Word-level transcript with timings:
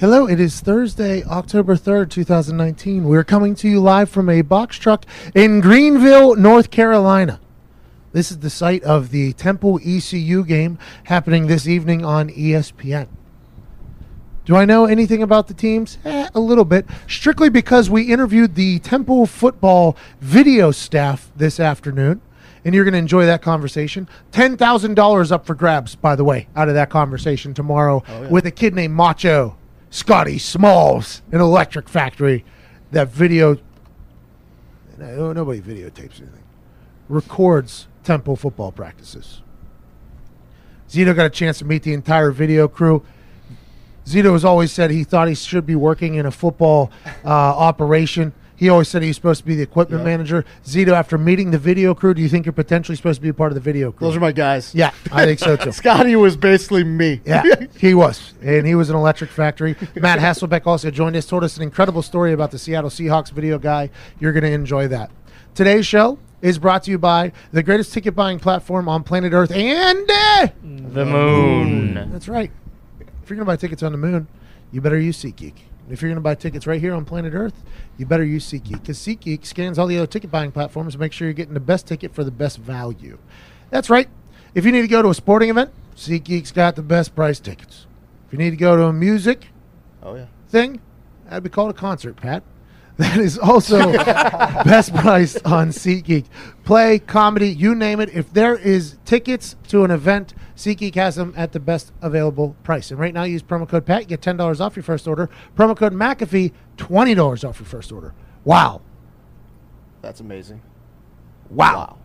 Hello, 0.00 0.28
it 0.28 0.38
is 0.38 0.60
Thursday, 0.60 1.24
October 1.24 1.74
3rd, 1.74 2.08
2019. 2.10 3.02
We're 3.02 3.24
coming 3.24 3.56
to 3.56 3.68
you 3.68 3.80
live 3.80 4.08
from 4.08 4.28
a 4.28 4.42
box 4.42 4.76
truck 4.76 5.04
in 5.34 5.60
Greenville, 5.60 6.36
North 6.36 6.70
Carolina. 6.70 7.40
This 8.12 8.30
is 8.30 8.38
the 8.38 8.48
site 8.48 8.84
of 8.84 9.10
the 9.10 9.32
Temple 9.32 9.80
ECU 9.84 10.44
game 10.44 10.78
happening 11.04 11.48
this 11.48 11.66
evening 11.66 12.04
on 12.04 12.30
ESPN. 12.30 13.08
Do 14.44 14.56
I 14.56 14.64
know 14.64 14.86
anything 14.86 15.22
about 15.22 15.48
the 15.48 15.52
teams? 15.52 15.98
Eh, 16.04 16.28
a 16.32 16.40
little 16.40 16.64
bit. 16.64 16.86
Strictly 17.06 17.50
because 17.50 17.90
we 17.90 18.04
interviewed 18.04 18.54
the 18.54 18.78
Temple 18.78 19.26
football 19.26 19.96
video 20.20 20.70
staff 20.70 21.30
this 21.36 21.60
afternoon, 21.60 22.22
and 22.64 22.74
you're 22.74 22.84
going 22.84 22.92
to 22.92 22.98
enjoy 22.98 23.26
that 23.26 23.42
conversation. 23.42 24.08
$10,000 24.32 25.32
up 25.32 25.46
for 25.46 25.54
grabs, 25.54 25.94
by 25.94 26.16
the 26.16 26.24
way, 26.24 26.48
out 26.56 26.68
of 26.68 26.74
that 26.74 26.90
conversation 26.90 27.54
tomorrow 27.54 28.02
with 28.30 28.46
a 28.46 28.50
kid 28.50 28.74
named 28.74 28.94
Macho 28.94 29.56
Scotty 29.90 30.38
Smalls, 30.38 31.22
an 31.32 31.40
electric 31.40 31.88
factory. 31.88 32.44
That 32.90 33.08
video, 33.08 33.58
no, 34.96 35.32
nobody 35.32 35.60
videotapes 35.60 36.20
anything, 36.20 36.44
records 37.08 37.86
Temple 38.02 38.36
football 38.36 38.72
practices. 38.72 39.42
Zito 40.88 41.14
got 41.14 41.26
a 41.26 41.30
chance 41.30 41.58
to 41.58 41.66
meet 41.66 41.82
the 41.82 41.92
entire 41.92 42.30
video 42.30 42.66
crew. 42.66 43.04
Zito 44.06 44.32
has 44.32 44.44
always 44.44 44.72
said 44.72 44.90
he 44.90 45.04
thought 45.04 45.28
he 45.28 45.34
should 45.34 45.66
be 45.66 45.74
working 45.74 46.14
in 46.14 46.24
a 46.24 46.30
football 46.30 46.90
uh, 47.24 47.28
operation. 47.28 48.32
He 48.58 48.68
always 48.68 48.88
said 48.88 49.02
he 49.02 49.08
was 49.08 49.16
supposed 49.16 49.40
to 49.42 49.46
be 49.46 49.54
the 49.54 49.62
equipment 49.62 50.04
manager. 50.04 50.44
Zito, 50.64 50.88
after 50.92 51.16
meeting 51.16 51.52
the 51.52 51.58
video 51.58 51.94
crew, 51.94 52.12
do 52.12 52.20
you 52.20 52.28
think 52.28 52.44
you're 52.44 52.52
potentially 52.52 52.96
supposed 52.96 53.18
to 53.18 53.22
be 53.22 53.28
a 53.28 53.34
part 53.34 53.52
of 53.52 53.54
the 53.54 53.60
video 53.60 53.92
crew? 53.92 54.08
Those 54.08 54.16
are 54.16 54.20
my 54.20 54.32
guys. 54.32 54.74
yeah, 54.74 54.90
I 55.12 55.24
think 55.26 55.38
so 55.38 55.56
too. 55.56 55.70
Scotty 55.80 56.16
was 56.16 56.36
basically 56.36 56.82
me. 56.82 57.20
Yeah, 57.24 57.44
he 57.78 57.94
was. 57.94 58.34
And 58.42 58.66
he 58.66 58.74
was 58.74 58.90
an 58.90 58.96
electric 58.96 59.30
factory. 59.30 59.76
Matt 59.94 60.18
Hasselbeck 60.18 60.66
also 60.66 60.90
joined 60.90 61.14
us, 61.14 61.24
told 61.26 61.44
us 61.44 61.56
an 61.56 61.62
incredible 61.62 62.02
story 62.02 62.32
about 62.32 62.50
the 62.50 62.58
Seattle 62.58 62.90
Seahawks 62.90 63.30
video 63.30 63.58
guy. 63.60 63.90
You're 64.18 64.32
going 64.32 64.42
to 64.44 64.50
enjoy 64.50 64.88
that. 64.88 65.12
Today's 65.54 65.86
show 65.86 66.18
is 66.42 66.58
brought 66.58 66.82
to 66.84 66.90
you 66.90 66.98
by 66.98 67.30
the 67.52 67.62
greatest 67.62 67.92
ticket 67.92 68.16
buying 68.16 68.40
platform 68.40 68.88
on 68.88 69.04
planet 69.04 69.32
Earth 69.32 69.52
and. 69.52 70.10
uh, 70.10 70.48
The 70.62 71.04
moon. 71.06 72.10
that's 72.10 72.28
right. 72.28 72.50
If 73.00 73.30
you're 73.30 73.36
going 73.36 73.44
to 73.46 73.52
buy 73.52 73.56
tickets 73.56 73.82
on 73.84 73.92
the 73.92 73.98
moon, 73.98 74.26
you 74.72 74.80
better 74.80 74.98
use 74.98 75.22
SeatGeek. 75.22 75.54
If 75.90 76.02
you're 76.02 76.08
going 76.10 76.16
to 76.16 76.22
buy 76.22 76.34
tickets 76.34 76.66
right 76.66 76.80
here 76.80 76.94
on 76.94 77.04
planet 77.04 77.32
Earth, 77.34 77.62
you 77.96 78.06
better 78.06 78.24
use 78.24 78.50
SeatGeek 78.50 78.80
because 78.82 78.98
SeatGeek 78.98 79.44
scans 79.46 79.78
all 79.78 79.86
the 79.86 79.96
other 79.98 80.06
ticket 80.06 80.30
buying 80.30 80.52
platforms 80.52 80.92
to 80.94 80.98
make 80.98 81.12
sure 81.12 81.26
you're 81.26 81.32
getting 81.34 81.54
the 81.54 81.60
best 81.60 81.86
ticket 81.86 82.14
for 82.14 82.24
the 82.24 82.30
best 82.30 82.58
value. 82.58 83.18
That's 83.70 83.88
right. 83.90 84.08
If 84.54 84.64
you 84.64 84.72
need 84.72 84.82
to 84.82 84.88
go 84.88 85.02
to 85.02 85.08
a 85.10 85.14
sporting 85.14 85.50
event, 85.50 85.70
SeatGeek's 85.96 86.52
got 86.52 86.76
the 86.76 86.82
best 86.82 87.14
price 87.14 87.40
tickets. 87.40 87.86
If 88.26 88.32
you 88.32 88.38
need 88.38 88.50
to 88.50 88.56
go 88.56 88.76
to 88.76 88.84
a 88.84 88.92
music 88.92 89.48
Oh 90.02 90.14
yeah. 90.14 90.26
thing, 90.48 90.80
that'd 91.24 91.42
be 91.42 91.48
called 91.50 91.70
a 91.70 91.74
concert, 91.74 92.16
Pat. 92.16 92.42
That 92.98 93.18
is 93.18 93.38
also 93.38 93.92
best 93.92 94.92
price 94.92 95.36
on 95.42 95.68
SeatGeek. 95.68 96.24
Play, 96.64 96.98
comedy, 96.98 97.48
you 97.48 97.76
name 97.76 98.00
it. 98.00 98.10
If 98.10 98.32
there 98.32 98.56
is 98.56 98.98
tickets 99.04 99.54
to 99.68 99.84
an 99.84 99.92
event, 99.92 100.34
SeatGeek 100.56 100.96
has 100.96 101.14
them 101.14 101.32
at 101.36 101.52
the 101.52 101.60
best 101.60 101.92
available 102.02 102.56
price. 102.64 102.90
And 102.90 102.98
right 102.98 103.14
now, 103.14 103.22
use 103.22 103.40
promo 103.40 103.68
code 103.68 103.86
PAT, 103.86 104.08
get 104.08 104.20
$10 104.20 104.60
off 104.60 104.74
your 104.74 104.82
first 104.82 105.06
order. 105.06 105.30
Promo 105.56 105.76
code 105.76 105.92
McAfee, 105.92 106.52
$20 106.76 107.48
off 107.48 107.60
your 107.60 107.66
first 107.66 107.92
order. 107.92 108.14
Wow. 108.44 108.80
That's 110.02 110.18
amazing. 110.18 110.60
Wow. 111.50 111.98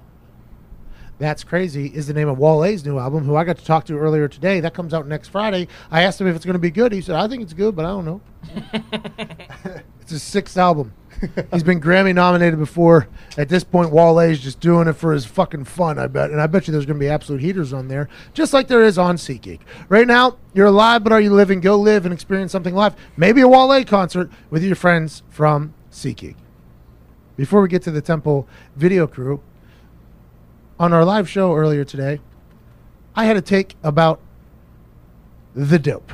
That's 1.17 1.44
Crazy 1.44 1.88
is 1.88 2.06
the 2.06 2.13
name 2.13 2.29
of 2.29 2.38
Wale's 2.38 2.85
new 2.85 3.00
album, 3.00 3.23
who 3.23 3.35
I 3.35 3.44
got 3.44 3.57
to 3.57 3.66
talk 3.66 3.85
to 3.85 3.97
earlier 3.97 4.28
today. 4.28 4.59
That 4.59 4.75
comes 4.75 4.94
out 4.94 5.07
next 5.07 5.29
Friday. 5.29 5.67
I 5.90 6.03
asked 6.03 6.22
him 6.22 6.28
if 6.28 6.35
it's 6.35 6.46
going 6.46 6.53
to 6.53 6.59
be 6.59 6.72
good. 6.72 6.91
He 6.91 7.01
said, 7.01 7.16
I 7.16 7.28
think 7.28 7.41
it's 7.41 7.53
good, 7.53 7.75
but 7.75 7.85
I 7.85 7.90
don't 7.90 8.06
know. 8.06 8.22
it's 10.01 10.11
his 10.11 10.23
sixth 10.23 10.57
album. 10.57 10.93
He's 11.51 11.63
been 11.63 11.79
Grammy 11.79 12.13
nominated 12.13 12.59
before. 12.59 13.07
At 13.37 13.49
this 13.49 13.63
point, 13.63 13.91
Wale's 13.91 14.39
just 14.39 14.59
doing 14.59 14.87
it 14.87 14.93
for 14.93 15.13
his 15.13 15.25
fucking 15.25 15.65
fun, 15.65 15.97
I 15.97 16.07
bet. 16.07 16.31
And 16.31 16.41
I 16.41 16.47
bet 16.47 16.67
you 16.67 16.71
there's 16.71 16.85
going 16.85 16.99
to 16.99 17.03
be 17.03 17.09
absolute 17.09 17.41
heaters 17.41 17.71
on 17.71 17.87
there, 17.87 18.09
just 18.33 18.53
like 18.53 18.67
there 18.67 18.83
is 18.83 18.97
on 18.97 19.15
SeatGeek. 19.15 19.59
Right 19.89 20.07
now, 20.07 20.37
you're 20.53 20.67
alive, 20.67 21.03
but 21.03 21.13
are 21.13 21.21
you 21.21 21.31
living? 21.31 21.61
Go 21.61 21.79
live 21.79 22.05
and 22.05 22.13
experience 22.13 22.51
something 22.51 22.75
live. 22.75 22.95
Maybe 23.15 23.41
a 23.41 23.47
Wale 23.47 23.83
concert 23.85 24.29
with 24.49 24.63
your 24.63 24.75
friends 24.75 25.23
from 25.29 25.73
SeatGeek. 25.91 26.35
Before 27.35 27.61
we 27.61 27.67
get 27.67 27.81
to 27.83 27.91
the 27.91 28.01
Temple 28.01 28.47
video 28.75 29.07
crew, 29.07 29.41
on 30.79 30.91
our 30.91 31.05
live 31.05 31.29
show 31.29 31.55
earlier 31.55 31.85
today, 31.85 32.19
I 33.15 33.25
had 33.25 33.37
a 33.37 33.41
take 33.41 33.75
about 33.83 34.19
the 35.55 35.79
dope. 35.79 36.11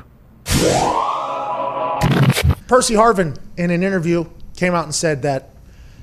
Percy 2.69 2.93
Harvin, 2.93 3.35
in 3.57 3.71
an 3.71 3.81
interview, 3.81 4.25
came 4.55 4.75
out 4.75 4.83
and 4.83 4.93
said 4.93 5.23
that 5.23 5.49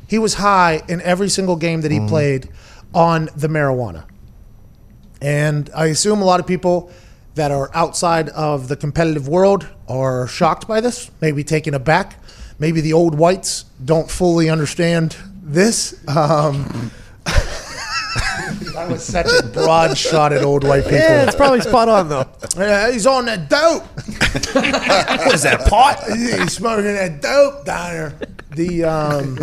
he 0.08 0.18
was 0.18 0.34
high 0.34 0.82
in 0.88 1.00
every 1.02 1.28
single 1.28 1.54
game 1.54 1.82
that 1.82 1.92
he 1.92 2.00
played 2.08 2.48
on 2.92 3.28
the 3.36 3.46
marijuana. 3.46 4.04
And 5.22 5.70
I 5.72 5.86
assume 5.86 6.20
a 6.20 6.24
lot 6.24 6.40
of 6.40 6.46
people 6.46 6.90
that 7.36 7.52
are 7.52 7.70
outside 7.72 8.30
of 8.30 8.66
the 8.66 8.74
competitive 8.74 9.28
world 9.28 9.68
are 9.88 10.26
shocked 10.26 10.66
by 10.66 10.80
this, 10.80 11.08
maybe 11.20 11.44
taken 11.44 11.72
aback. 11.72 12.20
Maybe 12.58 12.80
the 12.80 12.94
old 12.94 13.14
whites 13.14 13.66
don't 13.84 14.10
fully 14.10 14.50
understand 14.50 15.16
this. 15.44 15.94
Um, 16.08 16.90
that 18.86 18.92
was 18.92 19.04
such 19.04 19.26
a 19.26 19.46
broad 19.48 19.98
shot 19.98 20.32
at 20.32 20.42
old 20.42 20.62
white 20.62 20.84
people. 20.84 20.98
Yeah, 20.98 21.24
it's 21.24 21.34
probably 21.34 21.60
spot 21.60 21.88
on 21.88 22.08
though. 22.08 22.28
Yeah, 22.56 22.90
he's 22.92 23.06
on 23.06 23.26
that 23.26 23.48
dope. 23.48 23.82
what 24.52 25.34
is 25.34 25.42
that 25.42 25.66
pot? 25.68 26.04
He's 26.06 26.52
smoking 26.52 26.94
that 26.94 27.20
dope 27.20 27.64
down 27.64 27.92
there. 27.92 28.18
The 28.50 28.84
um, 28.84 29.38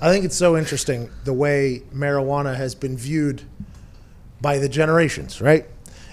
I 0.00 0.10
think 0.10 0.24
it's 0.24 0.36
so 0.36 0.56
interesting 0.56 1.10
the 1.24 1.32
way 1.32 1.82
marijuana 1.94 2.56
has 2.56 2.74
been 2.74 2.96
viewed 2.96 3.42
by 4.40 4.58
the 4.58 4.68
generations, 4.68 5.40
right? 5.40 5.66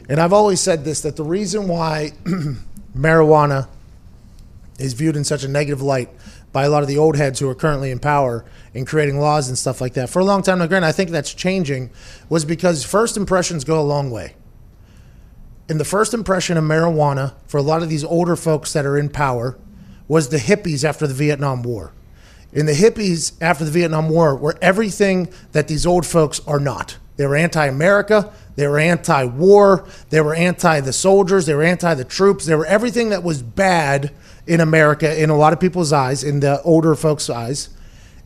And 0.09 0.19
I've 0.19 0.33
always 0.33 0.59
said 0.59 0.83
this 0.83 1.01
that 1.01 1.15
the 1.15 1.23
reason 1.23 1.67
why 1.67 2.11
marijuana 2.95 3.67
is 4.77 4.93
viewed 4.93 5.15
in 5.15 5.23
such 5.23 5.43
a 5.43 5.47
negative 5.47 5.81
light 5.81 6.09
by 6.51 6.65
a 6.65 6.69
lot 6.69 6.81
of 6.81 6.89
the 6.89 6.97
old 6.97 7.15
heads 7.15 7.39
who 7.39 7.47
are 7.47 7.55
currently 7.55 7.91
in 7.91 7.99
power 7.99 8.43
in 8.73 8.85
creating 8.85 9.19
laws 9.19 9.47
and 9.47 9.57
stuff 9.57 9.81
like 9.81 9.93
that 9.93 10.09
for 10.09 10.19
a 10.19 10.25
long 10.25 10.41
time 10.41 10.59
now 10.59 10.67
granted 10.67 10.87
i 10.87 10.91
think 10.91 11.09
that's 11.09 11.33
changing 11.33 11.89
was 12.29 12.45
because 12.45 12.85
first 12.85 13.17
impressions 13.17 13.63
go 13.63 13.79
a 13.79 13.83
long 13.83 14.09
way 14.09 14.35
and 15.71 15.79
the 15.79 15.85
first 15.85 16.13
impression 16.13 16.57
of 16.57 16.65
marijuana 16.65 17.33
for 17.47 17.57
a 17.57 17.61
lot 17.61 17.81
of 17.81 17.87
these 17.87 18.03
older 18.03 18.35
folks 18.35 18.73
that 18.73 18.85
are 18.85 18.97
in 18.97 19.07
power 19.07 19.57
was 20.05 20.27
the 20.27 20.35
hippies 20.35 20.83
after 20.83 21.07
the 21.07 21.13
Vietnam 21.13 21.63
War. 21.63 21.93
And 22.53 22.67
the 22.67 22.73
hippies 22.73 23.31
after 23.39 23.63
the 23.63 23.71
Vietnam 23.71 24.09
War 24.09 24.35
were 24.35 24.57
everything 24.61 25.29
that 25.53 25.69
these 25.69 25.85
old 25.85 26.05
folks 26.05 26.41
are 26.45 26.59
not. 26.59 26.97
They 27.15 27.25
were 27.25 27.37
anti 27.37 27.67
America, 27.67 28.33
they 28.57 28.67
were 28.67 28.79
anti 28.79 29.23
war, 29.23 29.87
they 30.09 30.19
were 30.19 30.35
anti 30.35 30.81
the 30.81 30.91
soldiers, 30.91 31.45
they 31.45 31.53
were 31.53 31.63
anti 31.63 31.93
the 31.93 32.03
troops, 32.03 32.45
they 32.45 32.55
were 32.55 32.65
everything 32.65 33.09
that 33.11 33.23
was 33.23 33.41
bad 33.41 34.11
in 34.45 34.59
America 34.59 35.23
in 35.23 35.29
a 35.29 35.37
lot 35.37 35.53
of 35.53 35.61
people's 35.61 35.93
eyes, 35.93 36.21
in 36.21 36.41
the 36.41 36.61
older 36.63 36.95
folks' 36.95 37.29
eyes. 37.29 37.69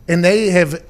And 0.07 0.23
they 0.23 0.49
have 0.49 0.83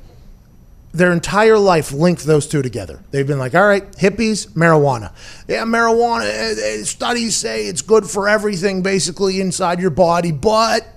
their 0.95 1.11
entire 1.11 1.57
life 1.57 1.91
linked 1.91 2.23
those 2.23 2.47
two 2.47 2.61
together. 2.61 3.01
They've 3.11 3.27
been 3.27 3.37
like, 3.37 3.53
all 3.53 3.67
right, 3.67 3.89
hippies, 3.93 4.47
marijuana. 4.51 5.11
Yeah, 5.45 5.63
marijuana, 5.63 6.23
eh, 6.23 6.55
eh, 6.57 6.83
studies 6.83 7.35
say 7.35 7.67
it's 7.67 7.81
good 7.81 8.05
for 8.05 8.29
everything 8.29 8.81
basically 8.81 9.41
inside 9.41 9.81
your 9.81 9.89
body, 9.89 10.31
but 10.31 10.87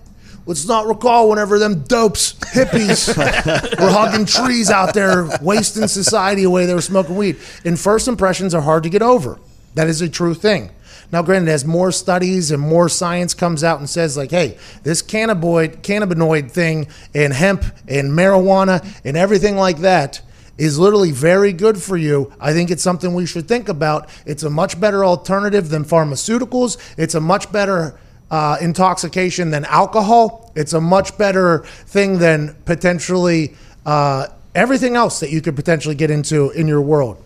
let's 0.47 0.67
not 0.69 0.87
recall 0.87 1.29
whenever 1.29 1.59
them 1.59 1.83
dopes, 1.83 2.35
hippies, 2.35 3.17
were 3.81 3.91
hugging 3.91 4.25
trees 4.25 4.71
out 4.71 4.95
there, 4.95 5.29
wasting 5.43 5.89
society 5.89 6.45
away. 6.45 6.67
They 6.67 6.75
were 6.75 6.81
smoking 6.81 7.17
weed. 7.17 7.37
And 7.65 7.79
first 7.79 8.07
impressions 8.07 8.55
are 8.55 8.63
hard 8.63 8.85
to 8.85 8.89
get 8.89 9.03
over. 9.03 9.41
That 9.75 9.89
is 9.89 10.01
a 10.01 10.09
true 10.09 10.35
thing. 10.35 10.71
Now, 11.11 11.23
granted, 11.23 11.51
as 11.51 11.65
more 11.65 11.91
studies 11.91 12.51
and 12.51 12.61
more 12.61 12.89
science 12.89 13.33
comes 13.33 13.65
out 13.65 13.79
and 13.79 13.89
says, 13.89 14.17
like, 14.17 14.31
hey, 14.31 14.59
this 14.83 15.03
cannabinoid, 15.03 15.79
cannabinoid 15.79 16.51
thing 16.51 16.89
and 17.15 17.33
hemp 17.33 17.65
and 17.87 18.13
marijuana 18.13 18.87
and 19.05 19.17
everything 19.17 19.57
like 19.57 19.79
that 19.79 20.21
is 20.59 20.79
literally 20.79 21.13
very 21.13 21.53
good 21.53 21.81
for 21.81 21.97
you. 21.97 22.33
I 22.39 22.53
think 22.53 22.71
it's 22.71 22.83
something 22.83 23.15
we 23.15 23.25
should 23.25 23.49
think 23.49 23.69
about. 23.69 24.11
It's 24.27 24.43
a 24.43 24.51
much 24.51 24.79
better 24.79 25.05
alternative 25.05 25.71
than 25.71 25.85
pharmaceuticals. 25.85 26.77
It's 26.99 27.15
a 27.15 27.21
much 27.21 27.51
better 27.53 27.99
uh, 28.31 28.59
intoxication 28.61 29.51
than 29.51 29.65
alcohol. 29.65 30.53
It's 30.57 30.75
a 30.75 30.81
much 30.81 31.17
better 31.17 31.61
thing 31.87 32.19
than 32.19 32.55
potentially 32.67 33.55
uh, 33.87 34.27
everything 34.55 34.97
else 34.97 35.21
that 35.21 35.31
you 35.31 35.41
could 35.41 35.57
potentially 35.57 35.95
get 35.95 36.11
into 36.11 36.51
in 36.51 36.69
your 36.69 36.83
world. 36.83 37.23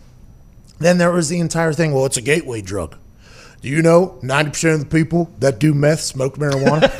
Then 0.78 0.98
there 0.98 1.10
was 1.10 1.28
the 1.28 1.40
entire 1.40 1.72
thing. 1.72 1.92
Well, 1.92 2.06
it's 2.06 2.16
a 2.16 2.22
gateway 2.22 2.60
drug. 2.60 2.96
Do 3.62 3.68
you 3.68 3.80
know 3.80 4.18
90% 4.22 4.74
of 4.74 4.80
the 4.80 4.86
people 4.86 5.30
that 5.38 5.60
do 5.60 5.72
meth 5.72 6.00
smoke 6.00 6.36
marijuana? 6.36 6.90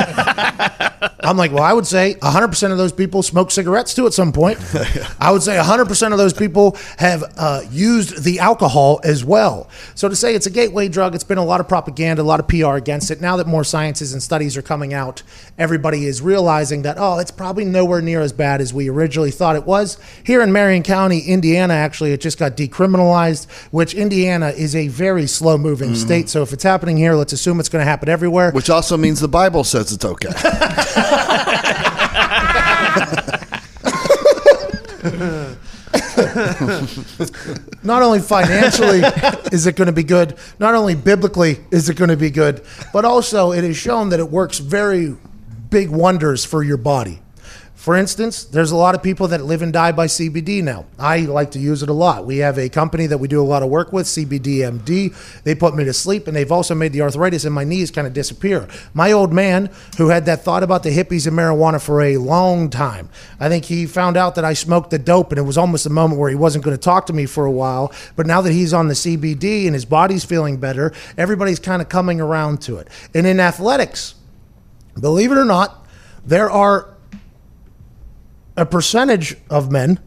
I'm 1.25 1.37
like, 1.37 1.53
well, 1.53 1.63
I 1.63 1.73
would 1.73 1.87
say 1.87 2.15
100% 2.15 2.73
of 2.73 2.79
those 2.79 2.93
people 2.93 3.23
smoke 3.23 3.51
cigarettes 3.51 3.95
too 3.95 4.07
at 4.07 4.13
some 4.13 4.33
point. 4.33 4.59
I 5.21 5.31
would 5.31 5.43
say 5.43 5.57
100% 5.57 6.13
of 6.13 6.19
those 6.19 6.33
people 6.33 6.77
have 6.99 7.25
uh, 7.37 7.63
used 7.71 8.25
the 8.25 8.41
alcohol 8.41 9.01
as 9.05 9.25
well. 9.25 9.69
So 9.95 10.09
to 10.09 10.17
say 10.17 10.35
it's 10.35 10.47
a 10.47 10.51
gateway 10.51 10.89
drug, 10.89 11.15
it's 11.15 11.25
been 11.25 11.39
a 11.39 11.45
lot 11.45 11.61
of 11.61 11.69
propaganda, 11.69 12.23
a 12.23 12.25
lot 12.25 12.41
of 12.41 12.49
PR 12.49 12.75
against 12.77 13.11
it. 13.11 13.21
Now 13.21 13.37
that 13.37 13.47
more 13.47 13.65
sciences 13.65 14.13
and 14.13 14.23
studies 14.23 14.57
are 14.57 14.63
coming 14.63 14.93
out, 14.93 15.23
everybody 15.59 16.07
is 16.07 16.21
realizing 16.23 16.83
that, 16.83 16.97
oh, 16.99 17.19
it's 17.19 17.31
probably 17.31 17.65
nowhere 17.65 18.03
near 18.03 18.21
as 18.21 18.33
bad 18.33 18.61
as 18.61 18.75
we 18.75 18.89
originally 18.89 19.31
thought 19.31 19.55
it 19.55 19.65
was. 19.65 19.99
Here 20.25 20.43
in 20.43 20.53
Marion 20.53 20.83
County, 20.83 21.21
Indiana, 21.21 21.75
actually, 21.75 22.13
it 22.13 22.21
just 22.21 22.39
got 22.39 22.57
decriminalized, 22.57 23.51
which 23.71 23.95
Indiana 23.95 24.49
is 24.49 24.75
a 24.75 24.89
very 24.89 25.27
slow 25.27 25.57
moving 25.57 25.95
state. 25.95 26.29
So 26.29 26.43
if 26.43 26.52
it's 26.53 26.65
happening 26.65 26.97
here, 26.97 27.15
let's 27.15 27.33
assume 27.33 27.61
it's 27.61 27.69
going 27.69 27.85
to 27.85 27.89
happen 27.89 28.09
everywhere. 28.09 28.51
Which 28.53 28.71
also 28.71 28.97
means 28.97 29.21
the 29.21 29.29
Bible 29.29 29.65
says 29.65 29.93
it's 29.93 30.05
okay. 30.05 30.29
not 37.83 38.03
only 38.03 38.21
financially 38.21 39.01
is 39.53 39.67
it 39.67 39.77
going 39.77 39.87
to 39.87 39.93
be 39.93 40.03
good, 40.03 40.37
not 40.59 40.75
only 40.75 40.95
biblically 40.95 41.61
is 41.71 41.89
it 41.89 41.97
going 41.97 42.11
to 42.11 42.17
be 42.17 42.31
good, 42.31 42.63
but 42.93 43.05
also 43.05 43.53
it 43.53 43.65
is 43.65 43.77
shown 43.77 44.11
that 44.11 44.21
it 44.21 44.31
works 44.31 44.59
very 44.59 45.17
big 45.71 45.91
wonders 45.91 46.45
for 46.45 46.63
your 46.63 46.77
body. 46.77 47.22
For 47.83 47.97
instance, 47.97 48.45
there's 48.45 48.71
a 48.71 48.77
lot 48.77 48.95
of 48.95 49.03
people 49.03 49.27
that 49.27 49.43
live 49.43 49.61
and 49.61 49.73
die 49.73 49.91
by 49.91 50.07
CBD 50.07 50.63
now. 50.63 50.85
I 51.01 51.23
like 51.23 51.51
to 51.51 51.59
use 51.59 51.83
it 51.83 51.89
a 51.89 51.93
lot. 51.93 52.25
We 52.25 52.37
have 52.37 52.57
a 52.57 52.69
company 52.69 53.09
that 53.09 53.19
we 53.19 53.27
do 53.27 53.43
a 53.43 53.45
lot 53.45 53.65
of 53.65 53.71
work 53.71 53.93
with, 53.93 54.07
CBDMD. 54.07 55.43
They 55.43 55.57
put 55.57 55.75
me 55.75 55.83
to 55.83 55.93
sleep, 55.93 56.29
and 56.29 56.37
they've 56.37 56.53
also 56.53 56.77
made 56.77 56.93
the 56.93 57.03
arthritis 57.03 57.45
in 57.45 57.53
my 57.53 57.65
knees 57.65 57.91
kind 57.91 58.07
of 58.07 58.13
disappear. 58.13 58.69
My 58.95 59.11
old 59.11 59.33
man, 59.33 59.69
who 59.99 60.11
had 60.11 60.27
that 60.27 60.45
thought 60.45 60.63
about 60.63 60.85
the 60.85 60.97
hippies 60.97 61.27
and 61.27 61.37
marijuana 61.37 61.83
for 61.83 62.01
a 62.03 62.19
long 62.19 62.71
time, 62.71 63.09
I 63.41 63.49
think 63.49 63.65
he 63.65 63.87
found 63.87 64.17
out 64.17 64.37
that 64.37 64.45
I 64.45 64.53
smoked 64.53 64.91
the 64.91 64.99
dope, 65.01 65.33
and 65.33 65.39
it 65.41 65.43
was 65.43 65.59
almost 65.59 65.85
a 65.85 65.91
moment 65.91 66.21
where 66.21 66.31
he 66.31 66.37
wasn't 66.37 66.65
going 66.65 66.77
to 66.77 66.81
talk 66.81 67.07
to 67.07 67.13
me 67.13 67.27
for 67.27 67.47
a 67.47 67.51
while. 67.51 67.93
But 68.15 68.29
now 68.29 68.41
that 68.43 68.53
he's 68.53 68.73
on 68.73 68.87
the 68.87 68.95
CBD 68.95 69.67
and 69.67 69.75
his 69.75 69.87
body's 69.87 70.25
feeling 70.25 70.59
better, 70.59 70.93
everybody's 71.19 71.59
kind 71.59 71.83
of 71.83 71.89
coming 71.89 72.21
around 72.21 72.63
to 72.63 72.77
it. 72.77 72.87
And 73.13 73.27
in 73.27 73.41
athletics, 73.41 74.15
believe 75.01 75.33
it 75.33 75.37
or 75.37 75.45
not, 75.45 75.85
there 76.25 76.49
are 76.49 76.92
a 78.57 78.67
percentage 78.67 79.37
of 79.49 79.71
men, 79.71 80.01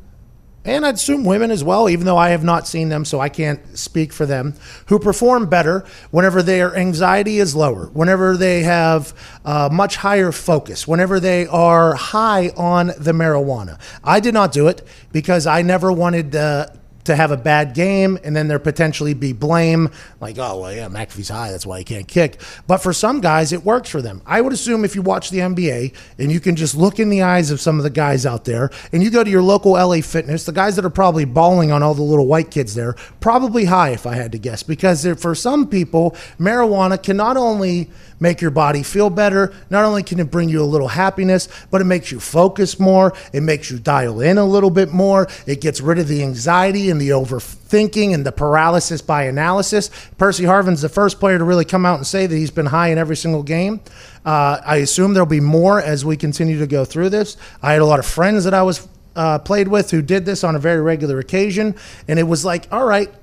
and 0.64 0.84
I'd 0.84 0.96
assume 0.96 1.26
women 1.26 1.52
as 1.52 1.64
well, 1.64 1.88
even 1.88 2.06
though 2.06 2.18
I 2.18 2.30
have 2.30 2.44
not 2.44 2.68
seen 2.68 2.90
them, 2.90 3.06
so 3.06 3.20
I 3.20 3.30
can't 3.30 3.78
speak 3.78 4.12
for 4.12 4.26
them, 4.26 4.56
who 4.88 4.98
perform 4.98 5.48
better 5.48 5.86
whenever 6.10 6.42
their 6.42 6.76
anxiety 6.76 7.38
is 7.38 7.56
lower, 7.56 7.86
whenever 7.88 8.36
they 8.36 8.64
have 8.64 9.14
uh, 9.46 9.70
much 9.72 9.98
higher 9.98 10.32
focus, 10.32 10.88
whenever 10.88 11.20
they 11.20 11.46
are 11.48 11.94
high 11.94 12.50
on 12.58 12.88
the 12.98 13.12
marijuana. 13.12 13.80
I 14.04 14.20
did 14.20 14.34
not 14.34 14.52
do 14.52 14.68
it 14.68 14.82
because 15.12 15.46
I 15.46 15.62
never 15.62 15.92
wanted. 15.92 16.36
Uh, 16.36 16.68
to 17.06 17.16
have 17.16 17.32
a 17.32 17.38
bad 17.38 17.74
game 17.74 18.20
and 18.24 18.36
then 18.36 18.48
there 18.48 18.60
potentially 18.60 19.14
be 19.14 19.34
blame 19.34 19.90
like 20.20 20.38
oh 20.38 20.60
well 20.60 20.74
yeah 20.74 20.88
McAfee's 20.88 21.30
high 21.30 21.52
that's 21.52 21.66
why 21.66 21.80
he 21.80 21.84
can't 21.84 22.08
kick. 22.08 22.42
But 22.68 22.78
for 22.78 22.94
some 22.94 23.22
guys 23.22 23.54
it 23.54 23.64
works 23.64 23.90
for 23.90 24.02
them. 24.02 24.22
I 24.26 24.42
would 24.42 24.54
assume 24.54 24.84
if 24.84 24.96
you 24.96 25.02
watch 25.02 25.30
the 25.30 25.40
NBA 25.40 25.96
and 26.20 26.32
you 26.32 26.40
can 26.40 26.56
just 26.56 26.76
look 26.76 27.00
in 27.00 27.10
the 27.10 27.22
eyes 27.22 27.52
of 27.52 27.62
some 27.62 27.78
of 27.78 27.84
the 27.84 27.90
guys 27.90 28.26
out 28.26 28.46
there 28.46 28.70
and 28.92 29.04
you 29.04 29.10
go 29.10 29.24
to 29.24 29.30
your 29.30 29.42
local 29.42 29.74
LA 29.74 30.02
fitness 30.02 30.46
the 30.46 30.52
guys 30.52 30.76
that 30.76 30.86
are 30.86 30.90
probably 30.90 31.26
balling 31.26 31.72
on 31.72 31.82
all 31.84 31.94
the 31.94 32.02
little 32.02 32.28
white 32.28 32.52
kids 32.52 32.76
there 32.76 32.94
probably 33.20 33.66
high 33.66 33.90
if 33.90 34.06
I 34.06 34.16
had 34.16 34.32
to 34.34 34.38
guess 34.38 34.64
because 34.64 35.06
for 35.20 35.36
some 35.36 35.68
people 35.68 36.12
marijuana 36.40 37.02
can 37.02 37.18
not 37.18 37.38
only 37.38 37.90
make 38.20 38.42
your 38.42 38.52
body 38.52 38.84
feel 38.84 39.10
better. 39.10 39.54
Not 39.70 39.86
only 39.86 40.04
can 40.04 40.20
it 40.20 40.32
bring 40.32 40.50
you 40.50 40.62
a 40.62 40.66
little 40.66 40.88
happiness, 40.88 41.48
but 41.72 41.82
it 41.82 41.86
makes 41.86 42.12
you 42.12 42.20
focus 42.20 42.80
more. 42.80 43.14
It 43.34 43.42
makes 43.42 43.70
you 43.70 43.80
dial 43.80 44.22
in 44.22 44.38
a 44.38 44.46
little 44.46 44.70
bit 44.70 44.92
more. 44.92 45.28
It 45.46 45.62
gets 45.62 45.82
rid 45.82 46.00
of 46.00 46.08
the 46.08 46.24
anxiety 46.24 46.90
and 46.90 47.00
the 47.00 47.10
overthinking 47.10 48.14
and 48.14 48.26
the 48.26 48.32
paralysis 48.32 49.02
by 49.02 49.24
analysis. 49.24 49.90
Percy 50.18 50.46
Harvin's 50.46 50.82
the 50.82 50.90
first 50.90 51.20
player 51.20 51.38
to 51.38 51.44
really 51.44 51.66
come 51.66 51.86
out 51.86 51.98
and 51.98 52.08
say 52.08 52.28
that 52.28 52.36
he's 52.36 52.52
been 52.52 52.68
high 52.68 52.90
in 52.90 52.98
every 52.98 53.18
single 53.18 53.44
game. 53.44 53.82
Uh, 54.26 54.60
I 54.66 54.78
assume 54.78 55.14
there'll 55.14 55.28
be 55.28 55.40
more 55.40 55.82
as 55.82 56.04
we 56.04 56.18
continue 56.18 56.60
to 56.60 56.68
go 56.68 56.86
through 56.86 57.10
this. 57.10 57.38
I 57.62 57.74
had 57.74 57.82
a 57.82 57.86
lot 57.86 58.00
of 58.00 58.06
friends 58.06 58.44
that 58.46 58.54
I 58.54 58.64
was 58.64 58.88
uh, 59.16 59.40
played 59.40 59.68
with 59.68 59.92
who 59.92 60.02
did 60.02 60.26
this 60.26 60.44
on 60.44 60.56
a 60.56 60.60
very 60.60 60.82
regular 60.82 61.20
occasion, 61.20 61.76
and 62.08 62.20
it 62.20 62.24
was 62.24 62.44
like, 62.44 62.68
all 62.72 62.86
right, 62.86 63.14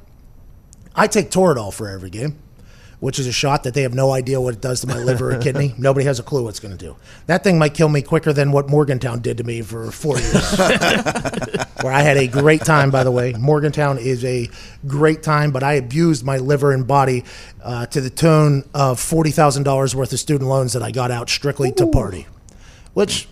I 0.95 1.07
take 1.07 1.31
Toradol 1.31 1.73
for 1.73 1.89
every 1.89 2.11
game 2.11 2.39
which 3.03 3.19
is 3.19 3.27
a 3.27 3.33
shot 3.33 3.65
that 3.65 3.75
they 3.75 3.83
have 3.83 3.95
no 3.95 4.13
idea 4.13 4.41
what 4.41 4.55
it 4.55 4.61
does 4.61 4.81
to 4.81 4.87
my 4.87 4.97
liver 4.97 5.35
or 5.35 5.39
kidney. 5.41 5.75
Nobody 5.79 6.07
has 6.07 6.21
a 6.21 6.23
clue 6.23 6.45
what 6.45 6.51
it's 6.51 6.61
going 6.61 6.71
to 6.71 6.79
do. 6.79 6.95
That 7.27 7.43
thing 7.43 7.59
might 7.59 7.75
kill 7.75 7.89
me 7.89 8.01
quicker 8.01 8.33
than 8.33 8.53
what 8.53 8.71
Morgantown 8.71 9.19
did 9.19 9.39
to 9.39 9.45
me 9.45 9.61
for 9.61 9.91
four 9.91 10.21
years. 10.21 10.57
Where 11.83 11.93
I 11.93 12.03
had 12.03 12.17
a 12.17 12.29
great 12.29 12.61
time, 12.61 12.93
by 12.93 13.03
the 13.03 13.11
way. 13.11 13.33
Morgantown 13.33 13.99
is 13.99 14.25
a 14.25 14.49
great 14.87 15.25
time, 15.25 15.51
but 15.51 15.65
I 15.65 15.73
abused 15.73 16.25
my 16.25 16.37
liver 16.37 16.71
and 16.71 16.87
body 16.87 17.25
uh, 17.65 17.87
to 17.87 18.01
the 18.01 18.09
tune 18.09 18.71
of 18.73 19.01
$40,000 19.01 19.95
worth 19.97 20.13
of 20.13 20.21
student 20.21 20.49
loans 20.49 20.73
that 20.75 20.83
I 20.85 20.93
got 20.93 21.11
out 21.11 21.29
strictly 21.29 21.71
Ooh. 21.71 21.75
to 21.75 21.87
party, 21.89 22.29
which 22.95 23.27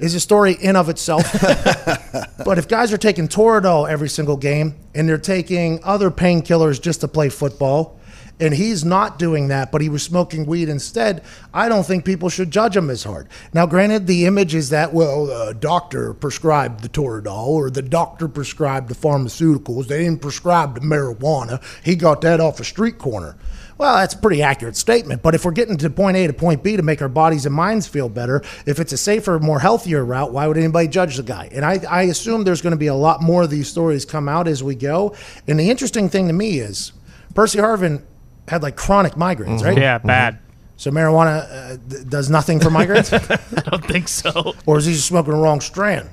is 0.00 0.14
a 0.14 0.20
story 0.20 0.52
in 0.52 0.76
of 0.76 0.90
itself. 0.90 1.32
but 2.44 2.58
if 2.58 2.68
guys 2.68 2.92
are 2.92 2.98
taking 2.98 3.28
Toradol 3.28 3.88
every 3.88 4.10
single 4.10 4.36
game 4.36 4.74
and 4.94 5.08
they're 5.08 5.16
taking 5.16 5.82
other 5.82 6.10
painkillers 6.10 6.78
just 6.78 7.00
to 7.00 7.08
play 7.08 7.30
football, 7.30 7.98
and 8.40 8.54
he's 8.54 8.84
not 8.84 9.18
doing 9.18 9.48
that, 9.48 9.70
but 9.70 9.80
he 9.80 9.88
was 9.88 10.02
smoking 10.02 10.44
weed 10.46 10.68
instead, 10.68 11.22
I 11.52 11.68
don't 11.68 11.86
think 11.86 12.04
people 12.04 12.28
should 12.28 12.50
judge 12.50 12.76
him 12.76 12.90
as 12.90 13.04
hard. 13.04 13.28
Now, 13.52 13.66
granted, 13.66 14.06
the 14.06 14.26
image 14.26 14.54
is 14.54 14.70
that, 14.70 14.92
well, 14.92 15.26
the 15.26 15.54
doctor 15.54 16.14
prescribed 16.14 16.82
the 16.82 16.88
Toradol 16.88 17.48
or 17.48 17.70
the 17.70 17.82
doctor 17.82 18.28
prescribed 18.28 18.88
the 18.88 18.94
pharmaceuticals. 18.94 19.86
They 19.86 20.02
didn't 20.02 20.20
prescribe 20.22 20.74
the 20.74 20.80
marijuana. 20.80 21.62
He 21.84 21.94
got 21.94 22.20
that 22.22 22.40
off 22.40 22.60
a 22.60 22.64
street 22.64 22.98
corner. 22.98 23.36
Well, 23.76 23.96
that's 23.96 24.14
a 24.14 24.18
pretty 24.18 24.40
accurate 24.40 24.76
statement. 24.76 25.22
But 25.22 25.34
if 25.34 25.44
we're 25.44 25.50
getting 25.50 25.76
to 25.78 25.90
point 25.90 26.16
A 26.16 26.26
to 26.28 26.32
point 26.32 26.62
B 26.62 26.76
to 26.76 26.82
make 26.82 27.02
our 27.02 27.08
bodies 27.08 27.44
and 27.44 27.54
minds 27.54 27.88
feel 27.88 28.08
better, 28.08 28.42
if 28.66 28.78
it's 28.78 28.92
a 28.92 28.96
safer, 28.96 29.38
more 29.40 29.58
healthier 29.58 30.04
route, 30.04 30.32
why 30.32 30.46
would 30.46 30.56
anybody 30.56 30.86
judge 30.86 31.16
the 31.16 31.24
guy? 31.24 31.48
And 31.50 31.64
I, 31.64 31.80
I 31.88 32.02
assume 32.02 32.44
there's 32.44 32.62
going 32.62 32.72
to 32.72 32.76
be 32.76 32.86
a 32.86 32.94
lot 32.94 33.20
more 33.20 33.42
of 33.42 33.50
these 33.50 33.68
stories 33.68 34.04
come 34.04 34.28
out 34.28 34.46
as 34.46 34.62
we 34.62 34.76
go. 34.76 35.16
And 35.48 35.58
the 35.58 35.70
interesting 35.70 36.08
thing 36.08 36.28
to 36.28 36.32
me 36.32 36.60
is 36.60 36.92
Percy 37.34 37.58
Harvin 37.58 38.02
had 38.48 38.62
like 38.62 38.76
chronic 38.76 39.14
migraines, 39.14 39.58
mm-hmm. 39.58 39.66
right? 39.66 39.78
Yeah, 39.78 39.98
bad. 39.98 40.38
So 40.76 40.90
marijuana 40.90 41.46
uh, 41.50 41.76
th- 41.88 42.08
does 42.08 42.30
nothing 42.30 42.60
for 42.60 42.68
migraines, 42.68 43.12
I 43.66 43.70
don't 43.70 43.84
think 43.84 44.08
so. 44.08 44.54
or 44.66 44.78
is 44.78 44.86
he 44.86 44.92
just 44.92 45.06
smoking 45.06 45.32
the 45.32 45.38
wrong 45.38 45.60
strand? 45.60 46.08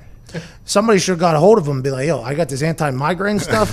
Somebody 0.64 0.98
should 0.98 1.12
have 1.12 1.18
got 1.18 1.34
a 1.34 1.38
hold 1.38 1.58
of 1.58 1.66
him 1.66 1.74
and 1.74 1.84
be 1.84 1.90
like, 1.90 2.06
"Yo, 2.06 2.22
I 2.22 2.34
got 2.34 2.48
this 2.48 2.62
anti-migraine 2.62 3.38
stuff. 3.38 3.70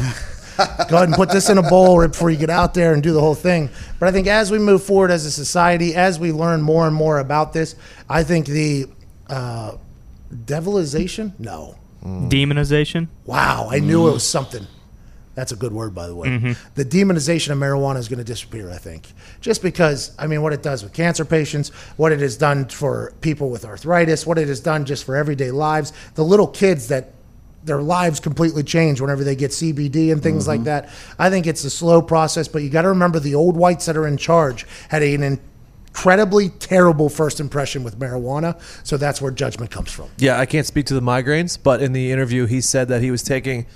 Go 0.89 0.97
ahead 0.97 1.07
and 1.07 1.13
put 1.13 1.29
this 1.29 1.49
in 1.49 1.57
a 1.57 1.63
bowl 1.63 1.99
right 1.99 2.11
before 2.11 2.29
you 2.29 2.37
get 2.37 2.49
out 2.49 2.73
there 2.73 2.93
and 2.93 3.01
do 3.01 3.13
the 3.13 3.21
whole 3.21 3.35
thing." 3.35 3.69
But 3.97 4.09
I 4.09 4.11
think 4.11 4.27
as 4.27 4.51
we 4.51 4.59
move 4.59 4.83
forward 4.83 5.09
as 5.09 5.25
a 5.25 5.31
society, 5.31 5.95
as 5.95 6.19
we 6.19 6.33
learn 6.33 6.61
more 6.61 6.85
and 6.85 6.93
more 6.93 7.19
about 7.19 7.53
this, 7.53 7.75
I 8.09 8.23
think 8.23 8.45
the 8.45 8.87
uh, 9.29 9.77
devilization, 10.45 11.33
no, 11.39 11.77
Demonization. 12.03 13.07
wow, 13.25 13.69
I 13.71 13.79
knew 13.79 14.07
it 14.09 14.11
was 14.11 14.27
something. 14.27 14.67
That's 15.39 15.53
a 15.53 15.55
good 15.55 15.71
word, 15.71 15.95
by 15.95 16.05
the 16.07 16.15
way. 16.15 16.27
Mm-hmm. 16.27 16.51
The 16.75 16.83
demonization 16.83 17.51
of 17.51 17.57
marijuana 17.59 17.95
is 17.95 18.09
going 18.09 18.17
to 18.17 18.25
disappear, 18.25 18.69
I 18.69 18.77
think. 18.77 19.07
Just 19.39 19.61
because, 19.61 20.13
I 20.19 20.27
mean, 20.27 20.41
what 20.41 20.51
it 20.51 20.61
does 20.61 20.83
with 20.83 20.91
cancer 20.91 21.23
patients, 21.23 21.69
what 21.95 22.11
it 22.11 22.19
has 22.19 22.35
done 22.35 22.67
for 22.67 23.13
people 23.21 23.49
with 23.49 23.63
arthritis, 23.63 24.27
what 24.27 24.37
it 24.37 24.49
has 24.49 24.59
done 24.59 24.83
just 24.83 25.05
for 25.05 25.15
everyday 25.15 25.51
lives, 25.51 25.93
the 26.15 26.25
little 26.25 26.45
kids 26.45 26.89
that 26.89 27.13
their 27.63 27.81
lives 27.81 28.19
completely 28.19 28.63
change 28.63 28.99
whenever 28.99 29.23
they 29.23 29.33
get 29.33 29.51
CBD 29.51 30.11
and 30.11 30.21
things 30.21 30.45
like 30.45 30.65
that. 30.65 30.89
I 31.17 31.29
think 31.29 31.47
it's 31.47 31.63
a 31.63 31.69
slow 31.69 32.01
process, 32.01 32.49
but 32.49 32.61
you 32.61 32.69
got 32.69 32.81
to 32.81 32.89
remember 32.89 33.21
the 33.21 33.35
old 33.35 33.55
whites 33.55 33.85
that 33.85 33.95
are 33.95 34.07
in 34.07 34.17
charge 34.17 34.67
had 34.89 35.01
an 35.03 35.23
incredibly 35.23 36.49
terrible 36.49 37.07
first 37.07 37.39
impression 37.39 37.81
with 37.81 37.97
marijuana. 37.97 38.59
So 38.85 38.97
that's 38.97 39.21
where 39.21 39.31
judgment 39.31 39.71
comes 39.71 39.89
from. 39.89 40.09
Yeah, 40.17 40.37
I 40.37 40.45
can't 40.45 40.67
speak 40.67 40.85
to 40.87 40.93
the 40.93 41.01
migraines, 41.01 41.57
but 41.61 41.81
in 41.81 41.93
the 41.93 42.11
interview, 42.11 42.45
he 42.45 42.59
said 42.59 42.89
that 42.89 43.01
he 43.01 43.09
was 43.09 43.23
taking 43.23 43.67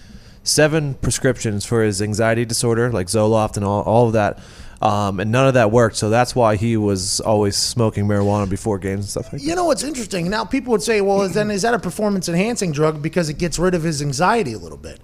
seven 0.43 0.93
prescriptions 0.95 1.65
for 1.65 1.83
his 1.83 2.01
anxiety 2.01 2.45
disorder, 2.45 2.91
like 2.91 3.07
Zoloft 3.07 3.57
and 3.57 3.65
all, 3.65 3.81
all 3.83 4.07
of 4.07 4.13
that. 4.13 4.39
Um, 4.81 5.21
and 5.21 5.31
none 5.31 5.47
of 5.47 5.53
that 5.53 5.71
worked, 5.71 5.95
so 5.95 6.09
that's 6.09 6.35
why 6.35 6.57
he 6.57 6.75
was 6.75 7.21
always 7.21 7.55
smoking 7.55 8.05
marijuana 8.05 8.49
before 8.49 8.77
games 8.77 8.99
and 8.99 9.09
stuff 9.09 9.31
like 9.31 9.41
that. 9.41 9.47
You 9.47 9.55
know 9.55 9.63
what's 9.63 9.83
interesting? 9.83 10.29
Now 10.29 10.43
people 10.43 10.71
would 10.71 10.83
say, 10.83 10.99
well, 10.99 11.25
then 11.29 11.49
is 11.51 11.61
that 11.61 11.73
a 11.73 11.79
performance 11.79 12.27
enhancing 12.27 12.73
drug 12.73 13.01
because 13.01 13.29
it 13.29 13.37
gets 13.37 13.57
rid 13.57 13.75
of 13.75 13.83
his 13.83 14.01
anxiety 14.01 14.51
a 14.51 14.57
little 14.57 14.77
bit? 14.77 14.99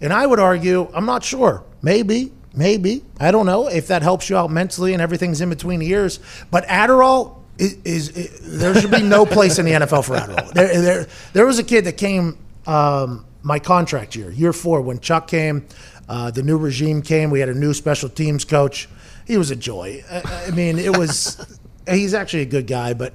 And 0.00 0.12
I 0.12 0.26
would 0.26 0.38
argue, 0.38 0.88
I'm 0.94 1.06
not 1.06 1.24
sure. 1.24 1.64
Maybe, 1.82 2.32
maybe. 2.54 3.02
I 3.18 3.32
don't 3.32 3.46
know 3.46 3.66
if 3.66 3.88
that 3.88 4.02
helps 4.02 4.30
you 4.30 4.36
out 4.36 4.52
mentally 4.52 4.92
and 4.92 5.02
everything's 5.02 5.40
in 5.40 5.48
between 5.48 5.80
the 5.80 5.88
ears. 5.88 6.20
But 6.52 6.64
Adderall 6.66 7.38
is, 7.58 7.78
is, 7.84 8.08
is 8.10 8.58
there 8.60 8.80
should 8.80 8.92
be 8.92 9.02
no 9.02 9.26
place 9.26 9.58
in 9.58 9.64
the 9.64 9.72
NFL 9.72 10.04
for 10.04 10.14
Adderall. 10.14 10.52
There, 10.52 10.80
there, 10.80 11.06
there 11.32 11.46
was 11.46 11.58
a 11.58 11.64
kid 11.64 11.86
that 11.86 11.96
came 11.96 12.38
um, 12.64 13.25
my 13.46 13.60
contract 13.60 14.16
year, 14.16 14.30
year 14.32 14.52
four, 14.52 14.80
when 14.80 14.98
Chuck 14.98 15.28
came. 15.28 15.66
Uh, 16.08 16.32
the 16.32 16.42
new 16.42 16.58
regime 16.58 17.00
came. 17.00 17.30
We 17.30 17.38
had 17.38 17.48
a 17.48 17.54
new 17.54 17.72
special 17.74 18.08
teams 18.08 18.44
coach. 18.44 18.88
He 19.24 19.36
was 19.36 19.52
a 19.52 19.56
joy. 19.56 20.02
I, 20.10 20.46
I 20.48 20.50
mean, 20.50 20.78
it 20.78 20.96
was. 20.96 21.58
he's 21.88 22.12
actually 22.12 22.42
a 22.42 22.46
good 22.46 22.66
guy, 22.66 22.92
but 22.92 23.12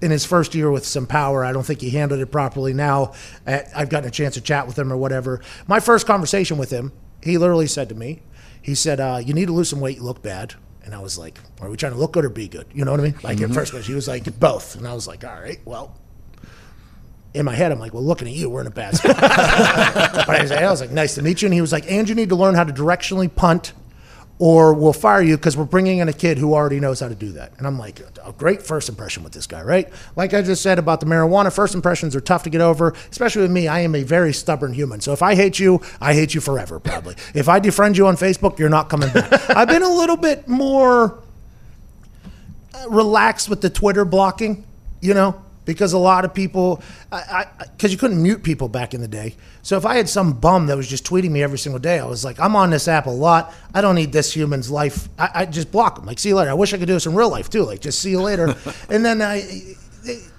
in 0.00 0.12
his 0.12 0.24
first 0.24 0.54
year 0.54 0.70
with 0.70 0.86
some 0.86 1.06
power. 1.06 1.44
I 1.44 1.52
don't 1.52 1.64
think 1.64 1.80
he 1.80 1.90
handled 1.90 2.20
it 2.20 2.26
properly. 2.26 2.72
Now 2.72 3.14
I've 3.46 3.88
gotten 3.88 4.08
a 4.08 4.12
chance 4.12 4.34
to 4.34 4.40
chat 4.40 4.68
with 4.68 4.78
him 4.78 4.92
or 4.92 4.96
whatever. 4.96 5.42
My 5.66 5.80
first 5.80 6.06
conversation 6.06 6.56
with 6.56 6.70
him, 6.70 6.92
he 7.20 7.36
literally 7.36 7.66
said 7.66 7.88
to 7.88 7.96
me, 7.96 8.22
he 8.62 8.76
said, 8.76 9.00
uh, 9.00 9.20
"You 9.24 9.34
need 9.34 9.46
to 9.46 9.52
lose 9.52 9.70
some 9.70 9.80
weight. 9.80 9.96
You 9.96 10.04
look 10.04 10.22
bad." 10.22 10.54
And 10.84 10.94
I 10.94 11.00
was 11.00 11.18
like, 11.18 11.40
"Are 11.60 11.68
we 11.68 11.76
trying 11.76 11.92
to 11.92 11.98
look 11.98 12.12
good 12.12 12.24
or 12.24 12.30
be 12.30 12.46
good?" 12.46 12.66
You 12.72 12.84
know 12.84 12.92
what 12.92 13.00
I 13.00 13.02
mean? 13.02 13.14
Like 13.24 13.40
at 13.40 13.50
first, 13.50 13.74
he 13.74 13.94
was 13.94 14.06
like, 14.06 14.38
"Both," 14.38 14.76
and 14.76 14.86
I 14.86 14.94
was 14.94 15.08
like, 15.08 15.24
"All 15.24 15.40
right, 15.40 15.58
well." 15.64 15.98
In 17.34 17.44
my 17.44 17.54
head, 17.54 17.72
I'm 17.72 17.78
like, 17.78 17.92
well, 17.92 18.02
looking 18.02 18.26
at 18.26 18.34
you, 18.34 18.48
we're 18.48 18.62
in 18.62 18.66
a 18.66 18.70
bad 18.70 18.96
spot. 18.96 19.16
but 19.20 20.30
I 20.30 20.42
was, 20.42 20.50
I 20.50 20.70
was 20.70 20.80
like, 20.80 20.90
nice 20.90 21.14
to 21.16 21.22
meet 21.22 21.42
you. 21.42 21.46
And 21.46 21.54
he 21.54 21.60
was 21.60 21.72
like, 21.72 21.90
and 21.90 22.08
you 22.08 22.14
need 22.14 22.30
to 22.30 22.36
learn 22.36 22.54
how 22.54 22.64
to 22.64 22.72
directionally 22.72 23.32
punt 23.32 23.74
or 24.38 24.72
we'll 24.72 24.92
fire 24.92 25.20
you 25.20 25.36
because 25.36 25.56
we're 25.56 25.64
bringing 25.64 25.98
in 25.98 26.08
a 26.08 26.12
kid 26.12 26.38
who 26.38 26.54
already 26.54 26.78
knows 26.78 27.00
how 27.00 27.08
to 27.08 27.14
do 27.14 27.32
that. 27.32 27.52
And 27.58 27.66
I'm 27.66 27.78
like, 27.78 28.00
a 28.24 28.32
great 28.32 28.62
first 28.62 28.88
impression 28.88 29.24
with 29.24 29.32
this 29.32 29.46
guy, 29.46 29.62
right? 29.62 29.92
Like 30.14 30.32
I 30.32 30.42
just 30.42 30.62
said 30.62 30.78
about 30.78 31.00
the 31.00 31.06
marijuana, 31.06 31.52
first 31.52 31.74
impressions 31.74 32.14
are 32.14 32.20
tough 32.20 32.44
to 32.44 32.50
get 32.50 32.60
over, 32.60 32.94
especially 33.10 33.42
with 33.42 33.50
me. 33.50 33.66
I 33.66 33.80
am 33.80 33.94
a 33.94 34.04
very 34.04 34.32
stubborn 34.32 34.72
human. 34.72 35.00
So 35.00 35.12
if 35.12 35.22
I 35.22 35.34
hate 35.34 35.58
you, 35.58 35.80
I 36.00 36.14
hate 36.14 36.34
you 36.34 36.40
forever, 36.40 36.78
probably. 36.78 37.16
if 37.34 37.48
I 37.48 37.58
defriend 37.58 37.96
you 37.96 38.06
on 38.06 38.16
Facebook, 38.16 38.58
you're 38.58 38.68
not 38.68 38.88
coming 38.88 39.12
back. 39.12 39.50
I've 39.56 39.68
been 39.68 39.82
a 39.82 39.92
little 39.92 40.16
bit 40.16 40.46
more 40.46 41.18
uh, 42.74 42.88
relaxed 42.88 43.48
with 43.48 43.60
the 43.60 43.70
Twitter 43.70 44.04
blocking, 44.04 44.64
you 45.00 45.14
know, 45.14 45.42
because 45.68 45.92
a 45.92 45.98
lot 45.98 46.24
of 46.24 46.32
people, 46.32 46.82
because 47.10 47.92
you 47.92 47.98
couldn't 47.98 48.22
mute 48.22 48.42
people 48.42 48.70
back 48.70 48.94
in 48.94 49.02
the 49.02 49.06
day. 49.06 49.36
So 49.60 49.76
if 49.76 49.84
I 49.84 49.96
had 49.96 50.08
some 50.08 50.32
bum 50.32 50.66
that 50.68 50.78
was 50.78 50.88
just 50.88 51.04
tweeting 51.04 51.30
me 51.30 51.42
every 51.42 51.58
single 51.58 51.78
day, 51.78 51.98
I 51.98 52.06
was 52.06 52.24
like, 52.24 52.40
I'm 52.40 52.56
on 52.56 52.70
this 52.70 52.88
app 52.88 53.04
a 53.04 53.10
lot. 53.10 53.54
I 53.74 53.82
don't 53.82 53.94
need 53.94 54.10
this 54.10 54.32
human's 54.32 54.70
life. 54.70 55.10
I, 55.18 55.30
I 55.34 55.44
just 55.44 55.70
block 55.70 55.96
them. 55.96 56.06
Like, 56.06 56.18
see 56.18 56.30
you 56.30 56.36
later. 56.36 56.50
I 56.50 56.54
wish 56.54 56.72
I 56.72 56.78
could 56.78 56.86
do 56.86 56.94
this 56.94 57.04
in 57.04 57.14
real 57.14 57.28
life 57.28 57.50
too. 57.50 57.64
Like, 57.64 57.82
just 57.82 57.98
see 57.98 58.10
you 58.10 58.22
later. 58.22 58.56
and 58.88 59.04
then 59.04 59.20
I. 59.20 59.44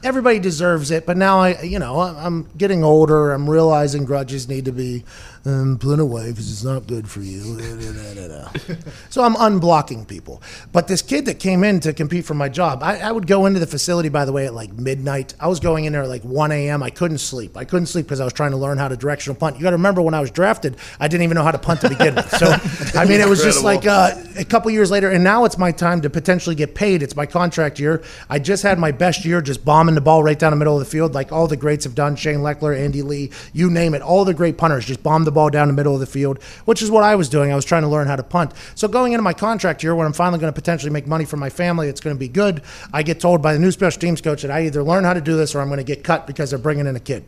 Everybody 0.01 0.39
deserves 0.39 0.91
it, 0.91 1.05
but 1.05 1.17
now 1.17 1.39
I, 1.39 1.61
you 1.61 1.77
know, 1.77 1.99
I'm 1.99 2.49
getting 2.57 2.83
older. 2.83 3.33
I'm 3.33 3.49
realizing 3.49 4.05
grudges 4.05 4.47
need 4.47 4.65
to 4.65 4.71
be 4.71 5.03
um, 5.45 5.77
put 5.77 5.99
away 5.99 6.29
because 6.29 6.51
it's 6.51 6.63
not 6.63 6.87
good 6.87 7.09
for 7.09 7.21
you. 7.21 7.59
so 9.09 9.23
I'm 9.23 9.35
unblocking 9.35 10.07
people. 10.07 10.41
But 10.71 10.87
this 10.87 11.01
kid 11.01 11.25
that 11.25 11.39
came 11.39 11.63
in 11.63 11.79
to 11.81 11.93
compete 11.93 12.25
for 12.25 12.33
my 12.33 12.49
job, 12.49 12.83
I, 12.83 12.99
I 12.99 13.11
would 13.11 13.27
go 13.27 13.45
into 13.45 13.59
the 13.59 13.67
facility, 13.67 14.09
by 14.09 14.25
the 14.25 14.31
way, 14.31 14.45
at 14.45 14.53
like 14.53 14.73
midnight. 14.73 15.33
I 15.39 15.47
was 15.47 15.59
going 15.59 15.85
in 15.85 15.93
there 15.93 16.03
at 16.03 16.09
like 16.09 16.23
1 16.23 16.51
a.m. 16.51 16.83
I 16.83 16.89
couldn't 16.89 17.19
sleep. 17.19 17.55
I 17.55 17.65
couldn't 17.65 17.87
sleep 17.87 18.05
because 18.05 18.19
I 18.19 18.23
was 18.23 18.33
trying 18.33 18.51
to 18.51 18.57
learn 18.57 18.77
how 18.77 18.87
to 18.87 18.97
directional 18.97 19.39
punt. 19.39 19.57
You 19.57 19.63
got 19.63 19.71
to 19.71 19.77
remember 19.77 20.01
when 20.01 20.13
I 20.13 20.21
was 20.21 20.31
drafted, 20.31 20.77
I 20.99 21.07
didn't 21.07 21.23
even 21.23 21.35
know 21.35 21.43
how 21.43 21.51
to 21.51 21.59
punt 21.59 21.81
to 21.81 21.89
begin 21.89 22.15
with. 22.15 22.29
So, 22.31 22.47
I 22.99 23.05
mean, 23.05 23.21
it 23.21 23.27
was 23.27 23.43
just 23.43 23.63
like 23.63 23.85
uh, 23.85 24.15
a 24.37 24.45
couple 24.45 24.71
years 24.71 24.91
later, 24.91 25.09
and 25.09 25.23
now 25.23 25.45
it's 25.45 25.57
my 25.57 25.71
time 25.71 26.01
to 26.01 26.09
potentially 26.09 26.55
get 26.55 26.75
paid. 26.75 27.01
It's 27.01 27.15
my 27.15 27.25
contract 27.25 27.79
year. 27.79 28.03
I 28.29 28.39
just 28.39 28.63
had 28.63 28.79
my 28.79 28.91
best 28.91 29.25
year 29.25 29.41
just 29.41 29.63
bombing 29.63 29.88
the 29.95 30.01
ball 30.01 30.23
right 30.23 30.37
down 30.37 30.51
the 30.51 30.57
middle 30.57 30.73
of 30.73 30.79
the 30.79 30.89
field, 30.89 31.13
like 31.13 31.31
all 31.31 31.47
the 31.47 31.57
greats 31.57 31.83
have 31.83 31.95
done 31.95 32.15
Shane 32.15 32.39
Lechler, 32.39 32.77
Andy 32.77 33.01
Lee, 33.01 33.31
you 33.53 33.69
name 33.69 33.93
it. 33.93 34.01
All 34.01 34.25
the 34.25 34.33
great 34.33 34.57
punters 34.57 34.85
just 34.85 35.03
bombed 35.03 35.27
the 35.27 35.31
ball 35.31 35.49
down 35.49 35.67
the 35.67 35.73
middle 35.73 35.93
of 35.93 35.99
the 35.99 36.05
field, 36.05 36.41
which 36.65 36.81
is 36.81 36.91
what 36.91 37.03
I 37.03 37.15
was 37.15 37.29
doing. 37.29 37.51
I 37.51 37.55
was 37.55 37.65
trying 37.65 37.83
to 37.83 37.87
learn 37.87 38.07
how 38.07 38.15
to 38.15 38.23
punt. 38.23 38.53
So 38.75 38.87
going 38.87 39.13
into 39.13 39.23
my 39.23 39.33
contract 39.33 39.83
year, 39.83 39.95
when 39.95 40.05
I'm 40.05 40.13
finally 40.13 40.39
going 40.39 40.51
to 40.51 40.55
potentially 40.59 40.91
make 40.91 41.07
money 41.07 41.25
for 41.25 41.37
my 41.37 41.49
family, 41.49 41.87
it's 41.87 42.01
going 42.01 42.15
to 42.15 42.19
be 42.19 42.27
good. 42.27 42.61
I 42.93 43.03
get 43.03 43.19
told 43.19 43.41
by 43.41 43.53
the 43.53 43.59
new 43.59 43.71
special 43.71 43.99
teams 43.99 44.21
coach 44.21 44.41
that 44.41 44.51
I 44.51 44.65
either 44.65 44.83
learn 44.83 45.03
how 45.03 45.13
to 45.13 45.21
do 45.21 45.35
this 45.35 45.55
or 45.55 45.61
I'm 45.61 45.67
going 45.67 45.77
to 45.77 45.83
get 45.83 46.03
cut 46.03 46.27
because 46.27 46.49
they're 46.49 46.59
bringing 46.59 46.87
in 46.87 46.95
a 46.95 46.99
kid. 46.99 47.25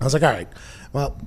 I 0.00 0.04
was 0.04 0.14
like, 0.14 0.22
all 0.22 0.30
right, 0.30 0.48
well, 0.92 1.20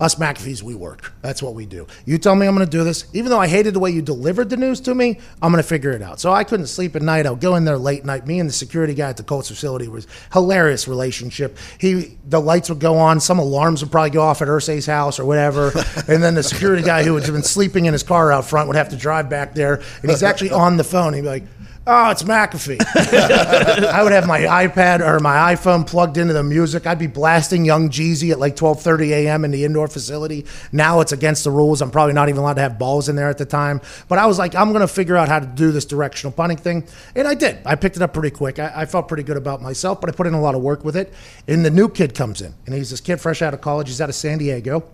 us 0.00 0.14
McAfee's, 0.14 0.62
we 0.62 0.74
work. 0.74 1.12
That's 1.22 1.42
what 1.42 1.54
we 1.54 1.66
do. 1.66 1.86
You 2.04 2.18
tell 2.18 2.36
me 2.36 2.46
I'm 2.46 2.54
going 2.54 2.66
to 2.66 2.70
do 2.70 2.84
this. 2.84 3.06
Even 3.12 3.30
though 3.30 3.40
I 3.40 3.48
hated 3.48 3.74
the 3.74 3.80
way 3.80 3.90
you 3.90 4.00
delivered 4.00 4.48
the 4.48 4.56
news 4.56 4.80
to 4.82 4.94
me, 4.94 5.18
I'm 5.42 5.50
going 5.50 5.62
to 5.62 5.68
figure 5.68 5.90
it 5.90 6.02
out. 6.02 6.20
So 6.20 6.32
I 6.32 6.44
couldn't 6.44 6.66
sleep 6.66 6.94
at 6.94 7.02
night. 7.02 7.26
I'll 7.26 7.34
go 7.34 7.56
in 7.56 7.64
there 7.64 7.78
late 7.78 8.04
night. 8.04 8.26
Me 8.26 8.38
and 8.38 8.48
the 8.48 8.52
security 8.52 8.94
guy 8.94 9.08
at 9.08 9.16
the 9.16 9.24
Colts 9.24 9.48
facility 9.48 9.88
was 9.88 10.06
hilarious 10.32 10.86
relationship. 10.86 11.58
He, 11.78 12.16
the 12.24 12.40
lights 12.40 12.68
would 12.68 12.78
go 12.78 12.96
on. 12.96 13.18
Some 13.18 13.40
alarms 13.40 13.82
would 13.82 13.90
probably 13.90 14.10
go 14.10 14.22
off 14.22 14.40
at 14.40 14.48
Irsay's 14.48 14.86
house 14.86 15.18
or 15.18 15.24
whatever. 15.24 15.72
and 16.08 16.22
then 16.22 16.34
the 16.34 16.44
security 16.44 16.82
guy 16.82 17.02
who 17.02 17.16
had 17.16 17.26
been 17.26 17.42
sleeping 17.42 17.86
in 17.86 17.92
his 17.92 18.04
car 18.04 18.30
out 18.30 18.44
front 18.44 18.68
would 18.68 18.76
have 18.76 18.90
to 18.90 18.96
drive 18.96 19.28
back 19.28 19.54
there. 19.54 19.82
And 20.02 20.10
he's 20.10 20.22
actually 20.22 20.50
on 20.50 20.76
the 20.76 20.84
phone. 20.84 21.12
He'd 21.14 21.22
be 21.22 21.26
like, 21.26 21.44
Oh, 21.90 22.10
it's 22.10 22.22
McAfee. 22.22 22.84
I 23.86 24.02
would 24.02 24.12
have 24.12 24.26
my 24.26 24.40
iPad 24.40 25.00
or 25.00 25.20
my 25.20 25.54
iPhone 25.54 25.86
plugged 25.86 26.18
into 26.18 26.34
the 26.34 26.42
music. 26.42 26.86
I'd 26.86 26.98
be 26.98 27.06
blasting 27.06 27.64
Young 27.64 27.88
Jeezy 27.88 28.30
at 28.30 28.38
like 28.38 28.56
12:30 28.56 29.08
a.m. 29.12 29.42
in 29.42 29.52
the 29.52 29.64
indoor 29.64 29.88
facility. 29.88 30.44
Now 30.70 31.00
it's 31.00 31.12
against 31.12 31.44
the 31.44 31.50
rules. 31.50 31.80
I'm 31.80 31.90
probably 31.90 32.12
not 32.12 32.28
even 32.28 32.42
allowed 32.42 32.56
to 32.56 32.60
have 32.60 32.78
balls 32.78 33.08
in 33.08 33.16
there 33.16 33.30
at 33.30 33.38
the 33.38 33.46
time. 33.46 33.80
But 34.06 34.18
I 34.18 34.26
was 34.26 34.38
like, 34.38 34.54
I'm 34.54 34.68
going 34.72 34.82
to 34.82 34.86
figure 34.86 35.16
out 35.16 35.28
how 35.28 35.38
to 35.38 35.46
do 35.46 35.72
this 35.72 35.86
directional 35.86 36.32
punting 36.32 36.58
thing, 36.58 36.86
and 37.16 37.26
I 37.26 37.32
did. 37.32 37.56
I 37.64 37.74
picked 37.74 37.96
it 37.96 38.02
up 38.02 38.12
pretty 38.12 38.36
quick. 38.36 38.58
I, 38.58 38.70
I 38.82 38.84
felt 38.84 39.08
pretty 39.08 39.22
good 39.22 39.38
about 39.38 39.62
myself, 39.62 39.98
but 39.98 40.10
I 40.10 40.12
put 40.12 40.26
in 40.26 40.34
a 40.34 40.40
lot 40.42 40.54
of 40.54 40.60
work 40.60 40.84
with 40.84 40.94
it. 40.94 41.14
And 41.46 41.64
the 41.64 41.70
new 41.70 41.88
kid 41.88 42.14
comes 42.14 42.42
in, 42.42 42.52
and 42.66 42.74
he's 42.74 42.90
this 42.90 43.00
kid 43.00 43.16
fresh 43.18 43.40
out 43.40 43.54
of 43.54 43.62
college. 43.62 43.88
He's 43.88 44.02
out 44.02 44.10
of 44.10 44.14
San 44.14 44.36
Diego, 44.36 44.84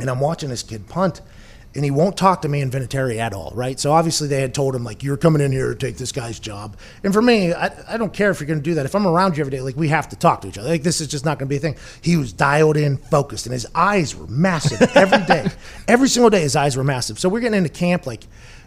and 0.00 0.10
I'm 0.10 0.18
watching 0.18 0.48
this 0.48 0.64
kid 0.64 0.88
punt 0.88 1.20
and 1.74 1.84
he 1.84 1.90
won't 1.90 2.16
talk 2.16 2.42
to 2.42 2.48
me 2.48 2.60
in 2.60 2.70
Vinatieri 2.70 3.18
at 3.18 3.32
all, 3.32 3.52
right? 3.54 3.78
So 3.78 3.92
obviously 3.92 4.28
they 4.28 4.40
had 4.40 4.54
told 4.54 4.74
him 4.74 4.84
like 4.84 5.02
you're 5.02 5.16
coming 5.16 5.42
in 5.42 5.52
here 5.52 5.68
to 5.68 5.74
take 5.74 5.96
this 5.96 6.12
guy's 6.12 6.38
job, 6.38 6.76
and 7.02 7.12
for 7.12 7.22
me, 7.22 7.52
I, 7.52 7.94
I 7.94 7.96
don't 7.96 8.12
care 8.12 8.30
if 8.30 8.40
you're 8.40 8.46
going 8.46 8.58
to 8.58 8.64
do 8.64 8.74
that. 8.74 8.86
If 8.86 8.94
I'm 8.94 9.06
around 9.06 9.36
you 9.36 9.42
every 9.42 9.50
day, 9.50 9.60
like 9.60 9.76
we 9.76 9.88
have 9.88 10.08
to 10.10 10.16
talk 10.16 10.40
to 10.42 10.48
each 10.48 10.58
other. 10.58 10.68
Like 10.68 10.82
this 10.82 11.00
is 11.00 11.08
just 11.08 11.24
not 11.24 11.38
going 11.38 11.48
to 11.48 11.50
be 11.50 11.56
a 11.56 11.60
thing. 11.60 11.76
He 12.02 12.16
was 12.16 12.32
dialed 12.32 12.76
in, 12.76 12.96
focused, 12.96 13.46
and 13.46 13.52
his 13.52 13.66
eyes 13.74 14.14
were 14.14 14.26
massive 14.26 14.82
every 14.96 15.24
day, 15.24 15.48
every 15.88 16.08
single 16.08 16.30
day. 16.30 16.40
His 16.40 16.56
eyes 16.56 16.76
were 16.76 16.84
massive. 16.84 17.18
So 17.18 17.28
we're 17.28 17.40
getting 17.40 17.58
into 17.58 17.70
camp 17.70 18.06
like. 18.06 18.24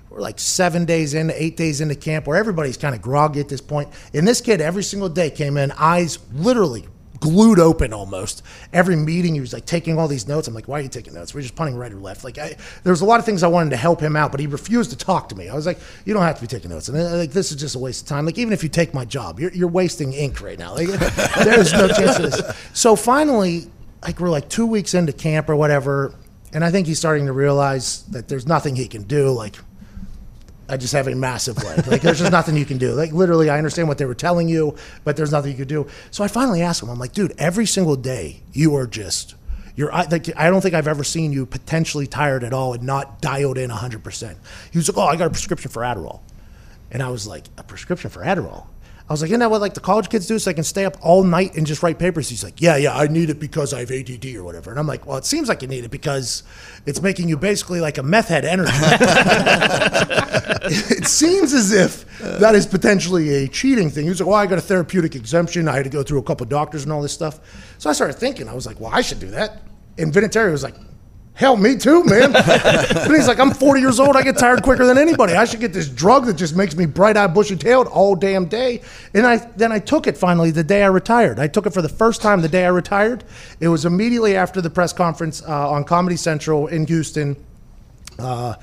We're 0.10 0.20
like 0.20 0.40
seven 0.40 0.84
days 0.84 1.14
in, 1.14 1.32
eight 1.32 1.56
days 1.56 1.80
into 1.80 1.96
camp, 1.96 2.28
where 2.28 2.36
everybody's 2.36 2.76
kind 2.76 2.94
of 2.94 3.02
groggy 3.02 3.40
at 3.40 3.48
this 3.48 3.62
point. 3.62 3.88
And 4.14 4.28
this 4.28 4.42
kid, 4.42 4.60
every 4.60 4.84
single 4.84 5.08
day, 5.08 5.30
came 5.30 5.56
in, 5.56 5.72
eyes 5.72 6.20
literally 6.34 6.86
glued 7.22 7.60
open 7.60 7.94
almost. 7.94 8.44
Every 8.74 8.98
meeting, 8.98 9.36
he 9.36 9.40
was 9.40 9.54
like 9.54 9.66
taking 9.66 9.98
all 9.98 10.10
these 10.10 10.28
notes. 10.28 10.48
I'm 10.48 10.54
like, 10.54 10.68
why 10.68 10.80
are 10.80 10.82
you 10.82 10.90
taking 10.90 11.14
notes? 11.14 11.34
We're 11.34 11.42
just 11.42 11.56
punting 11.56 11.78
right 11.78 11.92
or 11.92 12.00
left. 12.00 12.26
Like, 12.26 12.38
I, 12.38 12.58
there 12.84 12.92
was 12.92 13.02
a 13.02 13.06
lot 13.06 13.20
of 13.20 13.26
things 13.26 13.44
I 13.44 13.48
wanted 13.48 13.70
to 13.70 13.78
help 13.78 14.02
him 14.02 14.18
out, 14.18 14.32
but 14.32 14.42
he 14.42 14.48
refused 14.48 14.90
to 14.90 14.98
talk 14.98 15.30
to 15.30 15.36
me. 15.36 15.48
I 15.48 15.56
was 15.56 15.66
like, 15.66 15.80
you 16.04 16.14
don't 16.14 16.24
have 16.24 16.36
to 16.36 16.42
be 16.42 16.48
taking 16.48 16.72
notes. 16.72 16.90
And 16.90 16.98
uh, 16.98 17.16
like, 17.16 17.32
this 17.32 17.52
is 17.52 17.58
just 17.62 17.76
a 17.76 17.80
waste 17.80 18.02
of 18.02 18.08
time. 18.10 18.26
Like, 18.26 18.38
even 18.38 18.52
if 18.52 18.64
you 18.64 18.70
take 18.70 18.94
my 18.94 19.06
job, 19.06 19.40
you're, 19.40 19.54
you're 19.54 19.70
wasting 19.70 20.12
ink 20.14 20.42
right 20.42 20.60
now. 20.60 20.74
Like, 20.74 20.88
there's 21.44 21.72
no 21.72 21.88
chance 21.88 22.18
of 22.18 22.32
this. 22.32 22.42
So 22.74 22.96
finally, 22.96 23.68
like, 24.04 24.20
we're 24.20 24.30
like 24.30 24.50
two 24.50 24.66
weeks 24.66 24.94
into 24.96 25.14
camp 25.14 25.48
or 25.48 25.56
whatever. 25.56 26.16
And 26.54 26.66
I 26.66 26.72
think 26.72 26.88
he's 26.88 27.00
starting 27.00 27.28
to 27.28 27.34
realize 27.34 28.04
that 28.08 28.28
there's 28.28 28.48
nothing 28.48 28.76
he 28.76 28.88
can 28.88 29.04
do. 29.04 29.30
Like, 29.30 29.58
I 30.72 30.78
just 30.78 30.94
have 30.94 31.08
a 31.08 31.16
massive 31.16 31.62
leg. 31.64 31.86
Like 31.86 32.02
there's 32.02 32.20
just 32.20 32.32
nothing 32.32 32.56
you 32.56 32.66
can 32.66 32.78
do. 32.78 32.94
Like 32.94 33.12
literally, 33.12 33.50
I 33.50 33.58
understand 33.58 33.88
what 33.88 33.98
they 33.98 34.06
were 34.06 34.16
telling 34.16 34.48
you, 34.50 34.76
but 35.04 35.18
there's 35.18 35.32
nothing 35.32 35.52
you 35.52 35.58
could 35.58 35.68
do. 35.68 35.88
So 36.12 36.24
I 36.24 36.28
finally 36.28 36.62
asked 36.62 36.82
him. 36.82 36.90
I'm 36.90 36.98
like, 37.00 37.12
dude, 37.12 37.34
every 37.38 37.66
single 37.66 37.96
day 37.96 38.42
you 38.54 38.76
are 38.76 38.88
just 38.88 39.36
you're 39.76 39.94
I- 39.94 40.06
like 40.06 40.30
I 40.38 40.50
don't 40.50 40.62
think 40.62 40.74
I've 40.74 40.88
ever 40.88 41.04
seen 41.04 41.32
you 41.34 41.46
potentially 41.46 42.08
tired 42.08 42.44
at 42.44 42.54
all 42.54 42.74
and 42.74 42.84
not 42.84 43.22
dialed 43.22 43.58
in 43.58 43.70
100. 43.70 44.04
percent 44.04 44.38
He 44.72 44.78
was 44.78 44.88
like, 44.90 44.98
oh, 44.98 45.08
I 45.10 45.16
got 45.16 45.28
a 45.28 45.30
prescription 45.30 45.70
for 45.72 45.82
Adderall, 45.82 46.22
and 46.92 47.02
I 47.04 47.10
was 47.10 47.28
like, 47.28 47.46
a 47.58 47.64
prescription 47.64 48.10
for 48.10 48.22
Adderall. 48.24 48.68
I 49.12 49.14
was 49.14 49.22
like, 49.22 49.30
isn't 49.32 49.42
that 49.42 49.52
what 49.52 49.60
like 49.60 49.74
the 49.74 49.82
college 49.82 50.08
kids 50.08 50.26
do? 50.26 50.40
So 50.40 50.50
I 50.50 50.54
can 50.54 50.64
stay 50.64 50.86
up 50.86 50.96
all 51.02 51.26
night 51.26 51.58
and 51.58 51.68
just 51.68 51.84
write 51.84 52.00
papers. 52.00 52.30
He's 52.30 52.46
like, 52.46 52.62
yeah, 52.62 52.78
yeah, 52.78 52.98
I 52.98 53.08
need 53.08 53.30
it 53.30 53.42
because 53.42 53.74
I 53.74 53.82
have 53.82 53.92
ADD 53.92 54.26
or 54.38 54.46
whatever. 54.46 54.72
And 54.72 54.80
I'm 54.80 54.88
like, 54.88 55.06
well, 55.06 55.18
it 55.18 55.26
seems 55.26 55.50
like 55.50 55.62
you 55.62 55.68
need 55.68 55.84
it 55.84 55.92
because 55.92 56.44
it's 56.86 57.02
making 57.02 57.28
you 57.28 57.36
basically 57.36 57.82
like 57.82 57.98
a 57.98 58.04
meth 58.04 58.30
head 58.30 58.46
energy. 58.46 58.72
it 60.64 61.06
seems 61.08 61.52
as 61.52 61.74
if 61.74 62.06
that 62.20 62.56
is 62.56 62.66
potentially 62.66 63.44
a 63.44 63.50
cheating 63.50 63.90
thing. 63.90 64.06
He 64.06 64.10
was 64.10 64.22
like, 64.22 64.30
well, 64.30 64.38
I 64.38 64.46
got 64.46 64.60
a 64.60 64.62
therapeutic 64.62 65.14
exemption. 65.14 65.68
I 65.68 65.76
had 65.76 65.84
to 65.84 65.90
go 65.90 66.04
through 66.04 66.20
a 66.20 66.24
couple 66.24 66.46
doctors 66.46 66.84
and 66.84 66.94
all 66.94 67.02
this 67.02 67.12
stuff. 67.12 67.42
So 67.80 67.90
I 67.90 67.94
started 67.94 68.14
thinking, 68.14 68.48
I 68.48 68.54
was 68.54 68.66
like, 68.66 68.80
well, 68.80 68.92
I 68.94 69.02
should 69.02 69.20
do 69.20 69.32
that. 69.32 69.62
And 69.98 70.14
Vinatieri 70.14 70.54
was 70.54 70.64
like, 70.64 70.76
Hell, 71.42 71.58
me 71.58 71.76
too, 71.76 72.04
man. 72.04 72.32
but 72.34 73.10
he's 73.10 73.28
like, 73.28 73.40
I'm 73.40 73.50
40 73.50 73.82
years 73.82 74.00
old. 74.00 74.16
I 74.16 74.22
get 74.22 74.38
tired 74.38 74.62
quicker 74.62 74.86
than 74.86 75.00
anybody. 75.00 75.34
I 75.34 75.46
should 75.46 75.60
get 75.60 75.74
this 75.74 75.90
drug 75.90 76.28
that 76.28 76.36
just 76.36 76.56
makes 76.56 76.76
me 76.76 76.86
bright-eyed, 76.86 77.34
bushy-tailed 77.34 77.88
all 77.88 78.16
damn 78.16 78.46
day. 78.46 78.84
And 79.16 79.26
I 79.26 79.38
then 79.56 79.72
I 79.72 79.80
took 79.80 80.06
it 80.06 80.16
finally 80.16 80.52
the 80.52 80.64
day 80.64 80.84
I 80.84 80.88
retired. 80.90 81.40
I 81.40 81.48
took 81.48 81.66
it 81.66 81.74
for 81.74 81.82
the 81.82 81.90
first 81.90 82.22
time 82.22 82.44
the 82.44 82.48
day 82.48 82.64
I 82.64 82.68
retired. 82.68 83.24
It 83.60 83.70
was 83.70 83.86
immediately 83.86 84.36
after 84.36 84.62
the 84.62 84.70
press 84.70 84.94
conference 84.94 85.42
uh, 85.42 85.72
on 85.72 85.84
Comedy 85.84 86.16
Central 86.16 86.68
in 86.68 86.86
Houston 86.86 87.36
uh, 88.20 88.54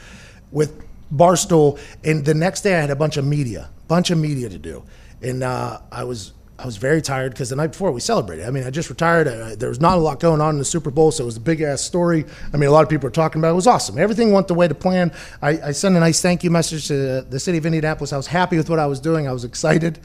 with 0.52 0.80
Barstool. 1.12 1.80
And 2.04 2.24
the 2.24 2.34
next 2.34 2.60
day 2.60 2.76
I 2.76 2.80
had 2.80 2.90
a 2.90 2.96
bunch 2.96 3.16
of 3.16 3.24
media, 3.24 3.70
bunch 3.88 4.12
of 4.12 4.18
media 4.18 4.48
to 4.50 4.58
do. 4.58 4.84
And 5.20 5.42
uh, 5.42 5.80
I 5.90 6.04
was 6.04 6.32
I 6.60 6.66
was 6.66 6.76
very 6.76 7.00
tired 7.00 7.30
because 7.32 7.50
the 7.50 7.56
night 7.56 7.68
before 7.68 7.92
we 7.92 8.00
celebrated. 8.00 8.44
I 8.44 8.50
mean, 8.50 8.64
I 8.64 8.70
just 8.70 8.90
retired. 8.90 9.28
Uh, 9.28 9.54
there 9.54 9.68
was 9.68 9.80
not 9.80 9.96
a 9.96 10.00
lot 10.00 10.18
going 10.18 10.40
on 10.40 10.56
in 10.56 10.58
the 10.58 10.64
Super 10.64 10.90
Bowl, 10.90 11.12
so 11.12 11.22
it 11.22 11.26
was 11.26 11.36
a 11.36 11.40
big 11.40 11.60
ass 11.60 11.82
story. 11.82 12.24
I 12.52 12.56
mean, 12.56 12.68
a 12.68 12.72
lot 12.72 12.82
of 12.82 12.88
people 12.88 13.06
were 13.06 13.12
talking 13.12 13.40
about 13.40 13.48
it. 13.48 13.52
It 13.52 13.56
was 13.56 13.68
awesome. 13.68 13.96
Everything 13.96 14.32
went 14.32 14.48
the 14.48 14.54
way 14.54 14.66
to 14.66 14.74
plan. 14.74 15.12
I, 15.40 15.50
I 15.68 15.70
sent 15.70 15.96
a 15.96 16.00
nice 16.00 16.20
thank 16.20 16.42
you 16.42 16.50
message 16.50 16.88
to 16.88 17.22
the 17.22 17.38
city 17.38 17.58
of 17.58 17.66
Indianapolis. 17.66 18.12
I 18.12 18.16
was 18.16 18.26
happy 18.26 18.56
with 18.56 18.68
what 18.68 18.80
I 18.80 18.86
was 18.86 18.98
doing. 18.98 19.28
I 19.28 19.32
was 19.32 19.44
excited, 19.44 20.00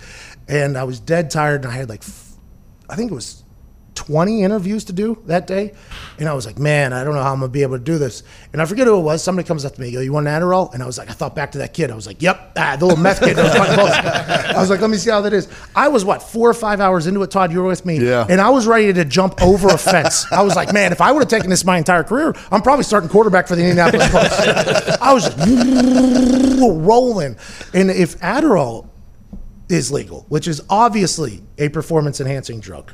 and 0.48 0.78
I 0.78 0.84
was 0.84 1.00
dead 1.00 1.32
tired. 1.32 1.64
And 1.66 1.74
I 1.74 1.76
had 1.76 1.90
like, 1.90 2.04
I 2.88 2.96
think 2.96 3.12
it 3.12 3.16
was 3.16 3.43
20 3.96 4.44
interviews 4.44 4.84
to 4.86 4.94
do 4.94 5.22
that 5.26 5.48
day. 5.48 5.74
And 6.18 6.28
I 6.28 6.34
was 6.34 6.46
like, 6.46 6.58
man, 6.58 6.94
I 6.94 7.04
don't 7.04 7.14
know 7.14 7.22
how 7.22 7.34
I'm 7.34 7.40
going 7.40 7.50
to 7.50 7.54
be 7.54 7.62
able 7.62 7.78
to 7.78 7.84
do 7.84 7.98
this. 7.98 8.24
And 8.52 8.62
I 8.62 8.66
forget 8.66 8.88
who 8.88 8.98
it 8.98 9.04
was. 9.04 9.24
Somebody 9.24 9.48
comes 9.48 9.66
up 9.66 9.76
to 9.76 9.82
me, 9.82 9.92
go, 9.92 10.00
you 10.00 10.14
want 10.14 10.28
an 10.28 10.42
Adderall? 10.42 10.74
And 10.74 10.82
I 10.82 10.86
was 10.86 10.98
like, 10.98 11.10
I 11.10 11.14
thought 11.14 11.36
back 11.36 11.52
to 11.54 11.60
that 11.60 11.74
kid. 11.74 11.92
I 11.92 11.96
was 11.96 12.08
like, 12.08 12.22
yep, 12.22 12.54
ah, 12.58 12.76
the 12.78 12.86
little 12.86 13.02
meth 13.02 13.20
kid. 13.20 13.38
Was. 13.38 13.46
I 13.46 14.56
was 14.58 14.70
like, 14.70 14.82
let 14.82 14.90
me 14.90 14.98
see 14.98 15.10
how 15.10 15.22
that 15.22 15.34
is. 15.34 15.48
I 15.76 15.88
was, 15.88 16.06
what, 16.06 16.22
four 16.22 16.50
or 16.50 16.54
five 16.54 16.80
hours 16.80 17.08
into 17.08 17.22
it, 17.24 17.32
Todd, 17.32 17.52
you 17.52 17.62
were 17.62 17.68
with 17.68 17.86
me. 17.86 18.00
Yeah. 18.00 18.26
And 18.30 18.42
I 18.42 18.50
was 18.50 18.68
ready 18.68 18.92
to 18.94 19.06
jump 19.06 19.42
over 19.42 19.70
a 19.70 19.78
fence. 19.78 20.32
I 20.32 20.42
was 20.42 20.56
like, 20.56 20.74
man, 20.74 20.92
if 20.92 21.02
I 21.02 21.12
would 21.12 21.22
have 21.22 21.30
taken 21.30 21.50
this 21.50 21.66
my 21.66 21.78
entire 21.78 22.04
career, 22.04 22.34
I'm 22.52 22.62
probably 22.62 22.84
starting 22.84 23.10
quarterback 23.10 23.48
for 23.48 23.56
the 23.56 23.64
Indianapolis 23.64 24.12
Colts. 24.12 24.98
I 25.02 25.14
was 25.14 25.24
just 25.26 26.62
rolling. 26.62 27.38
And 27.74 27.90
if 27.92 28.20
Adderall 28.20 28.90
is 29.70 29.92
legal, 29.92 30.26
which 30.30 30.48
is 30.48 30.62
obviously 30.70 31.44
a 31.58 31.70
performance 31.70 32.20
enhancing 32.20 32.60
drug. 32.60 32.92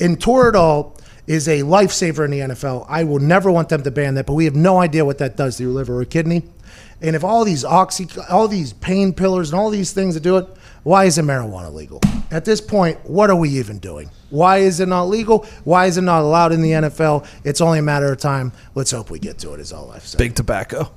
And 0.00 0.18
Toradol 0.18 0.98
is 1.26 1.46
a 1.48 1.60
lifesaver 1.60 2.24
in 2.24 2.30
the 2.30 2.40
NFL. 2.40 2.86
I 2.88 3.04
will 3.04 3.20
never 3.20 3.50
want 3.50 3.68
them 3.68 3.82
to 3.82 3.90
ban 3.90 4.14
that, 4.14 4.26
but 4.26 4.34
we 4.34 4.44
have 4.44 4.56
no 4.56 4.78
idea 4.78 5.04
what 5.04 5.18
that 5.18 5.36
does 5.36 5.56
to 5.56 5.64
your 5.64 5.72
liver 5.72 6.00
or 6.00 6.04
kidney. 6.04 6.42
And 7.00 7.16
if 7.16 7.24
all 7.24 7.44
these 7.44 7.64
oxy, 7.64 8.08
all 8.30 8.48
these 8.48 8.72
pain 8.72 9.12
pillars 9.12 9.50
and 9.50 9.58
all 9.58 9.70
these 9.70 9.92
things 9.92 10.14
that 10.14 10.22
do 10.22 10.36
it, 10.36 10.46
why 10.82 11.04
isn't 11.04 11.24
marijuana 11.24 11.72
legal? 11.72 12.00
At 12.30 12.44
this 12.44 12.60
point, 12.60 12.98
what 13.04 13.30
are 13.30 13.36
we 13.36 13.50
even 13.50 13.78
doing? 13.78 14.10
Why 14.30 14.58
is 14.58 14.80
it 14.80 14.88
not 14.88 15.04
legal? 15.04 15.46
Why 15.64 15.86
is 15.86 15.98
it 15.98 16.02
not 16.02 16.22
allowed 16.22 16.52
in 16.52 16.62
the 16.62 16.70
NFL? 16.70 17.26
It's 17.44 17.60
only 17.60 17.80
a 17.80 17.82
matter 17.82 18.10
of 18.10 18.18
time. 18.18 18.52
Let's 18.74 18.90
hope 18.90 19.10
we 19.10 19.18
get 19.18 19.38
to 19.40 19.52
it. 19.52 19.60
Is 19.60 19.72
all 19.72 19.90
I've 19.90 20.06
said. 20.06 20.18
Big 20.18 20.34
tobacco. 20.34 20.90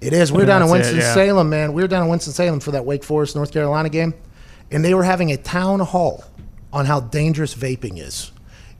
It 0.00 0.12
is. 0.12 0.32
We're 0.32 0.46
down 0.46 0.62
in 0.62 0.68
That's 0.68 0.88
it, 0.88 0.94
Winston 0.94 0.98
yeah. 0.98 1.14
Salem, 1.14 1.50
man. 1.50 1.72
We 1.72 1.82
were 1.82 1.88
down 1.88 2.04
in 2.04 2.08
Winston 2.08 2.32
Salem 2.32 2.60
for 2.60 2.70
that 2.72 2.84
Wake 2.84 3.04
Forest 3.04 3.36
North 3.36 3.52
Carolina 3.52 3.88
game, 3.88 4.14
and 4.70 4.84
they 4.84 4.94
were 4.94 5.04
having 5.04 5.32
a 5.32 5.36
town 5.36 5.80
hall 5.80 6.24
on 6.72 6.86
how 6.86 7.00
dangerous 7.00 7.54
vaping 7.54 7.98
is. 7.98 8.30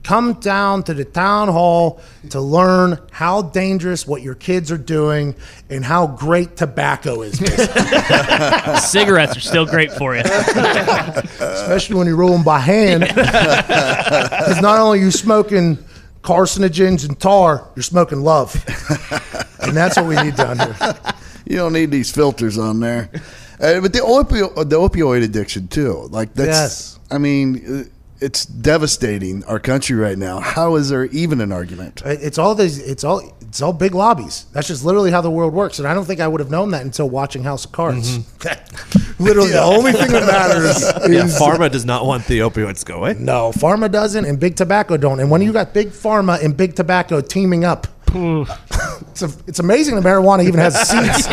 Come 0.03 0.35
down 0.35 0.83
to 0.85 0.95
the 0.95 1.05
town 1.05 1.49
hall 1.49 2.01
to 2.31 2.41
learn 2.41 2.99
how 3.11 3.43
dangerous 3.43 4.07
what 4.07 4.23
your 4.23 4.35
kids 4.35 4.73
are 4.73 4.79
doing 4.79 5.35
and 5.69 5.85
how 5.85 6.07
great 6.07 6.57
tobacco 6.57 7.21
is. 7.21 7.39
Cigarettes 8.91 9.37
are 9.37 9.41
still 9.41 9.67
great 9.67 9.93
for 9.93 10.17
you. 10.17 10.23
especially 10.25 11.97
when 11.97 12.07
you 12.07 12.17
roll 12.17 12.33
them 12.33 12.43
by 12.43 12.61
hand. 12.61 13.03
Because 14.11 14.63
not 14.63 14.79
only 14.81 14.99
are 14.99 15.03
you 15.03 15.11
smoking 15.11 15.79
carcinogens 16.23 17.07
and 17.07 17.19
tar, 17.21 17.71
you're 17.77 17.83
smoking 17.83 18.23
love, 18.23 18.55
and 19.61 19.77
that's 19.77 19.97
what 19.97 20.07
we 20.07 20.17
need 20.17 20.35
down 20.35 20.59
here. 20.59 20.77
You 21.47 21.57
don't 21.57 21.73
need 21.73 21.91
these 21.91 22.11
filters 22.11 22.59
on 22.59 22.81
there. 22.81 23.11
Uh, 23.61 23.81
but 23.81 23.93
the 23.93 23.99
opio- 24.01 24.55
the 24.69 24.77
opioid 24.79 25.23
addiction 25.23 25.69
too. 25.69 26.09
Like 26.11 26.35
that's. 26.35 26.49
Yes. 26.49 26.99
I 27.11 27.19
mean, 27.19 27.65
uh, 27.67 27.85
it's 28.23 28.45
devastating 28.45 29.43
our 29.45 29.59
country 29.59 29.97
right 29.97 30.17
now. 30.19 30.41
How 30.41 30.77
is 30.77 30.91
there 30.91 31.07
even 31.07 31.41
an 31.41 31.53
argument? 31.53 32.03
It's 32.05 32.39
all 32.39 32.55
these. 32.55 32.79
It's 32.79 33.03
all. 33.05 33.21
It's 33.41 33.61
all 33.63 33.73
big 33.73 33.95
lobbies. 33.97 34.47
That's 34.53 34.69
just 34.69 34.85
literally 34.85 35.11
how 35.11 35.21
the 35.23 35.31
world 35.31 35.53
works, 35.53 35.79
and 35.81 35.89
I 35.89 35.93
don't 35.95 36.05
think 36.05 36.21
I 36.21 36.29
would 36.29 36.39
have 36.41 36.51
known 36.53 36.71
that 36.71 36.83
until 36.83 37.11
watching 37.11 37.43
House 37.43 37.65
of 37.65 37.73
Cards. 37.73 38.19
literally, 39.19 39.51
the 39.51 39.61
only 39.61 39.91
thing 39.93 40.13
that 40.13 40.25
matters 40.27 40.77
is 41.11 41.11
Yeah, 41.13 41.25
pharma 41.39 41.69
does 41.71 41.85
not 41.85 42.07
want 42.07 42.27
the 42.27 42.39
opioids 42.41 42.81
to 42.81 42.85
go 42.85 42.99
away. 42.99 43.17
no. 43.19 43.51
Pharma 43.51 43.91
doesn't, 43.91 44.25
and 44.25 44.39
big 44.39 44.55
tobacco 44.55 44.97
don't. 44.97 45.19
And 45.19 45.31
when 45.33 45.43
you 45.43 45.53
got 45.53 45.75
big 45.75 45.89
pharma 45.89 46.41
and 46.45 46.57
big 46.57 46.77
tobacco 46.77 47.21
teaming 47.21 47.65
up, 47.65 47.89
it's 48.15 49.23
a, 49.23 49.31
it's 49.49 49.59
amazing 49.59 49.97
that 49.97 50.05
marijuana 50.05 50.45
even 50.47 50.61
has 50.61 50.77
seeds. 50.89 51.27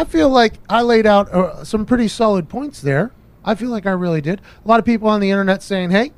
I 0.00 0.04
feel 0.04 0.30
like 0.30 0.54
I 0.66 0.80
laid 0.80 1.04
out 1.04 1.30
uh, 1.30 1.62
some 1.62 1.84
pretty 1.84 2.08
solid 2.08 2.48
points 2.48 2.80
there. 2.80 3.12
I 3.44 3.54
feel 3.54 3.68
like 3.68 3.84
I 3.84 3.90
really 3.90 4.22
did. 4.22 4.40
A 4.64 4.68
lot 4.68 4.78
of 4.78 4.86
people 4.86 5.08
on 5.08 5.20
the 5.20 5.30
internet 5.30 5.62
saying, 5.62 5.90
"Hey, 5.90 6.12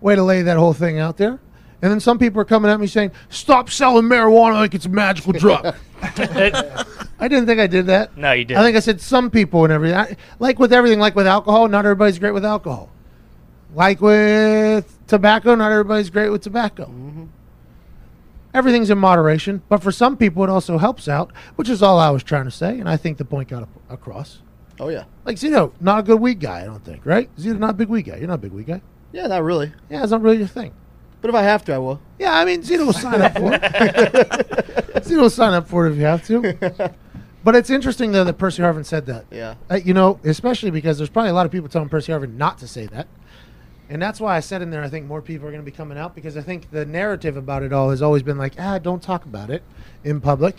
way 0.00 0.14
to 0.14 0.22
lay 0.22 0.40
that 0.40 0.56
whole 0.56 0.72
thing 0.72 0.98
out 0.98 1.18
there," 1.18 1.38
and 1.82 1.92
then 1.92 2.00
some 2.00 2.18
people 2.18 2.40
are 2.40 2.46
coming 2.46 2.70
at 2.70 2.80
me 2.80 2.86
saying, 2.86 3.10
"Stop 3.28 3.68
selling 3.68 4.06
marijuana 4.06 4.54
like 4.54 4.74
it's 4.74 4.86
a 4.86 4.88
magical 4.88 5.34
drug." 5.34 5.74
I 6.02 7.28
didn't 7.28 7.44
think 7.44 7.60
I 7.60 7.66
did 7.66 7.88
that. 7.88 8.16
No, 8.16 8.32
you 8.32 8.46
didn't. 8.46 8.58
I 8.58 8.64
think 8.64 8.78
I 8.78 8.80
said 8.80 9.02
some 9.02 9.30
people 9.30 9.64
and 9.64 9.72
everything. 9.72 9.98
I, 9.98 10.16
like 10.38 10.58
with 10.58 10.72
everything, 10.72 10.98
like 10.98 11.14
with 11.14 11.26
alcohol, 11.26 11.68
not 11.68 11.84
everybody's 11.84 12.18
great 12.18 12.32
with 12.32 12.46
alcohol. 12.46 12.88
Like 13.74 14.00
with 14.00 14.98
tobacco, 15.08 15.54
not 15.56 15.72
everybody's 15.72 16.08
great 16.08 16.30
with 16.30 16.40
tobacco. 16.40 16.90
Everything's 18.52 18.90
in 18.90 18.98
moderation, 18.98 19.62
but 19.68 19.82
for 19.82 19.92
some 19.92 20.16
people, 20.16 20.42
it 20.42 20.50
also 20.50 20.78
helps 20.78 21.06
out, 21.08 21.30
which 21.56 21.68
is 21.68 21.82
all 21.82 21.98
I 21.98 22.10
was 22.10 22.22
trying 22.22 22.46
to 22.46 22.50
say, 22.50 22.80
and 22.80 22.88
I 22.88 22.96
think 22.96 23.18
the 23.18 23.24
point 23.24 23.48
got 23.48 23.62
ap- 23.62 23.68
across. 23.88 24.42
Oh 24.80 24.88
yeah. 24.88 25.04
Like 25.24 25.36
Zito, 25.36 25.72
not 25.80 26.00
a 26.00 26.02
good 26.02 26.20
weed 26.20 26.40
guy, 26.40 26.62
I 26.62 26.64
don't 26.64 26.84
think, 26.84 27.06
right? 27.06 27.34
Zito, 27.36 27.58
not 27.58 27.70
a 27.70 27.74
big 27.74 27.88
weed 27.88 28.02
guy. 28.02 28.16
You're 28.16 28.28
not 28.28 28.34
a 28.34 28.38
big 28.38 28.52
weed 28.52 28.66
guy. 28.66 28.80
Yeah, 29.12 29.26
not 29.26 29.42
really. 29.42 29.72
Yeah, 29.88 30.02
it's 30.02 30.10
not 30.10 30.22
really 30.22 30.38
your 30.38 30.46
thing. 30.46 30.72
But 31.20 31.28
if 31.28 31.34
I 31.34 31.42
have 31.42 31.64
to, 31.66 31.74
I 31.74 31.78
will. 31.78 32.00
Yeah, 32.18 32.34
I 32.34 32.44
mean, 32.44 32.62
Zito 32.62 32.86
will 32.86 32.92
sign 32.94 33.20
up 33.20 33.34
for 33.36 33.52
it. 33.52 33.60
Zito 35.04 35.20
will 35.20 35.30
sign 35.30 35.52
up 35.52 35.68
for 35.68 35.86
it 35.86 35.92
if 35.92 35.98
you 35.98 36.04
have 36.04 36.26
to. 36.26 36.94
But 37.44 37.56
it's 37.56 37.70
interesting, 37.70 38.12
though, 38.12 38.24
that 38.24 38.34
Percy 38.38 38.62
Harvin 38.62 38.84
said 38.84 39.06
that. 39.06 39.24
Yeah. 39.30 39.54
Uh, 39.70 39.76
you 39.76 39.94
know, 39.94 40.18
especially 40.24 40.70
because 40.70 40.98
there's 40.98 41.08
probably 41.10 41.30
a 41.30 41.34
lot 41.34 41.46
of 41.46 41.52
people 41.52 41.68
telling 41.68 41.88
Percy 41.88 42.12
Harvin 42.12 42.34
not 42.36 42.58
to 42.58 42.68
say 42.68 42.86
that. 42.86 43.06
And 43.90 44.00
that's 44.00 44.20
why 44.20 44.36
I 44.36 44.40
said 44.40 44.62
in 44.62 44.70
there, 44.70 44.84
I 44.84 44.88
think 44.88 45.06
more 45.06 45.20
people 45.20 45.48
are 45.48 45.50
going 45.50 45.62
to 45.64 45.68
be 45.68 45.76
coming 45.76 45.98
out 45.98 46.14
because 46.14 46.36
I 46.36 46.42
think 46.42 46.70
the 46.70 46.86
narrative 46.86 47.36
about 47.36 47.64
it 47.64 47.72
all 47.72 47.90
has 47.90 48.00
always 48.00 48.22
been 48.22 48.38
like, 48.38 48.54
ah, 48.56 48.78
don't 48.78 49.02
talk 49.02 49.24
about 49.24 49.50
it 49.50 49.64
in 50.04 50.20
public. 50.20 50.56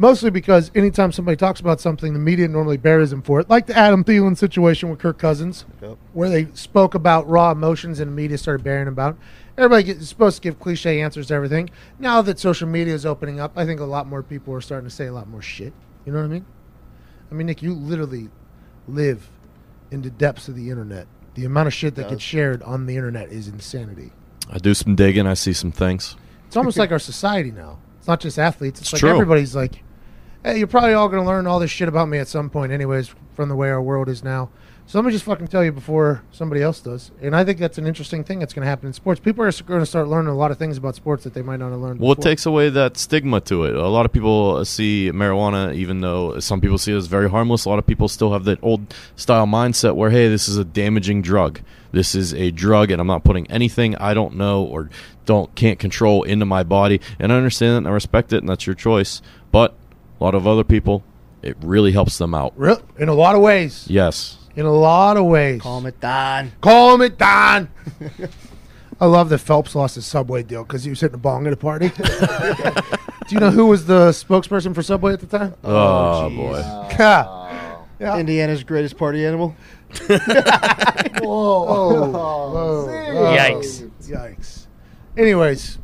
Mostly 0.00 0.30
because 0.30 0.72
anytime 0.74 1.12
somebody 1.12 1.36
talks 1.36 1.60
about 1.60 1.80
something, 1.80 2.12
the 2.12 2.18
media 2.18 2.48
normally 2.48 2.76
buries 2.76 3.10
them 3.10 3.22
for 3.22 3.38
it. 3.38 3.48
Like 3.48 3.66
the 3.66 3.76
Adam 3.76 4.02
Thielen 4.02 4.36
situation 4.36 4.90
with 4.90 4.98
Kirk 4.98 5.18
Cousins, 5.18 5.66
Yep. 5.80 5.98
where 6.12 6.28
they 6.28 6.48
spoke 6.54 6.94
about 6.94 7.28
raw 7.28 7.52
emotions 7.52 8.00
and 8.00 8.10
the 8.10 8.14
media 8.14 8.38
started 8.38 8.64
burying 8.64 8.88
about. 8.88 9.16
Everybody 9.56 9.84
gets, 9.84 10.00
is 10.00 10.08
supposed 10.08 10.36
to 10.36 10.42
give 10.42 10.58
cliche 10.58 11.00
answers 11.00 11.28
to 11.28 11.34
everything. 11.34 11.70
Now 11.98 12.22
that 12.22 12.40
social 12.40 12.68
media 12.68 12.94
is 12.94 13.06
opening 13.06 13.38
up, 13.38 13.52
I 13.56 13.66
think 13.66 13.78
a 13.80 13.84
lot 13.84 14.06
more 14.08 14.22
people 14.22 14.52
are 14.54 14.60
starting 14.60 14.88
to 14.88 14.94
say 14.94 15.06
a 15.06 15.12
lot 15.12 15.28
more 15.28 15.42
shit. 15.42 15.72
You 16.04 16.12
know 16.12 16.18
what 16.18 16.26
I 16.26 16.28
mean? 16.28 16.46
I 17.30 17.34
mean, 17.34 17.46
Nick, 17.46 17.62
you 17.62 17.72
literally 17.72 18.30
live 18.88 19.30
in 19.92 20.02
the 20.02 20.10
depths 20.10 20.48
of 20.48 20.56
the 20.56 20.70
internet. 20.70 21.06
The 21.38 21.44
amount 21.44 21.68
of 21.68 21.72
shit 21.74 21.94
that 21.94 22.08
gets 22.08 22.20
shared 22.20 22.64
on 22.64 22.86
the 22.86 22.96
internet 22.96 23.28
is 23.30 23.46
insanity. 23.46 24.10
I 24.50 24.58
do 24.58 24.74
some 24.74 24.96
digging. 24.96 25.24
I 25.24 25.34
see 25.34 25.52
some 25.52 25.70
things. 25.70 26.16
It's 26.48 26.56
almost 26.56 26.76
like 26.78 26.90
our 26.90 26.98
society 26.98 27.52
now. 27.52 27.78
It's 27.98 28.08
not 28.08 28.18
just 28.18 28.40
athletes. 28.40 28.80
It's, 28.80 28.88
It's 28.88 28.94
like 28.94 29.00
true. 29.00 29.10
everybody's 29.10 29.54
like, 29.54 29.84
hey, 30.42 30.58
you're 30.58 30.66
probably 30.66 30.94
all 30.94 31.08
going 31.08 31.22
to 31.22 31.28
learn 31.28 31.46
all 31.46 31.60
this 31.60 31.70
shit 31.70 31.86
about 31.86 32.08
me 32.08 32.18
at 32.18 32.26
some 32.26 32.50
point, 32.50 32.72
anyways, 32.72 33.14
from 33.34 33.48
the 33.48 33.54
way 33.54 33.70
our 33.70 33.80
world 33.80 34.08
is 34.08 34.24
now. 34.24 34.50
So 34.88 34.98
let 34.98 35.04
me 35.04 35.12
just 35.12 35.26
fucking 35.26 35.48
tell 35.48 35.62
you 35.62 35.70
before 35.70 36.22
somebody 36.32 36.62
else 36.62 36.80
does. 36.80 37.10
And 37.20 37.36
I 37.36 37.44
think 37.44 37.58
that's 37.58 37.76
an 37.76 37.86
interesting 37.86 38.24
thing 38.24 38.38
that's 38.38 38.54
going 38.54 38.62
to 38.64 38.68
happen 38.70 38.86
in 38.86 38.94
sports. 38.94 39.20
People 39.20 39.44
are 39.44 39.52
going 39.52 39.80
to 39.80 39.86
start 39.86 40.08
learning 40.08 40.30
a 40.30 40.34
lot 40.34 40.50
of 40.50 40.56
things 40.56 40.78
about 40.78 40.94
sports 40.94 41.24
that 41.24 41.34
they 41.34 41.42
might 41.42 41.58
not 41.58 41.72
have 41.72 41.80
learned. 41.80 42.00
Well, 42.00 42.12
it 42.12 42.22
takes 42.22 42.46
away 42.46 42.70
that 42.70 42.96
stigma 42.96 43.42
to 43.42 43.64
it. 43.64 43.74
A 43.74 43.86
lot 43.86 44.06
of 44.06 44.14
people 44.14 44.56
uh, 44.56 44.64
see 44.64 45.10
marijuana, 45.12 45.74
even 45.74 46.00
though 46.00 46.40
some 46.40 46.62
people 46.62 46.78
see 46.78 46.94
it 46.94 46.96
as 46.96 47.06
very 47.06 47.28
harmless. 47.28 47.66
A 47.66 47.68
lot 47.68 47.78
of 47.78 47.86
people 47.86 48.08
still 48.08 48.32
have 48.32 48.44
that 48.44 48.60
old 48.62 48.94
style 49.14 49.44
mindset 49.44 49.94
where, 49.94 50.08
hey, 50.08 50.26
this 50.26 50.48
is 50.48 50.56
a 50.56 50.64
damaging 50.64 51.20
drug. 51.20 51.60
This 51.92 52.14
is 52.14 52.32
a 52.32 52.50
drug, 52.50 52.90
and 52.90 52.98
I'm 52.98 53.06
not 53.06 53.24
putting 53.24 53.46
anything 53.50 53.94
I 53.96 54.14
don't 54.14 54.36
know 54.36 54.64
or 54.64 54.88
don't 55.26 55.54
can't 55.54 55.78
control 55.78 56.22
into 56.22 56.46
my 56.46 56.62
body. 56.62 57.02
And 57.18 57.30
I 57.30 57.36
understand 57.36 57.74
that, 57.74 57.78
and 57.78 57.88
I 57.88 57.90
respect 57.90 58.32
it, 58.32 58.38
and 58.38 58.48
that's 58.48 58.66
your 58.66 58.74
choice. 58.74 59.20
But 59.52 59.74
a 60.18 60.24
lot 60.24 60.34
of 60.34 60.46
other 60.46 60.64
people, 60.64 61.04
it 61.42 61.58
really 61.60 61.92
helps 61.92 62.16
them 62.16 62.32
out. 62.32 62.54
Real- 62.56 62.80
in 62.98 63.10
a 63.10 63.14
lot 63.14 63.34
of 63.34 63.42
ways. 63.42 63.84
Yes. 63.90 64.37
In 64.58 64.66
a 64.66 64.72
lot 64.72 65.16
of 65.16 65.26
ways. 65.26 65.62
Calm 65.62 65.86
it 65.86 66.00
down. 66.00 66.50
Calm 66.60 67.00
it 67.00 67.16
down. 67.16 67.68
I 69.00 69.06
love 69.06 69.28
that 69.28 69.38
Phelps 69.38 69.76
lost 69.76 69.94
his 69.94 70.04
Subway 70.04 70.42
deal 70.42 70.64
because 70.64 70.82
he 70.82 70.90
was 70.90 71.00
hitting 71.00 71.14
a 71.14 71.18
bong 71.18 71.46
at 71.46 71.52
a 71.52 71.56
party. 71.56 71.90
Do 73.28 73.34
you 73.34 73.38
know 73.38 73.52
who 73.52 73.66
was 73.66 73.86
the 73.86 74.10
spokesperson 74.10 74.74
for 74.74 74.82
Subway 74.82 75.12
at 75.12 75.20
the 75.20 75.26
time? 75.26 75.54
Oh, 75.62 75.76
oh 75.76 76.28
jeez. 76.28 76.36
boy. 76.36 76.58
Yeah. 76.98 77.24
Oh. 77.28 77.86
Yeah. 78.00 78.18
Indiana's 78.18 78.64
greatest 78.64 78.96
party 78.96 79.24
animal. 79.24 79.54
Whoa. 80.08 80.18
Whoa. 81.22 82.88
Yikes. 83.38 83.88
Yikes. 84.02 84.66
Anyways, 85.16 85.78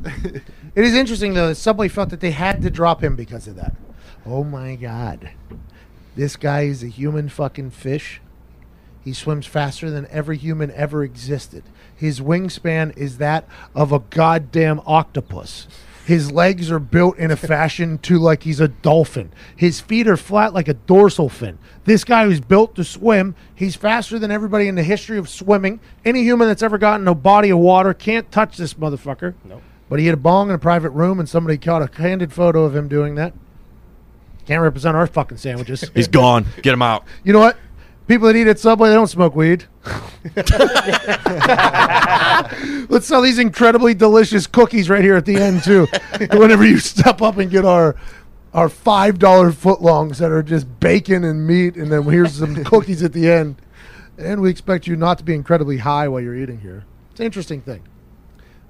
it 0.75 0.83
is 0.83 0.95
interesting 0.95 1.33
though 1.33 1.47
that 1.47 1.55
Subway 1.55 1.87
felt 1.87 2.09
that 2.09 2.19
they 2.19 2.31
had 2.31 2.61
to 2.63 2.69
drop 2.69 3.01
him 3.01 3.15
because 3.15 3.47
of 3.47 3.55
that. 3.55 3.73
Oh 4.25 4.43
my 4.43 4.75
god. 4.75 5.29
This 6.17 6.35
guy 6.35 6.63
is 6.63 6.83
a 6.83 6.87
human 6.87 7.29
fucking 7.29 7.71
fish. 7.71 8.19
He 9.05 9.13
swims 9.13 9.45
faster 9.45 9.91
than 9.91 10.07
every 10.09 10.35
human 10.35 10.71
ever 10.71 11.03
existed. 11.03 11.63
His 11.95 12.19
wingspan 12.19 12.97
is 12.97 13.19
that 13.19 13.47
of 13.75 13.91
a 13.91 13.99
goddamn 13.99 14.81
octopus. 14.83 15.67
His 16.05 16.31
legs 16.31 16.71
are 16.71 16.79
built 16.79 17.15
in 17.19 17.29
a 17.29 17.35
fashion 17.53 17.99
to 17.99 18.17
like 18.17 18.43
he's 18.43 18.59
a 18.59 18.67
dolphin. 18.67 19.31
His 19.55 19.79
feet 19.79 20.07
are 20.07 20.17
flat 20.17 20.55
like 20.55 20.67
a 20.67 20.73
dorsal 20.73 21.29
fin. 21.29 21.59
This 21.83 22.03
guy 22.03 22.25
who's 22.25 22.39
built 22.39 22.73
to 22.75 22.83
swim, 22.83 23.35
he's 23.53 23.75
faster 23.75 24.17
than 24.17 24.31
everybody 24.31 24.67
in 24.67 24.73
the 24.73 24.83
history 24.83 25.19
of 25.19 25.29
swimming. 25.29 25.79
Any 26.03 26.23
human 26.23 26.47
that's 26.47 26.63
ever 26.63 26.79
gotten 26.79 27.07
a 27.07 27.13
body 27.13 27.51
of 27.51 27.59
water 27.59 27.93
can't 27.93 28.31
touch 28.31 28.57
this 28.57 28.73
motherfucker. 28.73 29.35
Nope. 29.43 29.61
But 29.87 29.99
he 29.99 30.07
had 30.07 30.15
a 30.15 30.17
bong 30.17 30.49
in 30.49 30.55
a 30.55 30.59
private 30.59 30.89
room, 30.89 31.19
and 31.19 31.29
somebody 31.29 31.59
caught 31.59 31.83
a 31.83 31.87
candid 31.87 32.33
photo 32.33 32.63
of 32.63 32.75
him 32.75 32.87
doing 32.87 33.13
that. 33.15 33.33
Can't 34.47 34.63
represent 34.63 34.95
our 34.95 35.05
fucking 35.05 35.37
sandwiches. 35.37 35.89
He's 35.93 36.07
gone. 36.07 36.47
Get 36.63 36.73
him 36.73 36.81
out. 36.81 37.05
You 37.23 37.33
know 37.33 37.39
what? 37.39 37.57
People 38.07 38.27
that 38.27 38.35
eat 38.35 38.47
at 38.47 38.59
Subway, 38.59 38.89
they 38.89 38.95
don't 38.95 39.07
smoke 39.07 39.35
weed. 39.35 39.65
Let's 42.87 43.07
sell 43.07 43.21
these 43.21 43.39
incredibly 43.39 43.93
delicious 43.93 44.47
cookies 44.47 44.89
right 44.89 45.03
here 45.03 45.15
at 45.15 45.25
the 45.25 45.35
end 45.37 45.63
too. 45.63 45.87
Whenever 46.37 46.65
you 46.65 46.77
step 46.79 47.21
up 47.21 47.37
and 47.37 47.49
get 47.49 47.65
our 47.65 47.95
our 48.53 48.69
five 48.69 49.19
dollar 49.19 49.51
footlongs 49.51 50.17
that 50.17 50.31
are 50.31 50.43
just 50.43 50.79
bacon 50.79 51.23
and 51.23 51.45
meat, 51.47 51.75
and 51.75 51.91
then 51.91 52.03
here's 52.03 52.33
some 52.33 52.63
cookies 52.63 53.03
at 53.03 53.11
the 53.13 53.29
end. 53.29 53.55
And 54.17 54.39
we 54.41 54.49
expect 54.49 54.87
you 54.87 54.95
not 54.95 55.17
to 55.17 55.23
be 55.23 55.33
incredibly 55.33 55.77
high 55.77 56.07
while 56.07 56.21
you're 56.21 56.35
eating 56.35 56.59
here. 56.59 56.85
It's 57.11 57.19
an 57.19 57.25
interesting 57.25 57.61
thing. 57.61 57.83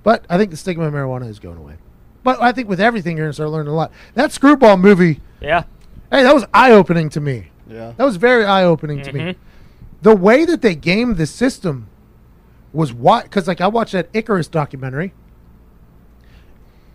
But 0.01 0.25
I 0.29 0.37
think 0.37 0.49
the 0.51 0.57
stigma 0.57 0.85
of 0.85 0.93
marijuana 0.93 1.29
is 1.29 1.39
going 1.39 1.57
away. 1.57 1.75
But 2.23 2.41
I 2.41 2.51
think 2.51 2.67
with 2.67 2.79
everything 2.79 3.17
you're 3.17 3.27
gonna 3.27 3.33
start 3.33 3.49
learning 3.51 3.71
a 3.71 3.75
lot. 3.75 3.91
That 4.15 4.31
screwball 4.31 4.77
movie, 4.77 5.21
Yeah. 5.41 5.63
hey, 6.09 6.23
that 6.23 6.33
was 6.33 6.45
eye 6.53 6.71
opening 6.71 7.09
to 7.09 7.19
me. 7.21 7.51
Yeah. 7.67 7.93
That 7.97 8.03
was 8.05 8.15
very 8.17 8.45
eye 8.45 8.63
opening 8.63 9.01
to 9.03 9.11
me. 9.13 9.35
The 10.01 10.15
way 10.15 10.45
that 10.45 10.61
they 10.61 10.75
gamed 10.75 11.17
the 11.17 11.25
system 11.25 11.87
was 12.73 12.93
what 12.93 13.23
because 13.23 13.47
like 13.47 13.61
I 13.61 13.67
watched 13.67 13.93
that 13.93 14.09
Icarus 14.13 14.47
documentary 14.47 15.13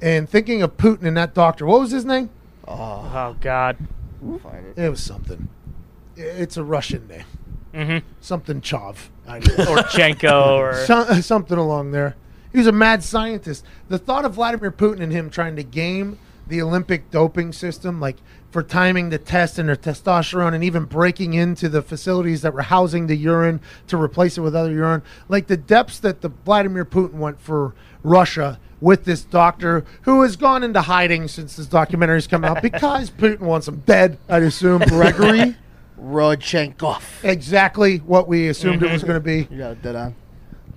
and 0.03 0.29
thinking 0.29 0.63
of 0.63 0.77
Putin 0.77 1.05
and 1.07 1.17
that 1.17 1.35
doctor. 1.35 1.67
What 1.67 1.81
was 1.81 1.91
his 1.91 2.05
name? 2.05 2.31
Oh 2.67 3.37
God. 3.41 3.77
Find 4.43 4.67
it. 4.67 4.79
It 4.79 4.91
was 4.91 5.03
something. 5.03 5.49
It's 6.17 6.57
a 6.57 6.65
Russian 6.65 7.09
name. 7.09 7.25
Mhm. 7.75 8.03
Something 8.21 8.61
Chov. 8.61 9.09
I. 9.27 9.37
Or 9.39 9.83
Chenko 9.89 10.59
or 10.59 10.75
Some- 10.87 11.23
something 11.23 11.57
along 11.59 11.93
there. 11.93 12.17
He 12.53 12.59
was 12.59 12.67
a 12.67 12.73
mad 12.73 13.03
scientist. 13.05 13.65
The 13.89 13.99
thought 13.99 14.25
of 14.25 14.35
Vladimir 14.35 14.73
Putin 14.73 15.01
and 15.01 15.13
him 15.13 15.31
trying 15.31 15.57
to 15.57 15.63
game 15.63 16.19
the 16.49 16.61
Olympic 16.61 17.11
doping 17.13 17.53
system, 17.53 18.01
like 18.01 18.17
for 18.51 18.63
timing 18.63 19.11
the 19.11 19.19
test 19.19 19.59
and 19.59 19.69
their 19.69 19.77
testosterone, 19.77 20.55
and 20.55 20.65
even 20.65 20.85
breaking 20.85 21.35
into 21.35 21.69
the 21.69 21.83
facilities 21.83 22.43
that 22.43 22.53
were 22.53 22.63
housing 22.63 23.07
the 23.07 23.17
urine 23.17 23.61
to 23.87 23.97
replace 23.97 24.37
it 24.37 24.41
with 24.41 24.57
other 24.57 24.73
urine, 24.73 25.03
like 25.29 25.47
the 25.47 25.57
depths 25.57 25.99
that 26.01 26.21
the 26.21 26.29
Vladimir 26.29 26.85
Putin 26.85 27.15
went 27.15 27.41
for 27.41 27.75
Russia 28.03 28.59
with 28.81 29.05
this 29.05 29.23
doctor 29.23 29.85
who 30.03 30.23
has 30.23 30.37
gone 30.37 30.63
into 30.63 30.81
hiding 30.81 31.29
since 31.29 31.57
this 31.57 31.67
documentary's 31.67 32.27
come 32.27 32.45
out 32.45 32.63
because 32.63 33.11
Putin 33.19 33.41
wants 33.41 33.69
him 33.69 33.83
dead. 33.87 34.19
I'd 34.29 34.43
assume 34.43 34.81
Gregory 34.81 35.57
Rodchenkov. 36.01 37.03
exactly 37.23 37.99
what 37.99 38.27
we 38.27 38.49
assumed 38.49 38.83
it 38.83 38.91
was 38.91 39.03
mm-hmm. 39.03 39.13
going 39.21 39.23
to 39.23 39.49
be. 39.49 39.55
It 39.55 39.83
dead 39.83 39.97
on. 39.97 40.15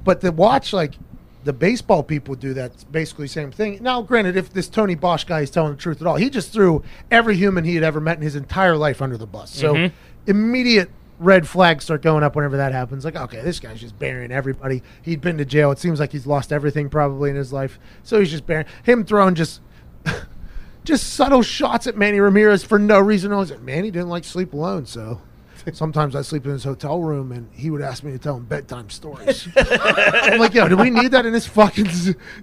But 0.04 0.22
the 0.22 0.32
watch 0.32 0.74
like 0.74 0.96
the 1.44 1.54
baseball 1.54 2.04
people 2.04 2.36
do 2.36 2.54
that, 2.54 2.92
basically 2.92 3.28
same 3.28 3.52
thing. 3.52 3.80
Now, 3.82 4.02
granted, 4.02 4.38
if 4.38 4.52
this 4.52 4.68
Tony 4.68 4.96
Bosch 4.96 5.24
guy 5.24 5.42
is 5.42 5.50
telling 5.50 5.72
the 5.72 5.78
truth 5.78 6.02
at 6.02 6.08
all, 6.08 6.16
he 6.16 6.30
just 6.30 6.52
threw 6.52 6.84
every 7.12 7.36
human 7.36 7.64
he 7.64 7.76
had 7.76 7.84
ever 7.84 8.00
met 8.00 8.18
in 8.18 8.24
his 8.24 8.36
entire 8.36 8.78
life 8.78 9.02
under 9.02 9.18
the 9.18 9.28
bus. 9.28 9.54
So 9.54 9.74
mm-hmm. 9.74 9.96
immediate 10.30 10.90
red 11.20 11.48
flags 11.48 11.86
start 11.86 12.02
going 12.02 12.24
up 12.24 12.36
whenever 12.36 12.58
that 12.58 12.72
happens. 12.72 13.06
Like, 13.06 13.16
okay, 13.16 13.42
this 13.42 13.60
guy's 13.60 13.80
just 13.80 13.98
burying 14.00 14.32
everybody. 14.32 14.84
He'd 15.02 15.22
been 15.22 15.38
to 15.38 15.46
jail. 15.46 15.72
It 15.72 15.80
seems 15.80 16.00
like 16.00 16.12
he's 16.12 16.28
lost 16.28 16.52
everything 16.52 16.90
probably 16.90 17.30
in 17.30 17.36
his 17.36 17.54
life. 17.54 17.80
So 18.04 18.20
he's 18.20 18.32
just 18.32 18.46
burying 18.46 18.68
him 18.84 19.06
throwing 19.06 19.36
just. 19.36 19.62
Just 20.86 21.14
subtle 21.14 21.44
shots 21.44 21.88
at 21.88 21.96
Manny 21.96 22.20
Ramirez 22.20 22.62
for 22.62 22.78
no 22.78 23.00
reason. 23.00 23.32
I 23.32 23.38
was 23.38 23.52
like, 23.52 23.62
Manny 23.62 23.90
didn't 23.90 24.10
like 24.10 24.26
sleep 24.26 24.52
alone, 24.52 24.86
so 24.86 25.22
sometimes 25.74 26.16
I 26.16 26.22
sleep 26.22 26.46
in 26.46 26.52
his 26.52 26.64
hotel 26.64 27.00
room, 27.00 27.32
and 27.32 27.50
he 27.54 27.70
would 27.70 27.82
ask 27.82 28.04
me 28.04 28.12
to 28.12 28.20
tell 28.20 28.38
him 28.38 28.46
bedtime 28.46 28.90
stories. 28.90 29.48
I'm 29.56 30.40
like, 30.40 30.54
yo, 30.54 30.68
do 30.68 30.78
we 30.78 30.90
need 30.90 31.12
that 31.12 31.26
in 31.26 31.34
this 31.34 31.48
fucking? 31.48 31.88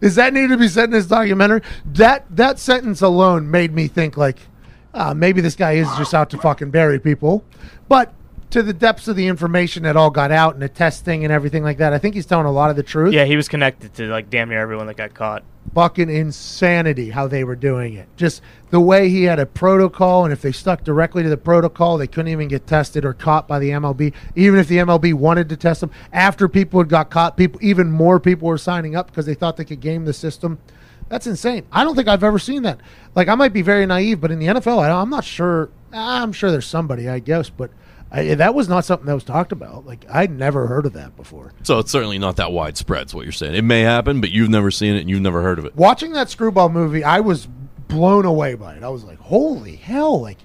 Is 0.01 0.15
that 0.15 0.33
need 0.33 0.49
to 0.49 0.57
be 0.57 0.69
said 0.69 0.85
in 0.85 0.91
this 0.91 1.07
documentary? 1.07 1.63
That 1.87 2.25
that 2.37 2.59
sentence 2.59 3.03
alone 3.03 3.51
made 3.51 3.73
me 3.73 3.89
think 3.89 4.17
like, 4.17 4.39
uh, 4.95 5.15
maybe 5.15 5.41
this 5.41 5.57
guy 5.57 5.73
is 5.73 5.89
just 5.97 6.15
out 6.15 6.31
to 6.31 6.39
fucking 6.39 6.71
bury 6.71 6.99
people. 6.99 7.45
But 7.89 8.13
to 8.51 8.63
the 8.63 8.73
depths 8.73 9.07
of 9.09 9.17
the 9.17 9.27
information 9.29 9.85
that 9.85 9.97
all 9.97 10.11
got 10.11 10.33
out 10.33 10.55
and 10.55 10.63
the 10.63 10.69
testing 10.69 11.25
and 11.25 11.33
everything 11.33 11.63
like 11.63 11.79
that, 11.79 11.93
I 11.93 11.99
think 11.99 12.15
he's 12.15 12.27
telling 12.27 12.47
a 12.47 12.53
lot 12.53 12.71
of 12.71 12.77
the 12.77 12.83
truth. 12.83 13.15
yeah, 13.15 13.25
he 13.25 13.37
was 13.37 13.49
connected 13.49 13.95
to 13.95 14.07
like 14.09 14.29
damn 14.29 14.49
near 14.49 14.61
everyone 14.61 14.87
that 14.89 14.97
got 14.97 15.15
caught. 15.15 15.45
Fucking 15.75 16.11
insanity 16.11 17.11
how 17.11 17.29
they 17.29 17.45
were 17.45 17.55
doing 17.55 17.95
it. 17.95 18.09
Just 18.17 18.43
the 18.71 18.81
way 18.81 19.09
he 19.09 19.25
had 19.25 19.39
a 19.39 19.47
protocol, 19.47 20.25
and 20.25 20.33
if 20.33 20.43
they 20.43 20.51
stuck 20.51 20.83
directly 20.83 21.23
to 21.23 21.29
the 21.29 21.37
protocol, 21.37 21.97
they 21.97 22.09
couldn't 22.09 22.33
even 22.33 22.49
get 22.49 22.67
tested 22.67 23.05
or 23.05 23.13
caught 23.13 23.47
by 23.47 23.59
the 23.61 23.71
MLB. 23.71 24.13
Even 24.35 24.59
if 24.59 24.67
the 24.67 24.79
MLB 24.79 25.15
wanted 25.15 25.49
to 25.51 25.57
test 25.57 25.81
them, 25.81 25.91
after 26.13 26.49
people 26.49 26.81
had 26.81 26.89
got 26.89 27.11
caught, 27.11 27.37
people 27.37 27.61
even 27.63 27.91
more 27.91 28.19
people 28.19 28.49
were 28.49 28.59
signing 28.59 28.97
up 28.97 29.09
because 29.09 29.27
they 29.27 29.35
thought 29.35 29.57
they 29.57 29.65
could 29.65 29.81
game 29.81 30.07
the 30.07 30.13
system. 30.13 30.59
That's 31.09 31.27
insane. 31.27 31.67
I 31.71 31.85
don't 31.85 31.95
think 31.95 32.09
I've 32.09 32.25
ever 32.25 32.39
seen 32.39 32.63
that. 32.63 32.81
Like 33.15 33.29
I 33.29 33.35
might 33.37 33.53
be 33.53 33.63
very 33.63 33.87
naive, 33.87 34.21
but 34.21 34.31
in 34.31 34.39
the 34.41 34.47
NFL, 34.47 34.79
I, 34.79 34.91
I'm 34.91 35.11
not 35.11 35.25
sure. 35.25 35.71
I'm 35.93 36.33
sure 36.33 36.51
there's 36.51 36.67
somebody, 36.67 37.09
I 37.09 37.19
guess, 37.19 37.51
but 37.51 37.71
I, 38.12 38.35
that 38.35 38.55
was 38.55 38.68
not 38.68 38.85
something 38.85 39.07
that 39.07 39.14
was 39.14 39.25
talked 39.25 39.53
about. 39.53 39.87
Like 39.87 40.05
I'd 40.12 40.31
never 40.33 40.66
heard 40.66 40.85
of 40.87 40.94
that 40.94 41.16
before. 41.16 41.53
So 41.62 41.79
it's 41.79 41.90
certainly 41.92 42.18
not 42.18 42.37
that 42.37 42.51
widespread. 42.53 43.07
Is 43.07 43.14
what 43.14 43.25
you're 43.25 43.33
saying. 43.33 43.55
It 43.55 43.62
may 43.62 43.83
happen, 43.83 44.20
but 44.20 44.31
you've 44.31 44.51
never 44.51 44.70
seen 44.70 44.96
it 44.96 45.01
and 45.01 45.11
you've 45.11 45.20
never 45.23 45.42
heard 45.42 45.59
of 45.59 45.64
it. 45.64 45.77
watching 45.77 46.12
that 46.12 46.29
screwball 46.31 46.68
movie, 46.68 47.05
I 47.05 47.20
was 47.20 47.46
blown 47.88 48.25
away 48.25 48.55
by 48.55 48.75
it. 48.75 48.83
I 48.83 48.88
was 48.88 49.05
like, 49.05 49.18
"Holy 49.18 49.77
hell!" 49.77 50.20
Like, 50.20 50.38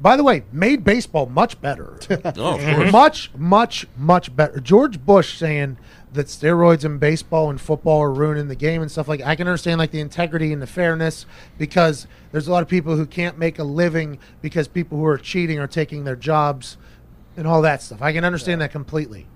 by 0.00 0.16
the 0.16 0.22
way, 0.24 0.44
made 0.52 0.84
baseball 0.84 1.26
much 1.26 1.60
better, 1.60 1.98
Oh, 2.10 2.54
of 2.56 2.60
course. 2.60 2.92
much, 2.92 3.30
much, 3.36 3.86
much 3.96 4.34
better. 4.36 4.60
George 4.60 5.04
Bush 5.04 5.38
saying 5.38 5.78
that 6.16 6.26
steroids 6.26 6.84
in 6.84 6.98
baseball 6.98 7.48
and 7.48 7.60
football 7.60 8.02
are 8.02 8.12
ruining 8.12 8.48
the 8.48 8.56
game 8.56 8.82
and 8.82 8.90
stuff 8.90 9.08
like. 9.08 9.20
I 9.22 9.36
can 9.36 9.46
understand 9.46 9.78
like 9.78 9.92
the 9.92 10.00
integrity 10.00 10.52
and 10.52 10.60
the 10.60 10.66
fairness 10.66 11.26
because 11.58 12.06
there's 12.32 12.48
a 12.48 12.52
lot 12.52 12.62
of 12.62 12.68
people 12.68 12.96
who 12.96 13.06
can't 13.06 13.38
make 13.38 13.58
a 13.58 13.64
living 13.64 14.18
because 14.42 14.68
people 14.68 14.98
who 14.98 15.06
are 15.06 15.18
cheating 15.18 15.58
are 15.58 15.66
taking 15.66 16.04
their 16.04 16.16
jobs 16.16 16.76
and 17.36 17.46
all 17.46 17.62
that 17.62 17.82
stuff. 17.82 18.02
I 18.02 18.12
can 18.12 18.24
understand 18.24 18.60
that 18.60 18.72
completely. 18.72 19.26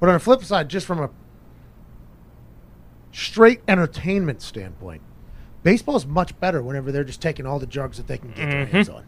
But 0.00 0.08
on 0.08 0.14
the 0.14 0.20
flip 0.20 0.44
side, 0.44 0.68
just 0.68 0.86
from 0.86 1.00
a 1.00 1.10
straight 3.12 3.60
entertainment 3.66 4.42
standpoint, 4.42 5.02
baseball 5.62 5.96
is 5.96 6.06
much 6.06 6.38
better 6.38 6.62
whenever 6.62 6.92
they're 6.92 7.04
just 7.04 7.20
taking 7.20 7.46
all 7.46 7.58
the 7.58 7.66
drugs 7.66 7.96
that 7.96 8.06
they 8.06 8.18
can 8.18 8.28
get 8.28 8.50
their 8.50 8.66
hands 8.66 8.88
mm-hmm. 8.88 8.98
on. 8.98 9.06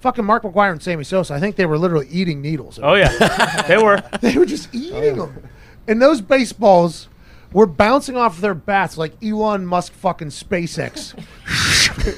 Fucking 0.00 0.24
Mark 0.24 0.44
McGwire 0.44 0.70
and 0.70 0.82
Sammy 0.82 1.02
Sosa, 1.02 1.34
I 1.34 1.40
think 1.40 1.56
they 1.56 1.66
were 1.66 1.78
literally 1.78 2.06
eating 2.08 2.40
needles. 2.40 2.78
Oh 2.80 2.94
yeah, 2.94 3.62
they 3.68 3.78
were. 3.78 4.00
They 4.20 4.36
were 4.38 4.46
just 4.46 4.72
eating 4.72 5.18
oh, 5.20 5.26
them. 5.26 5.48
And 5.88 6.00
those 6.02 6.20
baseballs 6.20 7.08
were 7.52 7.66
bouncing 7.66 8.16
off 8.16 8.40
their 8.40 8.54
bats 8.54 8.98
like 8.98 9.14
Elon 9.24 9.66
Musk 9.66 9.94
fucking 9.94 10.28
SpaceX 10.28 11.14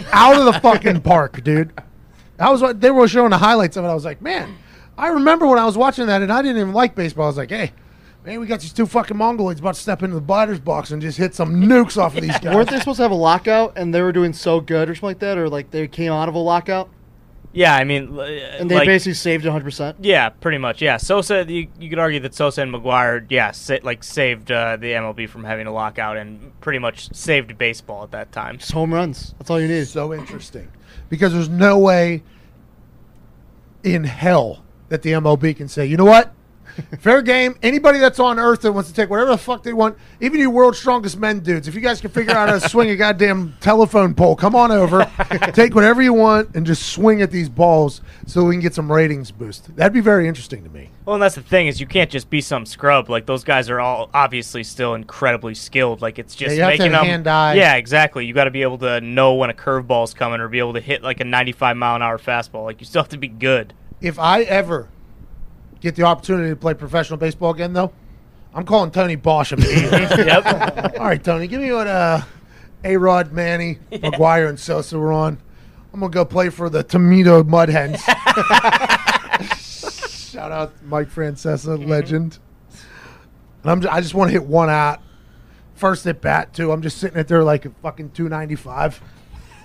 out 0.12 0.37
of 0.37 0.44
the 0.52 0.61
fucking 0.61 1.02
park, 1.02 1.42
dude. 1.44 1.72
I 2.38 2.50
was 2.50 2.62
they 2.80 2.90
were 2.90 3.06
showing 3.06 3.30
the 3.30 3.38
highlights 3.38 3.76
of 3.76 3.85
it. 3.85 3.88
I 3.88 3.94
was 3.94 4.04
like, 4.04 4.20
man, 4.20 4.56
I 4.98 5.09
remember 5.09 5.46
when 5.46 5.59
I 5.59 5.66
was 5.66 5.76
watching 5.78 6.06
that 6.06 6.20
and 6.20 6.33
I 6.33 6.42
didn't 6.42 6.61
even 6.61 6.72
like 6.72 6.94
baseball. 6.94 7.24
I 7.24 7.28
was 7.28 7.37
like, 7.37 7.50
hey, 7.50 7.72
man, 8.24 8.40
we 8.40 8.46
got 8.46 8.61
these 8.61 8.72
two 8.72 8.87
fucking 8.87 9.16
mongoloids 9.16 9.61
about 9.61 9.74
to 9.74 9.80
step 9.80 10.02
into 10.02 10.16
the 10.16 10.20
batter's 10.20 10.59
box 10.59 10.90
and 10.90 11.00
just 11.00 11.16
hit 11.18 11.35
some 11.35 11.62
nukes 11.62 11.96
off 11.96 12.16
of 12.16 12.22
these 12.22 12.38
guys. 12.40 12.54
Weren't 12.54 12.70
they 12.70 12.78
supposed 12.78 12.96
to 12.96 13.02
have 13.02 13.12
a 13.12 13.14
lockout 13.14 13.74
and 13.76 13.94
they 13.94 14.02
were 14.02 14.12
doing 14.12 14.33
so 14.33 14.61
good 14.61 14.88
or 14.90 14.94
something 14.94 15.11
like 15.11 15.18
that, 15.20 15.38
or 15.38 15.48
like 15.48 15.70
they 15.70 15.87
came 15.87 16.12
out 16.12 16.28
of 16.28 16.35
a 16.35 16.38
lockout 16.38 16.88
Yeah, 17.52 17.74
I 17.74 17.82
mean, 17.82 18.16
and 18.18 18.70
they 18.70 18.76
like, 18.76 18.86
basically 18.86 19.14
saved 19.14 19.44
100. 19.44 19.64
percent 19.64 19.96
Yeah, 20.00 20.28
pretty 20.28 20.58
much. 20.58 20.80
Yeah, 20.80 20.98
Sosa. 20.98 21.44
You, 21.48 21.66
you 21.80 21.90
could 21.90 21.98
argue 21.98 22.20
that 22.20 22.34
Sosa 22.34 22.62
and 22.62 22.72
McGwire, 22.72 23.26
yeah, 23.28 23.50
sa- 23.50 23.78
like 23.82 24.04
saved 24.04 24.52
uh, 24.52 24.76
the 24.76 24.92
MLB 24.92 25.28
from 25.28 25.42
having 25.42 25.66
a 25.66 25.72
lockout 25.72 26.16
and 26.16 26.58
pretty 26.60 26.78
much 26.78 27.12
saved 27.14 27.58
baseball 27.58 28.04
at 28.04 28.12
that 28.12 28.30
time. 28.30 28.58
Just 28.58 28.72
home 28.72 28.94
runs. 28.94 29.34
That's 29.38 29.50
all 29.50 29.60
you 29.60 29.66
need. 29.66 29.88
so 29.88 30.14
interesting 30.14 30.70
because 31.08 31.32
there's 31.32 31.48
no 31.48 31.78
way 31.78 32.22
in 33.82 34.04
hell 34.04 34.62
that 34.88 35.02
the 35.02 35.12
MLB 35.12 35.56
can 35.56 35.66
say, 35.68 35.86
you 35.86 35.96
know 35.96 36.04
what? 36.04 36.32
Fair 37.01 37.23
game. 37.23 37.57
Anybody 37.62 37.99
that's 37.99 38.19
on 38.19 38.38
Earth 38.38 38.62
that 38.62 38.73
wants 38.73 38.90
to 38.90 38.95
take 38.95 39.11
whatever 39.11 39.31
the 39.31 39.38
fuck 39.38 39.62
they 39.62 39.73
want, 39.73 39.97
even 40.21 40.40
you 40.40 40.51
world's 40.51 40.79
strongest 40.79 41.19
men 41.19 41.40
dudes, 41.40 41.69
if 41.69 41.75
you 41.75 41.81
guys 41.81 42.01
can 42.01 42.11
figure 42.11 42.35
out 42.35 42.49
how 42.49 42.59
to 42.59 42.69
swing 42.69 42.90
a 42.90 42.97
goddamn 42.97 43.57
telephone 43.61 44.14
pole, 44.14 44.37
come 44.37 44.55
on 44.55 44.71
over, 44.71 45.11
take 45.53 45.75
whatever 45.75 46.03
you 46.03 46.12
want, 46.12 46.55
and 46.55 46.66
just 46.66 46.93
swing 46.93 47.23
at 47.23 47.31
these 47.31 47.49
balls 47.49 48.01
so 48.27 48.45
we 48.45 48.55
can 48.55 48.61
get 48.61 48.75
some 48.75 48.90
ratings 48.90 49.31
boost. 49.31 49.75
That'd 49.77 49.93
be 49.93 50.01
very 50.01 50.29
interesting 50.29 50.64
to 50.64 50.71
me. 50.71 50.90
Well, 51.05 51.16
and 51.16 51.23
that's 51.23 51.35
the 51.35 51.43
thing 51.43 51.66
is 51.66 51.81
you 51.81 51.87
can't 51.87 52.11
just 52.11 52.31
be 52.31 52.40
some 52.40 52.64
scrub. 52.64 53.11
Like 53.11 53.27
those 53.27 53.43
guys 53.43 53.69
are 53.69 53.81
all 53.81 54.11
obviously 54.14 54.62
still 54.62 54.95
incredibly 54.95 55.55
skilled. 55.55 56.01
Like 56.01 56.19
it's 56.19 56.35
just 56.35 56.55
to 56.55 56.66
making 56.66 56.93
them. 56.93 57.05
hand-eye. 57.05 57.55
Yeah, 57.55 57.75
exactly. 57.75 58.27
You 58.27 58.35
got 58.35 58.45
to 58.45 58.51
be 58.51 58.62
able 58.62 58.79
to 58.79 59.01
know 59.01 59.35
when 59.35 59.51
a 59.51 59.55
curveball's 59.55 60.14
coming 60.14 60.40
or 60.40 60.49
be 60.49 60.59
able 60.59 60.75
to 60.75 60.81
hit 60.81 61.03
like 61.03 61.21
a 61.21 61.25
95 61.25 61.77
mile 61.77 61.97
an 61.97 62.03
hour 62.03 62.19
fastball. 62.19 62.64
Like 62.64 62.81
you 62.81 62.87
still 62.87 63.03
have 63.03 63.09
to 63.11 63.19
be 63.19 63.29
good. 63.29 63.75
If 64.01 64.19
I 64.19 64.43
ever 64.43 64.88
get 65.81 65.97
the 65.97 66.03
opportunity 66.05 66.51
to 66.51 66.57
play 66.57 66.75
professional 66.75 67.19
baseball 67.19 67.51
again, 67.53 67.73
though, 67.73 67.93
I'm 68.55 68.64
calling 68.64 68.90
Tony 68.90 69.16
Bosch 69.16 69.53
immediately. 69.53 70.01
yep. 70.25 70.45
All 70.99 71.07
right, 71.07 71.23
Tony, 71.23 71.47
give 71.47 71.61
me 71.61 71.73
what 71.73 71.87
uh 71.87 72.23
A 72.85 72.97
Rod, 72.97 73.33
Manny, 73.33 73.79
McGwire, 73.93 74.49
and 74.49 74.59
Sosa 74.59 74.99
were 74.99 75.12
on. 75.12 75.38
I'm 75.93 76.01
gonna 76.01 76.11
go 76.12 76.25
play 76.25 76.49
for 76.51 76.69
the 76.71 76.83
Toledo 76.83 77.45
Mud 77.45 77.69
Hens. 77.69 78.01
Shout 80.31 80.53
out 80.53 80.73
Mike 80.85 81.09
Francesa, 81.09 81.87
legend. 81.87 82.38
And 83.62 83.71
I'm 83.71 83.81
just, 83.81 83.93
I 83.93 84.01
just 84.01 84.14
want 84.14 84.29
to 84.29 84.33
hit 84.33 84.45
one 84.45 84.71
out. 84.71 85.01
First 85.75 86.07
at 86.07 86.21
bat 86.21 86.55
too. 86.55 86.73
I'm 86.73 86.83
just 86.83 86.99
sitting 86.99 87.19
at 87.19 87.29
there 87.29 87.43
like 87.43 87.64
a 87.66 87.71
fucking 87.83 88.11
295, 88.11 89.01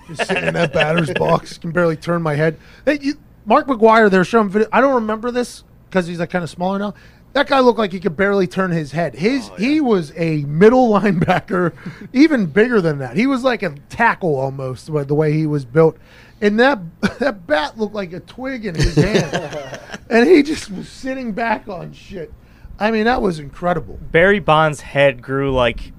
just 0.08 0.28
sitting 0.28 0.46
in 0.46 0.54
that 0.54 0.74
batter's 0.74 1.12
box. 1.14 1.58
Can 1.58 1.72
barely 1.72 1.96
turn 1.98 2.22
my 2.22 2.36
head. 2.36 2.58
Hey, 2.86 3.00
you, 3.02 3.16
Mark 3.46 3.68
McGwire, 3.68 4.10
they're 4.10 4.24
showing 4.24 4.50
video. 4.50 4.70
I 4.72 4.82
don't 4.82 4.96
remember 4.96 5.30
this 5.32 5.64
because 5.90 6.08
he's 6.08 6.20
like 6.20 6.30
kind 6.30 6.44
of 6.44 6.50
smaller 6.50 6.80
now. 6.80 6.94
That 7.34 7.48
guy 7.48 7.60
looked 7.60 7.80
like 7.80 7.92
he 7.92 8.00
could 8.00 8.16
barely 8.16 8.48
turn 8.48 8.72
his 8.72 8.94
head. 8.94 9.14
His 9.16 9.50
oh, 9.52 9.56
he 9.56 9.82
was 9.82 10.14
a 10.16 10.44
middle 10.46 10.90
linebacker, 11.00 11.74
even 12.14 12.46
bigger 12.46 12.80
than 12.80 13.00
that. 13.00 13.18
He 13.18 13.28
was 13.28 13.44
like 13.44 13.62
a 13.62 13.76
tackle 13.90 14.36
almost 14.36 14.92
by 14.92 15.04
the 15.04 15.16
way 15.16 15.34
he 15.34 15.46
was 15.46 15.66
built. 15.66 15.98
And 16.42 16.60
that 16.60 16.80
that 17.20 17.46
bat 17.46 17.78
looked 17.78 17.94
like 17.94 18.14
a 18.14 18.20
twig 18.22 18.66
in 18.66 18.76
his 18.76 18.96
hand, 18.96 19.80
and 20.10 20.28
he 20.30 20.44
just 20.44 20.72
was 20.72 20.88
sitting 20.88 21.34
back 21.34 21.68
on 21.68 21.92
shit. 21.94 22.34
I 22.80 22.92
mean, 22.92 23.06
that 23.06 23.22
was 23.22 23.40
incredible. 23.40 23.98
Barry 24.12 24.40
Bonds' 24.40 24.82
head 24.82 25.22
grew 25.22 25.54
like 25.54 25.94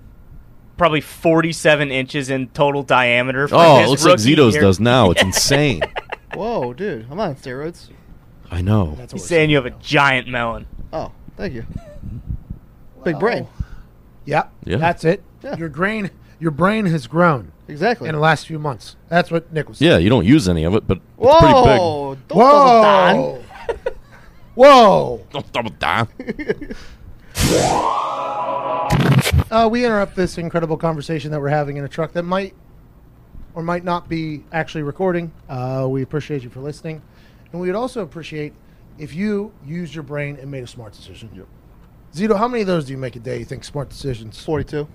probably 0.76 1.00
47 1.00 1.90
inches 1.90 2.28
in 2.28 2.48
total 2.48 2.82
diameter. 2.82 3.48
for 3.48 3.54
Oh, 3.56 3.78
it 3.82 3.88
looks 3.88 4.04
like 4.04 4.18
Zito's 4.18 4.54
year. 4.54 4.62
does 4.62 4.78
now. 4.78 5.10
It's 5.10 5.22
insane. 5.22 5.80
Whoa, 6.34 6.74
dude, 6.74 7.06
I'm 7.10 7.18
on 7.18 7.34
steroids. 7.36 7.88
I 8.50 8.60
know. 8.62 8.96
He's 9.12 9.24
saying 9.24 9.50
you 9.50 9.56
have 9.56 9.66
a 9.66 9.70
giant 9.70 10.28
melon. 10.28 10.66
Oh, 10.92 11.12
thank 11.36 11.54
you. 11.54 11.64
Big 13.04 13.18
brain. 13.18 13.46
Yep, 14.24 14.52
Yeah. 14.64 14.76
that's 14.78 15.04
it. 15.04 15.22
Yeah. 15.42 15.56
Your 15.56 15.68
brain, 15.68 16.10
your 16.40 16.50
brain 16.50 16.86
has 16.86 17.06
grown 17.06 17.52
Exactly. 17.68 18.08
in 18.08 18.14
the 18.14 18.20
last 18.20 18.46
few 18.46 18.58
months. 18.58 18.96
That's 19.08 19.30
what 19.30 19.52
Nick 19.52 19.68
was 19.68 19.78
saying. 19.78 19.90
Yeah, 19.92 19.98
you 19.98 20.08
don't 20.10 20.24
use 20.26 20.48
any 20.48 20.64
of 20.64 20.74
it, 20.74 20.86
but 20.86 20.98
it's 20.98 21.38
pretty 21.38 21.54
big. 21.54 21.78
Whoa! 21.78 22.16
Don't 22.28 22.38
double 22.38 22.82
down. 22.82 23.16
Whoa! 23.16 23.42
Whoa! 24.54 25.26
Don't 25.32 25.52
double 25.52 25.70
down. 25.70 26.08
Uh, 29.50 29.68
we 29.70 29.84
interrupt 29.84 30.16
this 30.16 30.38
incredible 30.38 30.76
conversation 30.76 31.30
that 31.30 31.40
we're 31.40 31.48
having 31.48 31.76
in 31.76 31.84
a 31.84 31.88
truck 31.88 32.12
that 32.12 32.24
might 32.24 32.54
or 33.54 33.62
might 33.62 33.84
not 33.84 34.08
be 34.08 34.42
actually 34.52 34.82
recording. 34.82 35.30
Uh, 35.48 35.86
we 35.88 36.02
appreciate 36.02 36.42
you 36.42 36.50
for 36.50 36.60
listening, 36.60 37.00
and 37.52 37.60
we 37.60 37.68
would 37.68 37.76
also 37.76 38.02
appreciate 38.02 38.52
if 38.98 39.14
you 39.14 39.52
used 39.64 39.94
your 39.94 40.02
brain 40.02 40.38
and 40.40 40.50
made 40.50 40.64
a 40.64 40.66
smart 40.66 40.92
decision. 40.92 41.30
Yep. 41.34 41.46
Zito, 42.14 42.38
how 42.38 42.48
many 42.48 42.62
of 42.62 42.66
those 42.66 42.86
do 42.86 42.92
you 42.92 42.98
make 42.98 43.16
a 43.16 43.20
day? 43.20 43.38
You 43.38 43.44
think 43.44 43.64
smart 43.64 43.88
decisions? 43.88 44.42
Forty-two. 44.42 44.88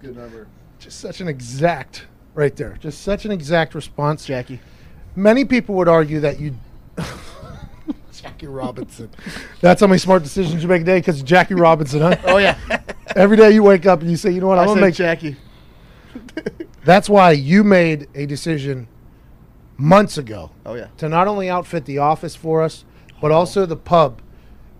Good 0.00 0.16
number. 0.16 0.46
Just 0.78 1.00
such 1.00 1.20
an 1.20 1.28
exact, 1.28 2.06
right 2.34 2.54
there. 2.56 2.76
Just 2.80 3.02
such 3.02 3.24
an 3.24 3.30
exact 3.30 3.74
response. 3.74 4.24
Jackie. 4.24 4.60
Many 5.16 5.44
people 5.44 5.74
would 5.76 5.88
argue 5.88 6.20
that 6.20 6.40
you. 6.40 6.54
Jackie 8.12 8.46
Robinson. 8.46 9.10
That's 9.60 9.80
how 9.80 9.86
many 9.86 9.98
smart 9.98 10.22
decisions 10.22 10.62
you 10.62 10.68
make 10.68 10.82
a 10.82 10.84
day 10.84 10.98
because 10.98 11.22
Jackie 11.22 11.54
Robinson, 11.54 12.00
huh? 12.00 12.16
Oh 12.24 12.36
yeah. 12.36 12.58
Every 13.16 13.36
day 13.36 13.50
you 13.52 13.62
wake 13.62 13.86
up 13.86 14.00
and 14.02 14.10
you 14.10 14.16
say, 14.16 14.30
you 14.30 14.40
know 14.40 14.48
what, 14.48 14.58
I 14.58 14.62
I'm 14.62 14.68
gonna 14.68 14.80
make. 14.82 14.94
Jackie. 14.94 15.36
That's 16.84 17.08
why 17.08 17.32
you 17.32 17.64
made 17.64 18.08
a 18.14 18.26
decision 18.26 18.88
months 19.80 20.18
ago 20.18 20.50
Oh 20.66 20.74
yeah. 20.74 20.88
to 20.98 21.08
not 21.08 21.26
only 21.26 21.48
outfit 21.48 21.86
the 21.86 21.98
office 21.98 22.36
for 22.36 22.62
us, 22.62 22.84
but 23.20 23.30
also 23.32 23.64
the 23.66 23.76
pub 23.76 24.20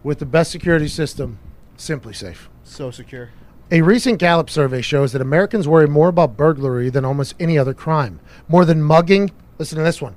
with 0.02 0.18
the 0.18 0.26
best 0.26 0.50
security 0.50 0.88
system, 0.88 1.38
SimpliSafe. 1.78 2.48
So 2.64 2.90
secure. 2.90 3.30
A 3.70 3.82
recent 3.82 4.18
Gallup 4.18 4.50
survey 4.50 4.80
shows 4.82 5.12
that 5.12 5.22
Americans 5.22 5.66
worry 5.68 5.86
more 5.86 6.08
about 6.08 6.36
burglary 6.36 6.90
than 6.90 7.04
almost 7.04 7.34
any 7.40 7.56
other 7.56 7.72
crime. 7.74 8.20
More 8.48 8.64
than 8.64 8.82
mugging, 8.82 9.30
listen 9.58 9.78
to 9.78 9.84
this 9.84 10.02
one. 10.02 10.16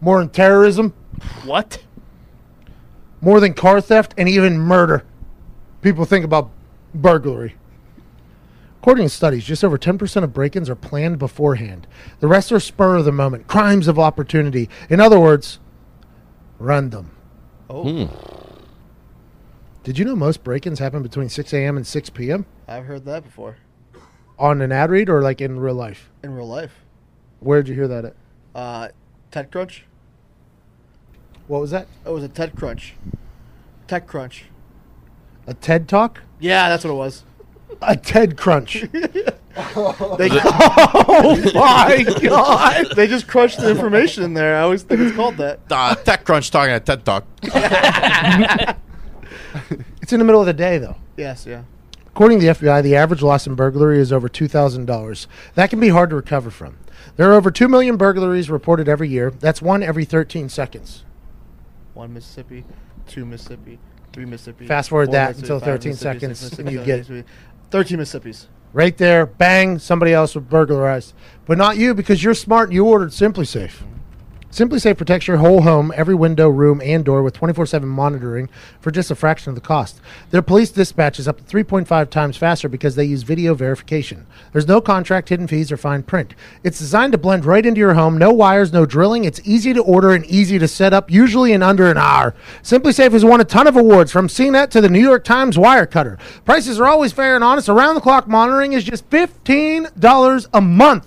More 0.00 0.18
than 0.18 0.28
terrorism, 0.30 0.92
What? 1.44 1.82
more 3.20 3.38
than 3.40 3.52
car 3.54 3.80
theft, 3.80 4.14
and 4.16 4.28
even 4.28 4.58
murder. 4.58 5.04
People 5.82 6.04
think 6.04 6.24
about 6.24 6.50
burglary. 6.94 7.54
According 8.80 9.04
to 9.04 9.10
studies, 9.10 9.44
just 9.44 9.62
over 9.62 9.76
10% 9.76 10.24
of 10.24 10.32
break 10.32 10.56
ins 10.56 10.70
are 10.70 10.74
planned 10.74 11.18
beforehand. 11.18 11.86
The 12.20 12.28
rest 12.28 12.50
are 12.50 12.58
spur 12.60 12.96
of 12.96 13.04
the 13.04 13.12
moment, 13.12 13.46
crimes 13.46 13.86
of 13.88 13.98
opportunity. 13.98 14.70
In 14.88 15.00
other 15.00 15.20
words, 15.20 15.58
random. 16.58 17.10
Oh, 17.68 18.06
Hmm. 18.06 18.14
Did 19.82 19.98
you 19.98 20.04
know 20.04 20.16
most 20.16 20.42
break 20.44 20.66
ins 20.66 20.78
happen 20.78 21.02
between 21.02 21.28
6 21.28 21.52
a.m. 21.52 21.76
and 21.76 21.86
6 21.86 22.10
p.m. 22.10 22.46
I've 22.68 22.84
heard 22.86 23.04
that 23.06 23.24
before 23.24 23.56
on 24.38 24.60
an 24.62 24.72
ad 24.72 24.90
read 24.90 25.08
or 25.10 25.20
like 25.22 25.40
in 25.40 25.58
real 25.60 25.74
life? 25.74 26.10
in 26.22 26.34
real 26.34 26.48
life. 26.48 26.72
Where'd 27.40 27.68
you 27.68 27.74
hear 27.74 27.88
that 27.88 28.04
at? 28.06 28.14
Uh, 28.54 28.88
TechCrunch. 29.32 29.80
What 31.48 31.60
was 31.60 31.70
that? 31.70 31.86
It 32.06 32.10
was 32.10 32.24
a 32.24 32.28
TechCrunch. 32.28 32.92
TechCrunch. 33.88 34.42
A 35.46 35.54
TED 35.54 35.88
Talk? 35.88 36.22
Yeah, 36.38 36.68
that's 36.68 36.84
what 36.84 36.90
it 36.90 36.96
was. 36.96 37.24
A 37.82 37.96
TED 37.96 38.36
Crunch. 38.36 38.84
They, 39.52 40.28
oh 40.32 41.50
my 41.54 42.04
God. 42.22 42.86
they 42.94 43.08
just 43.08 43.26
crushed 43.26 43.58
the 43.60 43.68
information 43.68 44.22
in 44.22 44.32
there. 44.32 44.56
I 44.56 44.60
always 44.62 44.84
think 44.84 45.00
it's 45.00 45.14
called 45.14 45.36
that. 45.38 45.58
Uh, 45.68 45.96
TechCrunch 45.96 46.50
talking 46.52 46.72
at 46.72 46.86
TED 46.86 47.04
Talk. 47.04 47.24
It's 50.00 50.12
in 50.12 50.18
the 50.20 50.24
middle 50.24 50.40
of 50.40 50.46
the 50.46 50.52
day, 50.52 50.78
though. 50.78 50.96
Yes, 51.16 51.46
yeah. 51.46 51.62
According 52.06 52.40
to 52.40 52.46
the 52.46 52.52
FBI, 52.52 52.82
the 52.82 52.96
average 52.96 53.22
loss 53.22 53.46
in 53.46 53.54
burglary 53.54 53.98
is 54.00 54.12
over 54.12 54.28
$2,000. 54.28 55.26
That 55.54 55.70
can 55.70 55.80
be 55.80 55.88
hard 55.88 56.10
to 56.10 56.16
recover 56.16 56.50
from. 56.50 56.76
There 57.16 57.30
are 57.30 57.34
over 57.34 57.50
2 57.50 57.68
million 57.68 57.96
burglaries 57.96 58.48
reported 58.50 58.88
every 58.88 59.08
year. 59.08 59.30
That's 59.30 59.60
one 59.60 59.82
every 59.82 60.04
13 60.04 60.48
seconds. 60.48 61.04
One 61.94 62.12
Mississippi, 62.14 62.64
two 63.06 63.24
Mississippi, 63.26 63.78
three 64.12 64.24
Mississippi. 64.24 64.66
Fast 64.66 64.88
forward 64.90 65.06
four 65.06 65.12
that 65.14 65.28
Mississippi, 65.30 65.46
until 65.54 65.58
five 65.60 65.66
13 65.66 65.90
Mississippi, 65.90 66.18
seconds, 66.20 66.38
six 66.38 66.58
and 66.58 66.70
you 66.70 66.78
seven 66.78 66.86
get- 66.86 66.98
Mississippi. 66.98 67.28
Thirteen 67.70 67.98
Mississippis. 67.98 68.46
Right 68.72 68.96
there, 68.96 69.26
bang, 69.26 69.78
somebody 69.78 70.12
else 70.12 70.34
was 70.34 70.44
burglarized. 70.44 71.14
But 71.46 71.58
not 71.58 71.76
you 71.76 71.94
because 71.94 72.22
you're 72.22 72.34
smart 72.34 72.68
and 72.68 72.74
you 72.74 72.84
ordered 72.84 73.10
SimpliSafe. 73.10 73.72
SimpliSafe 74.50 74.96
protects 74.96 75.28
your 75.28 75.36
whole 75.36 75.62
home, 75.62 75.92
every 75.94 76.14
window, 76.14 76.48
room, 76.48 76.80
and 76.84 77.04
door 77.04 77.22
with 77.22 77.34
24 77.34 77.66
7 77.66 77.88
monitoring 77.88 78.48
for 78.80 78.90
just 78.90 79.08
a 79.08 79.14
fraction 79.14 79.50
of 79.50 79.54
the 79.54 79.60
cost. 79.60 80.00
Their 80.30 80.42
police 80.42 80.70
dispatch 80.70 81.20
is 81.20 81.28
up 81.28 81.36
to 81.36 81.44
3.5 81.44 82.10
times 82.10 82.36
faster 82.36 82.68
because 82.68 82.96
they 82.96 83.04
use 83.04 83.22
video 83.22 83.54
verification. 83.54 84.26
There's 84.52 84.66
no 84.66 84.80
contract, 84.80 85.28
hidden 85.28 85.46
fees, 85.46 85.70
or 85.70 85.76
fine 85.76 86.02
print. 86.02 86.34
It's 86.64 86.80
designed 86.80 87.12
to 87.12 87.18
blend 87.18 87.44
right 87.44 87.64
into 87.64 87.78
your 87.78 87.94
home. 87.94 88.18
No 88.18 88.32
wires, 88.32 88.72
no 88.72 88.84
drilling. 88.86 89.24
It's 89.24 89.40
easy 89.44 89.72
to 89.72 89.82
order 89.82 90.10
and 90.10 90.26
easy 90.26 90.58
to 90.58 90.66
set 90.66 90.92
up, 90.92 91.12
usually 91.12 91.52
in 91.52 91.62
under 91.62 91.88
an 91.88 91.96
hour. 91.96 92.34
SimpliSafe 92.64 93.12
has 93.12 93.24
won 93.24 93.40
a 93.40 93.44
ton 93.44 93.68
of 93.68 93.76
awards 93.76 94.10
from 94.10 94.26
CNET 94.26 94.70
to 94.70 94.80
the 94.80 94.88
New 94.88 95.00
York 95.00 95.22
Times 95.22 95.56
Wirecutter. 95.56 96.18
Prices 96.44 96.80
are 96.80 96.88
always 96.88 97.12
fair 97.12 97.36
and 97.36 97.44
honest. 97.44 97.68
Around 97.68 97.94
the 97.94 98.00
clock 98.00 98.26
monitoring 98.26 98.72
is 98.72 98.82
just 98.82 99.08
$15 99.10 100.46
a 100.52 100.60
month. 100.60 101.06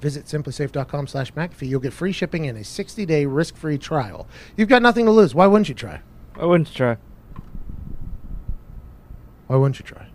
Visit 0.00 0.26
simplisafe.com 0.26 1.06
slash 1.06 1.32
McAfee. 1.32 1.68
You'll 1.68 1.80
get 1.80 1.92
free 1.92 2.12
shipping 2.12 2.46
and 2.46 2.56
a 2.58 2.64
60 2.64 3.04
day 3.06 3.26
risk 3.26 3.56
free 3.56 3.78
trial. 3.78 4.26
You've 4.56 4.68
got 4.68 4.82
nothing 4.82 5.06
to 5.06 5.10
lose. 5.10 5.34
Why 5.34 5.46
wouldn't 5.46 5.68
you 5.68 5.74
try? 5.74 6.00
I 6.38 6.46
wouldn't 6.46 6.72
try. 6.72 6.96
Why 9.48 9.56
wouldn't 9.56 9.78
you 9.80 9.84
try? 9.84 10.06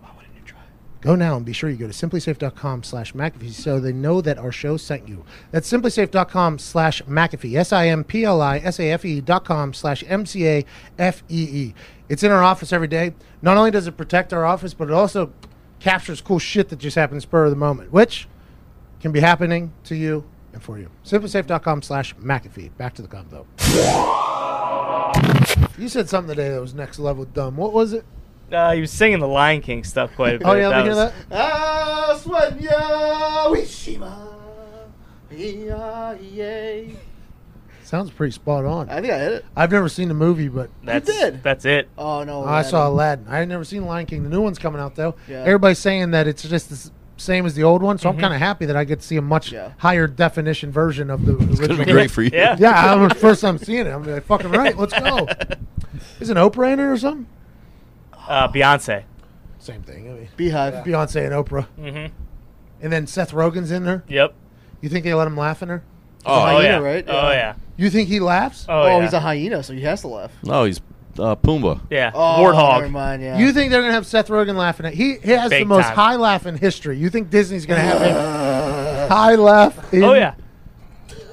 Why 0.00 0.10
wouldn't 0.16 0.34
you 0.34 0.42
try? 0.44 0.62
Go 1.00 1.14
now 1.14 1.36
and 1.36 1.44
be 1.46 1.52
sure 1.52 1.70
you 1.70 1.76
go 1.76 1.86
to 1.86 1.92
simplisafe.com 1.92 2.82
slash 2.82 3.12
McAfee 3.12 3.52
so 3.52 3.78
they 3.78 3.92
know 3.92 4.20
that 4.20 4.38
our 4.38 4.50
show 4.50 4.76
sent 4.76 5.06
you. 5.06 5.24
That's 5.52 5.70
simplisafe.com 5.70 6.58
slash 6.58 7.02
McAfee. 7.02 7.56
S 7.56 7.72
I 7.72 7.88
M 7.88 8.02
P 8.04 8.24
L 8.24 8.40
I 8.40 8.58
S 8.58 8.80
A 8.80 8.90
F 8.90 9.04
E 9.04 9.20
dot 9.20 9.44
com 9.44 9.72
slash 9.72 10.02
M 10.08 10.26
C 10.26 10.46
A 10.48 10.64
F 10.98 11.22
E 11.28 11.48
E. 11.50 11.74
It's 12.08 12.22
in 12.22 12.32
our 12.32 12.42
office 12.42 12.72
every 12.72 12.88
day. 12.88 13.14
Not 13.42 13.56
only 13.56 13.70
does 13.70 13.86
it 13.86 13.96
protect 13.96 14.32
our 14.32 14.44
office, 14.44 14.74
but 14.74 14.88
it 14.88 14.94
also 14.94 15.32
captures 15.78 16.20
cool 16.20 16.38
shit 16.38 16.70
that 16.70 16.78
just 16.78 16.96
happens 16.96 17.22
spur 17.22 17.44
of 17.44 17.50
the 17.50 17.56
moment, 17.56 17.92
which 17.92 18.26
can 19.00 19.12
be 19.12 19.20
happening 19.20 19.72
to 19.84 19.94
you 19.96 20.24
and 20.52 20.62
for 20.62 20.78
you. 20.78 20.90
Simplisafe.com 21.04 21.82
slash 21.82 22.14
McAfee. 22.16 22.76
Back 22.76 22.94
to 22.94 23.02
the 23.02 23.08
convo. 23.08 23.46
You 25.78 25.88
said 25.88 26.08
something 26.08 26.34
today 26.34 26.50
that 26.50 26.60
was 26.60 26.74
next 26.74 26.98
level 26.98 27.24
dumb. 27.24 27.56
What 27.56 27.72
was 27.72 27.92
it? 27.92 28.04
Uh, 28.50 28.72
he 28.72 28.80
was 28.80 28.90
singing 28.90 29.20
the 29.20 29.28
Lion 29.28 29.60
King 29.60 29.84
stuff 29.84 30.10
quite 30.16 30.36
a 30.36 30.38
bit. 30.38 30.46
Oh, 30.48 30.54
yeah, 30.54 30.68
let 30.68 30.78
me 30.78 30.82
hear 30.84 30.90
was- 30.90 31.12
that. 31.12 31.14
Ah, 31.30 32.18
Swenya 32.20 33.54
Wishima. 33.54 34.26
E-I-E-A. 35.30 36.96
Sounds 37.84 38.10
pretty 38.10 38.32
spot 38.32 38.64
on. 38.64 38.88
I 38.90 39.00
think 39.00 39.12
I 39.12 39.18
hit 39.18 39.32
it. 39.32 39.44
I've 39.56 39.70
never 39.70 39.88
seen 39.88 40.08
the 40.08 40.14
movie, 40.14 40.48
but 40.48 40.68
That's, 40.82 41.06
did. 41.06 41.42
That's 41.42 41.64
it. 41.64 41.88
Oh 41.96 42.22
no! 42.22 42.44
I 42.44 42.60
saw 42.62 42.86
Aladdin. 42.86 43.24
Aladdin. 43.24 43.26
I 43.28 43.38
had 43.38 43.48
never 43.48 43.64
seen 43.64 43.86
Lion 43.86 44.04
King. 44.04 44.24
The 44.24 44.28
new 44.28 44.42
one's 44.42 44.58
coming 44.58 44.78
out 44.80 44.94
though. 44.94 45.14
Yeah. 45.26 45.40
Everybody's 45.40 45.78
saying 45.78 46.10
that 46.10 46.26
it's 46.26 46.42
just 46.42 46.68
the 46.68 46.74
s- 46.74 46.90
same 47.18 47.44
as 47.44 47.54
the 47.54 47.62
old 47.64 47.82
one, 47.82 47.98
so 47.98 48.08
I'm 48.08 48.16
kind 48.18 48.32
of 48.32 48.40
happy 48.40 48.64
that 48.66 48.76
I 48.76 48.84
get 48.84 49.00
to 49.00 49.06
see 49.06 49.16
a 49.16 49.22
much 49.22 49.52
Yeah. 49.52 49.72
higher 49.78 50.06
definition 50.06 50.70
version 50.72 51.10
of 51.10 51.26
the 51.26 51.32
original. 51.36 51.64
It'd 51.64 51.78
be 51.86 51.92
great 51.92 52.10
for 52.10 52.22
you. 52.22 52.30
Yeah. 52.32 52.56
Yeah, 52.58 52.94
I'm 52.94 53.10
first 53.10 53.40
time 53.42 53.58
seeing 53.58 53.86
it. 53.86 53.90
I'm 53.90 54.04
like, 54.04 54.24
fucking 54.24 54.50
right. 54.50 54.76
Let's 54.78 54.98
go. 54.98 55.26
Isn't 56.20 56.36
Oprah 56.36 56.72
in 56.72 56.80
it 56.80 56.84
or 56.84 56.96
something? 56.96 57.26
Uh, 58.26 58.48
Beyonce. 58.48 59.04
Same 59.58 59.82
thing. 59.82 60.08
I 60.08 60.12
mean, 60.14 60.28
Beehive. 60.36 60.84
Beyonce 60.84 61.24
and 61.24 61.32
Oprah, 61.34 61.66
Mm-hmm. 61.78 62.12
and 62.82 62.92
then 62.92 63.06
Seth 63.06 63.32
Rogen's 63.32 63.70
in 63.70 63.84
there. 63.84 64.04
Yep. 64.08 64.34
You 64.80 64.88
think 64.88 65.04
they 65.04 65.12
let 65.14 65.26
him 65.26 65.36
laugh 65.36 65.60
in 65.62 65.68
there? 65.68 65.82
Oh, 66.24 66.40
hyena, 66.40 66.62
yeah. 66.62 66.76
right? 66.78 67.04
Oh 67.08 67.30
Yeah. 67.30 67.32
yeah. 67.32 67.54
You 67.76 67.90
think 67.90 68.08
he 68.08 68.20
laughs? 68.20 68.66
Oh, 68.68 68.82
Oh, 68.82 68.86
yeah. 68.98 69.02
he's 69.02 69.12
a 69.12 69.20
hyena, 69.20 69.62
so 69.62 69.72
he 69.72 69.82
has 69.82 70.00
to 70.02 70.08
laugh. 70.08 70.32
No, 70.44 70.64
he's 70.64 70.80
uh, 71.18 71.36
Pumbaa. 71.36 71.80
yeah. 71.90 72.10
Oh, 72.14 72.42
Never 72.42 72.54
Warthog. 72.54 72.90
mind, 72.90 73.22
yeah. 73.22 73.38
You 73.38 73.52
think 73.52 73.70
they're 73.70 73.82
gonna 73.82 73.92
have 73.94 74.06
Seth 74.06 74.28
Rogen 74.28 74.56
laughing 74.56 74.86
at? 74.86 74.94
He 74.94 75.16
he 75.18 75.30
has 75.32 75.50
the 75.50 75.64
most 75.64 75.86
time. 75.86 75.94
high 75.96 76.16
laugh 76.16 76.46
in 76.46 76.56
history. 76.56 76.98
You 76.98 77.10
think 77.10 77.30
Disney's 77.30 77.66
gonna 77.66 77.80
have 77.80 78.00
him 78.00 78.14
high 79.10 79.34
laugh? 79.34 79.92
In, 79.92 80.04
Oh 80.04 80.14
yeah. 80.14 80.34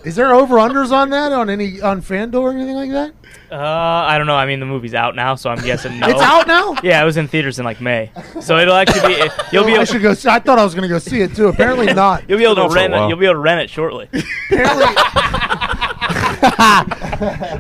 Is 0.04 0.16
there 0.16 0.34
over 0.36 0.58
unders 0.58 0.92
on 0.92 1.10
that 1.10 1.32
on 1.32 1.50
any 1.50 1.82
on 1.82 2.02
Fandor 2.02 2.38
or 2.40 2.52
anything 2.52 2.76
like 2.76 2.92
that? 2.92 3.14
Uh, 3.52 3.58
I 3.58 4.18
don't 4.18 4.28
know. 4.28 4.36
I 4.36 4.46
mean, 4.48 4.60
the 4.60 4.66
movie's 4.66 4.94
out 4.94 5.16
now, 5.16 5.34
so 5.36 5.50
I'm 5.50 5.64
guessing 5.64 6.00
no. 6.00 6.08
It's 6.10 6.22
out 6.22 6.48
now. 6.48 6.76
Yeah, 6.84 7.02
it 7.02 7.06
was 7.06 7.18
in 7.18 7.28
theaters 7.28 7.58
in 7.60 7.66
like 7.66 7.80
May, 7.82 8.12
so 8.42 8.58
it'll 8.60 8.76
actually 8.76 9.16
be. 9.16 9.30
You'll 9.52 9.66
be 9.66 9.72
I 9.72 9.76
able. 9.76 9.86
should 9.86 10.02
go. 10.02 10.14
See, 10.14 10.30
I 10.30 10.40
thought 10.40 10.60
I 10.60 10.64
was 10.64 10.76
gonna 10.76 10.88
go 10.88 11.00
see 11.00 11.22
it 11.22 11.36
too. 11.36 11.48
Apparently 11.48 11.92
not. 11.94 12.24
You'll 12.30 12.38
be 12.38 12.44
able 12.44 12.56
Been 12.56 12.64
out 12.66 12.68
to 12.68 12.74
for 12.74 12.78
a 12.78 12.82
rent 12.82 12.94
it. 12.94 12.98
while. 12.98 13.10
You'll 13.10 13.18
be 13.18 13.26
able 13.26 13.36
to 13.36 13.40
rent 13.40 13.62
it 13.62 13.70
shortly. 13.70 14.10
Apparently, 14.14 14.86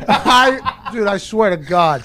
I, 0.08 0.90
dude, 0.92 1.08
I 1.08 1.18
swear 1.18 1.50
to 1.52 1.58
God, 1.58 2.04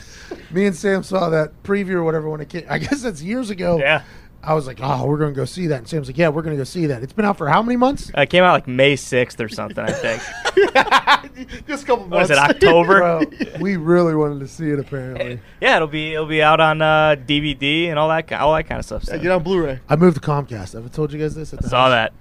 me 0.52 0.66
and 0.66 0.74
Sam 0.76 1.02
saw 1.02 1.28
that 1.30 1.62
preview 1.62 1.94
or 1.94 2.04
whatever 2.04 2.28
when 2.28 2.40
it 2.40 2.48
came. 2.48 2.64
I 2.68 2.78
guess 2.80 3.02
that's 3.02 3.22
years 3.22 3.50
ago. 3.50 3.78
yeah. 3.78 4.02
I 4.42 4.54
was 4.54 4.66
like, 4.66 4.78
oh, 4.80 5.04
we're 5.04 5.18
gonna 5.18 5.32
go 5.32 5.44
see 5.44 5.66
that. 5.66 5.76
And 5.80 5.86
Sam's 5.88 6.08
like, 6.08 6.16
yeah, 6.16 6.30
we're 6.30 6.40
gonna 6.40 6.56
go 6.56 6.64
see 6.64 6.86
that. 6.86 7.02
It's 7.02 7.12
been 7.12 7.26
out 7.26 7.36
for 7.36 7.46
how 7.50 7.62
many 7.62 7.76
months? 7.76 8.10
Uh, 8.16 8.22
it 8.22 8.30
came 8.30 8.42
out 8.42 8.52
like 8.52 8.66
May 8.66 8.94
6th 8.96 9.38
or 9.38 9.50
something, 9.50 9.84
I 9.84 9.92
think. 9.92 10.22
Just 11.66 11.82
a 11.82 11.86
couple 11.86 12.06
What 12.08 12.22
is 12.22 12.30
months. 12.30 12.30
it, 12.30 12.38
October? 12.38 12.98
Bro, 13.00 13.58
we 13.60 13.76
really 13.76 14.14
wanted 14.14 14.40
to 14.40 14.48
see 14.48 14.70
it. 14.70 14.78
Apparently, 14.78 15.40
yeah, 15.60 15.76
it'll 15.76 15.88
be 15.88 16.14
it'll 16.14 16.24
be 16.24 16.42
out 16.42 16.58
on 16.58 16.80
uh, 16.80 17.16
DVD 17.18 17.88
and 17.88 17.98
all 17.98 18.08
that 18.08 18.32
all 18.32 18.54
that 18.54 18.64
kind 18.66 18.78
of 18.78 18.86
stuff. 18.86 19.04
Yeah, 19.08 19.18
get 19.18 19.30
on 19.30 19.42
Blu-ray. 19.42 19.80
I 19.90 19.96
moved 19.96 20.16
to 20.22 20.26
Comcast. 20.26 20.74
I 20.74 20.78
Have 20.78 20.86
I 20.86 20.88
told 20.88 21.12
you 21.12 21.18
guys 21.18 21.34
this? 21.34 21.52
At 21.52 21.60
the 21.60 21.68
Saw 21.68 21.82
house? 21.82 21.90
that. 21.90 22.12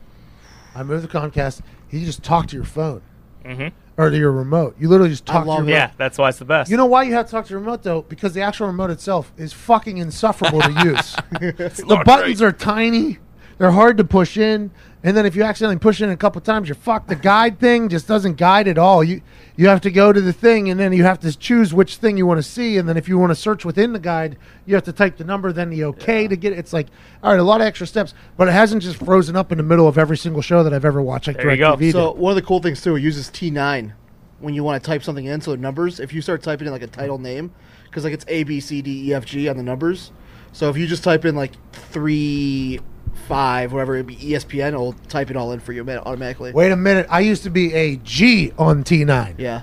I 0.76 0.84
moved 0.84 1.10
to 1.10 1.18
Comcast. 1.18 1.62
You 1.90 2.06
just 2.06 2.22
talk 2.22 2.48
to 2.48 2.56
your 2.58 2.66
phone 2.66 3.02
hmm 3.46 3.68
or 4.00 4.10
to 4.10 4.18
your 4.18 4.32
remote. 4.32 4.78
You 4.80 4.88
literally 4.88 5.10
just 5.10 5.26
talk 5.26 5.44
to 5.44 5.52
your 5.52 5.64
it. 5.64 5.72
Yeah, 5.72 5.92
that's 5.98 6.18
why 6.18 6.30
it's 6.30 6.40
the 6.40 6.46
best. 6.46 6.72
You 6.72 6.78
know 6.78 6.86
why 6.86 7.04
you 7.04 7.12
have 7.14 7.26
to 7.26 7.32
talk 7.32 7.46
to 7.46 7.50
your 7.50 7.60
remote 7.60 7.84
though? 7.84 8.04
Because 8.04 8.34
the 8.34 8.42
actual 8.42 8.68
remote 8.68 8.92
itself 8.92 9.34
is 9.36 9.52
fucking 9.52 9.98
insufferable 9.98 10.62
to 10.62 10.72
use. 10.86 11.16
the 11.42 12.02
buttons 12.06 12.42
are 12.42 12.54
tiny. 12.54 13.18
They're 13.58 13.72
hard 13.72 13.98
to 13.98 14.06
push 14.06 14.38
in, 14.38 14.72
and 15.04 15.16
then 15.16 15.26
if 15.26 15.36
you 15.36 15.44
accidentally 15.44 15.80
push 15.80 16.02
in 16.02 16.10
a 16.10 16.18
couple 16.18 16.42
times, 16.42 16.68
you're 16.68 16.76
fucked. 16.76 17.08
The 17.08 17.16
guide 17.16 17.60
thing 17.60 17.90
just 17.90 18.08
doesn't 18.08 18.36
guide 18.36 18.68
at 18.68 18.78
all. 18.78 19.04
You 19.04 19.22
you 19.56 19.68
have 19.68 19.82
to 19.82 19.92
go 19.92 20.12
to 20.14 20.22
the 20.22 20.34
thing, 20.34 20.70
and 20.70 20.80
then 20.80 20.94
you 20.94 21.04
have 21.04 21.20
to 21.22 21.38
choose 21.38 21.74
which 21.74 21.96
thing 21.98 22.18
you 22.18 22.26
want 22.26 22.38
to 22.40 22.44
see, 22.44 22.78
and 22.78 22.88
then 22.88 22.98
if 22.98 23.08
you 23.08 23.18
want 23.18 23.32
to 23.32 23.36
search 23.36 23.66
within 23.66 23.94
the 23.94 24.00
guide, 24.00 24.38
you 24.66 24.76
have 24.76 24.84
to 24.86 24.94
type 24.94 25.18
the 25.18 25.24
number, 25.24 25.52
then 25.52 25.70
the 25.70 25.84
okay 25.86 26.28
to 26.28 26.36
get 26.36 26.54
it. 26.54 26.60
It's 26.60 26.74
like 26.74 26.88
all 27.24 27.32
right, 27.32 27.40
a 27.40 27.44
lot 27.44 27.62
of 27.62 27.68
extra 27.68 27.88
steps, 27.88 28.14
but 28.38 28.48
it 28.48 28.52
hasn't 28.52 28.84
just 28.84 28.98
frozen 28.98 29.36
up 29.36 29.52
in 29.52 29.58
the 29.58 29.64
middle 29.64 29.88
of 29.88 29.98
every 29.98 30.18
single 30.18 30.42
show 30.42 30.64
that 30.64 30.74
I've 30.74 30.86
ever 30.86 31.02
watched. 31.02 31.28
Like 31.28 31.38
There 31.38 31.52
you 31.52 31.58
go. 31.58 31.76
DirecTV 31.76 31.92
So 31.92 32.14
did. 32.14 32.20
one 32.22 32.32
of 32.32 32.36
the 32.36 32.42
cool 32.42 32.62
things 32.62 32.82
too, 32.82 32.96
it 32.96 33.02
uses 33.02 33.30
T9 33.30 33.94
when 34.40 34.54
you 34.54 34.64
want 34.64 34.82
to 34.82 34.88
type 34.88 35.04
something 35.04 35.26
in. 35.26 35.42
So 35.42 35.52
the 35.52 35.58
numbers, 35.58 36.00
if 36.00 36.14
you 36.14 36.22
start 36.22 36.42
typing 36.44 36.68
in 36.68 36.74
like 36.74 36.82
a 36.82 36.88
title 36.88 37.18
name, 37.18 37.54
because 37.86 38.04
like 38.04 38.14
it's 38.14 38.26
A 38.28 38.44
B 38.44 38.60
C 38.60 38.82
D 38.82 39.10
E 39.10 39.14
F 39.14 39.26
G 39.26 39.48
on 39.50 39.58
the 39.58 39.64
numbers. 39.64 40.12
So 40.52 40.70
if 40.70 40.78
you 40.78 40.88
just 40.88 41.04
type 41.04 41.26
in 41.26 41.36
like 41.36 41.52
three, 41.74 42.80
five, 43.28 43.72
whatever, 43.74 43.96
it'd 43.96 44.08
be 44.08 44.16
ESPN. 44.16 44.70
It'll 44.70 44.94
type 44.94 45.30
it 45.30 45.36
all 45.38 45.52
in 45.52 45.60
for 45.60 45.74
you 45.74 45.84
ma- 45.84 45.98
automatically. 45.98 46.52
Wait 46.52 46.72
a 46.72 46.76
minute, 46.76 47.06
I 47.10 47.20
used 47.22 47.44
to 47.44 47.50
be 47.50 47.74
a 47.74 47.98
G 47.98 48.52
on 48.58 48.84
T9. 48.84 49.36
Yeah. 49.38 49.62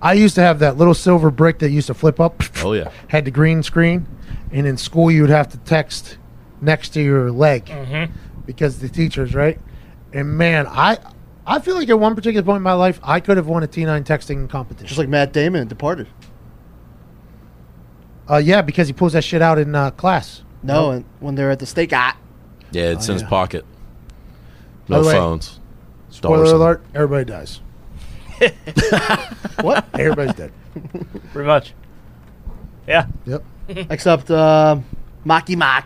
I 0.00 0.12
used 0.12 0.34
to 0.36 0.42
have 0.42 0.58
that 0.60 0.76
little 0.76 0.94
silver 0.94 1.30
brick 1.30 1.58
that 1.60 1.70
used 1.70 1.86
to 1.88 1.94
flip 1.94 2.20
up. 2.20 2.42
Oh 2.64 2.72
yeah. 2.72 2.90
Had 3.08 3.24
the 3.24 3.30
green 3.30 3.62
screen, 3.62 4.06
and 4.52 4.66
in 4.66 4.76
school 4.76 5.10
you 5.10 5.22
would 5.22 5.30
have 5.30 5.48
to 5.48 5.58
text 5.58 6.18
next 6.60 6.90
to 6.90 7.00
your 7.00 7.30
leg 7.30 7.66
Mhm. 7.66 8.10
because 8.46 8.80
the 8.80 8.88
teachers, 8.88 9.34
right? 9.34 9.58
And 10.12 10.36
man, 10.36 10.66
I 10.66 10.98
I 11.46 11.60
feel 11.60 11.76
like 11.76 11.88
at 11.88 11.98
one 11.98 12.14
particular 12.14 12.44
point 12.44 12.56
in 12.58 12.62
my 12.62 12.72
life, 12.74 13.00
I 13.02 13.20
could 13.20 13.36
have 13.36 13.46
won 13.46 13.62
a 13.62 13.66
T9 13.68 14.04
texting 14.04 14.48
competition. 14.50 14.86
Just 14.88 14.98
like 14.98 15.08
Matt 15.08 15.32
Damon 15.32 15.62
in 15.62 15.68
Departed. 15.68 16.08
uh, 18.30 18.36
yeah, 18.36 18.60
because 18.62 18.86
he 18.88 18.92
pulls 18.92 19.14
that 19.14 19.24
shit 19.24 19.40
out 19.40 19.58
in 19.58 19.74
uh, 19.74 19.90
class. 19.92 20.42
No, 20.62 20.90
and 20.90 21.04
when 21.20 21.34
they're 21.36 21.50
at 21.50 21.60
the 21.60 21.66
steak, 21.66 21.92
ah, 21.94 22.16
Yeah, 22.70 22.84
it's 22.90 23.08
Oh, 23.08 23.12
in 23.12 23.18
his 23.20 23.28
pocket. 23.28 23.64
No 24.88 25.02
the 25.02 25.08
way, 25.08 25.14
phones. 25.14 25.60
Spoiler 26.10 26.36
Dollars. 26.44 26.52
alert: 26.52 26.84
everybody 26.94 27.24
dies. 27.24 27.60
what? 29.60 29.86
Everybody's 29.94 30.34
dead. 30.34 30.52
Pretty 31.32 31.46
much. 31.46 31.74
Yeah. 32.86 33.06
Yep. 33.26 33.44
Except 33.90 34.30
uh, 34.30 34.78
Marky 35.24 35.56
Mark. 35.56 35.84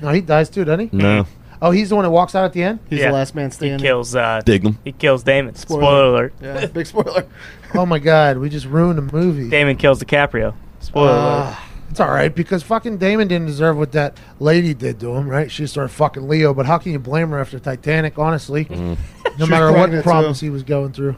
No, 0.00 0.10
he 0.10 0.20
dies 0.20 0.50
too, 0.50 0.64
doesn't 0.64 0.90
he? 0.90 0.96
No. 0.96 1.26
Oh, 1.60 1.70
he's 1.70 1.90
the 1.90 1.94
one 1.94 2.04
that 2.04 2.10
walks 2.10 2.34
out 2.34 2.44
at 2.44 2.52
the 2.52 2.62
end. 2.62 2.80
He's 2.90 2.98
Yeah. 3.00 3.08
the 3.08 3.12
last 3.14 3.34
man 3.36 3.50
standing. 3.52 3.78
He 3.78 3.84
kills. 3.84 4.14
Uh, 4.16 4.40
Dignam. 4.44 4.78
he 4.84 4.90
kills 4.92 5.22
Damon. 5.22 5.54
Spoiler. 5.54 5.80
Spoiler, 5.82 6.04
alert. 6.08 6.34
Yeah, 6.42 6.66
big 6.66 6.86
spoiler. 6.86 7.26
Oh 7.74 7.86
my 7.86 7.98
god, 8.00 8.38
we 8.38 8.48
just 8.50 8.66
ruined 8.66 8.98
a 8.98 9.02
movie. 9.02 9.48
Damon 9.48 9.76
kills 9.76 10.02
DiCaprio. 10.02 10.54
Spoiler 10.80 11.10
alert. 11.12 11.56
It's 11.92 12.00
all 12.00 12.08
right 12.08 12.34
because 12.34 12.62
fucking 12.62 12.96
Damon 12.96 13.28
didn't 13.28 13.46
deserve 13.48 13.76
what 13.76 13.92
that 13.92 14.16
lady 14.40 14.72
did 14.72 14.98
to 15.00 15.14
him, 15.14 15.28
right? 15.28 15.50
She 15.50 15.66
started 15.66 15.90
fucking 15.90 16.26
Leo, 16.26 16.54
but 16.54 16.64
how 16.64 16.78
can 16.78 16.92
you 16.92 16.98
blame 16.98 17.28
her 17.28 17.38
after 17.38 17.58
Titanic? 17.58 18.18
Honestly, 18.18 18.64
no 18.70 18.96
was 19.38 19.48
matter 19.50 19.66
what 19.66 19.76
pregnant, 19.80 20.02
problems 20.02 20.40
too. 20.40 20.46
he 20.46 20.50
was 20.50 20.62
going 20.62 20.92
through 20.94 21.16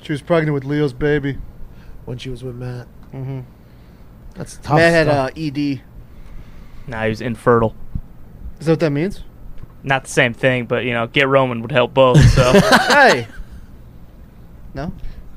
she 0.00 0.12
was 0.12 0.22
pregnant 0.22 0.54
with 0.54 0.64
Leo's 0.64 0.94
baby. 0.94 1.36
when 2.06 2.16
she 2.16 2.30
was 2.30 2.42
with 2.42 2.54
Matt. 2.54 2.86
hmm 3.10 3.40
That's 4.34 4.56
tough. 4.56 4.76
Matt 4.76 4.92
had 4.92 5.06
stuff. 5.06 5.30
uh, 5.30 5.32
ED. 5.36 5.82
Nah, 6.86 7.02
he 7.04 7.08
was 7.10 7.20
infertile. 7.20 7.74
Is 8.58 8.64
that 8.66 8.72
what 8.72 8.80
that 8.80 8.90
means? 8.90 9.22
Not 9.82 10.04
the 10.04 10.10
same 10.10 10.32
thing, 10.32 10.64
but 10.64 10.84
you 10.86 10.92
know, 10.94 11.08
get 11.08 11.28
Roman 11.28 11.60
would 11.60 11.72
help 11.72 11.92
both. 11.92 12.22
So 12.30 12.52
hey. 12.88 13.28
No. 14.74 14.92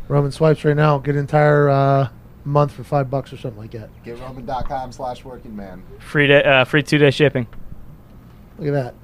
Roman 0.07 0.31
swipes 0.31 0.63
right 0.65 0.75
now. 0.75 0.99
Get 0.99 1.15
entire 1.15 1.67
uh, 1.69 2.09
month 2.45 2.71
for 2.71 2.83
five 2.83 3.09
bucks 3.09 3.31
or 3.33 3.37
something 3.37 3.59
like 3.59 3.71
that. 3.71 3.89
GetRoman.com 4.03 4.91
slash 4.91 5.23
working 5.23 5.55
man. 5.55 5.83
free 5.99 6.27
day, 6.27 6.43
uh, 6.43 6.63
free 6.65 6.83
two 6.83 6.97
day 6.97 7.11
shipping. 7.11 7.47
Look 8.57 8.69
at 8.69 8.73
that. 8.73 8.95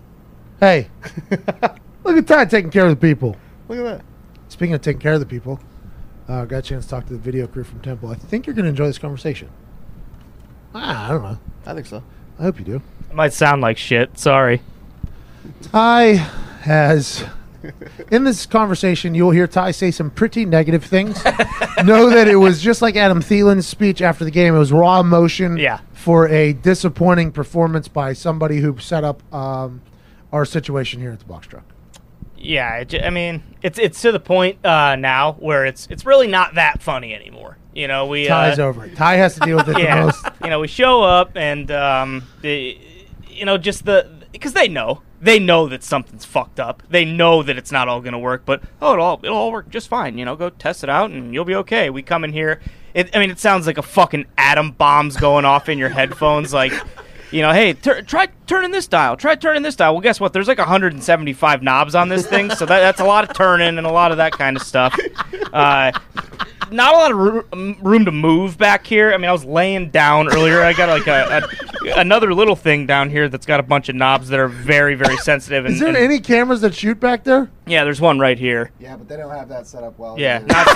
Hey, 0.60 0.90
look 2.04 2.18
at 2.18 2.28
Ty 2.28 2.46
taking 2.46 2.72
care 2.72 2.86
of 2.86 2.90
the 2.92 2.96
people. 2.96 3.36
Look 3.68 3.80
at 3.80 3.84
that. 3.84 4.06
Speaking 4.48 4.74
of 4.74 4.82
taking 4.82 5.02
care 5.02 5.14
of 5.14 5.20
the 5.20 5.26
people, 5.26 5.60
uh, 6.28 6.46
got 6.46 6.58
a 6.58 6.62
chance 6.62 6.86
to 6.86 6.90
talk 6.92 7.06
to 7.08 7.14
the 7.14 7.20
video 7.20 7.48
crew 7.48 7.64
from 7.64 7.82
Temple. 7.82 8.10
I 8.10 8.16
think 8.16 8.48
you're 8.48 8.54
going 8.54 8.64
to 8.64 8.70
enjoy 8.70 8.88
this 8.88 8.98
conversation. 8.98 9.50
Ah, 10.74 11.06
I 11.06 11.10
don't 11.10 11.24
know. 11.24 11.38
I 11.66 11.74
think 11.74 11.86
so. 11.88 12.04
I 12.40 12.44
hope 12.44 12.60
you 12.60 12.66
do. 12.66 12.76
It 13.10 13.16
might 13.16 13.34
sound 13.34 13.62
like 13.62 13.78
shit. 13.78 14.18
Sorry. 14.18 14.62
Ty 15.72 16.14
has. 16.62 17.26
In 18.12 18.24
this 18.24 18.46
conversation, 18.46 19.16
you'll 19.16 19.32
hear 19.32 19.48
Ty 19.48 19.72
say 19.72 19.92
some 19.92 20.10
pretty 20.10 20.46
negative 20.46 20.84
things. 20.84 21.24
know 21.84 22.10
that 22.10 22.28
it 22.28 22.36
was 22.38 22.62
just 22.62 22.82
like 22.82 22.96
Adam 22.96 23.22
Thielen's 23.22 23.68
speech 23.68 24.02
after 24.02 24.24
the 24.26 24.32
game. 24.32 24.56
It 24.56 24.60
was 24.60 24.72
raw 24.72 25.00
emotion 25.00 25.58
Yeah. 25.58 25.80
for 25.94 26.28
a 26.30 26.54
disappointing 26.54 27.32
performance 27.32 27.88
by 27.88 28.14
somebody 28.14 28.58
who 28.58 28.78
set 28.80 29.04
up 29.04 29.22
um, 29.34 29.82
our 30.32 30.46
situation 30.46 31.00
here 31.02 31.12
at 31.12 31.20
the 31.20 31.26
box 31.26 31.48
truck. 31.48 31.64
Yeah, 32.38 32.84
I 33.04 33.10
mean, 33.10 33.42
it's 33.64 33.80
it's 33.80 34.00
to 34.04 34.12
the 34.12 34.20
point 34.20 34.64
uh, 34.64 34.96
now 34.98 35.34
where 35.40 35.66
it's 35.66 35.88
it's 35.90 36.06
really 36.06 36.28
not 36.28 36.56
that 36.56 36.84
funny 36.84 37.14
anymore. 37.16 37.58
You 37.74 37.88
know, 37.88 38.06
we 38.06 38.28
Ty's 38.28 38.60
uh, 38.60 38.68
over. 38.68 38.88
Ty 38.88 39.16
has 39.16 39.34
to 39.36 39.40
deal 39.40 39.58
with 39.58 39.70
it 39.70 39.76
the 39.78 39.84
most. 39.96 40.24
you 40.44 40.50
know, 40.52 40.60
we 40.60 40.68
show 40.68 41.02
up 41.02 41.32
and 41.36 41.72
um, 41.72 42.24
the, 42.42 42.78
you 43.28 43.46
know, 43.46 43.58
just 43.58 43.86
the 43.86 44.08
because 44.32 44.54
they 44.54 44.68
know 44.68 45.02
they 45.26 45.40
know 45.40 45.68
that 45.68 45.84
something's 45.84 46.24
fucked 46.24 46.60
up. 46.60 46.84
They 46.90 47.04
know 47.04 47.42
that 47.44 47.58
it's 47.58 47.72
not 47.72 47.88
all 47.88 48.00
gonna 48.00 48.20
work, 48.20 48.44
but 48.46 48.62
oh, 48.82 48.94
it'll 48.94 49.06
all, 49.06 49.20
it'll 49.24 49.36
all 49.36 49.52
work 49.52 49.70
just 49.70 49.88
fine. 49.88 50.18
You 50.18 50.26
know, 50.26 50.36
go 50.36 50.52
test 50.52 50.84
it 50.84 50.90
out 50.90 51.10
and 51.10 51.34
you'll 51.34 51.46
be 51.46 51.56
okay. 51.56 51.90
We 51.90 52.04
come 52.04 52.24
in 52.24 52.32
here. 52.32 52.62
It, 52.94 53.14
I 53.16 53.20
mean, 53.20 53.32
it 53.32 53.40
sounds 53.40 53.68
like 53.68 53.78
a 53.78 53.84
fucking 53.84 54.28
atom 54.38 54.72
bombs 54.72 55.18
going 55.18 55.44
off 55.44 55.68
in 55.68 55.78
your 55.78 55.90
headphones, 55.90 56.54
like. 56.54 56.74
You 57.32 57.42
know, 57.42 57.52
hey, 57.52 57.74
try 57.74 58.28
turning 58.46 58.72
this 58.72 58.88
dial. 58.88 59.18
Try 59.18 59.36
turning 59.36 59.64
this 59.64 59.76
dial. 59.76 59.94
Well, 59.94 60.02
guess 60.02 60.22
what? 60.22 60.32
There's 60.32 60.48
like 60.48 60.60
175 60.60 61.64
knobs 61.64 61.94
on 61.94 62.08
this 62.08 62.26
thing, 62.26 62.50
so 62.52 62.66
that, 62.66 62.80
that's 62.80 63.02
a 63.02 63.04
lot 63.04 63.28
of 63.28 63.36
turning 63.36 63.78
and 63.78 63.86
a 63.86 63.92
lot 63.92 64.12
of 64.12 64.18
that 64.18 64.32
kind 64.32 64.56
of 64.56 64.64
stuff. 64.64 64.98
Uh, 65.52 65.92
not 66.72 66.94
a 66.94 66.98
lot 66.98 67.12
of 67.12 67.82
room 67.84 68.06
to 68.06 68.12
move 68.12 68.58
back 68.58 68.86
here. 68.88 69.14
I 69.14 69.18
mean, 69.18 69.30
I 69.30 69.32
was 69.32 69.46
laying 69.46 69.90
down 69.90 70.28
earlier. 70.34 70.62
I 70.62 70.74
got 70.74 70.90
like 70.90 71.08
a, 71.08 71.48
a 71.86 72.00
another 72.00 72.34
little 72.34 72.56
thing 72.56 72.86
down 72.86 73.10
here 73.10 73.30
that's 73.30 73.46
got 73.46 73.60
a 73.60 73.64
bunch 73.64 73.90
of 73.90 73.96
knobs 73.96 74.30
that 74.30 74.40
are 74.40 74.48
very, 74.48 74.96
very 74.96 75.18
sensitive. 75.18 75.66
And, 75.66 75.74
Is 75.76 75.80
there 75.80 75.90
and- 75.90 75.98
any 75.98 76.20
cameras 76.20 76.62
that 76.62 76.74
shoot 76.74 77.00
back 77.00 77.24
there? 77.24 77.50
Yeah, 77.68 77.84
there's 77.84 78.02
one 78.02 78.20
right 78.20 78.38
here. 78.38 78.72
Yeah, 78.80 78.96
but 78.98 79.08
they 79.08 79.18
don't 79.18 79.32
have 79.32 79.50
that 79.50 79.68
set 79.68 79.84
up 79.84 79.98
well. 79.98 80.20
Yeah, 80.20 80.38
either. 80.38 80.48
not 80.48 80.68
so- 80.68 80.76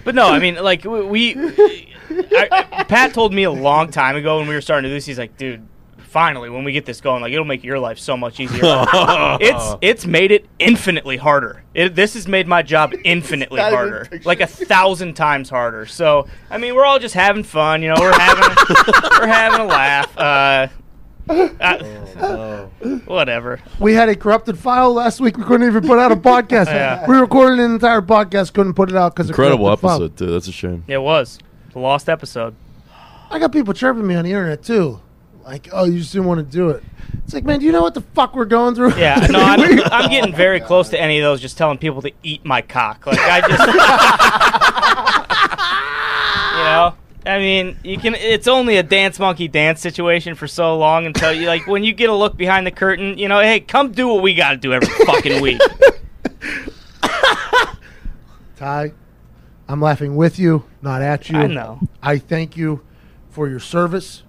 but 0.04 0.14
no, 0.14 0.28
I 0.28 0.38
mean, 0.38 0.56
like 0.56 0.84
we. 0.84 1.02
we 1.02 1.86
I, 2.10 2.84
Pat 2.88 3.14
told 3.14 3.32
me 3.32 3.44
a 3.44 3.50
long 3.50 3.90
time 3.90 4.16
ago 4.16 4.38
when 4.38 4.48
we 4.48 4.54
were 4.54 4.60
starting 4.60 4.84
to 4.84 4.88
do 4.88 4.94
this. 4.94 5.06
He's 5.06 5.18
like, 5.18 5.36
dude. 5.36 5.66
Finally, 6.10 6.50
when 6.50 6.64
we 6.64 6.72
get 6.72 6.84
this 6.84 7.00
going, 7.00 7.22
like 7.22 7.32
it'll 7.32 7.44
make 7.44 7.64
your 7.64 7.78
life 7.78 7.98
so 7.98 8.16
much 8.16 8.40
easier. 8.40 8.60
it's 8.62 9.76
it's 9.80 10.06
made 10.06 10.32
it 10.32 10.46
infinitely 10.58 11.16
harder. 11.16 11.62
It, 11.72 11.94
this 11.94 12.14
has 12.14 12.26
made 12.26 12.46
my 12.46 12.62
job 12.62 12.92
infinitely 13.04 13.60
harder, 13.60 14.08
like 14.24 14.40
a 14.40 14.46
thousand 14.46 15.14
times 15.14 15.48
harder. 15.48 15.86
So 15.86 16.26
I 16.50 16.58
mean, 16.58 16.74
we're 16.74 16.84
all 16.84 16.98
just 16.98 17.14
having 17.14 17.44
fun, 17.44 17.82
you 17.82 17.88
know. 17.88 17.96
We're 17.98 18.18
having 18.18 18.56
we're 19.20 19.26
having 19.26 19.60
a 19.60 19.64
laugh. 19.64 20.18
Uh, 20.18 20.68
uh, 21.30 22.64
whatever. 23.04 23.60
We 23.78 23.94
had 23.94 24.08
a 24.08 24.16
corrupted 24.16 24.58
file 24.58 24.92
last 24.92 25.20
week. 25.20 25.36
We 25.38 25.44
couldn't 25.44 25.66
even 25.66 25.86
put 25.86 25.98
out 25.98 26.10
a 26.10 26.16
podcast. 26.16 26.66
Yeah. 26.66 27.06
We 27.06 27.16
recorded 27.16 27.60
an 27.60 27.72
entire 27.72 28.02
podcast, 28.02 28.52
couldn't 28.52 28.74
put 28.74 28.90
it 28.90 28.96
out 28.96 29.14
because 29.14 29.28
Incredible 29.28 29.66
corrupted 29.66 29.82
file. 29.82 29.96
episode 30.02 30.16
too. 30.16 30.32
That's 30.32 30.48
a 30.48 30.52
shame. 30.52 30.84
It 30.88 30.98
was 30.98 31.38
the 31.72 31.78
lost 31.78 32.08
episode. 32.08 32.56
I 33.30 33.38
got 33.38 33.52
people 33.52 33.72
chirping 33.74 34.04
me 34.06 34.16
on 34.16 34.24
the 34.24 34.32
internet 34.32 34.64
too, 34.64 35.00
like, 35.44 35.68
"Oh, 35.72 35.84
you 35.84 35.98
just 35.98 36.12
didn't 36.12 36.28
want 36.28 36.38
to 36.38 36.44
do 36.44 36.70
it." 36.70 36.82
It's 37.24 37.34
like, 37.34 37.44
man, 37.44 37.60
do 37.60 37.66
you 37.66 37.72
know 37.72 37.82
what 37.82 37.94
the 37.94 38.00
fuck 38.00 38.34
we're 38.34 38.44
going 38.44 38.74
through? 38.74 38.96
Yeah, 38.96 39.26
no, 39.30 39.38
I'm, 39.40 39.60
I'm 39.60 40.10
getting 40.10 40.34
very 40.34 40.60
close 40.70 40.88
to 40.90 41.00
any 41.00 41.18
of 41.18 41.22
those. 41.22 41.40
Just 41.40 41.56
telling 41.56 41.78
people 41.78 42.02
to 42.02 42.12
eat 42.22 42.44
my 42.44 42.62
cock. 42.62 43.06
Like 43.06 43.18
I 43.20 43.40
just, 43.40 43.60
you 46.58 46.64
know, 46.64 47.32
I 47.32 47.38
mean, 47.38 47.78
you 47.84 47.98
can. 47.98 48.14
It's 48.14 48.48
only 48.48 48.78
a 48.78 48.82
dance 48.82 49.18
monkey 49.18 49.48
dance 49.48 49.80
situation 49.80 50.34
for 50.34 50.46
so 50.46 50.76
long 50.76 51.06
until 51.06 51.32
you 51.32 51.46
like 51.46 51.66
when 51.66 51.84
you 51.84 51.92
get 51.92 52.10
a 52.10 52.14
look 52.14 52.36
behind 52.36 52.66
the 52.66 52.70
curtain. 52.70 53.18
You 53.18 53.28
know, 53.28 53.40
hey, 53.40 53.60
come 53.60 53.92
do 53.92 54.08
what 54.08 54.22
we 54.22 54.34
got 54.34 54.50
to 54.50 54.56
do 54.56 54.72
every 54.72 54.88
fucking 55.06 55.40
week. 55.40 55.60
Ty, 58.56 58.92
I'm 59.68 59.80
laughing 59.80 60.16
with 60.16 60.38
you, 60.38 60.64
not 60.82 61.00
at 61.00 61.30
you. 61.30 61.38
I 61.38 61.46
know. 61.46 61.80
I 62.02 62.18
thank 62.18 62.56
you 62.56 62.82
for 63.30 63.48
your 63.48 63.60
service 63.60 64.22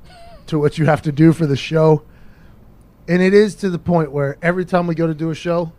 to 0.52 0.60
what 0.60 0.78
you 0.78 0.86
have 0.86 1.02
to 1.02 1.12
do 1.12 1.34
for 1.34 1.46
the 1.46 1.58
show. 1.58 2.04
And 3.08 3.22
it 3.22 3.34
is 3.34 3.56
to 3.56 3.70
the 3.70 3.80
point 3.80 4.12
where 4.12 4.38
every 4.42 4.66
time 4.66 4.86
we 4.86 4.96
go 4.96 5.08
to 5.08 5.14
do 5.14 5.32
a 5.32 5.36
show, 5.36 5.72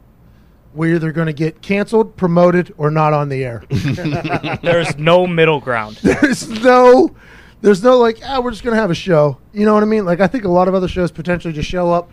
we're 0.75 0.97
either 0.97 1.13
going 1.13 1.27
to 1.27 1.33
get 1.33 1.63
canceled, 1.63 2.17
promoted, 2.17 2.75
or 2.79 2.91
not 2.91 3.13
on 3.13 3.29
the 3.29 3.45
air. 3.45 3.63
There's 4.63 4.97
no 4.99 5.27
middle 5.27 5.61
ground. 5.61 5.97
there's 6.03 6.49
no, 6.49 7.15
there's 7.61 7.83
no 7.83 7.99
like, 7.99 8.21
ah, 8.27 8.41
we're 8.41 8.51
just 8.51 8.65
going 8.65 8.75
to 8.75 8.81
have 8.81 8.91
a 8.91 8.95
show. 8.95 9.39
You 9.53 9.67
know 9.67 9.75
what 9.75 9.83
I 9.83 9.87
mean? 9.87 10.05
Like 10.05 10.21
I 10.21 10.27
think 10.27 10.45
a 10.45 10.49
lot 10.49 10.69
of 10.69 10.75
other 10.75 10.89
shows 10.89 11.13
potentially 11.13 11.53
just 11.53 11.69
show 11.69 11.93
up, 11.93 12.11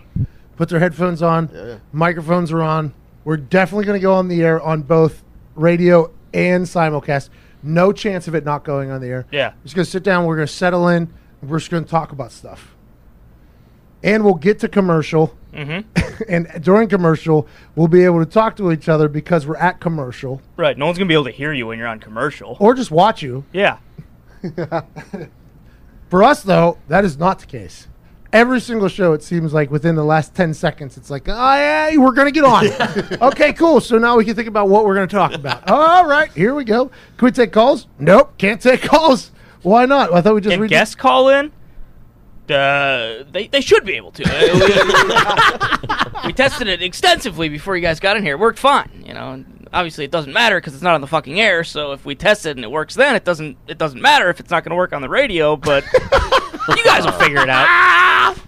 put 0.57 0.67
their 0.69 0.79
headphones 0.79 1.21
on, 1.23 1.79
microphones 1.93 2.51
are 2.51 2.61
on. 2.61 2.93
We're 3.23 3.37
definitely 3.37 3.85
going 3.85 3.99
to 3.99 4.03
go 4.03 4.13
on 4.13 4.27
the 4.27 4.41
air 4.41 4.61
on 4.61 4.81
both 4.81 5.23
radio 5.55 6.11
and 6.33 6.65
simulcast. 6.65 7.29
No 7.63 7.91
chance 7.91 8.27
of 8.27 8.35
it 8.35 8.43
not 8.43 8.63
going 8.63 8.91
on 8.91 9.01
the 9.01 9.07
air. 9.07 9.25
Yeah. 9.31 9.49
We're 9.49 9.63
just 9.63 9.75
going 9.75 9.85
to 9.85 9.91
sit 9.91 10.03
down. 10.03 10.25
We're 10.25 10.35
going 10.35 10.47
to 10.47 10.53
settle 10.53 10.87
in. 10.89 11.13
We're 11.41 11.59
just 11.59 11.71
going 11.71 11.83
to 11.83 11.89
talk 11.89 12.11
about 12.11 12.31
stuff. 12.31 12.75
And 14.03 14.23
we'll 14.23 14.35
get 14.35 14.59
to 14.59 14.67
commercial. 14.67 15.35
hmm 15.53 15.79
And 16.29 16.47
during 16.61 16.89
commercial, 16.89 17.47
we'll 17.75 17.87
be 17.87 18.03
able 18.03 18.19
to 18.19 18.29
talk 18.29 18.55
to 18.57 18.71
each 18.73 18.89
other 18.89 19.07
because 19.07 19.47
we're 19.47 19.55
at 19.57 19.79
commercial 19.79 20.41
Right. 20.57 20.77
No 20.77 20.85
one's 20.85 20.97
gonna 20.97 21.07
be 21.07 21.13
able 21.13 21.23
to 21.25 21.31
hear 21.31 21.53
you 21.53 21.67
when 21.67 21.79
you're 21.79 21.87
on 21.87 21.99
commercial. 21.99 22.57
or 22.59 22.73
just 22.73 22.91
watch 22.91 23.21
you. 23.23 23.45
Yeah. 23.53 23.77
For 26.09 26.23
us, 26.23 26.43
though, 26.43 26.77
that 26.87 27.05
is 27.05 27.17
not 27.17 27.39
the 27.39 27.45
case. 27.45 27.87
Every 28.33 28.59
single 28.59 28.89
show, 28.89 29.13
it 29.13 29.23
seems 29.23 29.53
like 29.53 29.71
within 29.71 29.95
the 29.95 30.03
last 30.03 30.35
10 30.35 30.53
seconds, 30.53 30.97
it's 30.97 31.09
like, 31.09 31.27
oh, 31.27 31.31
yeah, 31.33 31.95
we're 31.97 32.11
going 32.11 32.31
to 32.31 32.31
get 32.31 32.43
on. 32.43 32.67
okay, 33.31 33.53
cool. 33.53 33.79
So 33.81 33.97
now 33.97 34.17
we 34.17 34.25
can 34.25 34.35
think 34.35 34.47
about 34.47 34.69
what 34.69 34.85
we're 34.85 34.95
going 34.95 35.07
to 35.07 35.15
talk 35.15 35.33
about. 35.33 35.67
All 35.69 36.05
right, 36.05 36.31
here 36.33 36.53
we 36.53 36.63
go. 36.63 36.87
Can 37.17 37.25
we 37.25 37.31
take 37.31 37.51
calls? 37.51 37.87
Nope, 37.97 38.37
can't 38.37 38.61
take 38.61 38.81
calls. 38.83 39.31
Why 39.61 39.85
not? 39.85 40.13
I 40.13 40.21
thought 40.21 40.35
we 40.35 40.41
just 40.41 40.53
Can 40.53 40.61
read 40.61 40.69
guests 40.69 40.95
call 40.95 41.29
in? 41.29 41.51
Uh, 42.49 43.23
they, 43.31 43.47
they 43.47 43.61
should 43.61 43.85
be 43.85 43.93
able 43.93 44.11
to. 44.11 44.23
Uh, 44.25 46.11
we, 46.23 46.27
we 46.27 46.33
tested 46.33 46.67
it 46.67 46.81
extensively 46.81 47.47
before 47.47 47.75
you 47.75 47.81
guys 47.81 47.99
got 47.99 48.17
in 48.17 48.23
here. 48.23 48.33
It 48.33 48.39
worked 48.39 48.57
fine, 48.57 49.03
you 49.05 49.13
know. 49.13 49.33
And 49.33 49.67
obviously, 49.71 50.05
it 50.05 50.11
doesn't 50.11 50.33
matter 50.33 50.57
because 50.57 50.73
it's 50.73 50.81
not 50.81 50.95
on 50.95 51.01
the 51.01 51.07
fucking 51.07 51.39
air. 51.39 51.63
So 51.63 51.91
if 51.91 52.05
we 52.05 52.15
test 52.15 52.45
it 52.47 52.57
and 52.57 52.63
it 52.63 52.71
works, 52.71 52.95
then 52.95 53.15
it 53.15 53.23
doesn't 53.23 53.57
it 53.67 53.77
doesn't 53.77 54.01
matter 54.01 54.29
if 54.29 54.39
it's 54.39 54.49
not 54.49 54.63
going 54.63 54.71
to 54.71 54.77
work 54.77 54.93
on 54.93 55.01
the 55.01 55.09
radio. 55.09 55.55
But 55.55 55.83
you 56.69 56.83
guys 56.83 57.05
will 57.05 57.11
figure 57.13 57.41
it 57.41 57.49
out. 57.49 58.39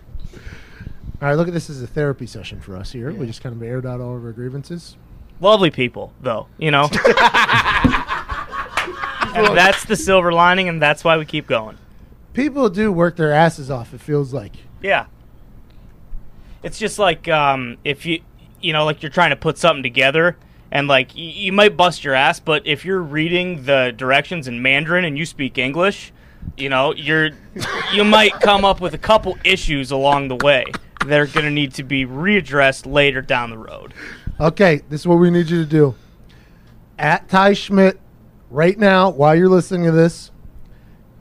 All 1.22 1.28
right, 1.28 1.36
look 1.36 1.48
at 1.48 1.54
this 1.54 1.70
as 1.70 1.84
a 1.84 1.88
therapy 1.88 2.26
session 2.26 2.60
for 2.60 2.76
us 2.76 2.92
here. 2.92 3.12
We 3.12 3.28
just 3.28 3.44
kind 3.44 3.56
of 3.56 3.62
aired 3.62 3.86
out 3.86 4.02
all 4.02 4.18
of 4.18 4.26
our 4.26 4.32
grievances. 4.32 4.98
Lovely 5.40 5.70
people, 5.70 6.14
though, 6.22 6.48
you 6.58 6.72
know. 6.72 6.90
that's 9.34 9.86
the 9.86 9.96
silver 9.96 10.32
lining, 10.32 10.70
and 10.70 10.82
that's 10.82 11.04
why 11.04 11.18
we 11.18 11.26
keep 11.26 11.48
going. 11.48 11.78
People 12.34 12.70
do 12.70 12.92
work 12.92 13.16
their 13.16 13.34
asses 13.34 13.70
off, 13.70 13.94
it 13.94 14.02
feels 14.02 14.34
like. 14.34 14.54
Yeah. 14.82 15.06
It's 16.64 16.80
just 16.80 17.00
like 17.00 17.28
um, 17.28 17.78
if 17.84 18.06
you, 18.06 18.22
you 18.62 18.74
know, 18.74 18.86
like 18.86 19.02
you're 19.02 19.12
trying 19.12 19.32
to 19.32 19.36
put 19.36 19.58
something 19.58 19.84
together, 19.84 20.38
and 20.72 20.88
like 20.88 21.10
y- 21.10 21.22
you 21.22 21.52
might 21.52 21.76
bust 21.76 22.04
your 22.04 22.14
ass, 22.14 22.40
but 22.40 22.66
if 22.66 22.86
you're 22.86 23.02
reading 23.02 23.66
the 23.66 23.94
directions 23.96 24.48
in 24.48 24.62
Mandarin 24.62 25.04
and 25.06 25.18
you 25.18 25.26
speak 25.26 25.58
English, 25.58 26.14
you 26.58 26.70
know, 26.70 26.94
you're 26.94 27.32
you 27.94 28.04
might 28.04 28.34
come 28.34 28.64
up 28.64 28.80
with 28.80 28.94
a 28.94 29.00
couple 29.00 29.38
issues 29.44 29.92
along 29.92 30.28
the 30.28 30.38
way 30.38 30.66
that 31.06 31.20
are 31.20 31.28
going 31.28 31.46
to 31.46 31.52
need 31.52 31.74
to 31.74 31.84
be 31.84 32.06
readdressed 32.06 32.86
later 32.92 33.22
down 33.22 33.50
the 33.50 33.58
road. 33.58 33.94
Okay, 34.40 34.82
this 34.90 35.02
is 35.02 35.08
what 35.08 35.16
we 35.16 35.30
need 35.30 35.50
you 35.50 35.64
to 35.64 35.70
do. 35.70 35.96
At 36.98 37.28
Ty 37.28 37.54
Schmidt 37.54 38.00
right 38.52 38.78
now, 38.78 39.10
while 39.10 39.36
you're 39.36 39.50
listening 39.50 39.86
to 39.86 39.92
this, 39.92 40.32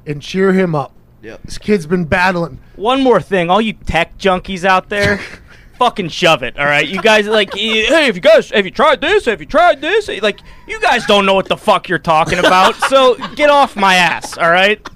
and 0.07 0.21
cheer 0.21 0.53
him 0.53 0.75
up. 0.75 0.93
Yep. 1.23 1.43
This 1.45 1.59
kid's 1.59 1.87
been 1.87 2.05
battling. 2.05 2.61
One 2.77 3.03
more 3.03 3.21
thing, 3.21 3.49
all 3.51 3.61
you 3.61 3.73
tech 3.73 4.19
junkies 4.19 4.65
out 4.65 4.89
there, 4.89 5.19
fucking 5.79 6.09
shove 6.09 6.43
it, 6.43 6.59
all 6.59 6.65
right? 6.65 6.87
You 6.87 7.01
guys 7.01 7.27
like, 7.27 7.55
hey, 7.55 8.07
if 8.09 8.17
you 8.17 8.23
guys, 8.23 8.51
have 8.51 8.65
you 8.65 8.71
tried 8.71 9.01
this? 9.01 9.27
Have 9.27 9.41
you 9.41 9.47
tried 9.47 9.81
this? 9.81 10.09
Like, 10.23 10.41
you 10.67 10.81
guys 10.81 11.07
don't 11.07 11.25
know 11.27 11.35
what 11.35 11.49
the 11.49 11.57
fuck 11.57 11.89
you're 11.89 11.99
talking 11.99 12.39
about, 12.39 12.75
so 12.89 13.17
get 13.37 13.51
off 13.51 13.77
my 13.77 13.95
ass, 13.95 14.37
all 14.37 14.51
right? 14.51 14.87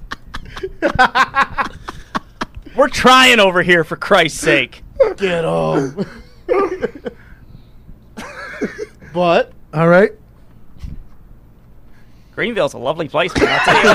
We're 2.76 2.88
trying 2.88 3.38
over 3.38 3.62
here, 3.62 3.84
for 3.84 3.96
Christ's 3.96 4.40
sake. 4.40 4.82
Get 5.16 5.44
off. 5.44 5.94
But 9.14 9.52
All 9.72 9.86
right. 9.88 10.10
Greenville's 12.34 12.74
a 12.74 12.78
lovely 12.78 13.08
place, 13.08 13.34
man. 13.36 13.48
I'll 13.48 13.64
tell 13.64 13.76
you. 13.76 13.82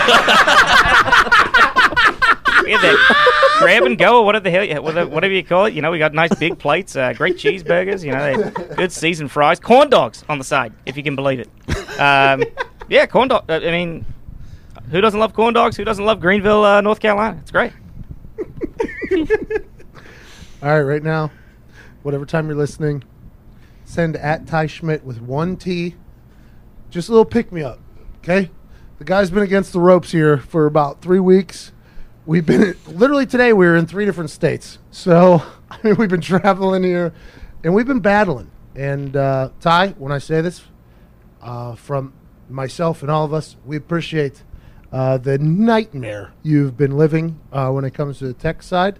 we 2.63 2.71
have 2.71 2.81
that 2.81 3.55
grab 3.59 3.83
and 3.83 3.97
go. 3.97 4.21
whatever 4.23 4.43
the 4.43 4.51
hell? 4.51 4.83
Whatever, 4.83 5.33
you 5.33 5.43
call 5.43 5.65
it. 5.65 5.73
You 5.73 5.81
know, 5.81 5.91
we 5.91 5.99
got 5.99 6.13
nice 6.13 6.33
big 6.35 6.57
plates, 6.57 6.95
uh, 6.95 7.13
great 7.13 7.35
cheeseburgers. 7.35 8.03
You 8.03 8.11
know, 8.11 8.49
good 8.75 8.91
seasoned 8.91 9.31
fries, 9.31 9.59
corn 9.59 9.89
dogs 9.89 10.23
on 10.29 10.37
the 10.37 10.43
side, 10.43 10.73
if 10.85 10.97
you 10.97 11.03
can 11.03 11.15
believe 11.15 11.39
it. 11.39 11.49
Um, 11.99 12.43
yeah, 12.87 13.05
corn 13.05 13.27
dog. 13.27 13.49
I 13.49 13.59
mean, 13.59 14.05
who 14.89 15.01
doesn't 15.01 15.19
love 15.19 15.33
corn 15.33 15.53
dogs? 15.53 15.77
Who 15.77 15.83
doesn't 15.83 16.03
love 16.03 16.19
Greenville, 16.19 16.63
uh, 16.63 16.81
North 16.81 16.99
Carolina? 16.99 17.37
It's 17.41 17.51
great. 17.51 17.73
All 20.61 20.69
right, 20.69 20.81
right 20.81 21.03
now, 21.03 21.31
whatever 22.03 22.25
time 22.25 22.47
you're 22.47 22.57
listening, 22.57 23.03
send 23.85 24.15
at 24.17 24.47
Ty 24.47 24.67
Schmidt 24.67 25.03
with 25.03 25.21
one 25.21 25.57
T. 25.57 25.95
Just 26.89 27.09
a 27.09 27.11
little 27.11 27.25
pick 27.25 27.51
me 27.51 27.61
up, 27.61 27.79
okay? 28.29 28.51
The 28.99 29.05
guy's 29.05 29.31
been 29.31 29.43
against 29.43 29.73
the 29.73 29.79
ropes 29.79 30.11
here 30.11 30.37
for 30.37 30.65
about 30.65 31.01
three 31.01 31.19
weeks. 31.19 31.71
We've 32.25 32.45
been 32.45 32.75
literally 32.85 33.25
today. 33.25 33.53
We 33.53 33.65
were 33.65 33.75
in 33.75 33.87
three 33.87 34.05
different 34.05 34.29
states, 34.29 34.77
so 34.91 35.41
I 35.71 35.79
mean 35.83 35.95
we've 35.95 36.09
been 36.09 36.21
traveling 36.21 36.83
here, 36.83 37.11
and 37.63 37.73
we've 37.73 37.87
been 37.87 38.01
battling. 38.01 38.51
And 38.75 39.15
uh, 39.15 39.49
Ty, 39.59 39.89
when 39.97 40.11
I 40.11 40.19
say 40.19 40.41
this, 40.41 40.63
uh, 41.41 41.73
from 41.75 42.13
myself 42.49 43.01
and 43.01 43.09
all 43.09 43.25
of 43.25 43.33
us, 43.33 43.55
we 43.65 43.75
appreciate 43.77 44.43
uh, 44.91 45.17
the 45.17 45.39
nightmare 45.39 46.33
you've 46.43 46.77
been 46.77 46.97
living 46.97 47.39
uh, 47.51 47.71
when 47.71 47.83
it 47.83 47.93
comes 47.95 48.19
to 48.19 48.27
the 48.27 48.33
tech 48.33 48.61
side. 48.61 48.99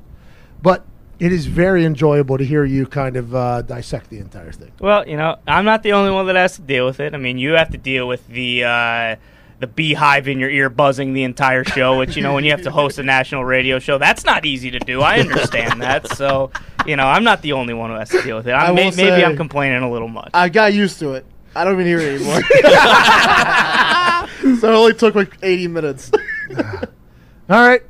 But 0.61 0.85
it 1.19 1.31
is 1.33 1.45
very 1.45 1.85
enjoyable 1.85 2.37
to 2.37 2.45
hear 2.45 2.63
you 2.63 2.85
kind 2.85 3.17
of 3.17 3.35
uh, 3.35 3.61
dissect 3.61 4.09
the 4.09 4.19
entire 4.19 4.51
thing. 4.51 4.71
Well, 4.79 5.07
you 5.07 5.17
know, 5.17 5.37
I'm 5.47 5.65
not 5.65 5.83
the 5.83 5.93
only 5.93 6.11
one 6.11 6.27
that 6.27 6.35
has 6.35 6.55
to 6.55 6.61
deal 6.61 6.85
with 6.85 6.99
it. 6.99 7.13
I 7.13 7.17
mean, 7.17 7.37
you 7.37 7.53
have 7.53 7.71
to 7.71 7.77
deal 7.77 8.07
with 8.07 8.25
the 8.27 8.63
uh, 8.63 9.15
the 9.59 9.67
beehive 9.67 10.29
in 10.29 10.39
your 10.39 10.49
ear 10.49 10.69
buzzing 10.69 11.13
the 11.13 11.23
entire 11.23 11.65
show, 11.65 11.97
which 11.97 12.15
you 12.15 12.23
know, 12.23 12.33
when 12.33 12.45
you 12.45 12.51
have 12.51 12.61
to 12.63 12.71
host 12.71 12.97
a 12.99 13.03
national 13.03 13.43
radio 13.43 13.79
show, 13.79 13.97
that's 13.97 14.23
not 14.23 14.45
easy 14.45 14.71
to 14.71 14.79
do. 14.79 15.01
I 15.01 15.19
understand 15.19 15.81
that. 15.81 16.07
So, 16.15 16.51
you 16.85 16.95
know, 16.95 17.05
I'm 17.05 17.25
not 17.25 17.41
the 17.41 17.51
only 17.53 17.73
one 17.73 17.89
who 17.89 17.97
has 17.97 18.09
to 18.09 18.21
deal 18.21 18.37
with 18.37 18.47
it. 18.47 18.51
I 18.51 18.67
I'm, 18.67 18.75
may- 18.75 18.89
will 18.89 18.95
maybe 18.95 19.09
say- 19.09 19.25
I'm 19.25 19.35
complaining 19.35 19.83
a 19.83 19.91
little 19.91 20.07
much. 20.07 20.29
I 20.33 20.47
got 20.47 20.73
used 20.73 20.99
to 20.99 21.13
it. 21.13 21.25
I 21.55 21.63
don't 21.65 21.73
even 21.73 21.87
hear 21.87 21.99
it 21.99 22.21
anymore. 22.21 22.41
so 24.59 24.71
it 24.71 24.75
only 24.75 24.93
took 24.93 25.15
like 25.15 25.35
80 25.41 25.67
minutes. 25.67 26.11
All 27.49 27.67
right. 27.67 27.81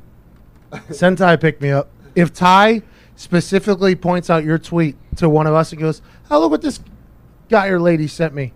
Sentai 0.72 1.16
Ty 1.18 1.36
pick 1.36 1.60
me 1.60 1.70
up. 1.70 1.90
If 2.14 2.32
Ty 2.32 2.82
specifically 3.20 3.94
points 3.94 4.30
out 4.30 4.44
your 4.44 4.58
tweet 4.58 4.96
to 5.14 5.28
one 5.28 5.46
of 5.46 5.52
us 5.52 5.72
and 5.72 5.80
goes, 5.80 6.00
Oh, 6.30 6.40
look 6.40 6.50
what 6.50 6.62
this 6.62 6.80
guy 7.50 7.68
or 7.68 7.78
lady 7.78 8.06
sent 8.06 8.32
me, 8.34 8.54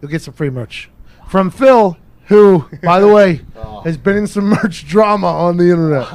you'll 0.00 0.10
get 0.10 0.20
some 0.20 0.34
free 0.34 0.50
merch. 0.50 0.90
From 1.30 1.50
Phil, 1.50 1.96
who, 2.26 2.66
by 2.82 3.00
the 3.00 3.08
way, 3.08 3.40
has 3.84 3.96
been 3.96 4.18
in 4.18 4.26
some 4.26 4.44
merch 4.44 4.86
drama 4.86 5.28
on 5.28 5.56
the 5.56 5.70
internet. 5.70 6.12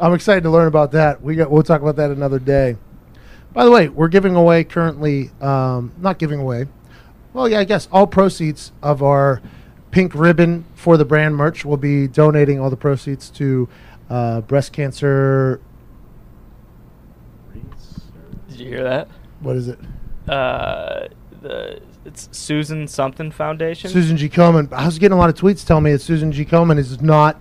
I'm 0.00 0.14
excited 0.14 0.44
to 0.44 0.50
learn 0.50 0.68
about 0.68 0.92
that. 0.92 1.20
We 1.20 1.34
got. 1.34 1.50
We'll 1.50 1.64
talk 1.64 1.80
about 1.80 1.96
that 1.96 2.10
another 2.10 2.38
day. 2.38 2.76
By 3.52 3.64
the 3.64 3.72
way, 3.72 3.88
we're 3.88 4.08
giving 4.08 4.36
away 4.36 4.62
currently. 4.62 5.30
Um, 5.40 5.92
not 5.98 6.18
giving 6.18 6.38
away. 6.38 6.66
Well, 7.32 7.48
yeah, 7.48 7.58
I 7.58 7.64
guess 7.64 7.88
all 7.90 8.06
proceeds 8.06 8.70
of 8.82 9.02
our 9.02 9.42
pink 9.90 10.14
ribbon 10.14 10.64
for 10.74 10.96
the 10.96 11.04
brand 11.04 11.34
merch 11.34 11.64
will 11.64 11.76
be 11.76 12.06
donating 12.06 12.60
all 12.60 12.70
the 12.70 12.76
proceeds 12.76 13.30
to 13.30 13.68
uh, 14.10 14.42
breast 14.42 14.72
cancer. 14.72 15.60
Did 18.56 18.64
you 18.64 18.70
hear 18.70 18.84
that? 18.84 19.08
What 19.40 19.56
is 19.56 19.68
it? 19.68 19.78
Uh, 20.26 21.08
the 21.42 21.80
it's 22.06 22.28
Susan 22.32 22.88
something 22.88 23.30
Foundation. 23.30 23.90
Susan 23.90 24.16
G. 24.16 24.30
Komen. 24.30 24.72
I 24.72 24.86
was 24.86 24.98
getting 24.98 25.14
a 25.14 25.18
lot 25.18 25.28
of 25.28 25.34
tweets 25.34 25.66
telling 25.66 25.84
me 25.84 25.92
that 25.92 26.00
Susan 26.00 26.32
G. 26.32 26.44
Komen 26.44 26.78
is 26.78 27.02
not. 27.02 27.38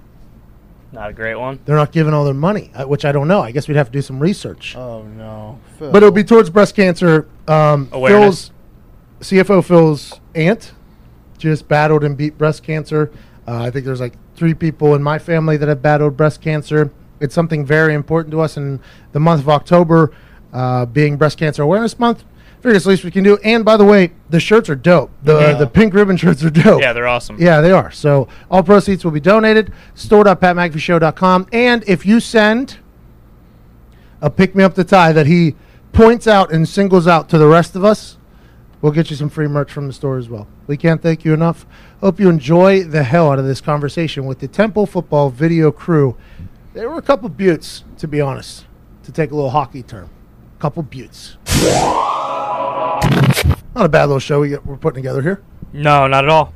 Not 0.91 1.11
a 1.11 1.13
great 1.13 1.35
one. 1.35 1.59
They're 1.65 1.75
not 1.75 1.91
giving 1.91 2.13
all 2.13 2.25
their 2.25 2.33
money, 2.33 2.71
uh, 2.75 2.85
which 2.85 3.05
I 3.05 3.11
don't 3.11 3.27
know. 3.27 3.41
I 3.41 3.51
guess 3.51 3.67
we'd 3.67 3.77
have 3.77 3.87
to 3.87 3.91
do 3.93 4.01
some 4.01 4.19
research. 4.19 4.75
Oh 4.75 5.03
no. 5.03 5.59
but 5.79 5.97
it'll 5.97 6.11
be 6.11 6.23
towards 6.23 6.49
breast 6.49 6.75
cancer. 6.75 7.27
Um, 7.47 7.89
Awareness. 7.91 8.51
Phil's 9.19 9.47
CFO 9.47 9.63
Phil's 9.63 10.19
aunt 10.33 10.73
just 11.37 11.67
battled 11.67 12.03
and 12.03 12.17
beat 12.17 12.37
breast 12.37 12.63
cancer. 12.63 13.11
Uh, 13.47 13.63
I 13.63 13.71
think 13.71 13.85
there's 13.85 14.01
like 14.01 14.15
three 14.35 14.53
people 14.53 14.95
in 14.95 15.03
my 15.03 15.19
family 15.19 15.55
that 15.57 15.69
have 15.69 15.81
battled 15.81 16.17
breast 16.17 16.41
cancer. 16.41 16.91
It's 17.19 17.33
something 17.35 17.65
very 17.65 17.93
important 17.93 18.31
to 18.33 18.41
us 18.41 18.57
in 18.57 18.81
the 19.13 19.19
month 19.19 19.41
of 19.41 19.49
October, 19.49 20.11
uh, 20.55 20.85
being 20.85 21.17
Breast 21.17 21.37
Cancer 21.37 21.61
Awareness 21.63 21.99
Month. 21.99 22.23
Figure 22.61 22.75
it's 22.77 22.85
the 22.85 22.89
least 22.91 23.03
we 23.03 23.11
can 23.11 23.23
do. 23.23 23.37
And 23.43 23.63
by 23.63 23.77
the 23.77 23.85
way, 23.85 24.11
the 24.29 24.39
shirts 24.39 24.69
are 24.69 24.75
dope. 24.75 25.11
The 25.21 25.39
Yeah. 25.39 25.53
the 25.53 25.67
pink 25.67 25.93
ribbon 25.93 26.17
shirts 26.17 26.43
are 26.43 26.49
dope. 26.49 26.81
Yeah, 26.81 26.93
they're 26.93 27.07
awesome. 27.07 27.35
Yeah, 27.39 27.61
they 27.61 27.71
are. 27.71 27.91
So 27.91 28.27
all 28.49 28.63
proceeds 28.63 29.03
will 29.03 29.11
be 29.11 29.19
donated. 29.19 29.71
Store.patmcafeeshow.com. 29.93 31.47
And 31.51 31.83
if 31.87 32.05
you 32.05 32.19
send 32.19 32.77
a 34.21 34.29
pick 34.29 34.55
me 34.55 34.63
up 34.63 34.73
the 34.75 34.83
tie 34.83 35.11
that 35.11 35.27
he 35.27 35.55
points 35.93 36.25
out 36.27 36.51
and 36.51 36.67
singles 36.67 37.07
out 37.07 37.29
to 37.29 37.37
the 37.37 37.47
rest 37.47 37.75
of 37.75 37.83
us, 37.85 38.17
we'll 38.81 38.91
get 38.93 39.09
you 39.09 39.15
some 39.15 39.29
free 39.29 39.47
merch 39.47 39.71
from 39.71 39.85
the 39.87 39.93
store 39.93 40.17
as 40.17 40.29
well. 40.29 40.47
We 40.65 40.77
can't 40.77 41.01
thank 41.01 41.23
you 41.23 41.33
enough. 41.33 41.65
Hope 42.01 42.19
you 42.19 42.29
enjoy 42.29 42.83
the 42.83 43.03
hell 43.03 43.31
out 43.31 43.37
of 43.37 43.45
this 43.45 43.61
conversation 43.61 44.25
with 44.25 44.39
the 44.39 44.47
Temple 44.47 44.87
Football 44.87 45.29
video 45.29 45.71
crew. 45.71 46.17
There 46.73 46.89
were 46.89 46.97
a 46.97 47.01
couple 47.03 47.29
beauts, 47.29 47.83
to 47.99 48.07
be 48.07 48.19
honest, 48.19 48.65
to 49.03 49.11
take 49.11 49.29
a 49.31 49.35
little 49.35 49.51
hockey 49.51 49.83
term. 49.83 50.09
Couple 50.65 50.81
beauts. 50.81 51.37
Not 51.45 53.05
a 53.85 53.87
bad 53.87 54.05
little 54.05 54.17
show 54.17 54.39
we 54.39 54.49
get, 54.49 54.65
we're 54.65 54.77
putting 54.77 54.95
together 54.95 55.21
here. 55.21 55.43
No, 55.71 56.07
not 56.07 56.23
at 56.23 56.29
all. 56.31 56.55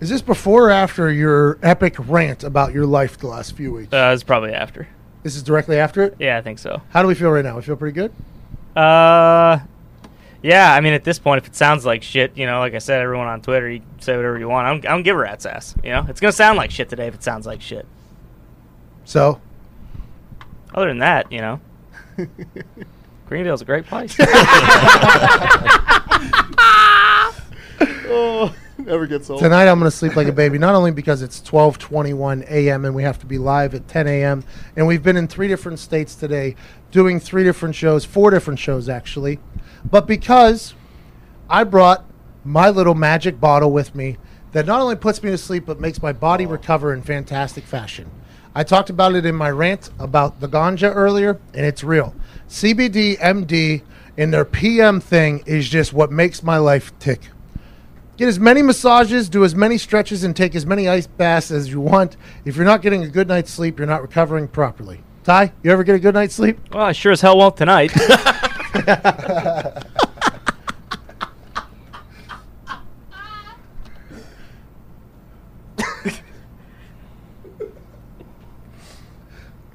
Is 0.00 0.08
this 0.08 0.20
before 0.20 0.66
or 0.66 0.70
after 0.72 1.08
your 1.12 1.60
epic 1.62 1.94
rant 1.96 2.42
about 2.42 2.74
your 2.74 2.86
life 2.86 3.16
the 3.16 3.28
last 3.28 3.54
few 3.54 3.72
weeks? 3.72 3.92
Uh, 3.92 4.10
it's 4.12 4.24
probably 4.24 4.52
after. 4.52 4.88
this 5.22 5.36
is 5.36 5.44
directly 5.44 5.78
after 5.78 6.02
it. 6.02 6.16
Yeah, 6.18 6.38
I 6.38 6.40
think 6.42 6.58
so. 6.58 6.82
How 6.88 7.02
do 7.02 7.06
we 7.06 7.14
feel 7.14 7.30
right 7.30 7.44
now? 7.44 7.54
We 7.54 7.62
feel 7.62 7.76
pretty 7.76 7.94
good. 7.94 8.12
Uh, 8.74 9.60
yeah. 10.42 10.74
I 10.74 10.80
mean, 10.80 10.92
at 10.92 11.04
this 11.04 11.20
point, 11.20 11.40
if 11.40 11.46
it 11.46 11.54
sounds 11.54 11.86
like 11.86 12.02
shit, 12.02 12.36
you 12.36 12.46
know, 12.46 12.58
like 12.58 12.74
I 12.74 12.78
said, 12.78 13.00
everyone 13.00 13.28
on 13.28 13.42
Twitter, 13.42 13.70
you 13.70 13.80
say 14.00 14.16
whatever 14.16 14.40
you 14.40 14.48
want. 14.48 14.66
I 14.66 14.70
don't, 14.70 14.86
I 14.86 14.88
don't 14.90 15.04
give 15.04 15.14
a 15.14 15.20
rat's 15.20 15.46
ass. 15.46 15.76
You 15.84 15.90
know, 15.90 16.04
it's 16.08 16.18
gonna 16.18 16.32
sound 16.32 16.58
like 16.58 16.72
shit 16.72 16.88
today 16.88 17.06
if 17.06 17.14
it 17.14 17.22
sounds 17.22 17.46
like 17.46 17.62
shit. 17.62 17.86
So 19.04 19.40
Other 20.74 20.88
than 20.88 20.98
that, 20.98 21.30
you 21.30 21.40
know, 21.40 21.60
Greendale's 23.28 23.62
a 23.62 23.64
great 23.64 23.86
place. 23.86 24.16
Oh, 28.10 28.54
never 28.78 29.06
gets 29.06 29.28
old. 29.30 29.40
tonight 29.40 29.68
I'm 29.68 29.78
going 29.78 29.90
to 29.90 29.96
sleep 29.96 30.16
like 30.16 30.28
a 30.28 30.32
baby. 30.32 30.58
Not 30.58 30.74
only 30.74 30.90
because 30.90 31.22
it's 31.22 31.40
12:21 31.40 32.48
a.m. 32.50 32.84
and 32.84 32.94
we 32.94 33.02
have 33.02 33.18
to 33.20 33.26
be 33.26 33.38
live 33.38 33.74
at 33.74 33.86
10 33.88 34.06
a.m. 34.06 34.44
and 34.76 34.86
we've 34.86 35.02
been 35.02 35.16
in 35.16 35.28
three 35.28 35.48
different 35.48 35.78
states 35.78 36.14
today, 36.14 36.56
doing 36.90 37.20
three 37.20 37.44
different 37.44 37.74
shows, 37.74 38.04
four 38.04 38.30
different 38.30 38.58
shows 38.58 38.88
actually, 38.88 39.38
but 39.88 40.06
because 40.06 40.74
I 41.50 41.64
brought 41.64 42.04
my 42.44 42.70
little 42.70 42.94
magic 42.94 43.40
bottle 43.40 43.70
with 43.70 43.94
me 43.94 44.16
that 44.52 44.64
not 44.64 44.80
only 44.80 44.96
puts 44.96 45.22
me 45.22 45.30
to 45.30 45.38
sleep 45.38 45.66
but 45.66 45.78
makes 45.78 46.02
my 46.02 46.12
body 46.12 46.46
recover 46.46 46.94
in 46.94 47.02
fantastic 47.02 47.64
fashion. 47.64 48.10
I 48.58 48.64
talked 48.64 48.90
about 48.90 49.14
it 49.14 49.24
in 49.24 49.36
my 49.36 49.52
rant 49.52 49.90
about 50.00 50.40
the 50.40 50.48
ganja 50.48 50.92
earlier, 50.92 51.38
and 51.54 51.64
it's 51.64 51.84
real. 51.84 52.12
CBD 52.48 53.16
MD 53.18 53.82
and 54.16 54.34
their 54.34 54.44
PM 54.44 55.00
thing 55.00 55.44
is 55.46 55.68
just 55.68 55.92
what 55.92 56.10
makes 56.10 56.42
my 56.42 56.58
life 56.58 56.90
tick. 56.98 57.20
Get 58.16 58.26
as 58.26 58.40
many 58.40 58.62
massages, 58.62 59.28
do 59.28 59.44
as 59.44 59.54
many 59.54 59.78
stretches, 59.78 60.24
and 60.24 60.34
take 60.34 60.56
as 60.56 60.66
many 60.66 60.88
ice 60.88 61.06
baths 61.06 61.52
as 61.52 61.70
you 61.70 61.80
want. 61.80 62.16
If 62.44 62.56
you're 62.56 62.64
not 62.64 62.82
getting 62.82 63.04
a 63.04 63.08
good 63.08 63.28
night's 63.28 63.52
sleep, 63.52 63.78
you're 63.78 63.86
not 63.86 64.02
recovering 64.02 64.48
properly. 64.48 65.02
Ty, 65.22 65.52
you 65.62 65.70
ever 65.70 65.84
get 65.84 65.94
a 65.94 66.00
good 66.00 66.14
night's 66.14 66.34
sleep? 66.34 66.58
well, 66.72 66.82
I 66.82 66.90
sure 66.90 67.12
as 67.12 67.20
hell 67.20 67.38
won't 67.38 67.56
tonight. 67.56 67.92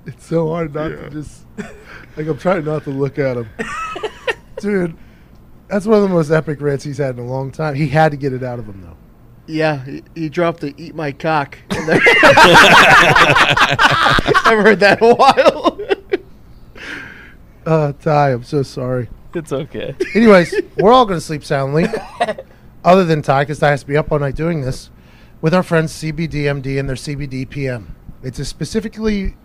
It's 0.06 0.23
so 0.34 0.50
hard 0.50 0.74
not 0.74 0.88
to 0.88 1.10
just 1.12 1.46
like 2.18 2.26
I'm 2.26 2.40
trying 2.40 2.66
not 2.66 2.86
to 2.86 2.90
look 2.90 3.20
at 3.20 3.38
him. 3.38 3.48
Dude, 4.58 4.98
that's 5.68 5.86
one 5.86 5.98
of 5.98 6.02
the 6.02 6.10
most 6.10 6.32
epic 6.32 6.60
rants 6.60 6.84
he's 6.84 6.98
had 6.98 7.20
in 7.20 7.24
a 7.24 7.28
long 7.28 7.52
time. 7.52 7.76
He 7.76 7.88
had 7.88 8.10
to 8.14 8.18
get 8.18 8.34
it 8.34 8.42
out 8.42 8.58
of 8.58 8.66
him 8.66 8.82
though. 8.82 8.98
Yeah, 9.46 9.86
he, 9.86 10.02
he 10.16 10.30
dropped 10.30 10.62
the 10.62 10.74
"eat 10.76 10.96
my 10.96 11.12
cock." 11.12 11.60
I've 11.70 11.84
heard 14.58 14.80
that 14.80 15.00
in 15.02 15.12
a 15.12 15.14
while. 15.14 15.80
Uh, 17.64 17.94
Ty, 17.94 18.32
I'm 18.32 18.44
so 18.44 18.64
sorry. 18.64 19.10
it's 19.36 19.54
okay. 19.54 19.94
Anyways, 20.16 20.56
we're 20.78 20.92
all 20.92 21.06
going 21.06 21.20
to 21.20 21.26
sleep 21.26 21.44
soundly, 21.46 21.86
other 22.84 23.06
than 23.06 23.22
Ty, 23.22 23.44
because 23.44 23.60
Ty 23.60 23.70
has 23.70 23.82
to 23.82 23.88
be 23.88 23.98
up 23.98 24.12
all 24.12 24.18
night 24.20 24.36
doing 24.36 24.62
this, 24.62 24.90
with 25.42 25.54
our 25.54 25.64
friends 25.64 25.94
CBDMD 25.94 26.80
and 26.80 26.90
their 26.90 26.96
CBDPM. 26.96 27.90
It's 28.24 28.40
a 28.40 28.46
specifically, 28.46 29.36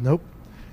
nope, 0.00 0.22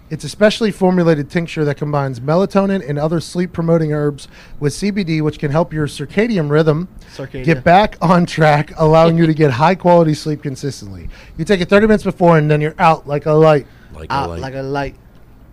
it's 0.09 0.23
a 0.25 0.29
specially 0.29 0.71
formulated 0.71 1.29
tincture 1.29 1.63
that 1.65 1.77
combines 1.77 2.19
melatonin 2.19 2.87
and 2.87 2.99
other 2.99 3.19
sleep 3.21 3.53
promoting 3.53 3.93
herbs 3.93 4.27
with 4.59 4.73
CBD, 4.73 5.21
which 5.21 5.39
can 5.39 5.51
help 5.51 5.71
your 5.71 5.87
circadian 5.87 6.49
rhythm 6.49 6.89
Circadia. 7.15 7.45
get 7.45 7.63
back 7.63 7.95
on 8.01 8.25
track, 8.25 8.71
allowing 8.77 9.17
you 9.17 9.25
to 9.25 9.33
get 9.33 9.51
high 9.51 9.75
quality 9.75 10.13
sleep 10.13 10.43
consistently. 10.43 11.07
You 11.37 11.45
take 11.45 11.61
it 11.61 11.69
30 11.69 11.87
minutes 11.87 12.03
before, 12.03 12.37
and 12.37 12.51
then 12.51 12.59
you're 12.61 12.75
out 12.77 13.07
like 13.07 13.25
a 13.25 13.31
light. 13.31 13.67
Like, 13.93 14.11
Out 14.11 14.29
like, 14.29 14.41
like 14.41 14.53
a 14.55 14.61
light, 14.63 14.95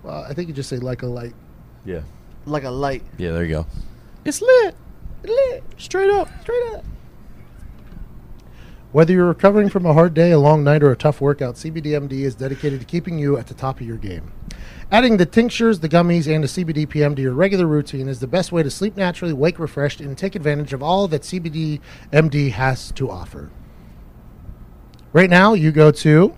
Well, 0.02 0.24
I 0.28 0.32
think 0.34 0.48
you 0.48 0.54
just 0.54 0.68
say 0.68 0.78
like 0.78 1.02
a 1.02 1.06
light. 1.06 1.34
yeah, 1.84 2.00
like 2.46 2.64
a 2.64 2.70
light. 2.70 3.02
yeah. 3.16 3.32
There 3.32 3.44
you 3.44 3.50
go. 3.50 3.66
It's 4.24 4.40
lit, 4.40 4.74
lit, 5.22 5.62
straight 5.76 6.10
up, 6.10 6.28
straight 6.42 6.72
up. 6.74 6.84
Whether 8.90 9.12
you're 9.12 9.26
recovering 9.26 9.68
from 9.68 9.84
a 9.84 9.92
hard 9.92 10.14
day, 10.14 10.30
a 10.30 10.38
long 10.38 10.64
night, 10.64 10.82
or 10.82 10.90
a 10.90 10.96
tough 10.96 11.20
workout, 11.20 11.56
CBDMD 11.56 12.12
is 12.12 12.34
dedicated 12.34 12.80
to 12.80 12.86
keeping 12.86 13.18
you 13.18 13.36
at 13.36 13.46
the 13.46 13.54
top 13.54 13.80
of 13.80 13.86
your 13.86 13.98
game. 13.98 14.32
Adding 14.90 15.18
the 15.18 15.26
tinctures, 15.26 15.80
the 15.80 15.90
gummies, 15.90 16.26
and 16.26 16.42
the 16.42 16.48
CBD 16.48 16.88
PM 16.88 17.14
to 17.14 17.20
your 17.20 17.34
regular 17.34 17.66
routine 17.66 18.08
is 18.08 18.20
the 18.20 18.26
best 18.26 18.50
way 18.50 18.62
to 18.62 18.70
sleep 18.70 18.96
naturally, 18.96 19.34
wake 19.34 19.58
refreshed, 19.58 20.00
and 20.00 20.16
take 20.16 20.34
advantage 20.34 20.72
of 20.72 20.82
all 20.82 21.06
that 21.08 21.20
CBDMD 21.20 22.52
has 22.52 22.90
to 22.92 23.10
offer. 23.10 23.50
Right 25.12 25.28
now, 25.28 25.52
you 25.52 25.70
go 25.70 25.90
to 25.90 26.34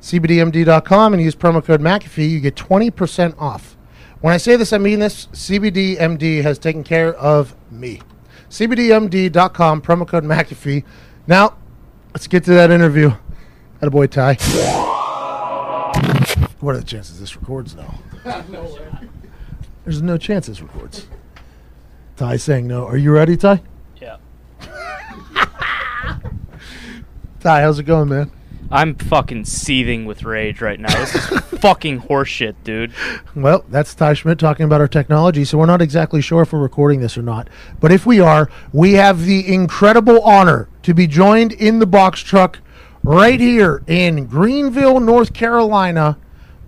CBDMD.com 0.00 1.12
and 1.12 1.22
use 1.22 1.34
promo 1.34 1.62
code 1.62 1.82
McAfee. 1.82 2.30
You 2.30 2.40
get 2.40 2.54
20% 2.54 3.38
off. 3.38 3.76
When 4.22 4.32
I 4.32 4.38
say 4.38 4.56
this, 4.56 4.72
I 4.72 4.78
mean 4.78 5.00
this. 5.00 5.26
CBDMD 5.26 6.42
has 6.42 6.58
taken 6.58 6.82
care 6.82 7.12
of 7.14 7.54
me. 7.70 8.00
CBDMD.com, 8.48 9.82
promo 9.82 10.08
code 10.08 10.24
McAfee. 10.24 10.84
Now, 11.26 11.56
let's 12.14 12.26
get 12.28 12.44
to 12.44 12.50
that 12.54 12.70
interview. 12.70 13.10
Had 13.80 13.88
a 13.88 13.90
boy 13.90 14.06
Ty. 14.06 14.34
What 16.60 16.74
are 16.74 16.78
the 16.78 16.84
chances 16.84 17.18
this 17.20 17.36
records 17.36 17.74
now? 17.76 17.98
There's 19.84 20.02
no 20.02 20.16
chance 20.16 20.46
this 20.46 20.60
records. 20.60 21.06
Ty 22.16 22.36
saying 22.36 22.66
no. 22.66 22.86
Are 22.86 22.96
you 22.96 23.12
ready, 23.12 23.36
Ty? 23.36 23.62
Yeah. 24.00 24.16
Ty, 27.40 27.60
how's 27.60 27.78
it 27.78 27.84
going, 27.84 28.08
man? 28.08 28.30
I'm 28.70 28.94
fucking 28.96 29.44
seething 29.44 30.06
with 30.06 30.24
rage 30.24 30.60
right 30.60 30.80
now. 30.80 30.92
This 30.98 31.14
is 31.14 31.40
fucking 31.60 32.02
horseshit, 32.02 32.56
dude. 32.64 32.92
Well, 33.34 33.64
that's 33.68 33.94
Ty 33.94 34.14
Schmidt 34.14 34.38
talking 34.38 34.64
about 34.64 34.80
our 34.80 34.88
technology, 34.88 35.44
so 35.44 35.58
we're 35.58 35.66
not 35.66 35.82
exactly 35.82 36.20
sure 36.20 36.42
if 36.42 36.52
we're 36.52 36.58
recording 36.58 37.00
this 37.00 37.16
or 37.16 37.22
not. 37.22 37.48
But 37.78 37.92
if 37.92 38.06
we 38.06 38.18
are, 38.18 38.50
we 38.72 38.94
have 38.94 39.24
the 39.24 39.52
incredible 39.52 40.20
honor 40.22 40.68
to 40.86 40.94
be 40.94 41.08
joined 41.08 41.50
in 41.50 41.80
the 41.80 41.86
box 41.86 42.20
truck 42.20 42.60
right 43.02 43.40
here 43.40 43.82
in 43.88 44.24
Greenville, 44.26 45.00
North 45.00 45.32
Carolina, 45.32 46.16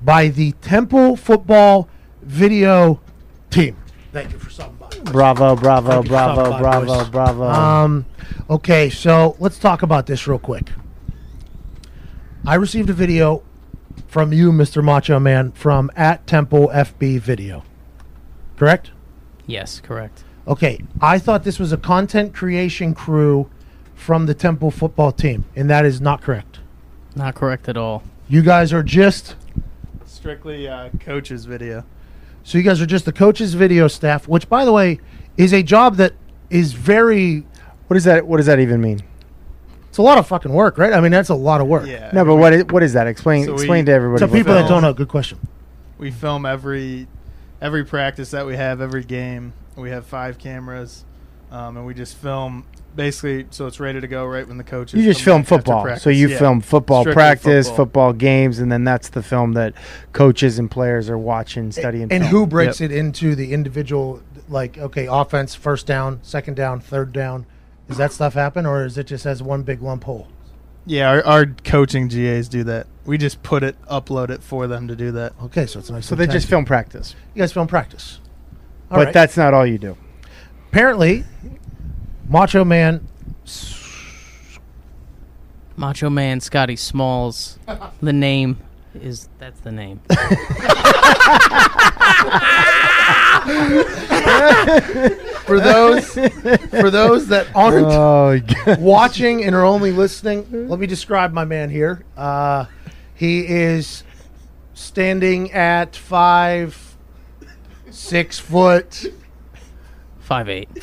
by 0.02 0.26
the 0.26 0.50
Temple 0.60 1.14
Football 1.14 1.88
Video 2.22 3.00
Team. 3.48 3.76
Thank 4.12 4.32
you 4.32 4.40
for 4.40 4.50
stopping 4.50 4.74
by. 4.76 4.88
Bravo, 5.12 5.54
bravo, 5.54 5.90
Thank 5.92 6.08
bravo, 6.08 6.50
by, 6.50 6.58
bravo, 6.58 6.86
boys. 6.86 7.08
bravo. 7.10 7.44
Um, 7.44 8.06
okay, 8.50 8.90
so 8.90 9.36
let's 9.38 9.56
talk 9.56 9.82
about 9.82 10.06
this 10.06 10.26
real 10.26 10.40
quick. 10.40 10.72
I 12.44 12.56
received 12.56 12.90
a 12.90 12.94
video 12.94 13.36
from 13.36 13.44
from 14.08 14.32
you, 14.32 14.50
Mr. 14.50 14.82
Macho 14.82 15.20
Man, 15.20 15.52
from 15.52 15.92
at 15.94 16.26
Temple 16.26 16.72
FB 16.74 17.20
Video. 17.20 17.62
Correct? 18.56 18.90
Yes, 19.46 19.80
correct. 19.80 20.24
Okay, 20.48 20.80
I 21.00 21.20
thought 21.20 21.44
this 21.44 21.60
was 21.60 21.72
a 21.72 21.76
content 21.76 22.34
creation 22.34 22.94
crew 22.94 23.48
from 23.99 24.26
the 24.26 24.32
Temple 24.34 24.70
football 24.70 25.11
team, 25.12 25.44
and 25.57 25.68
that 25.68 25.84
is 25.84 26.01
not 26.01 26.22
correct. 26.22 26.61
Not 27.16 27.34
correct 27.34 27.68
at 27.68 27.76
all. 27.76 28.05
You 28.28 28.42
guys 28.42 28.72
are 28.72 28.82
just 28.82 29.34
Strictly 30.07 30.68
uh, 30.68 30.90
coach's 31.01 31.44
video. 31.44 31.84
so 32.44 32.59
you 32.59 32.64
guys 32.64 32.80
are 32.80 32.86
just 32.86 33.05
the 33.05 33.12
coaches 33.12 33.55
video 33.55 33.88
staff, 33.88 34.26
which 34.28 34.49
by 34.49 34.64
the 34.64 34.72
way 34.72 35.01
is 35.36 35.53
a 35.53 35.62
job 35.62 35.96
that 35.96 36.12
is 36.49 36.72
very 36.72 37.40
What 37.88 37.94
does 37.94 38.05
that? 38.05 38.26
What 38.26 38.36
does 38.38 38.46
that 38.46 38.61
even 38.61 38.80
mean? 38.80 39.01
it's 39.88 39.99
a 39.99 40.03
lot 40.03 40.18
of 40.18 40.26
fucking 40.26 40.53
work, 40.53 40.78
right? 40.78 40.92
I 40.92 41.01
mean 41.01 41.12
that's 41.12 41.28
a 41.28 41.34
lot 41.34 41.61
of 41.61 41.66
work. 41.66 41.86
Yeah. 41.86 42.11
No, 42.12 42.24
but 42.24 42.36
what 42.36 42.53
is, 42.53 42.64
what 42.66 42.82
is 42.82 42.92
that? 42.92 43.07
Explain 43.07 43.44
So 43.44 43.53
we- 43.53 43.59
explain 43.59 43.84
to 43.86 43.92
everybody. 43.92 44.20
To 44.20 44.26
what 44.26 44.36
people 44.36 44.53
that 44.55 44.61
that 44.61 44.64
is. 44.66 44.70
don't 44.70 44.82
know, 44.82 44.92
good 44.94 45.09
question. 45.09 45.38
We 45.99 46.11
film 46.11 46.46
every 46.46 47.07
every 47.61 47.84
practice 47.84 48.30
that 48.30 48.46
we 48.46 48.57
have, 48.57 48.80
every 48.80 49.03
game. 49.05 49.53
We 49.76 49.90
have 49.90 50.07
five 50.07 50.38
cameras, 50.38 51.05
um, 51.51 51.76
and 51.76 51.86
we 51.86 51.94
just 51.94 52.16
film 52.16 52.64
basically 52.99 53.46
so 53.51 53.68
it's 53.68 53.78
ready 53.78 54.01
to 54.01 54.09
go 54.09 54.26
right 54.26 54.46
when 54.46 54.59
the 54.59 54.64
coaches. 54.64 54.99
You 54.99 55.07
just 55.11 55.22
film 55.22 55.44
football. 55.44 55.82
practice. 55.82 56.03
So 56.03 56.11
you 56.11 56.28
Yeah. 56.28 56.38
film 56.38 56.61
football 56.61 57.03
Strictly 57.05 57.14
practice, 57.14 57.68
football. 57.68 57.86
football. 57.86 58.12
games, 58.12 58.59
and 58.59 58.70
then 58.72 58.82
that's 58.82 59.09
the 59.11 59.22
film 59.22 59.53
that 59.53 59.72
coaches 60.12 60.59
and 60.59 60.68
players 60.68 61.09
are 61.09 61.16
watching, 61.16 61.70
studying. 61.70 62.09
And 62.11 62.24
film. 62.24 62.24
who 62.24 62.46
breaks 62.46 62.80
it 62.80 62.90
into 62.90 63.36
the 63.36 63.53
individual 63.53 64.20
like 64.49 64.76
okay, 64.78 65.07
offense, 65.09 65.55
first 65.55 65.86
down, 65.86 66.18
second 66.22 66.57
down, 66.57 66.80
third 66.80 67.12
down? 67.12 67.46
Does 67.86 67.96
that 67.99 68.12
stuff 68.12 68.34
happen 68.34 68.66
or 68.66 68.84
is 68.84 68.99
it 68.99 69.07
just 69.07 69.24
as 69.24 69.42
one 69.42 69.62
big 69.62 69.80
lump 69.80 70.05
hole? 70.05 70.26
Yeah, 70.84 71.09
our, 71.09 71.24
our 71.24 71.46
coaching 71.46 72.09
GAs 72.09 72.49
do 72.49 72.64
that. 72.64 72.86
We 73.07 73.16
just 73.16 73.42
put 73.42 73.62
it, 73.62 73.76
upload 73.90 74.28
it 74.30 74.42
for 74.42 74.66
them 74.66 74.88
to 74.88 74.96
do 74.96 75.12
that. 75.12 75.34
Okay, 75.44 75.66
so 75.66 75.78
it's 75.78 75.90
nice. 75.90 76.07
So 76.07 76.14
they 76.14 76.22
little 76.24 76.34
just 76.34 76.49
film 76.49 76.64
practice, 76.64 77.14
You 77.34 77.42
guys 77.42 77.53
film 77.53 77.66
practice. 77.68 78.20
All 78.90 78.99
but 78.99 79.05
right. 79.07 79.14
that's 79.14 79.36
not 79.36 79.55
all 79.55 79.64
you 79.66 79.78
do. 79.78 79.96
apparently 80.70 81.24
Macho 82.29 82.64
Man 82.64 83.07
Macho 85.76 86.11
Man 86.11 86.41
Scotty 86.41 86.76
Smalls. 86.76 87.59
The 88.01 88.12
name 88.12 88.59
is 88.95 89.29
that's 89.39 89.61
the 89.61 89.72
name. 89.72 90.01
for 95.45 95.61
those 95.61 96.12
for 96.14 96.91
those 96.91 97.29
that 97.29 97.47
aren't 97.55 97.87
Oh, 97.87 98.41
watching 98.79 99.45
and 99.45 99.55
are 99.55 99.64
only 99.64 99.93
listening, 99.93 100.68
let 100.68 100.79
me 100.79 100.87
describe 100.87 101.33
my 101.33 101.45
man 101.45 101.70
here. 101.70 102.05
Uh, 102.16 102.66
he 103.14 103.47
is 103.47 104.05
standing 104.74 105.53
at 105.53 105.97
five, 105.97 106.97
six 107.91 108.39
foot. 108.39 109.07
Five 110.29 110.49
eight. 110.51 110.68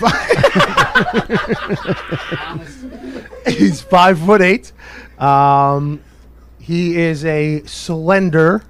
He's 3.47 3.79
five 3.79 4.17
foot 4.17 4.41
eight. 4.41 4.71
Um, 5.19 6.01
he 6.59 6.97
is 6.97 7.23
a 7.25 7.61
slender, 7.65 8.63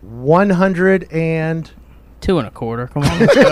one 0.00 0.50
hundred 0.50 1.06
and 1.12 1.70
Two 2.20 2.38
and 2.38 2.48
a 2.48 2.50
quarter. 2.50 2.88
Come 2.88 3.04
on. 3.04 3.18
let's 3.20 3.34
go. 3.36 3.42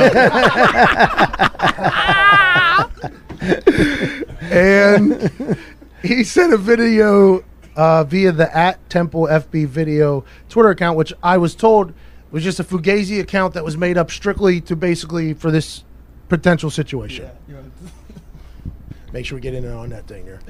and 4.51 5.57
he 6.03 6.25
sent 6.25 6.53
a 6.53 6.57
video 6.57 7.45
uh, 7.77 8.03
via 8.03 8.33
the 8.33 8.57
at 8.57 8.91
Temple 8.91 9.29
FB 9.29 9.69
video 9.69 10.25
Twitter 10.49 10.71
account, 10.71 10.99
which 10.99 11.12
I 11.23 11.39
was 11.39 11.55
told 11.55 11.95
was 12.33 12.43
just 12.43 12.59
a 12.59 12.64
Fugazi 12.64 13.21
account 13.21 13.55
that 13.55 13.64
was 13.64 13.77
made 13.77 13.97
up 13.97 14.11
strictly 14.11 14.61
to 14.62 14.75
basically 14.75 15.33
for 15.33 15.53
this 15.53 15.85
potential 16.29 16.70
situation. 16.70 17.29
Make 19.12 19.24
sure 19.24 19.37
we 19.37 19.41
get 19.41 19.55
in 19.55 19.64
and 19.64 19.74
on 19.74 19.89
that 19.91 20.07
thing 20.07 20.24
here. 20.24 20.41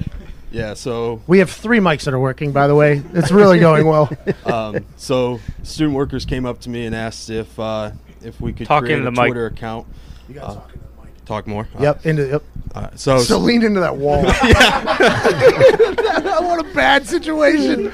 Yeah, 0.51 0.73
so 0.73 1.21
We 1.27 1.39
have 1.39 1.49
three 1.49 1.79
mics 1.79 2.03
that 2.03 2.13
are 2.13 2.19
working, 2.19 2.51
by 2.51 2.67
the 2.67 2.75
way. 2.75 3.01
It's 3.13 3.31
really 3.31 3.59
going 3.67 3.85
well. 3.87 4.09
um, 4.45 4.83
so 4.97 5.39
student 5.63 5.95
workers 5.95 6.25
came 6.25 6.45
up 6.45 6.59
to 6.61 6.69
me 6.69 6.85
and 6.85 6.93
asked 6.93 7.29
if 7.29 7.57
uh, 7.57 7.91
if 8.21 8.41
we 8.41 8.51
could 8.51 8.67
Talk 8.67 8.83
create 8.83 8.97
into 8.97 9.07
a 9.07 9.11
the 9.11 9.21
mic. 9.21 9.27
Twitter 9.29 9.45
account. 9.45 9.87
You 10.27 10.39
Uh, 10.41 10.45
got 10.47 10.53
talking 10.55 10.79
to 10.81 10.87
the 10.97 11.01
mic. 11.03 11.25
Talk 11.25 11.47
more. 11.47 11.67
Yep, 11.79 12.05
into 12.05 12.27
yep. 12.27 12.43
Uh, 12.75 12.89
so 12.95 13.19
So 13.19 13.37
lean 13.37 13.63
into 13.63 13.79
that 13.79 13.95
wall. 13.95 14.23
Yeah. 14.43 16.39
what 16.41 16.59
a 16.59 16.73
bad 16.73 17.05
situation. 17.07 17.93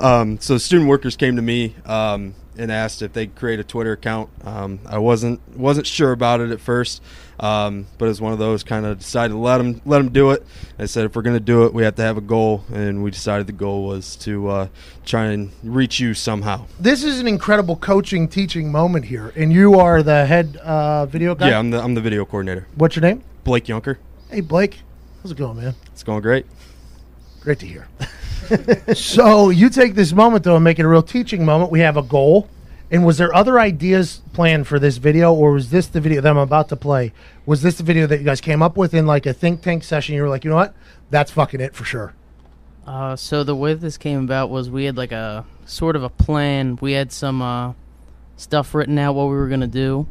um, 0.00 0.38
so 0.40 0.56
student 0.56 0.88
workers 0.88 1.16
came 1.16 1.36
to 1.36 1.42
me 1.42 1.74
um, 1.84 2.34
and 2.60 2.70
asked 2.70 3.00
if 3.00 3.12
they 3.14 3.26
could 3.26 3.36
create 3.36 3.58
a 3.58 3.64
Twitter 3.64 3.92
account. 3.92 4.28
Um, 4.44 4.80
I 4.86 4.98
wasn't 4.98 5.40
wasn't 5.56 5.86
sure 5.86 6.12
about 6.12 6.40
it 6.40 6.50
at 6.50 6.60
first, 6.60 7.02
um, 7.40 7.86
but 7.98 8.08
it's 8.08 8.20
one 8.20 8.32
of 8.32 8.38
those 8.38 8.62
kind 8.62 8.84
of 8.84 8.98
decided 8.98 9.32
to 9.32 9.38
let 9.38 9.58
them 9.58 9.80
let 9.86 9.98
them 9.98 10.10
do 10.10 10.30
it. 10.30 10.46
I 10.78 10.84
said 10.84 11.06
if 11.06 11.16
we're 11.16 11.22
going 11.22 11.36
to 11.36 11.40
do 11.40 11.64
it, 11.64 11.72
we 11.72 11.82
have 11.82 11.94
to 11.96 12.02
have 12.02 12.18
a 12.18 12.20
goal, 12.22 12.64
and 12.72 13.02
we 13.02 13.10
decided 13.10 13.46
the 13.46 13.52
goal 13.52 13.86
was 13.86 14.14
to 14.16 14.48
uh, 14.48 14.68
try 15.04 15.26
and 15.26 15.50
reach 15.62 15.98
you 15.98 16.12
somehow. 16.12 16.66
This 16.78 17.02
is 17.02 17.18
an 17.18 17.26
incredible 17.26 17.76
coaching 17.76 18.28
teaching 18.28 18.70
moment 18.70 19.06
here, 19.06 19.32
and 19.34 19.52
you 19.52 19.80
are 19.80 20.02
the 20.02 20.26
head 20.26 20.56
uh, 20.58 21.06
video 21.06 21.34
guy. 21.34 21.48
Yeah, 21.48 21.58
I'm 21.58 21.70
the 21.70 21.82
I'm 21.82 21.94
the 21.94 22.02
video 22.02 22.24
coordinator, 22.24 22.66
What's 22.76 22.94
your 22.94 23.02
name? 23.02 23.24
Blake 23.42 23.64
Yunker. 23.64 23.96
Hey 24.30 24.42
Blake, 24.42 24.80
how's 25.22 25.32
it 25.32 25.38
going, 25.38 25.56
man? 25.56 25.74
It's 25.92 26.02
going 26.02 26.20
great. 26.20 26.46
Great 27.40 27.58
to 27.60 27.66
hear. 27.66 27.88
so 28.94 29.50
you 29.50 29.70
take 29.70 29.94
this 29.94 30.12
moment 30.12 30.44
though 30.44 30.56
and 30.56 30.64
make 30.64 30.78
it 30.78 30.84
a 30.84 30.88
real 30.88 31.02
teaching 31.02 31.44
moment. 31.44 31.70
We 31.70 31.80
have 31.80 31.96
a 31.96 32.02
goal. 32.02 32.48
And 32.92 33.06
was 33.06 33.18
there 33.18 33.32
other 33.32 33.60
ideas 33.60 34.20
planned 34.32 34.66
for 34.66 34.80
this 34.80 34.96
video, 34.96 35.32
or 35.32 35.52
was 35.52 35.70
this 35.70 35.86
the 35.86 36.00
video 36.00 36.20
that 36.20 36.28
I'm 36.28 36.36
about 36.36 36.68
to 36.70 36.76
play? 36.76 37.12
Was 37.46 37.62
this 37.62 37.76
the 37.76 37.84
video 37.84 38.08
that 38.08 38.18
you 38.18 38.24
guys 38.24 38.40
came 38.40 38.62
up 38.62 38.76
with 38.76 38.94
in 38.94 39.06
like 39.06 39.26
a 39.26 39.32
think 39.32 39.62
tank 39.62 39.84
session? 39.84 40.16
You 40.16 40.22
were 40.22 40.28
like, 40.28 40.42
you 40.42 40.50
know 40.50 40.56
what, 40.56 40.74
that's 41.08 41.30
fucking 41.30 41.60
it 41.60 41.72
for 41.72 41.84
sure. 41.84 42.14
Uh, 42.84 43.14
so 43.14 43.44
the 43.44 43.54
way 43.54 43.74
this 43.74 43.96
came 43.96 44.24
about 44.24 44.50
was 44.50 44.68
we 44.70 44.86
had 44.86 44.96
like 44.96 45.12
a 45.12 45.46
sort 45.66 45.94
of 45.94 46.02
a 46.02 46.08
plan. 46.08 46.78
We 46.80 46.92
had 46.92 47.12
some 47.12 47.40
uh, 47.40 47.74
stuff 48.36 48.74
written 48.74 48.98
out 48.98 49.14
what 49.14 49.26
we 49.26 49.36
were 49.36 49.48
gonna 49.48 49.68
do, 49.68 50.08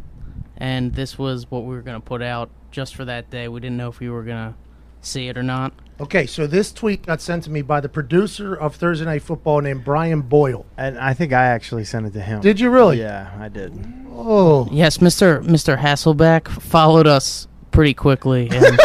and 0.55 0.93
this 0.93 1.17
was 1.17 1.51
what 1.51 1.65
we 1.65 1.75
were 1.75 1.81
gonna 1.81 1.99
put 1.99 2.21
out 2.21 2.49
just 2.71 2.95
for 2.95 3.03
that 3.03 3.29
day. 3.29 3.49
We 3.49 3.59
didn't 3.59 3.75
know 3.75 3.89
if 3.89 3.99
we 3.99 4.09
were 4.09 4.23
gonna 4.23 4.55
see 5.01 5.27
it 5.27 5.37
or 5.37 5.43
not. 5.43 5.73
Okay, 6.01 6.25
so 6.25 6.47
this 6.47 6.71
tweet 6.71 7.05
got 7.05 7.19
sent 7.21 7.43
to 7.43 7.49
me 7.49 7.61
by 7.61 7.81
the 7.81 7.89
producer 7.89 8.55
of 8.55 8.75
Thursday 8.75 9.03
Night 9.05 9.21
Football 9.21 9.59
named 9.61 9.83
Brian 9.83 10.21
Boyle. 10.21 10.65
And 10.77 10.97
I 10.97 11.13
think 11.13 11.33
I 11.33 11.45
actually 11.47 11.83
sent 11.83 12.05
it 12.05 12.13
to 12.13 12.21
him. 12.21 12.39
Did 12.39 12.59
you 12.59 12.69
really? 12.69 12.99
Yeah, 12.99 13.29
I 13.37 13.49
did. 13.49 13.73
Oh, 14.11 14.67
Yes, 14.71 15.01
Mister 15.01 15.41
Mister 15.41 15.75
Hasselbeck 15.77 16.47
followed 16.47 17.07
us 17.07 17.47
pretty 17.71 17.93
quickly, 17.93 18.49
and 18.49 18.61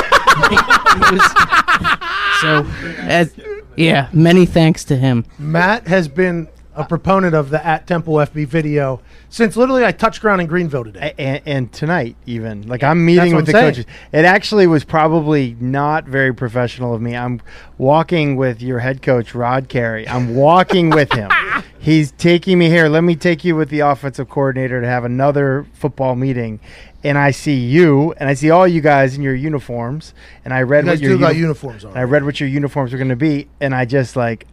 was, 1.11 1.33
so 2.41 2.67
as 3.03 3.35
yeah, 3.77 4.09
many 4.13 4.47
thanks 4.47 4.85
to 4.85 4.97
him. 4.97 5.25
Matt 5.39 5.87
has 5.87 6.09
been 6.09 6.49
a 6.77 6.85
proponent 6.85 7.35
of 7.35 7.51
the 7.51 7.65
at 7.65 7.87
Temple 7.87 8.15
FB 8.15 8.47
video 8.47 9.01
since 9.29 9.57
literally 9.57 9.85
I 9.85 9.93
touched 9.93 10.21
ground 10.21 10.41
in 10.41 10.47
Greenville 10.47 10.85
today. 10.85 11.15
And, 11.19 11.43
and 11.47 11.73
tonight 11.73 12.17
even. 12.27 12.67
Like 12.67 12.83
i'm 12.83 13.05
meeting 13.05 13.35
with 13.37 13.47
the 13.47 13.53
I'm 13.53 13.75
saying. 13.75 13.75
coaches. 13.75 13.87
It 14.13 14.25
actually 14.25 14.67
was 14.67 14.85
probably 14.85 15.57
not 15.61 16.05
very 16.05 16.35
professional 16.35 16.95
of 16.95 17.01
me. 17.01 17.17
I'm 17.17 17.41
walking 17.79 18.37
with 18.37 18.61
your 18.61 18.81
head 18.81 19.03
coach 19.03 19.35
rod 19.35 19.69
carey. 19.69 20.09
I'm 20.09 20.35
walking 20.35 20.91
with 20.91 21.13
him. 21.13 21.31
He's 21.79 22.13
taking 22.13 22.59
me 22.59 22.69
here. 22.69 22.89
Let 22.89 23.05
me 23.05 23.15
take 23.15 23.45
you 23.45 23.57
with 23.57 23.69
the 23.69 23.81
offensive 23.81 24.29
coordinator 24.29 24.81
to 24.81 24.87
have 24.87 25.05
another 25.05 25.67
football 25.75 26.15
meeting. 26.17 26.61
And 27.05 27.19
i 27.19 27.31
see 27.31 27.57
you 27.57 28.15
and 28.17 28.29
i 28.31 28.35
see 28.35 28.51
all 28.51 28.67
you 28.67 28.81
guys 28.81 29.15
in 29.15 29.23
your 29.23 29.35
uniforms. 29.35 30.15
And 30.45 30.55
i 30.55 30.63
read 30.63 30.85
You 30.87 30.91
what 30.93 31.01
your 31.01 31.19
uni- 31.19 31.39
uniforms 31.39 31.85
and 31.85 31.97
i 31.99 32.03
read 32.03 32.25
what 32.25 32.41
your 32.41 32.49
uniforms 32.49 32.93
were 32.93 32.99
going 32.99 33.11
to 33.11 33.17
be 33.17 33.49
and 33.61 33.75
i 33.75 33.85
just 33.85 34.17
like 34.17 34.47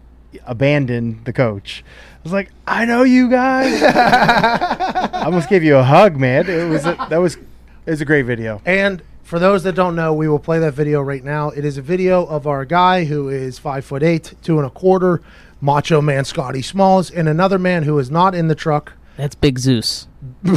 abandoned 0.46 1.26
the 1.26 1.34
coach 1.34 1.84
was 2.24 2.34
like, 2.34 2.52
I 2.68 2.86
know 2.86 3.04
you 3.04 3.30
guys. 3.30 3.82
I 3.84 5.24
almost 5.26 5.50
gave 5.50 5.64
you 5.64 5.78
a 5.78 5.84
hug, 5.84 6.18
man. 6.18 6.50
It 6.50 6.70
was 6.70 6.86
a, 6.86 6.96
that 7.10 7.18
was 7.18 7.36
it 7.36 7.90
was 7.92 8.02
a 8.02 8.06
great 8.06 8.24
video. 8.26 8.62
And 8.66 9.02
for 9.24 9.40
those 9.40 9.64
that 9.64 9.76
don't 9.76 9.96
know, 9.96 10.14
we 10.14 10.28
will 10.28 10.40
play 10.40 10.60
that 10.60 10.74
video 10.74 11.02
right 11.02 11.24
now. 11.24 11.50
It 11.50 11.66
is 11.66 11.78
a 11.78 11.82
video 11.82 12.26
of 12.26 12.46
our 12.48 12.66
guy 12.66 13.06
who 13.06 13.30
is 13.30 13.58
five 13.60 13.86
foot 13.86 14.04
eight, 14.04 14.34
two 14.42 14.58
and 14.58 14.68
a 14.68 14.70
quarter, 14.70 15.22
macho 15.62 16.02
man 16.02 16.26
Scotty 16.26 16.62
Smalls, 16.62 17.10
and 17.10 17.28
another 17.28 17.58
man 17.58 17.84
who 17.84 17.98
is 18.00 18.12
not 18.12 18.36
in 18.36 18.48
the 18.48 18.56
truck. 18.56 18.94
That's 19.18 19.36
Big 19.36 19.60
Zeus. 19.60 20.08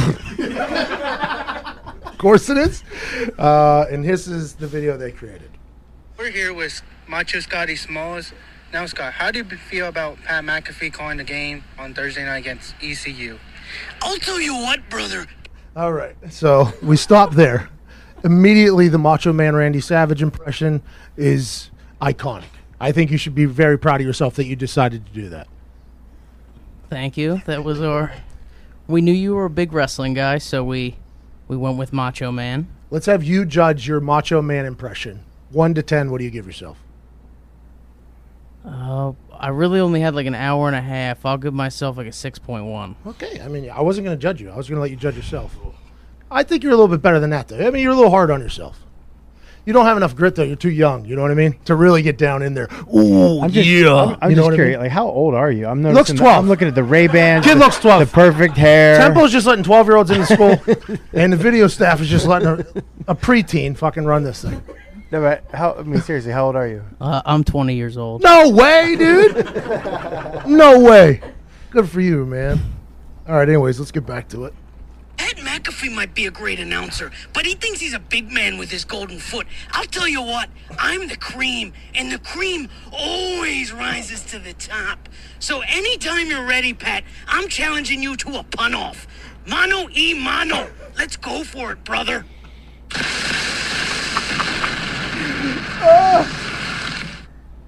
Of 2.15 2.19
course 2.19 2.49
it 2.49 2.57
is. 2.57 2.81
Uh, 3.37 3.85
and 3.91 4.03
this 4.03 4.25
is 4.25 4.53
the 4.53 4.67
video 4.67 4.95
they 4.95 5.11
created. 5.11 5.51
We're 6.17 6.31
here 6.31 6.53
with 6.53 6.81
Macho 7.07 7.41
Scotty 7.41 7.75
Smalls. 7.75 8.31
Now, 8.75 8.85
Scott, 8.87 9.13
how 9.13 9.31
do 9.31 9.39
you 9.39 9.45
feel 9.45 9.87
about 9.87 10.21
Pat 10.25 10.43
McAfee 10.43 10.91
calling 10.91 11.15
the 11.15 11.23
game 11.23 11.63
on 11.79 11.93
Thursday 11.93 12.25
night 12.25 12.39
against 12.39 12.75
ECU? 12.83 13.39
I'll 14.01 14.17
tell 14.17 14.41
you 14.41 14.53
what, 14.53 14.89
brother. 14.89 15.27
All 15.77 15.93
right. 15.93 16.13
So 16.29 16.67
we 16.83 16.97
stop 16.97 17.35
there. 17.35 17.69
Immediately, 18.25 18.89
the 18.89 18.97
Macho 18.97 19.31
Man 19.31 19.55
Randy 19.55 19.79
Savage 19.79 20.21
impression 20.21 20.81
is 21.15 21.71
iconic. 22.01 22.49
I 22.77 22.91
think 22.91 23.11
you 23.11 23.17
should 23.17 23.33
be 23.33 23.45
very 23.45 23.79
proud 23.79 24.01
of 24.01 24.05
yourself 24.07 24.35
that 24.35 24.45
you 24.45 24.57
decided 24.57 25.05
to 25.05 25.11
do 25.13 25.29
that. 25.29 25.47
Thank 26.89 27.15
you. 27.15 27.41
That 27.45 27.63
was 27.63 27.79
our. 27.81 28.11
We 28.87 28.99
knew 28.99 29.13
you 29.13 29.35
were 29.35 29.45
a 29.45 29.49
big 29.49 29.71
wrestling 29.71 30.15
guy, 30.15 30.37
so 30.39 30.65
we 30.65 30.97
we 31.47 31.55
went 31.55 31.77
with 31.77 31.93
Macho 31.93 32.29
Man. 32.29 32.67
Let's 32.89 33.05
have 33.05 33.23
you 33.23 33.45
judge 33.45 33.87
your 33.87 34.01
Macho 34.01 34.41
Man 34.41 34.65
impression. 34.65 35.23
One 35.49 35.73
to 35.75 35.81
ten, 35.81 36.11
what 36.11 36.17
do 36.17 36.25
you 36.25 36.29
give 36.29 36.45
yourself? 36.45 36.84
Uh, 38.65 39.13
I 39.37 39.49
really 39.49 39.79
only 39.79 39.99
had 40.01 40.15
like 40.15 40.25
an 40.25 40.35
hour 40.35 40.67
and 40.67 40.75
a 40.75 40.81
half. 40.81 41.25
I'll 41.25 41.37
give 41.37 41.53
myself 41.53 41.97
like 41.97 42.07
a 42.07 42.11
six 42.11 42.39
point 42.39 42.65
one. 42.65 42.95
Okay, 43.05 43.39
I 43.41 43.47
mean, 43.47 43.69
I 43.69 43.81
wasn't 43.81 44.05
going 44.05 44.17
to 44.17 44.21
judge 44.21 44.41
you. 44.41 44.49
I 44.49 44.55
was 44.55 44.67
going 44.67 44.77
to 44.77 44.81
let 44.81 44.89
you 44.91 44.97
judge 44.97 45.15
yourself. 45.15 45.55
I 46.31 46.43
think 46.43 46.63
you're 46.63 46.71
a 46.71 46.75
little 46.75 46.87
bit 46.87 47.01
better 47.01 47.19
than 47.19 47.29
that, 47.29 47.47
though. 47.47 47.65
I 47.65 47.69
mean, 47.69 47.83
you're 47.83 47.91
a 47.93 47.95
little 47.95 48.09
hard 48.11 48.31
on 48.31 48.41
yourself. 48.41 48.81
You 49.65 49.73
don't 49.73 49.85
have 49.85 49.97
enough 49.97 50.15
grit, 50.15 50.35
though. 50.35 50.43
You're 50.43 50.55
too 50.55 50.69
young. 50.69 51.05
You 51.05 51.15
know 51.15 51.23
what 51.23 51.31
I 51.31 51.35
mean? 51.35 51.57
To 51.65 51.75
really 51.75 52.03
get 52.03 52.19
down 52.19 52.43
in 52.43 52.53
there. 52.53 52.67
Ooh, 52.95 53.41
I'm 53.41 53.51
just, 53.51 53.67
yeah. 53.67 53.93
I'm, 53.95 54.17
I'm 54.21 54.29
you 54.29 54.35
know 54.35 54.43
just 54.43 54.55
curious. 54.55 54.75
I 54.77 54.79
mean? 54.79 54.85
Like, 54.87 54.91
how 54.91 55.07
old 55.07 55.33
are 55.33 55.49
you? 55.51 55.65
I'm 55.65 55.81
Looks 55.81 55.95
noticing. 55.95 56.15
the- 56.17 56.21
12. 56.23 56.43
I'm 56.43 56.47
looking 56.47 56.67
at 56.67 56.75
the 56.75 56.83
Ray 56.83 57.07
Bans. 57.07 57.45
Kid 57.45 57.57
looks 57.57 57.79
12. 57.79 58.07
The 58.07 58.13
perfect 58.13 58.57
hair. 58.57 58.97
Temple's 58.99 59.31
just 59.31 59.47
letting 59.47 59.63
12 59.63 59.87
year 59.87 59.95
olds 59.95 60.11
into 60.11 60.25
school, 60.27 60.97
and 61.13 61.33
the 61.33 61.37
video 61.37 61.67
staff 61.67 61.99
is 61.99 62.07
just 62.07 62.27
letting 62.27 62.47
a, 62.47 62.83
a 63.07 63.15
preteen 63.15 63.75
fucking 63.75 64.05
run 64.05 64.23
this 64.23 64.43
thing. 64.43 64.61
No, 65.11 65.21
but 65.21 65.43
how? 65.53 65.75
I 65.75 65.83
mean, 65.83 66.01
seriously, 66.01 66.31
how 66.31 66.47
old 66.47 66.55
are 66.55 66.67
you? 66.67 66.83
Uh, 66.99 67.21
I'm 67.25 67.43
20 67.43 67.75
years 67.75 67.97
old. 67.97 68.23
No 68.23 68.49
way, 68.49 68.95
dude. 68.97 69.35
no 70.47 70.79
way. 70.79 71.21
Good 71.69 71.89
for 71.89 72.01
you, 72.01 72.25
man. 72.25 72.59
All 73.27 73.35
right, 73.35 73.47
anyways, 73.47 73.79
let's 73.79 73.91
get 73.91 74.05
back 74.05 74.29
to 74.29 74.45
it. 74.45 74.53
Ed 75.17 75.37
McAfee 75.37 75.93
might 75.93 76.13
be 76.13 76.25
a 76.25 76.31
great 76.31 76.59
announcer, 76.59 77.11
but 77.33 77.45
he 77.45 77.55
thinks 77.55 77.79
he's 77.79 77.93
a 77.93 77.99
big 77.99 78.31
man 78.31 78.57
with 78.57 78.69
his 78.69 78.83
golden 78.83 79.17
foot. 79.17 79.47
I'll 79.71 79.85
tell 79.85 80.07
you 80.07 80.21
what, 80.21 80.49
I'm 80.77 81.07
the 81.07 81.15
cream, 81.15 81.73
and 81.93 82.11
the 82.11 82.19
cream 82.19 82.67
always 82.91 83.71
rises 83.71 84.21
to 84.25 84.39
the 84.39 84.53
top. 84.53 85.07
So 85.39 85.61
anytime 85.61 86.27
you're 86.27 86.45
ready, 86.45 86.73
Pat, 86.73 87.03
I'm 87.27 87.47
challenging 87.47 88.03
you 88.03 88.15
to 88.17 88.39
a 88.39 88.43
pun 88.43 88.73
off. 88.73 89.07
Mano 89.47 89.87
e 89.95 90.13
mano. 90.13 90.67
Let's 90.97 91.15
go 91.17 91.43
for 91.43 91.71
it, 91.71 91.83
brother. 91.83 92.25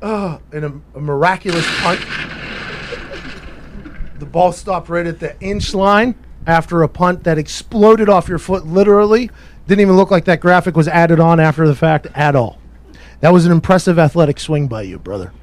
Oh, 0.02 0.40
and 0.52 0.66
a, 0.66 0.82
a 0.96 1.02
miraculous 1.02 1.66
punt. 1.82 2.00
The 4.20 4.26
ball 4.26 4.52
stopped 4.52 4.90
right 4.90 5.06
at 5.06 5.20
the 5.20 5.40
inch 5.42 5.74
line 5.74 6.16
after 6.46 6.84
a 6.84 6.88
punt 6.88 7.24
that 7.24 7.38
exploded 7.38 8.10
off 8.10 8.30
your 8.30 8.40
foot, 8.40 8.66
literally. 8.66 9.30
Didn't 9.68 9.82
even 9.82 9.96
look 9.96 10.12
like 10.12 10.26
that 10.26 10.40
graphic 10.40 10.76
was 10.76 10.88
added 10.88 11.20
on 11.20 11.40
after 11.40 11.68
the 11.68 11.76
fact 11.76 12.08
at 12.16 12.36
all. 12.36 12.60
That 13.20 13.34
was 13.34 13.46
an 13.46 13.52
impressive 13.52 14.00
athletic 14.00 14.40
swing 14.40 14.68
by 14.68 14.84
you, 14.84 14.98
brother. 15.00 15.34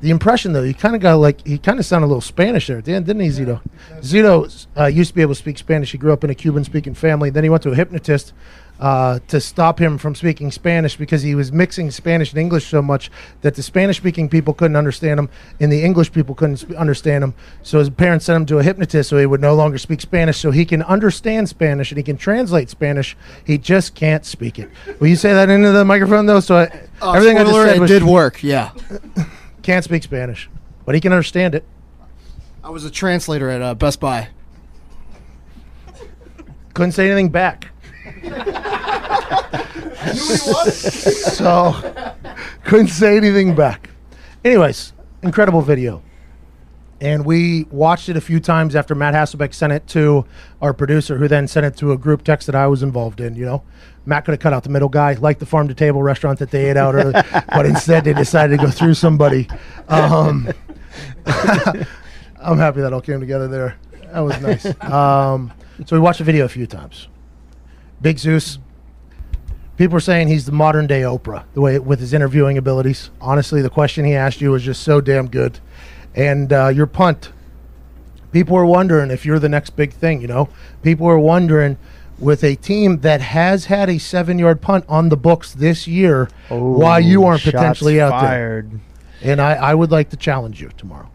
The 0.00 0.10
impression, 0.10 0.52
though, 0.52 0.62
you 0.62 0.74
kind 0.74 0.94
of 0.94 1.00
got 1.00 1.16
like, 1.16 1.46
he 1.46 1.58
kind 1.58 1.78
of 1.78 1.86
sounded 1.86 2.06
a 2.06 2.08
little 2.08 2.20
Spanish 2.20 2.66
there 2.66 2.78
at 2.78 2.84
the 2.84 2.92
end, 2.92 3.06
didn't 3.06 3.22
he, 3.22 3.28
Zito? 3.28 3.60
Zito 4.00 4.66
uh, 4.78 4.86
used 4.86 5.10
to 5.10 5.14
be 5.14 5.22
able 5.22 5.34
to 5.34 5.38
speak 5.38 5.58
Spanish. 5.58 5.92
He 5.92 5.98
grew 5.98 6.12
up 6.12 6.22
in 6.22 6.30
a 6.30 6.34
Cuban 6.34 6.64
speaking 6.64 6.94
family. 6.94 7.30
Then 7.30 7.44
he 7.44 7.50
went 7.50 7.62
to 7.64 7.70
a 7.70 7.74
hypnotist 7.74 8.32
uh, 8.78 9.18
to 9.28 9.40
stop 9.40 9.78
him 9.80 9.96
from 9.98 10.14
speaking 10.14 10.50
Spanish 10.50 10.96
because 10.96 11.22
he 11.22 11.34
was 11.34 11.50
mixing 11.52 11.90
Spanish 11.90 12.32
and 12.32 12.40
English 12.40 12.66
so 12.66 12.82
much 12.82 13.10
that 13.40 13.54
the 13.54 13.62
Spanish 13.62 13.96
speaking 13.96 14.28
people 14.28 14.52
couldn't 14.52 14.76
understand 14.76 15.18
him 15.18 15.28
and 15.60 15.72
the 15.72 15.82
English 15.82 16.12
people 16.12 16.34
couldn't 16.34 16.58
sp- 16.60 16.76
understand 16.76 17.24
him. 17.24 17.34
So 17.62 17.78
his 17.78 17.88
parents 17.90 18.26
sent 18.26 18.36
him 18.36 18.46
to 18.46 18.58
a 18.58 18.62
hypnotist 18.62 19.08
so 19.10 19.18
he 19.18 19.26
would 19.26 19.40
no 19.40 19.54
longer 19.54 19.78
speak 19.78 20.00
Spanish 20.00 20.38
so 20.38 20.50
he 20.50 20.64
can 20.64 20.82
understand 20.82 21.48
Spanish 21.48 21.90
and 21.90 21.96
he 21.96 22.02
can 22.02 22.16
translate 22.18 22.68
Spanish. 22.68 23.16
He 23.44 23.56
just 23.58 23.94
can't 23.94 24.24
speak 24.26 24.58
it. 24.58 24.70
Will 25.00 25.08
you 25.08 25.16
say 25.16 25.32
that 25.32 25.48
into 25.48 25.72
the 25.72 25.84
microphone 25.84 26.26
though? 26.26 26.40
So 26.40 26.56
I, 26.56 26.64
Uh, 27.00 27.12
everything 27.12 27.38
I 27.38 27.42
just 27.42 27.50
spoiler, 27.52 27.66
said 27.68 27.76
it 27.76 27.80
was 27.80 27.90
did 27.90 28.02
work, 28.02 28.42
yeah. 28.42 28.70
Can't 29.62 29.84
speak 29.84 30.02
Spanish, 30.02 30.48
but 30.84 30.94
he 30.94 31.00
can 31.00 31.12
understand 31.12 31.54
it. 31.54 31.64
I 32.62 32.70
was 32.70 32.84
a 32.84 32.90
translator 32.90 33.50
at 33.50 33.62
uh, 33.62 33.74
Best 33.74 33.98
Buy. 34.00 34.28
Couldn't 36.74 36.92
say 36.92 37.06
anything 37.10 37.30
back. 37.30 37.68
so 40.14 41.74
couldn't 42.64 42.88
say 42.88 43.16
anything 43.16 43.54
back. 43.54 43.90
Anyways, 44.44 44.92
incredible 45.22 45.62
video. 45.62 46.02
And 47.00 47.26
we 47.26 47.64
watched 47.64 48.08
it 48.08 48.16
a 48.16 48.20
few 48.20 48.40
times 48.40 48.74
after 48.74 48.94
Matt 48.94 49.12
Hasselbeck 49.12 49.52
sent 49.52 49.72
it 49.72 49.86
to 49.88 50.24
our 50.62 50.72
producer, 50.72 51.18
who 51.18 51.28
then 51.28 51.46
sent 51.46 51.66
it 51.66 51.76
to 51.78 51.92
a 51.92 51.98
group 51.98 52.24
text 52.24 52.46
that 52.46 52.54
I 52.54 52.66
was 52.68 52.82
involved 52.82 53.20
in. 53.20 53.34
You 53.34 53.44
know, 53.44 53.62
Matt 54.06 54.24
could 54.24 54.32
have 54.32 54.40
cut 54.40 54.54
out 54.54 54.62
the 54.62 54.70
middle 54.70 54.88
guy, 54.88 55.12
like 55.14 55.38
the 55.38 55.46
farm 55.46 55.68
to 55.68 55.74
table 55.74 56.02
restaurant 56.02 56.38
that 56.38 56.50
they 56.50 56.70
ate 56.70 56.76
out 56.76 56.94
earlier, 56.94 57.22
but 57.48 57.66
instead 57.66 58.04
they 58.04 58.14
decided 58.14 58.58
to 58.58 58.66
go 58.66 58.70
through 58.70 58.94
somebody. 58.94 59.46
Um, 59.88 60.48
I'm 61.26 62.58
happy 62.58 62.80
that 62.80 62.92
all 62.94 63.02
came 63.02 63.20
together 63.20 63.48
there. 63.48 63.76
That 64.12 64.20
was 64.20 64.40
nice. 64.40 64.64
Um, 64.82 65.52
so 65.84 65.96
we 65.96 66.00
watched 66.00 66.18
the 66.18 66.24
video 66.24 66.46
a 66.46 66.48
few 66.48 66.66
times. 66.66 67.08
Big 68.00 68.18
Zeus. 68.18 68.58
People 69.76 69.96
are 69.96 70.00
saying 70.00 70.28
he's 70.28 70.46
the 70.46 70.52
modern 70.52 70.86
day 70.86 71.02
Oprah, 71.02 71.44
the 71.52 71.60
way 71.60 71.78
with 71.78 72.00
his 72.00 72.12
interviewing 72.14 72.56
abilities. 72.56 73.10
Honestly, 73.20 73.60
the 73.60 73.70
question 73.70 74.04
he 74.04 74.14
asked 74.14 74.40
you 74.40 74.50
was 74.50 74.62
just 74.62 74.82
so 74.82 75.00
damn 75.00 75.28
good, 75.28 75.60
and 76.14 76.52
uh, 76.52 76.68
your 76.68 76.86
punt. 76.86 77.32
People 78.32 78.56
are 78.56 78.66
wondering 78.66 79.10
if 79.10 79.24
you're 79.24 79.38
the 79.38 79.48
next 79.48 79.70
big 79.70 79.92
thing. 79.92 80.20
You 80.20 80.28
know, 80.28 80.48
people 80.82 81.06
are 81.06 81.18
wondering 81.18 81.78
with 82.18 82.42
a 82.42 82.54
team 82.56 83.00
that 83.00 83.20
has 83.20 83.66
had 83.66 83.90
a 83.90 83.98
seven-yard 83.98 84.60
punt 84.62 84.84
on 84.88 85.10
the 85.10 85.16
books 85.16 85.52
this 85.52 85.86
year, 85.86 86.28
why 86.48 86.98
you 86.98 87.24
aren't 87.24 87.42
potentially 87.42 88.00
out 88.00 88.10
fired. 88.10 88.70
there. 88.70 88.80
And 89.22 89.40
I, 89.40 89.54
I 89.54 89.74
would 89.74 89.90
like 89.90 90.10
to 90.10 90.16
challenge 90.16 90.60
you 90.60 90.70
tomorrow. 90.76 91.10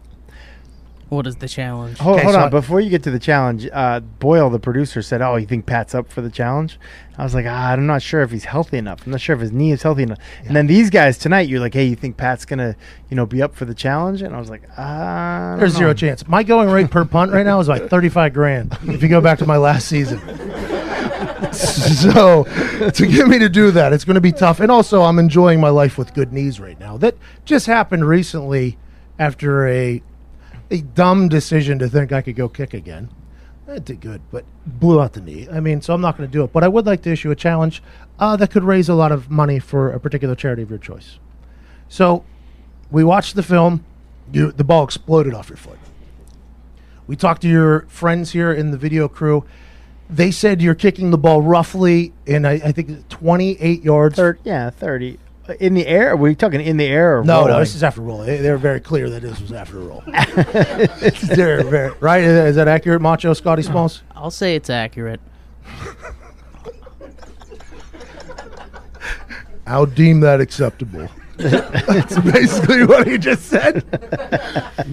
What 1.12 1.26
is 1.26 1.36
the 1.36 1.46
challenge? 1.48 1.98
Hold, 1.98 2.16
Okay, 2.16 2.22
hold 2.22 2.34
so 2.34 2.40
on. 2.40 2.46
I- 2.46 2.48
Before 2.48 2.80
you 2.80 2.88
get 2.88 3.02
to 3.02 3.10
the 3.10 3.18
challenge, 3.18 3.68
uh, 3.70 4.00
Boyle, 4.00 4.48
the 4.48 4.58
producer, 4.58 5.02
said, 5.02 5.20
"Oh, 5.20 5.36
you 5.36 5.44
think 5.44 5.66
Pat's 5.66 5.94
up 5.94 6.10
for 6.10 6.22
the 6.22 6.30
challenge?" 6.30 6.78
I 7.18 7.22
was 7.22 7.34
like, 7.34 7.44
ah, 7.46 7.72
"I'm 7.72 7.86
not 7.86 8.00
sure 8.00 8.22
if 8.22 8.30
he's 8.30 8.46
healthy 8.46 8.78
enough. 8.78 9.00
I'm 9.04 9.12
not 9.12 9.20
sure 9.20 9.34
if 9.36 9.42
his 9.42 9.52
knee 9.52 9.72
is 9.72 9.82
healthy 9.82 10.04
enough." 10.04 10.16
And 10.46 10.56
then 10.56 10.68
these 10.68 10.88
guys 10.88 11.18
tonight, 11.18 11.48
you're 11.50 11.60
like, 11.60 11.74
"Hey, 11.74 11.84
you 11.84 11.96
think 11.96 12.16
Pat's 12.16 12.46
gonna, 12.46 12.76
you 13.10 13.16
know, 13.18 13.26
be 13.26 13.42
up 13.42 13.54
for 13.54 13.66
the 13.66 13.74
challenge?" 13.74 14.22
And 14.22 14.34
I 14.34 14.38
was 14.38 14.48
like, 14.48 14.62
"Ah, 14.78 15.48
I 15.48 15.50
don't 15.50 15.58
There's 15.58 15.76
zero 15.76 15.92
chance. 15.92 16.26
My 16.26 16.42
going 16.42 16.70
rate 16.70 16.90
per 16.90 17.04
punt 17.04 17.30
right 17.30 17.44
now 17.44 17.60
is 17.60 17.68
like 17.68 17.90
35 17.90 18.32
grand. 18.32 18.74
If 18.86 19.02
you 19.02 19.08
go 19.10 19.20
back 19.20 19.36
to 19.40 19.46
my 19.46 19.58
last 19.58 19.88
season. 19.88 20.18
so 21.52 22.44
to 22.90 23.06
get 23.06 23.28
me 23.28 23.38
to 23.38 23.50
do 23.50 23.70
that, 23.72 23.92
it's 23.92 24.04
going 24.06 24.14
to 24.14 24.22
be 24.22 24.32
tough. 24.32 24.60
And 24.60 24.70
also, 24.72 25.02
I'm 25.02 25.18
enjoying 25.18 25.60
my 25.60 25.68
life 25.68 25.98
with 25.98 26.14
good 26.14 26.32
knees 26.32 26.58
right 26.58 26.80
now. 26.80 26.96
That 26.96 27.16
just 27.44 27.66
happened 27.66 28.08
recently 28.08 28.78
after 29.18 29.68
a 29.68 30.02
a 30.72 30.80
dumb 30.80 31.28
decision 31.28 31.78
to 31.78 31.88
think 31.88 32.12
I 32.12 32.22
could 32.22 32.34
go 32.34 32.48
kick 32.48 32.72
again. 32.74 33.10
I 33.68 33.78
did 33.78 34.00
good, 34.00 34.22
but 34.30 34.44
blew 34.66 35.00
out 35.00 35.12
the 35.12 35.20
knee. 35.20 35.48
I 35.50 35.60
mean, 35.60 35.80
so 35.82 35.94
I'm 35.94 36.00
not 36.00 36.16
going 36.16 36.28
to 36.28 36.32
do 36.32 36.42
it. 36.42 36.52
But 36.52 36.64
I 36.64 36.68
would 36.68 36.86
like 36.86 37.02
to 37.02 37.10
issue 37.10 37.30
a 37.30 37.36
challenge 37.36 37.82
uh, 38.18 38.36
that 38.36 38.50
could 38.50 38.64
raise 38.64 38.88
a 38.88 38.94
lot 38.94 39.12
of 39.12 39.30
money 39.30 39.58
for 39.58 39.90
a 39.90 40.00
particular 40.00 40.34
charity 40.34 40.62
of 40.62 40.70
your 40.70 40.78
choice. 40.78 41.18
So 41.88 42.24
we 42.90 43.04
watched 43.04 43.36
the 43.36 43.42
film. 43.42 43.84
You, 44.32 44.50
the 44.50 44.64
ball 44.64 44.84
exploded 44.84 45.34
off 45.34 45.48
your 45.48 45.58
foot. 45.58 45.78
We 47.06 47.16
talked 47.16 47.42
to 47.42 47.48
your 47.48 47.82
friends 47.82 48.32
here 48.32 48.52
in 48.52 48.70
the 48.70 48.78
video 48.78 49.08
crew. 49.08 49.44
They 50.08 50.30
said 50.30 50.60
you're 50.60 50.74
kicking 50.74 51.10
the 51.10 51.18
ball 51.18 51.42
roughly 51.42 52.12
in, 52.26 52.44
I, 52.44 52.52
I 52.52 52.72
think, 52.72 53.08
28 53.08 53.82
yards. 53.82 54.16
Yeah, 54.44 54.70
thirty 54.70 55.14
Uh, 55.14 55.18
in 55.60 55.74
the 55.74 55.86
air. 55.86 56.16
Were 56.16 56.28
you 56.28 56.34
talking 56.34 56.60
in 56.60 56.76
the 56.76 56.86
air? 56.86 57.18
Or 57.18 57.24
No, 57.24 57.46
no, 57.46 57.58
this 57.58 57.74
is 57.74 57.82
after 57.82 58.00
roll. 58.00 58.18
They, 58.18 58.38
they 58.38 58.50
were 58.50 58.56
very 58.58 58.80
clear 58.80 59.10
that 59.10 59.22
this 59.22 59.40
was 59.40 59.52
after 59.52 59.78
roll. 59.78 60.02
They're 60.06 61.64
very 61.64 61.90
right. 62.00 62.22
Is 62.22 62.34
that- 62.36 62.46
is 62.48 62.56
that 62.56 62.68
accurate, 62.68 63.00
Macho 63.00 63.32
Scotty 63.34 63.62
Smalls? 63.62 64.02
I'll 64.16 64.30
say 64.30 64.54
it's 64.54 64.70
accurate. 64.70 65.20
I'll 69.66 69.86
deem 69.86 70.20
that 70.20 70.40
acceptable. 70.40 71.08
that's 71.36 72.18
basically 72.20 72.84
what 72.84 73.06
he 73.06 73.16
just 73.18 73.46
said. 73.46 73.84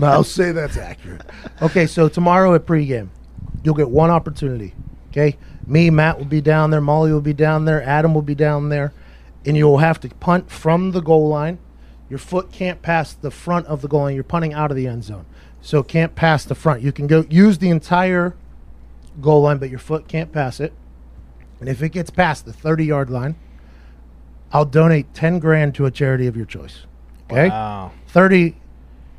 I'll 0.01 0.23
say 0.23 0.51
that's 0.51 0.77
accurate. 0.77 1.21
Okay, 1.61 1.85
so 1.85 2.07
tomorrow 2.07 2.53
at 2.55 2.65
pregame, 2.65 3.09
you'll 3.63 3.75
get 3.75 3.89
one 3.89 4.09
opportunity. 4.09 4.73
Okay, 5.11 5.37
me, 5.67 5.89
Matt 5.89 6.17
will 6.17 6.25
be 6.25 6.39
down 6.41 6.69
there, 6.71 6.81
Molly 6.81 7.11
will 7.11 7.19
be 7.21 7.33
down 7.33 7.65
there, 7.65 7.83
Adam 7.83 8.13
will 8.13 8.21
be 8.21 8.35
down 8.35 8.69
there, 8.69 8.93
and 9.45 9.55
you'll 9.57 9.77
have 9.77 9.99
to 10.01 10.09
punt 10.09 10.49
from 10.51 10.91
the 10.91 11.01
goal 11.01 11.27
line. 11.27 11.59
Your 12.09 12.19
foot 12.19 12.51
can't 12.51 12.81
pass 12.81 13.13
the 13.13 13.31
front 13.31 13.67
of 13.67 13.81
the 13.81 13.87
goal 13.87 14.01
line. 14.01 14.15
You're 14.15 14.23
punting 14.23 14.53
out 14.53 14.71
of 14.71 14.77
the 14.77 14.87
end 14.87 15.03
zone, 15.03 15.25
so 15.61 15.79
it 15.79 15.87
can't 15.87 16.15
pass 16.15 16.43
the 16.43 16.55
front. 16.55 16.81
You 16.81 16.91
can 16.91 17.07
go 17.07 17.25
use 17.29 17.59
the 17.59 17.69
entire 17.69 18.35
goal 19.21 19.43
line, 19.43 19.57
but 19.57 19.69
your 19.69 19.79
foot 19.79 20.07
can't 20.07 20.31
pass 20.31 20.59
it. 20.59 20.73
And 21.59 21.69
if 21.69 21.83
it 21.83 21.89
gets 21.89 22.09
past 22.09 22.45
the 22.45 22.53
30 22.53 22.85
yard 22.85 23.09
line, 23.09 23.35
I'll 24.51 24.65
donate 24.65 25.13
10 25.13 25.39
grand 25.39 25.75
to 25.75 25.85
a 25.85 25.91
charity 25.91 26.25
of 26.25 26.35
your 26.35 26.45
choice. 26.45 26.85
Okay? 27.29 27.49
Wow. 27.49 27.91
30 28.07 28.55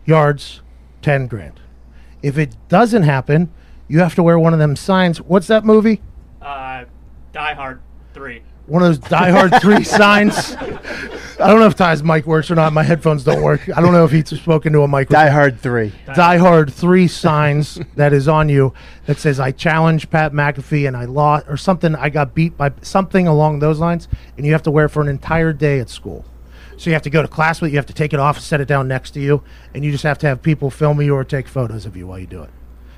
yards, 0.05 0.61
10 1.03 1.29
grand. 1.29 1.61
If 2.23 2.37
it 2.37 2.57
doesn't 2.69 3.05
happen, 3.05 3.53
you 3.89 4.01
have 4.01 4.15
to 4.17 4.23
wear 4.23 4.39
one 4.39 4.53
of 4.53 4.59
them 4.59 4.75
signs. 4.77 5.21
What's 5.21 5.47
that 5.47 5.65
movie? 5.65 6.03
Uh, 6.43 6.85
Die 7.33 7.55
Hard. 7.55 7.81
Three. 8.13 8.43
One 8.71 8.83
of 8.83 8.89
those 8.89 9.11
Die 9.11 9.31
Hard 9.33 9.61
three 9.61 9.83
signs. 9.99 10.55
I 10.55 11.49
don't 11.49 11.59
know 11.59 11.67
if 11.67 11.75
Ty's 11.75 12.05
mic 12.05 12.25
works 12.25 12.53
or 12.53 12.55
not. 12.55 12.73
My 12.73 12.85
headphones 12.85 13.25
don't 13.25 13.43
work. 13.43 13.69
I 13.77 13.81
don't 13.81 13.93
know 13.93 14.05
if 14.05 14.13
he's 14.13 14.29
spoken 14.41 14.73
to 14.75 14.83
a 14.83 14.89
mic. 14.89 15.09
Die 15.09 15.29
Hard 15.29 15.59
3. 15.59 15.93
Die 16.15 16.37
Hard 16.37 16.73
three 16.73 17.09
signs 17.09 17.81
that 17.97 18.13
is 18.13 18.29
on 18.29 18.49
you 18.49 18.73
that 19.07 19.19
says 19.19 19.41
I 19.41 19.51
challenged 19.51 20.11
Pat 20.11 20.33
McAfee 20.33 20.87
and 20.87 20.97
I 20.97 21.07
lost 21.07 21.47
or 21.49 21.57
something. 21.57 21.97
I 21.97 22.11
got 22.11 22.33
beat 22.33 22.57
by 22.57 22.71
something 22.81 23.27
along 23.27 23.59
those 23.59 23.81
lines, 23.81 24.07
and 24.37 24.47
you 24.47 24.53
have 24.53 24.63
to 24.63 24.71
wear 24.71 24.85
it 24.85 24.91
for 24.91 25.03
an 25.03 25.09
entire 25.09 25.53
day 25.53 25.81
at 25.81 25.91
school. 25.91 26.25
So 26.77 26.91
you 26.91 26.95
have 26.95 27.03
to 27.03 27.11
go 27.11 27.23
to 27.23 27.29
class 27.29 27.61
with 27.61 27.71
it. 27.71 27.73
You 27.73 27.79
have 27.79 27.87
to 27.87 27.93
take 27.93 28.13
it 28.13 28.21
off, 28.21 28.39
set 28.39 28.61
it 28.61 28.69
down 28.69 28.87
next 28.87 29.11
to 29.13 29.21
you, 29.21 29.43
and 29.75 29.85
you 29.85 29.91
just 29.91 30.05
have 30.05 30.19
to 30.19 30.29
have 30.29 30.43
people 30.43 30.71
film 30.71 31.01
you 31.03 31.17
or 31.17 31.25
take 31.25 31.49
photos 31.49 31.87
of 31.87 31.97
you 31.97 32.07
while 32.07 32.21
you 32.21 32.27
do 32.27 32.43
it. 32.45 32.51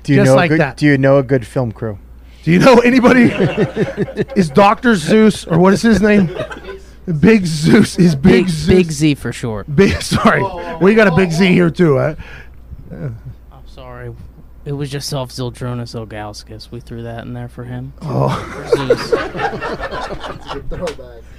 Do 0.03 0.13
you 0.13 0.19
just 0.19 0.29
know 0.29 0.35
like 0.35 0.51
a 0.51 0.53
good, 0.53 0.59
that. 0.59 0.77
Do 0.77 0.85
you 0.85 0.99
know 0.99 1.17
a 1.17 1.23
good 1.23 1.47
film 1.47 1.71
crew? 1.71 1.97
Do 2.43 2.51
you 2.51 2.59
know 2.59 2.79
anybody? 2.79 3.23
is 4.35 4.49
Doctor 4.49 4.95
Zeus 4.95 5.47
or 5.47 5.57
what 5.57 5.73
is 5.73 5.81
his 5.81 6.01
name? 6.01 6.29
Big 7.19 7.45
Zeus 7.45 7.97
is 7.97 8.15
Big, 8.15 8.45
Big, 8.45 8.49
Zeus. 8.49 8.67
Big 8.67 8.91
Z 8.91 9.15
for 9.15 9.31
short. 9.31 9.73
Big. 9.73 10.01
Sorry, 10.01 10.43
we 10.81 10.93
got 10.93 11.07
a 11.07 11.15
Big 11.15 11.31
Z 11.31 11.47
here 11.47 11.69
too. 11.69 11.97
Huh? 11.97 12.15
I'm 12.91 13.67
sorry. 13.67 14.13
It 14.65 14.73
was 14.73 14.91
just 14.91 15.09
self 15.09 15.31
Zydrunas 15.31 15.95
Ilgauskas. 15.95 16.69
We 16.69 16.81
threw 16.81 17.03
that 17.03 17.23
in 17.23 17.33
there 17.33 17.47
for 17.47 17.63
him. 17.63 17.93
Oh. 18.01 18.29
Zeus. 18.75 19.13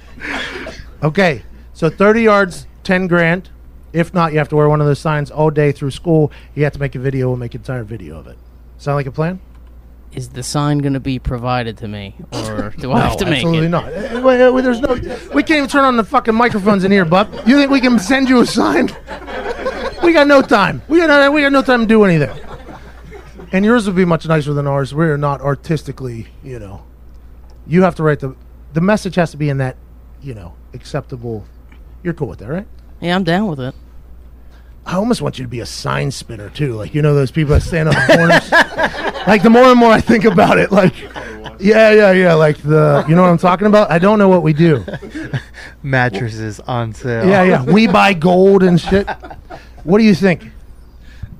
Okay, 1.03 1.43
so 1.73 1.89
30 1.89 2.21
yards, 2.21 2.65
10 2.83 3.07
grand. 3.07 3.49
If 3.93 4.13
not, 4.13 4.31
you 4.31 4.39
have 4.39 4.49
to 4.49 4.55
wear 4.55 4.67
one 4.69 4.81
of 4.81 4.87
those 4.87 4.97
signs 4.97 5.29
all 5.29 5.51
day 5.51 5.71
through 5.71 5.91
school. 5.91 6.31
You 6.55 6.63
have 6.63 6.73
to 6.73 6.79
make 6.79 6.95
a 6.95 6.99
video. 6.99 7.27
We'll 7.27 7.37
make 7.37 7.53
an 7.53 7.61
entire 7.61 7.83
video 7.83 8.17
of 8.17 8.27
it. 8.27 8.37
Sound 8.77 8.95
like 8.95 9.05
a 9.05 9.11
plan? 9.11 9.39
Is 10.11 10.29
the 10.29 10.43
sign 10.43 10.77
going 10.77 10.93
to 10.93 10.99
be 11.01 11.19
provided 11.19 11.77
to 11.79 11.87
me, 11.89 12.15
or 12.31 12.73
do 12.77 12.91
I 12.93 13.01
have 13.01 13.17
to 13.17 13.25
make 13.25 13.43
it 13.43 13.47
absolutely 13.47 13.67
it? 13.67 13.69
not. 13.69 13.85
Uh, 13.91 14.21
wait, 14.23 14.41
uh, 14.41 14.51
wait, 14.53 14.61
there's 14.61 14.79
no. 14.79 14.93
We 15.33 15.43
can't 15.43 15.57
even 15.57 15.69
turn 15.69 15.83
on 15.83 15.97
the 15.97 16.05
fucking 16.05 16.33
microphones 16.33 16.85
in 16.85 16.91
here, 16.91 17.03
bub. 17.03 17.33
You 17.45 17.57
think 17.57 17.69
we 17.69 17.81
can 17.81 17.99
send 17.99 18.29
you 18.29 18.41
a 18.41 18.45
sign? 18.45 18.89
We 20.03 20.13
got 20.13 20.27
no 20.27 20.43
time. 20.43 20.83
We 20.87 20.99
got 20.99 21.07
no, 21.07 21.31
we 21.31 21.41
got 21.41 21.51
no 21.51 21.63
time 21.63 21.79
to 21.81 21.87
do 21.87 22.03
anything. 22.03 22.29
And 23.51 23.65
yours 23.65 23.87
would 23.87 23.95
be 23.95 24.05
much 24.05 24.27
nicer 24.27 24.53
than 24.53 24.67
ours. 24.67 24.93
We're 24.93 25.17
not 25.17 25.41
artistically, 25.41 26.27
you 26.43 26.59
know. 26.59 26.85
You 27.65 27.81
have 27.81 27.95
to 27.95 28.03
write 28.03 28.19
the 28.19 28.35
the 28.73 28.81
message 28.81 29.15
has 29.15 29.31
to 29.31 29.37
be 29.37 29.49
in 29.49 29.57
that, 29.57 29.77
you 30.21 30.35
know, 30.35 30.53
acceptable. 30.75 31.45
You're 32.03 32.13
cool 32.13 32.27
with 32.27 32.37
that, 32.39 32.49
right? 32.49 32.67
Yeah, 33.01 33.15
I'm 33.15 33.23
down 33.23 33.47
with 33.47 33.59
it. 33.59 33.73
I 34.85 34.95
almost 34.95 35.21
want 35.21 35.39
you 35.39 35.45
to 35.45 35.49
be 35.49 35.61
a 35.61 35.65
sign 35.65 36.11
spinner 36.11 36.49
too, 36.49 36.73
like 36.73 36.93
you 36.93 37.01
know 37.01 37.15
those 37.15 37.31
people 37.31 37.53
that 37.53 37.61
stand 37.61 37.89
on 37.89 37.95
the 37.95 38.13
corners. 38.15 38.51
like 39.27 39.41
the 39.41 39.49
more 39.49 39.65
and 39.65 39.79
more 39.79 39.91
I 39.91 40.01
think 40.01 40.25
about 40.25 40.59
it, 40.59 40.71
like 40.71 40.93
yeah, 41.59 41.91
yeah, 41.91 42.11
yeah, 42.11 42.33
like 42.33 42.57
the 42.57 43.03
you 43.07 43.15
know 43.15 43.23
what 43.23 43.29
I'm 43.29 43.37
talking 43.37 43.67
about. 43.67 43.89
I 43.91 43.97
don't 43.97 44.19
know 44.19 44.29
what 44.29 44.43
we 44.43 44.53
do. 44.53 44.85
Mattresses 45.83 46.59
on 46.61 46.93
sale. 46.93 47.27
Yeah, 47.27 47.43
yeah, 47.43 47.63
we 47.63 47.87
buy 47.87 48.13
gold 48.13 48.63
and 48.63 48.79
shit. 48.79 49.07
What 49.83 49.99
do 49.99 50.03
you 50.03 50.15
think? 50.15 50.41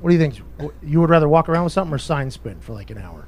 What 0.02 0.12
do 0.12 0.16
you 0.16 0.22
think? 0.22 0.40
You 0.84 1.02
would 1.02 1.10
rather 1.10 1.28
walk 1.28 1.50
around 1.50 1.64
with 1.64 1.74
something 1.74 1.92
or 1.92 1.98
sign 1.98 2.30
spin 2.30 2.60
for 2.60 2.74
like 2.74 2.92
an 2.92 3.00
hour? 3.00 3.28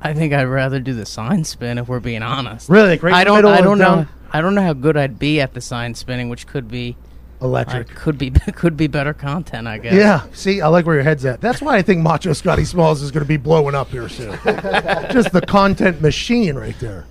I 0.00 0.14
think 0.14 0.32
I'd 0.32 0.44
rather 0.44 0.78
do 0.78 0.94
the 0.94 1.04
sign 1.04 1.42
spin 1.42 1.78
if 1.78 1.88
we're 1.88 1.98
being 1.98 2.22
honest. 2.22 2.68
Really? 2.68 2.90
Like 2.90 3.02
right 3.02 3.10
in 3.10 3.16
I 3.16 3.24
don't. 3.24 3.44
I 3.44 3.60
don't 3.60 3.78
know. 3.78 3.84
town? 3.84 4.08
I 4.32 4.40
don't 4.40 4.54
know 4.54 4.62
how 4.62 4.72
good 4.72 4.96
I'd 4.96 5.18
be 5.18 5.40
at 5.40 5.52
the 5.52 5.60
sign 5.60 5.96
spinning, 5.96 6.28
which 6.28 6.46
could 6.46 6.68
be 6.68 6.96
Electric. 7.42 7.90
I 7.90 7.94
could 7.94 8.18
be 8.18 8.30
could 8.54 8.76
be 8.76 8.86
better 8.86 9.12
content, 9.12 9.66
I 9.66 9.78
guess. 9.78 9.94
Yeah. 9.94 10.22
See, 10.32 10.60
I 10.60 10.68
like 10.68 10.86
where 10.86 10.94
your 10.94 11.04
head's 11.04 11.24
at. 11.24 11.40
That's 11.40 11.60
why 11.60 11.76
I 11.76 11.82
think 11.82 12.00
Macho 12.00 12.32
Scotty 12.32 12.64
Smalls 12.64 13.02
is 13.02 13.10
going 13.10 13.24
to 13.24 13.28
be 13.28 13.36
blowing 13.36 13.74
up 13.74 13.88
here 13.88 14.08
soon. 14.08 14.38
Just 14.44 15.32
the 15.32 15.44
content 15.46 16.00
machine 16.00 16.54
right 16.54 16.78
there. 16.78 17.06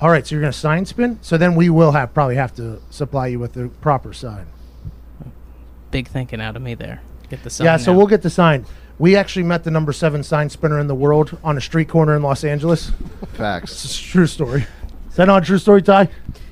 All 0.00 0.10
right, 0.10 0.26
so 0.26 0.34
you're 0.34 0.42
going 0.42 0.52
to 0.52 0.58
sign 0.58 0.84
spin. 0.84 1.18
So 1.22 1.36
then 1.38 1.54
we 1.54 1.70
will 1.70 1.92
have 1.92 2.14
probably 2.14 2.36
have 2.36 2.54
to 2.56 2.80
supply 2.90 3.28
you 3.28 3.38
with 3.38 3.54
the 3.54 3.68
proper 3.80 4.12
sign. 4.12 4.46
Big 5.90 6.08
thinking 6.08 6.40
out 6.40 6.54
of 6.54 6.62
me 6.62 6.74
there. 6.74 7.00
Get 7.30 7.42
the 7.42 7.50
sign. 7.50 7.64
yeah, 7.64 7.76
so 7.76 7.92
out. 7.92 7.96
we'll 7.96 8.06
get 8.06 8.22
the 8.22 8.30
sign. 8.30 8.66
We 8.98 9.16
actually 9.16 9.42
met 9.44 9.64
the 9.64 9.70
number 9.70 9.92
seven 9.92 10.22
sign 10.22 10.48
spinner 10.48 10.78
in 10.78 10.86
the 10.86 10.94
world 10.94 11.38
on 11.42 11.56
a 11.56 11.60
street 11.60 11.88
corner 11.88 12.14
in 12.14 12.22
Los 12.22 12.44
Angeles. 12.44 12.92
Facts. 13.34 13.84
It's 13.84 13.98
a 13.98 14.02
true 14.02 14.26
story. 14.26 14.66
Is 15.08 15.16
that 15.16 15.26
not 15.26 15.42
a 15.42 15.46
true 15.46 15.58
story, 15.58 15.82
Ty? 15.82 16.08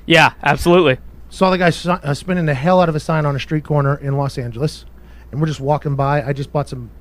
Yeah, 0.06 0.32
absolutely. 0.42 0.98
Saw 1.34 1.50
the 1.50 1.58
guy 1.58 1.70
si- 1.70 1.88
uh, 1.88 2.14
spinning 2.14 2.46
the 2.46 2.54
hell 2.54 2.80
out 2.80 2.88
of 2.88 2.94
a 2.94 3.00
sign 3.00 3.26
on 3.26 3.34
a 3.34 3.40
street 3.40 3.64
corner 3.64 3.96
in 3.96 4.16
Los 4.16 4.38
Angeles, 4.38 4.84
and 5.32 5.40
we're 5.40 5.48
just 5.48 5.58
walking 5.58 5.96
by. 5.96 6.22
I 6.22 6.32
just 6.32 6.52
bought 6.52 6.68
some 6.68 6.92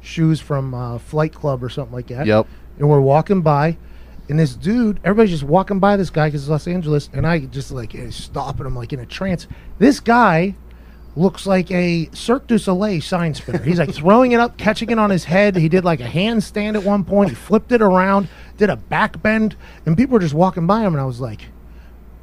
shoes 0.00 0.40
from 0.40 0.72
uh, 0.72 0.96
Flight 0.96 1.34
Club 1.34 1.62
or 1.62 1.68
something 1.68 1.92
like 1.92 2.06
that. 2.06 2.24
Yep. 2.24 2.46
And 2.78 2.88
we're 2.88 3.02
walking 3.02 3.42
by, 3.42 3.76
and 4.30 4.38
this 4.38 4.54
dude, 4.54 4.98
everybody's 5.04 5.32
just 5.32 5.42
walking 5.42 5.78
by 5.78 5.98
this 5.98 6.08
guy 6.08 6.28
because 6.28 6.44
it's 6.44 6.48
Los 6.48 6.66
Angeles, 6.66 7.10
and 7.12 7.26
I 7.26 7.40
just 7.40 7.70
like 7.70 7.94
eh, 7.94 8.08
stopping 8.08 8.64
him 8.64 8.74
like 8.74 8.94
in 8.94 9.00
a 9.00 9.04
trance. 9.04 9.46
This 9.78 10.00
guy 10.00 10.54
looks 11.14 11.46
like 11.46 11.70
a 11.70 12.08
Cirque 12.14 12.46
du 12.46 12.56
Soleil 12.56 13.02
sign 13.02 13.34
spinner. 13.34 13.62
He's 13.62 13.78
like 13.78 13.92
throwing 13.94 14.32
it 14.32 14.40
up, 14.40 14.56
catching 14.56 14.88
it 14.88 14.98
on 14.98 15.10
his 15.10 15.24
head. 15.24 15.54
He 15.54 15.68
did 15.68 15.84
like 15.84 16.00
a 16.00 16.08
handstand 16.08 16.76
at 16.76 16.82
one 16.82 17.04
point. 17.04 17.28
He 17.28 17.34
flipped 17.34 17.72
it 17.72 17.82
around, 17.82 18.28
did 18.56 18.70
a 18.70 18.76
back 18.76 19.20
bend, 19.20 19.54
and 19.84 19.98
people 19.98 20.14
were 20.14 20.20
just 20.20 20.32
walking 20.32 20.66
by 20.66 20.80
him, 20.80 20.94
and 20.94 21.00
I 21.02 21.04
was 21.04 21.20
like, 21.20 21.42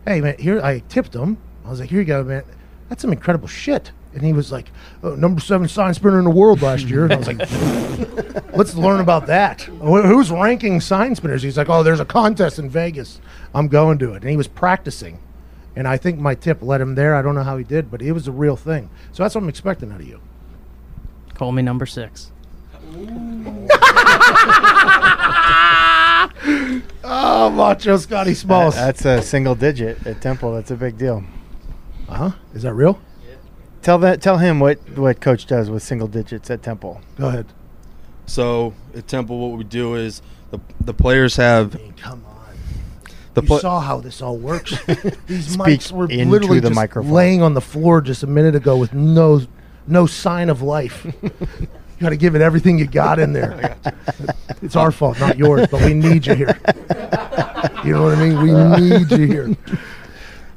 "Hey 0.07 0.19
man, 0.19 0.35
here." 0.39 0.59
I 0.63 0.79
tipped 0.89 1.13
him. 1.13 1.37
I 1.69 1.71
was 1.71 1.79
like, 1.79 1.91
"Here 1.91 1.99
you 1.99 2.05
go, 2.05 2.23
man. 2.23 2.41
That's 2.89 3.03
some 3.03 3.11
incredible 3.11 3.47
shit." 3.47 3.91
And 4.15 4.23
he 4.23 4.33
was 4.33 4.51
like, 4.51 4.71
oh, 5.03 5.13
"Number 5.13 5.39
seven 5.39 5.67
sign 5.67 5.93
spinner 5.93 6.17
in 6.17 6.25
the 6.25 6.31
world 6.31 6.63
last 6.63 6.85
year." 6.85 7.03
And 7.03 7.13
I 7.13 7.17
was 7.17 7.27
like, 7.27 7.37
"Let's 8.55 8.73
learn 8.73 9.01
about 9.01 9.27
that. 9.27 9.61
Who's 9.61 10.31
ranking 10.31 10.81
sign 10.81 11.13
spinners?" 11.13 11.43
He's 11.43 11.57
like, 11.57 11.69
"Oh, 11.69 11.83
there's 11.83 11.99
a 11.99 12.05
contest 12.05 12.57
in 12.57 12.71
Vegas. 12.71 13.21
I'm 13.53 13.67
going 13.67 13.99
to 13.99 14.13
it." 14.13 14.23
And 14.23 14.31
he 14.31 14.35
was 14.35 14.47
practicing. 14.47 15.19
And 15.75 15.87
I 15.87 15.95
think 15.95 16.17
my 16.17 16.33
tip 16.33 16.63
led 16.63 16.81
him 16.81 16.95
there. 16.95 17.13
I 17.13 17.21
don't 17.21 17.35
know 17.35 17.43
how 17.43 17.57
he 17.57 17.63
did, 17.63 17.91
but 17.91 18.01
it 18.01 18.13
was 18.13 18.27
a 18.27 18.31
real 18.31 18.55
thing. 18.55 18.89
So 19.11 19.21
that's 19.21 19.35
what 19.35 19.43
I'm 19.43 19.49
expecting 19.49 19.91
out 19.91 19.99
of 19.99 20.07
you. 20.07 20.21
Call 21.35 21.51
me 21.51 21.61
number 21.61 21.85
six. 21.85 22.31
Oh, 27.11 27.49
Macho 27.49 27.97
Scotty 27.97 28.33
Smalls. 28.33 28.75
That's 28.75 29.05
a 29.05 29.21
single 29.21 29.55
digit 29.55 30.05
at 30.05 30.21
Temple. 30.21 30.53
That's 30.53 30.69
a 30.69 30.75
big 30.75 30.97
deal. 30.97 31.23
Uh 32.09 32.15
huh. 32.15 32.31
Is 32.53 32.63
that 32.63 32.73
real? 32.73 32.99
Yeah. 33.27 33.35
Tell 33.81 33.97
that. 33.99 34.21
Tell 34.21 34.37
him 34.37 34.59
what 34.59 34.77
what 34.97 35.21
coach 35.21 35.45
does 35.45 35.69
with 35.69 35.83
single 35.83 36.07
digits 36.07 36.49
at 36.49 36.63
Temple. 36.63 37.01
Go 37.17 37.27
ahead. 37.27 37.45
So 38.25 38.73
at 38.95 39.07
Temple, 39.07 39.37
what 39.39 39.57
we 39.57 39.63
do 39.63 39.95
is 39.95 40.21
the 40.51 40.59
the 40.81 40.93
players 40.93 41.35
have. 41.37 41.79
come 41.97 42.25
on. 42.25 42.35
The 43.35 43.41
you 43.41 43.47
pla- 43.47 43.59
saw 43.59 43.79
how 43.79 43.99
this 43.99 44.21
all 44.21 44.37
works. 44.37 44.71
These 45.27 45.49
Speak 45.49 45.79
mics 45.79 45.91
were 45.91 46.07
literally 46.07 46.59
the 46.59 46.69
just 46.69 46.75
microphone. 46.75 47.11
laying 47.11 47.41
on 47.41 47.53
the 47.53 47.61
floor 47.61 48.01
just 48.01 48.23
a 48.23 48.27
minute 48.27 48.55
ago 48.55 48.75
with 48.75 48.93
no 48.93 49.41
no 49.87 50.05
sign 50.07 50.49
of 50.49 50.61
life. 50.61 51.05
you 51.21 51.29
got 51.99 52.09
to 52.09 52.17
give 52.17 52.35
it 52.35 52.41
everything 52.41 52.79
you 52.79 52.87
got 52.87 53.19
in 53.19 53.33
there. 53.33 53.77
it's 54.61 54.75
our 54.75 54.91
fault, 54.91 55.19
not 55.19 55.37
yours, 55.37 55.67
but 55.69 55.81
we 55.83 55.93
need 55.93 56.25
you 56.25 56.33
here. 56.33 56.59
You 57.85 57.93
know 57.93 58.03
what 58.03 58.15
I 58.17 58.27
mean? 58.29 58.41
We 58.41 58.51
need 58.89 59.11
you 59.11 59.27
here. 59.27 59.55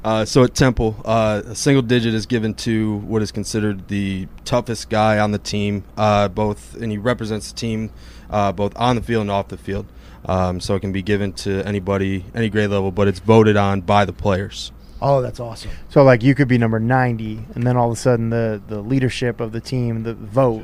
Uh, 0.03 0.25
so 0.25 0.43
at 0.43 0.53
Temple, 0.53 0.97
uh, 1.05 1.41
a 1.45 1.55
single 1.55 1.81
digit 1.81 2.13
is 2.13 2.25
given 2.25 2.53
to 2.55 2.97
what 2.97 3.21
is 3.21 3.31
considered 3.31 3.87
the 3.87 4.27
toughest 4.43 4.89
guy 4.89 5.17
on 5.17 5.31
the 5.31 5.37
team, 5.37 5.85
uh, 5.95 6.27
both, 6.27 6.75
and 6.75 6.91
he 6.91 6.97
represents 6.97 7.51
the 7.51 7.57
team 7.57 7.89
uh, 8.29 8.51
both 8.51 8.73
on 8.75 8.97
the 8.97 9.01
field 9.01 9.21
and 9.21 9.31
off 9.31 9.47
the 9.47 9.57
field. 9.57 9.85
Um, 10.25 10.59
so 10.59 10.75
it 10.75 10.81
can 10.81 10.91
be 10.91 11.01
given 11.01 11.33
to 11.33 11.61
anybody, 11.63 12.25
any 12.33 12.49
grade 12.49 12.69
level, 12.69 12.91
but 12.91 13.07
it's 13.07 13.19
voted 13.19 13.55
on 13.57 13.81
by 13.81 14.05
the 14.05 14.13
players. 14.13 14.71
Oh, 15.01 15.21
that's 15.21 15.39
awesome. 15.39 15.71
So 15.89 16.03
like 16.03 16.23
you 16.23 16.33
could 16.33 16.47
be 16.47 16.57
number 16.57 16.79
ninety, 16.79 17.45
and 17.55 17.67
then 17.67 17.75
all 17.75 17.91
of 17.91 17.97
a 17.97 17.99
sudden 17.99 18.29
the 18.29 18.61
the 18.67 18.81
leadership 18.81 19.41
of 19.41 19.51
the 19.51 19.59
team, 19.59 20.03
the 20.03 20.13
vote, 20.13 20.63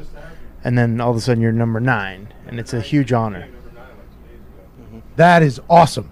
and 0.64 0.78
then 0.78 1.02
all 1.02 1.12
of 1.12 1.18
a 1.18 1.22
sudden 1.22 1.44
you're 1.44 1.52
number 1.52 1.82
nine, 1.82 2.34
and 2.48 2.58
it's 2.58 2.74
a 2.74 2.80
huge 2.80 3.12
honor. 3.12 3.50
That 5.18 5.44
is 5.44 5.60
awesome. 5.70 6.12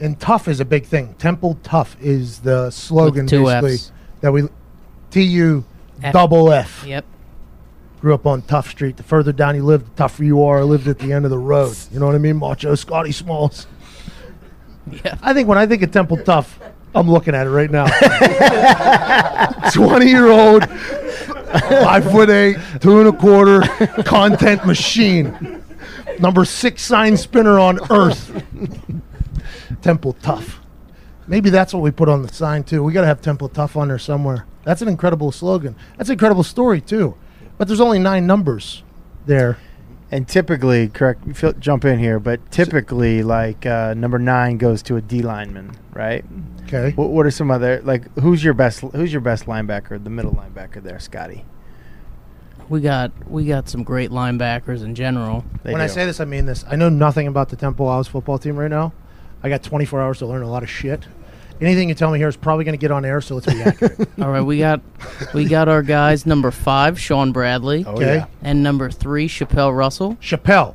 And 0.00 0.18
tough 0.20 0.46
is 0.48 0.60
a 0.60 0.64
big 0.64 0.84
thing. 0.84 1.14
Temple 1.14 1.58
tough 1.62 1.96
is 2.00 2.40
the 2.40 2.70
slogan 2.70 3.24
With 3.24 3.30
two 3.30 3.44
basically 3.44 3.74
Fs. 3.76 3.92
that 4.20 4.32
we 4.32 4.42
T 5.10 5.22
U 5.22 5.64
F. 6.02 6.12
double 6.12 6.52
F. 6.52 6.84
Yep. 6.86 7.04
Grew 8.00 8.12
up 8.14 8.26
on 8.26 8.42
Tough 8.42 8.68
Street. 8.68 8.98
The 8.98 9.02
further 9.02 9.32
down 9.32 9.56
you 9.56 9.64
live, 9.64 9.82
the 9.84 9.90
tougher 9.96 10.22
you 10.22 10.42
are. 10.44 10.58
I 10.58 10.62
lived 10.62 10.86
at 10.86 10.98
the 10.98 11.12
end 11.14 11.24
of 11.24 11.30
the 11.30 11.38
road. 11.38 11.74
You 11.90 11.98
know 11.98 12.06
what 12.06 12.14
I 12.14 12.18
mean? 12.18 12.36
Macho 12.36 12.74
Scotty 12.74 13.10
Smalls. 13.12 13.66
Yeah. 15.04 15.16
I 15.22 15.32
think 15.32 15.48
when 15.48 15.56
I 15.58 15.66
think 15.66 15.82
of 15.82 15.90
Temple 15.90 16.18
Tough, 16.18 16.60
I'm 16.94 17.10
looking 17.10 17.34
at 17.34 17.46
it 17.46 17.50
right 17.50 17.70
now. 17.70 17.86
20 19.72 20.06
year 20.06 20.28
old, 20.30 20.68
five 20.68 22.04
foot 22.10 22.30
eight, 22.30 22.56
two 22.80 23.00
and 23.00 23.08
a 23.08 23.12
quarter, 23.12 23.62
content 24.04 24.64
machine. 24.66 25.62
Number 26.20 26.44
six 26.44 26.82
sign 26.82 27.16
spinner 27.16 27.58
on 27.58 27.78
earth. 27.90 28.30
Temple 29.82 30.14
Tough. 30.14 30.60
Maybe 31.26 31.50
that's 31.50 31.74
what 31.74 31.82
we 31.82 31.90
put 31.90 32.08
on 32.08 32.22
the 32.22 32.32
sign 32.32 32.62
too. 32.62 32.82
We 32.82 32.92
got 32.92 33.00
to 33.00 33.06
have 33.06 33.20
Temple 33.20 33.48
Tough 33.48 33.76
on 33.76 33.88
there 33.88 33.98
somewhere. 33.98 34.46
That's 34.64 34.82
an 34.82 34.88
incredible 34.88 35.32
slogan. 35.32 35.76
That's 35.96 36.08
an 36.08 36.14
incredible 36.14 36.44
story 36.44 36.80
too. 36.80 37.16
But 37.58 37.68
there's 37.68 37.80
only 37.80 37.98
nine 37.98 38.26
numbers 38.26 38.82
there. 39.26 39.58
And 40.10 40.28
typically, 40.28 40.88
correct, 40.88 41.24
Phil, 41.36 41.52
jump 41.54 41.84
in 41.84 41.98
here, 41.98 42.20
but 42.20 42.52
typically, 42.52 43.24
like 43.24 43.66
uh, 43.66 43.94
number 43.94 44.20
nine 44.20 44.56
goes 44.56 44.80
to 44.84 44.96
a 44.96 45.00
D 45.00 45.20
lineman, 45.20 45.76
right? 45.92 46.24
Okay. 46.64 46.92
What, 46.92 47.10
what 47.10 47.26
are 47.26 47.30
some 47.32 47.50
other 47.50 47.80
like? 47.82 48.16
Who's 48.18 48.44
your 48.44 48.54
best? 48.54 48.80
Who's 48.80 49.12
your 49.12 49.20
best 49.20 49.46
linebacker? 49.46 50.02
The 50.02 50.10
middle 50.10 50.32
linebacker 50.32 50.80
there, 50.80 51.00
Scotty. 51.00 51.44
We 52.68 52.80
got 52.80 53.10
we 53.28 53.46
got 53.46 53.68
some 53.68 53.82
great 53.82 54.10
linebackers 54.10 54.84
in 54.84 54.94
general. 54.94 55.44
when 55.62 55.80
I 55.80 55.88
say 55.88 56.04
this, 56.06 56.20
I 56.20 56.24
mean 56.24 56.46
this. 56.46 56.64
I 56.68 56.76
know 56.76 56.88
nothing 56.88 57.26
about 57.26 57.48
the 57.48 57.56
Temple 57.56 57.88
Owls 57.88 58.06
football 58.06 58.38
team 58.38 58.56
right 58.56 58.70
now. 58.70 58.92
I 59.42 59.48
got 59.48 59.62
24 59.62 60.00
hours 60.02 60.18
to 60.18 60.26
learn 60.26 60.42
a 60.42 60.48
lot 60.50 60.62
of 60.62 60.70
shit. 60.70 61.04
Anything 61.60 61.88
you 61.88 61.94
tell 61.94 62.10
me 62.10 62.18
here 62.18 62.28
is 62.28 62.36
probably 62.36 62.64
going 62.64 62.74
to 62.74 62.80
get 62.80 62.90
on 62.90 63.04
air, 63.04 63.20
so 63.22 63.34
let's 63.34 63.46
be 63.46 63.62
accurate. 63.62 64.08
All 64.20 64.30
right, 64.30 64.42
we 64.42 64.58
got 64.58 64.82
we 65.32 65.46
got 65.46 65.68
our 65.68 65.82
guys 65.82 66.26
number 66.26 66.50
five, 66.50 67.00
Shaun 67.00 67.32
Bradley. 67.32 67.84
Oh, 67.86 67.92
Okay. 67.94 68.16
yeah. 68.16 68.26
And 68.42 68.62
number 68.62 68.90
three, 68.90 69.26
Chapelle 69.26 69.72
Russell. 69.72 70.18
Chapelle. 70.20 70.74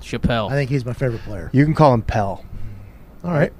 Chapelle. 0.00 0.48
I 0.48 0.52
think 0.52 0.70
he's 0.70 0.86
my 0.86 0.92
favorite 0.94 1.20
player. 1.22 1.50
You 1.52 1.64
can 1.64 1.74
call 1.74 1.92
him 1.92 2.00
Pell. 2.02 2.44
All 3.24 3.32
right. 3.32 3.52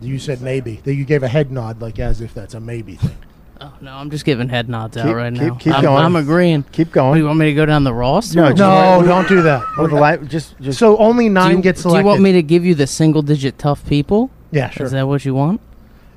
You 0.00 0.18
said 0.18 0.42
maybe. 0.42 0.76
That 0.84 0.94
You 0.94 1.04
gave 1.04 1.22
a 1.22 1.28
head 1.28 1.50
nod, 1.50 1.80
like 1.80 1.98
as 1.98 2.20
if 2.20 2.34
that's 2.34 2.52
a 2.54 2.60
maybe 2.60 2.96
thing. 2.96 3.16
Oh 3.64 3.72
no, 3.80 3.94
I'm 3.94 4.10
just 4.10 4.24
giving 4.26 4.48
head 4.48 4.68
nods 4.68 4.96
out 4.96 5.14
right 5.14 5.32
keep- 5.32 5.42
now. 5.42 5.54
keep 5.54 5.74
I'm, 5.74 5.82
going. 5.82 6.04
I'm 6.04 6.16
agreeing. 6.16 6.64
Keep 6.72 6.92
going. 6.92 7.10
What, 7.10 7.18
you 7.18 7.24
want 7.26 7.38
me 7.38 7.46
to 7.46 7.54
go 7.54 7.64
down 7.64 7.84
the 7.84 7.94
roster? 7.94 8.36
No, 8.36 8.48
just- 8.50 8.58
No, 8.58 9.02
don't 9.06 9.26
do 9.28 9.40
that. 9.42 9.62
Or 9.78 9.88
the 9.88 9.94
li- 9.94 10.26
just, 10.28 10.58
just 10.60 10.78
So 10.78 10.96
only 10.98 11.26
Do 11.28 11.34
nine 11.34 11.56
you, 11.56 11.62
get 11.62 11.76
do 11.76 11.82
selected. 11.82 12.00
you 12.00 12.06
want 12.06 12.20
me 12.20 12.32
to 12.32 12.42
give 12.42 12.64
you 12.64 12.74
the 12.74 12.86
single 12.86 13.22
digit 13.22 13.58
tough 13.58 13.86
people? 13.88 14.30
Yeah, 14.50 14.68
sure. 14.70 14.84
Is 14.86 14.92
that 14.92 15.08
what 15.08 15.24
you 15.24 15.34
want? 15.34 15.60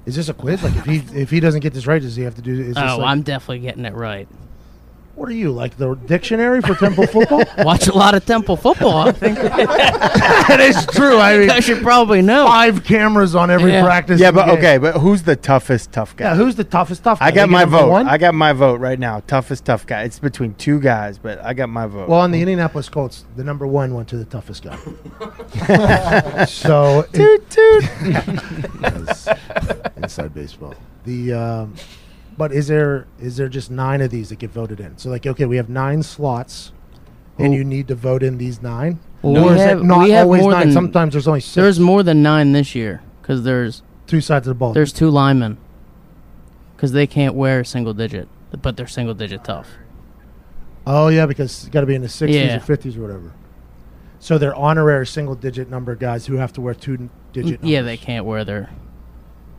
Is 0.06 0.16
this 0.16 0.30
a 0.30 0.34
quiz? 0.34 0.62
Like 0.64 0.76
if 0.76 0.86
he 0.86 1.20
if 1.20 1.30
he 1.30 1.40
doesn't 1.40 1.62
get 1.62 1.74
this 1.74 1.86
right, 1.88 2.02
does 2.02 2.16
he 2.16 2.24
have 2.24 2.36
to 2.36 2.42
do? 2.42 2.54
Is 2.54 2.68
this 2.68 2.78
Oh, 2.78 2.98
like, 2.98 3.08
I'm 3.08 3.22
definitely 3.24 3.60
getting 3.60 3.84
it 3.86 3.94
right. 3.94 4.28
What 5.18 5.30
are 5.30 5.34
you 5.34 5.52
like 5.52 5.78
the 5.78 5.96
dictionary 5.96 6.62
for 6.62 6.76
Temple 6.76 7.08
football? 7.08 7.44
Watch 7.66 7.88
a 7.88 7.92
lot 7.94 8.14
of 8.14 8.24
Temple 8.24 8.56
football. 8.56 9.00
I 9.08 9.12
think 9.14 9.40
that 9.40 10.60
is 10.60 10.86
true. 10.96 11.18
I 11.18 11.40
mean, 11.40 11.50
I 11.50 11.60
should 11.60 11.82
probably 11.82 12.22
know. 12.22 12.46
Five 12.46 12.84
cameras 12.84 13.34
on 13.34 13.50
every 13.50 13.72
Yeah. 13.72 13.84
practice. 13.84 14.22
yeah, 14.22 14.30
but 14.30 14.46
game. 14.46 14.58
okay, 14.60 14.78
but 14.78 14.98
who's 14.98 15.24
the 15.24 15.36
toughest 15.36 15.92
tough 15.92 16.16
guy? 16.16 16.26
Yeah, 16.26 16.36
who's 16.36 16.56
the 16.56 16.64
toughest 16.64 17.04
tough? 17.04 17.20
Guy? 17.20 17.26
I 17.26 17.32
got 17.32 17.50
my 17.50 17.66
vote. 17.66 17.90
One? 17.90 18.08
I 18.08 18.20
got 18.20 18.36
my 18.36 18.54
vote 18.54 18.80
right 18.80 19.00
now. 19.00 19.22
Toughest 19.26 19.66
tough 19.66 19.88
guy. 19.88 20.04
It's 20.04 20.20
between 20.20 20.54
two 20.54 20.80
guys, 20.80 21.18
but 21.18 21.44
I 21.44 21.56
got 21.56 21.70
my 21.70 21.88
vote. 21.88 22.10
Well, 22.10 22.20
on 22.20 22.30
the 22.30 22.40
Indianapolis 22.40 22.88
Colts, 22.88 23.26
the 23.36 23.44
number 23.44 23.66
one 23.66 23.96
went 23.96 24.08
to 24.10 24.18
the 24.18 24.26
toughest 24.26 24.66
guy. 24.66 24.78
so 26.46 27.04
toot 27.12 27.50
toot. 27.50 27.84
Inside 29.98 30.36
baseball. 30.36 30.76
The 31.06 31.34
um, 31.34 31.74
but 32.38 32.52
is 32.52 32.68
there 32.68 33.08
is 33.20 33.38
there 33.38 33.50
just 33.50 33.72
nine 33.72 34.02
of 34.02 34.12
these 34.12 34.30
that 34.30 34.40
get 34.40 34.52
voted 34.52 34.80
in? 34.80 34.98
So 34.98 35.10
like, 35.10 35.26
okay, 35.26 35.46
we 35.46 35.58
have 35.58 35.70
nine 35.70 36.04
slots, 36.04 36.72
and 37.38 37.54
you 37.54 37.64
need 37.64 37.88
to 37.88 37.96
vote 37.96 38.24
in 38.24 38.38
these 38.38 38.62
nine. 38.62 39.00
Well, 39.22 39.44
or 39.44 39.50
we 39.50 39.56
is 39.56 39.62
have, 39.62 39.80
it 39.80 39.84
not 39.84 40.04
we 40.04 40.12
have 40.12 40.26
always 40.26 40.42
more 40.44 40.52
nine? 40.52 40.68
than, 40.68 40.74
Sometimes 40.74 41.14
there's 41.14 41.28
only 41.28 41.40
six. 41.42 41.56
There's 41.56 41.80
more 41.80 42.04
than 42.04 42.22
nine 42.22 42.52
this 42.52 42.76
year 42.76 43.02
because 43.22 43.44
there's 43.44 43.82
two 44.06 44.22
sides 44.22 44.48
of 44.48 44.52
the 44.52 44.56
ball. 44.60 44.74
there's 44.74 44.94
two 44.94 45.10
linemen 45.10 45.58
because 46.76 46.92
they 46.92 47.08
can't 47.08 47.34
wear 47.34 47.64
single 47.64 47.94
digit, 47.94 48.28
but 48.62 48.78
they're 48.78 48.88
single 48.88 49.16
digit 49.16 49.44
tough. 49.44 49.68
Oh 50.86 51.08
yeah, 51.10 51.26
because 51.26 51.64
it's 51.64 51.70
got 51.70 51.82
to 51.82 51.88
be 51.88 51.96
in 51.96 52.02
the 52.02 52.10
sixties 52.10 52.42
Yeah. 52.42 52.58
or 52.58 52.60
fifties 52.60 52.96
or 52.98 53.02
whatever. 53.02 53.34
So 54.20 54.38
they're 54.38 54.56
honorary 54.56 55.06
single 55.06 55.36
digit 55.36 55.70
number 55.70 55.96
guys 55.96 56.26
who 56.28 56.36
have 56.36 56.54
to 56.54 56.62
wear 56.62 56.74
two 56.74 57.10
digit. 57.34 57.64
Yeah, 57.64 57.82
they 57.82 57.98
can't 57.98 58.26
wear 58.26 58.46
their. 58.46 58.70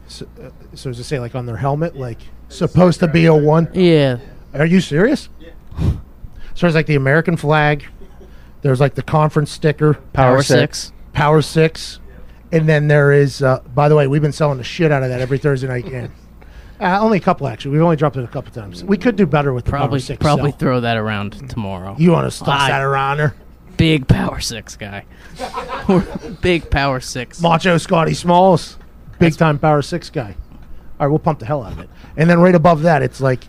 So, 0.06 0.26
uh, 0.42 0.50
so 0.74 0.90
does 0.90 0.98
it 0.98 1.04
say 1.04 1.18
like 1.20 1.34
on 1.34 1.46
their 1.46 1.56
helmet, 1.58 1.96
like 1.96 2.20
supposed 2.48 3.00
to 3.00 3.08
be 3.08 3.26
a 3.26 3.34
one? 3.34 3.68
Yeah. 3.72 4.18
Are 4.54 4.66
you 4.66 4.80
serious? 4.80 5.28
Yeah. 5.40 5.50
So 6.54 6.62
there's 6.62 6.74
like 6.74 6.86
the 6.86 6.96
American 6.96 7.36
flag. 7.36 7.84
There's 8.62 8.80
like 8.80 8.94
the 8.94 9.02
conference 9.02 9.50
sticker. 9.50 9.94
Power 9.94 10.34
Power 10.36 10.42
six. 10.42 10.78
six. 10.78 10.92
Power 11.12 11.42
six. 11.42 12.00
And 12.50 12.68
then 12.68 12.88
there 12.88 13.12
is. 13.12 13.42
Uh, 13.42 13.60
by 13.74 13.88
the 13.88 13.94
way, 13.94 14.06
we've 14.06 14.22
been 14.22 14.32
selling 14.32 14.58
the 14.58 14.64
shit 14.64 14.90
out 14.90 15.02
of 15.02 15.10
that 15.10 15.20
every 15.20 15.38
Thursday 15.38 15.68
night 15.68 15.86
game. 15.86 16.12
Uh, 16.80 16.96
only 17.00 17.18
a 17.18 17.20
couple 17.20 17.48
actually. 17.48 17.72
We've 17.72 17.82
only 17.82 17.96
dropped 17.96 18.16
it 18.16 18.22
a 18.22 18.28
couple 18.28 18.52
times. 18.52 18.84
We 18.84 18.96
could 18.96 19.16
do 19.16 19.26
better 19.26 19.52
with 19.52 19.64
the 19.64 19.70
Probably 19.72 19.98
Power 19.98 19.98
Six. 19.98 20.22
probably 20.22 20.50
sell. 20.52 20.58
throw 20.60 20.80
that 20.82 20.96
around 20.96 21.50
tomorrow. 21.50 21.96
You 21.98 22.12
want 22.12 22.28
to 22.28 22.30
stuff 22.30 22.50
I- 22.50 22.68
that 22.68 22.82
around 22.82 23.18
her? 23.18 23.34
Big 23.76 24.06
power 24.06 24.38
six 24.38 24.76
guy. 24.76 25.04
Big 26.40 26.70
power 26.70 27.00
six. 27.00 27.40
Macho 27.40 27.78
Scotty 27.78 28.14
Smalls, 28.14 28.78
big 29.18 29.36
time 29.36 29.58
Power 29.58 29.82
Six 29.82 30.08
guy. 30.08 30.36
All 30.98 31.06
right, 31.06 31.10
we'll 31.10 31.18
pump 31.18 31.38
the 31.38 31.46
hell 31.46 31.62
out 31.62 31.72
of 31.72 31.78
it. 31.78 31.88
And 32.16 32.28
then 32.28 32.40
right 32.40 32.54
above 32.54 32.82
that, 32.82 33.02
it's 33.02 33.20
like 33.20 33.44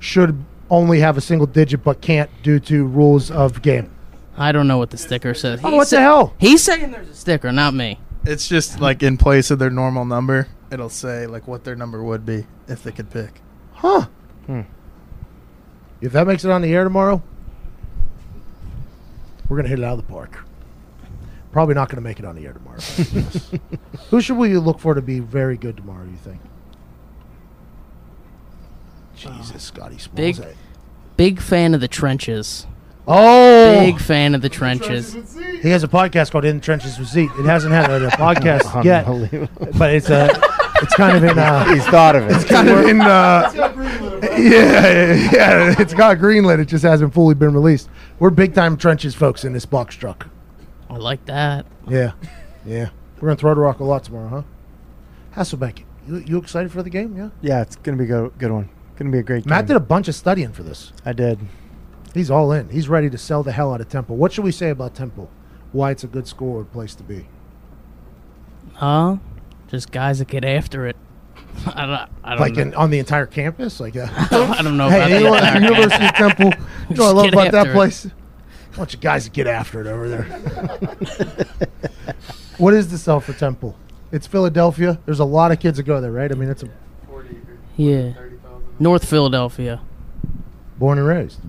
should 0.00 0.44
only 0.70 1.00
have 1.00 1.16
a 1.16 1.20
single 1.20 1.46
digit, 1.46 1.82
but 1.84 2.00
can't 2.00 2.30
due 2.42 2.60
to 2.60 2.84
rules 2.84 3.30
of 3.30 3.62
game. 3.62 3.90
I 4.36 4.52
don't 4.52 4.68
know 4.68 4.78
what 4.78 4.90
the 4.90 4.98
sticker 4.98 5.34
says. 5.34 5.60
Oh, 5.64 5.68
He's 5.70 5.76
what 5.76 5.84
the 5.90 5.96
sa- 5.96 6.00
hell? 6.00 6.34
He's 6.38 6.62
saying 6.62 6.90
there's 6.92 7.08
a 7.08 7.14
sticker, 7.14 7.50
not 7.52 7.74
me. 7.74 7.98
It's 8.24 8.46
just 8.48 8.80
like 8.80 9.02
in 9.02 9.16
place 9.16 9.50
of 9.50 9.58
their 9.58 9.70
normal 9.70 10.04
number, 10.04 10.48
it'll 10.70 10.88
say 10.90 11.26
like 11.26 11.46
what 11.48 11.64
their 11.64 11.74
number 11.76 12.02
would 12.02 12.26
be 12.26 12.46
if 12.66 12.82
they 12.82 12.92
could 12.92 13.10
pick. 13.10 13.40
Huh? 13.72 14.06
Hmm. 14.46 14.62
If 16.00 16.12
that 16.12 16.26
makes 16.26 16.44
it 16.44 16.50
on 16.50 16.62
the 16.62 16.72
air 16.74 16.84
tomorrow, 16.84 17.22
we're 19.48 19.56
gonna 19.56 19.68
hit 19.68 19.78
it 19.78 19.84
out 19.84 19.98
of 19.98 20.06
the 20.06 20.12
park. 20.12 20.44
Probably 21.52 21.74
not 21.74 21.88
gonna 21.88 22.02
make 22.02 22.18
it 22.18 22.24
on 22.24 22.36
the 22.36 22.44
air 22.46 22.52
tomorrow. 22.52 22.80
Who 24.10 24.20
should 24.20 24.36
we 24.36 24.56
look 24.58 24.78
for 24.78 24.94
to 24.94 25.02
be 25.02 25.20
very 25.20 25.56
good 25.56 25.76
tomorrow? 25.76 26.04
You 26.04 26.16
think? 26.16 26.40
Jesus, 29.18 29.62
Scotty 29.64 29.98
Smalls. 29.98 30.38
Big, 30.38 30.46
big 31.16 31.40
fan 31.40 31.74
of 31.74 31.80
the 31.80 31.88
trenches. 31.88 32.66
Oh, 33.10 33.80
Big 33.80 33.98
fan 33.98 34.34
of 34.34 34.42
the 34.42 34.50
trenches. 34.50 35.14
He 35.62 35.70
has 35.70 35.82
a 35.82 35.88
podcast 35.88 36.30
called 36.30 36.44
In 36.44 36.56
the 36.58 36.62
Trenches 36.62 36.98
with 36.98 37.08
Zeke. 37.08 37.30
It 37.38 37.46
hasn't 37.46 37.72
had 37.72 37.90
a, 37.90 38.06
a 38.06 38.10
podcast 38.10 38.84
yet, 38.84 39.06
Unbelievable. 39.06 39.68
but 39.78 39.94
it's 39.94 40.10
a, 40.10 40.28
it's 40.82 40.94
kind 40.94 41.16
of 41.16 41.24
in. 41.24 41.38
Uh, 41.38 41.64
He's 41.72 41.86
thought 41.86 42.16
of 42.16 42.24
it. 42.24 42.32
It's 42.32 42.44
kind 42.44 42.68
of 42.68 42.84
in. 42.86 43.00
Uh, 43.00 43.50
yeah, 44.36 45.14
yeah, 45.32 45.74
it's 45.78 45.94
got 45.94 46.18
greenlit. 46.18 46.58
It 46.60 46.66
just 46.66 46.84
hasn't 46.84 47.14
fully 47.14 47.34
been 47.34 47.54
released. 47.54 47.88
We're 48.18 48.28
big 48.28 48.54
time 48.54 48.76
trenches 48.76 49.14
folks 49.14 49.42
in 49.42 49.54
this 49.54 49.64
box 49.64 49.94
truck. 49.94 50.28
I 50.90 50.96
like 50.96 51.24
that. 51.24 51.64
Yeah, 51.88 52.12
yeah. 52.66 52.90
We're 53.20 53.28
gonna 53.28 53.36
throw 53.36 53.54
the 53.54 53.60
rock 53.62 53.80
a 53.80 53.84
lot 53.84 54.04
tomorrow, 54.04 54.28
huh? 54.28 55.40
Hasselbeck, 55.42 55.82
you, 56.06 56.18
you 56.18 56.36
excited 56.38 56.70
for 56.72 56.82
the 56.82 56.90
game? 56.90 57.16
Yeah. 57.16 57.30
Yeah, 57.40 57.62
it's 57.62 57.76
gonna 57.76 57.96
be 57.96 58.04
a 58.04 58.08
go- 58.08 58.32
good 58.36 58.52
one. 58.52 58.68
Gonna 58.98 59.10
be 59.10 59.18
a 59.18 59.22
great. 59.22 59.46
Matt 59.46 59.60
game. 59.62 59.68
did 59.68 59.76
a 59.76 59.80
bunch 59.80 60.08
of 60.08 60.14
studying 60.14 60.52
for 60.52 60.62
this. 60.62 60.92
I 61.04 61.12
did. 61.12 61.38
He's 62.14 62.30
all 62.30 62.50
in. 62.52 62.68
He's 62.68 62.88
ready 62.88 63.08
to 63.10 63.18
sell 63.18 63.42
the 63.42 63.52
hell 63.52 63.72
out 63.72 63.80
of 63.80 63.88
Temple. 63.88 64.16
What 64.16 64.32
should 64.32 64.44
we 64.44 64.50
say 64.52 64.70
about 64.70 64.94
Temple? 64.94 65.30
Why 65.72 65.90
it's 65.92 66.02
a 66.04 66.08
good 66.08 66.26
school 66.26 66.56
or 66.56 66.64
place 66.64 66.94
to 66.96 67.02
be? 67.02 67.26
Huh? 68.74 69.16
Just 69.68 69.92
guys 69.92 70.18
that 70.18 70.28
get 70.28 70.44
after 70.44 70.86
it. 70.86 70.96
I 71.66 71.86
don't. 71.86 72.10
I 72.24 72.30
don't 72.30 72.40
Like 72.40 72.54
know. 72.54 72.62
in, 72.62 72.74
on 72.74 72.90
the 72.90 72.98
entire 72.98 73.26
campus? 73.26 73.78
Like, 73.78 73.94
uh, 73.96 74.08
I 74.30 74.62
don't 74.62 74.76
know 74.76 74.88
Hey, 74.88 74.96
about 74.98 75.10
you 75.10 75.14
the 75.18 75.20
know 75.24 75.30
what? 75.30 75.42
entire 75.44 75.60
University 75.62 76.04
of. 76.06 76.12
Temple. 76.14 76.52
You 76.90 76.96
know 76.96 77.04
what 77.04 77.08
I 77.08 77.10
love 77.12 77.32
about 77.32 77.52
that 77.52 77.66
it. 77.68 77.72
place? 77.74 78.04
A 78.06 78.76
bunch 78.76 78.94
of 78.94 79.00
guys 79.00 79.24
that 79.24 79.32
get 79.32 79.46
after 79.46 79.80
it 79.80 79.86
over 79.86 80.08
there. 80.08 80.22
what 82.58 82.74
is 82.74 82.90
the 82.90 82.98
sell 82.98 83.20
for 83.20 83.32
Temple? 83.32 83.76
It's 84.10 84.26
Philadelphia. 84.26 84.98
There's 85.04 85.20
a 85.20 85.24
lot 85.24 85.52
of 85.52 85.60
kids 85.60 85.76
that 85.76 85.82
go 85.84 86.00
there, 86.00 86.12
right? 86.12 86.30
I 86.30 86.34
mean, 86.34 86.48
it's 86.48 86.62
a 86.62 86.68
Yeah. 87.76 88.12
North 88.78 89.04
Philadelphia. 89.04 89.80
born 90.78 90.98
and 90.98 91.06
raised. 91.06 91.40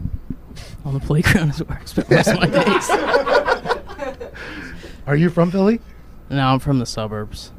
On 0.86 0.94
the 0.94 1.00
playground 1.00 1.50
is 1.52 1.60
where 1.64 1.80
I 1.80 1.86
spent 1.86 2.10
most 2.10 2.28
of 2.28 2.40
my 2.40 2.48
days. 2.48 2.90
Are 5.06 5.16
you 5.16 5.30
from 5.30 5.52
Philly? 5.52 5.80
No, 6.30 6.40
I'm 6.48 6.60
from 6.60 6.80
the 6.80 6.86
suburbs. 6.86 7.52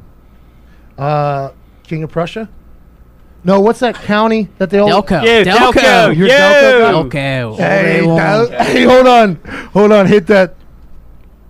Uh, 0.97 1.51
King 1.83 2.03
of 2.03 2.11
Prussia? 2.11 2.49
No, 3.43 3.59
what's 3.59 3.79
that 3.79 3.95
county 3.95 4.49
that 4.59 4.69
they 4.69 4.77
all? 4.79 4.89
Delco. 4.89 5.23
Yeah, 5.23 5.43
Delco. 5.43 5.71
Delco. 5.73 6.15
You're 6.15 6.27
Yo. 6.27 6.33
Delco. 6.35 7.09
Delco. 7.09 7.57
Hey, 7.57 8.01
All 8.07 8.17
Del- 8.17 8.49
hey, 8.63 8.83
hold 8.83 9.07
on, 9.07 9.35
hold 9.73 9.91
on. 9.91 10.05
Hit 10.05 10.27
that. 10.27 10.55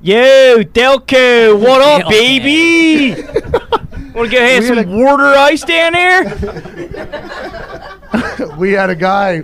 Yo, 0.02 0.64
Delco, 0.64 1.60
what 1.62 1.82
up, 1.82 2.04
Delco. 2.04 2.10
baby? 2.10 3.22
Want 4.14 4.30
to 4.32 4.36
go 4.38 4.42
have 4.42 4.64
We 4.64 4.68
some 4.68 4.78
a- 4.80 4.86
water 5.06 5.24
ice 5.26 5.64
down 5.64 5.94
there? 5.94 6.24
we 8.58 8.72
had 8.72 8.90
a 8.90 8.96
guy. 8.96 9.44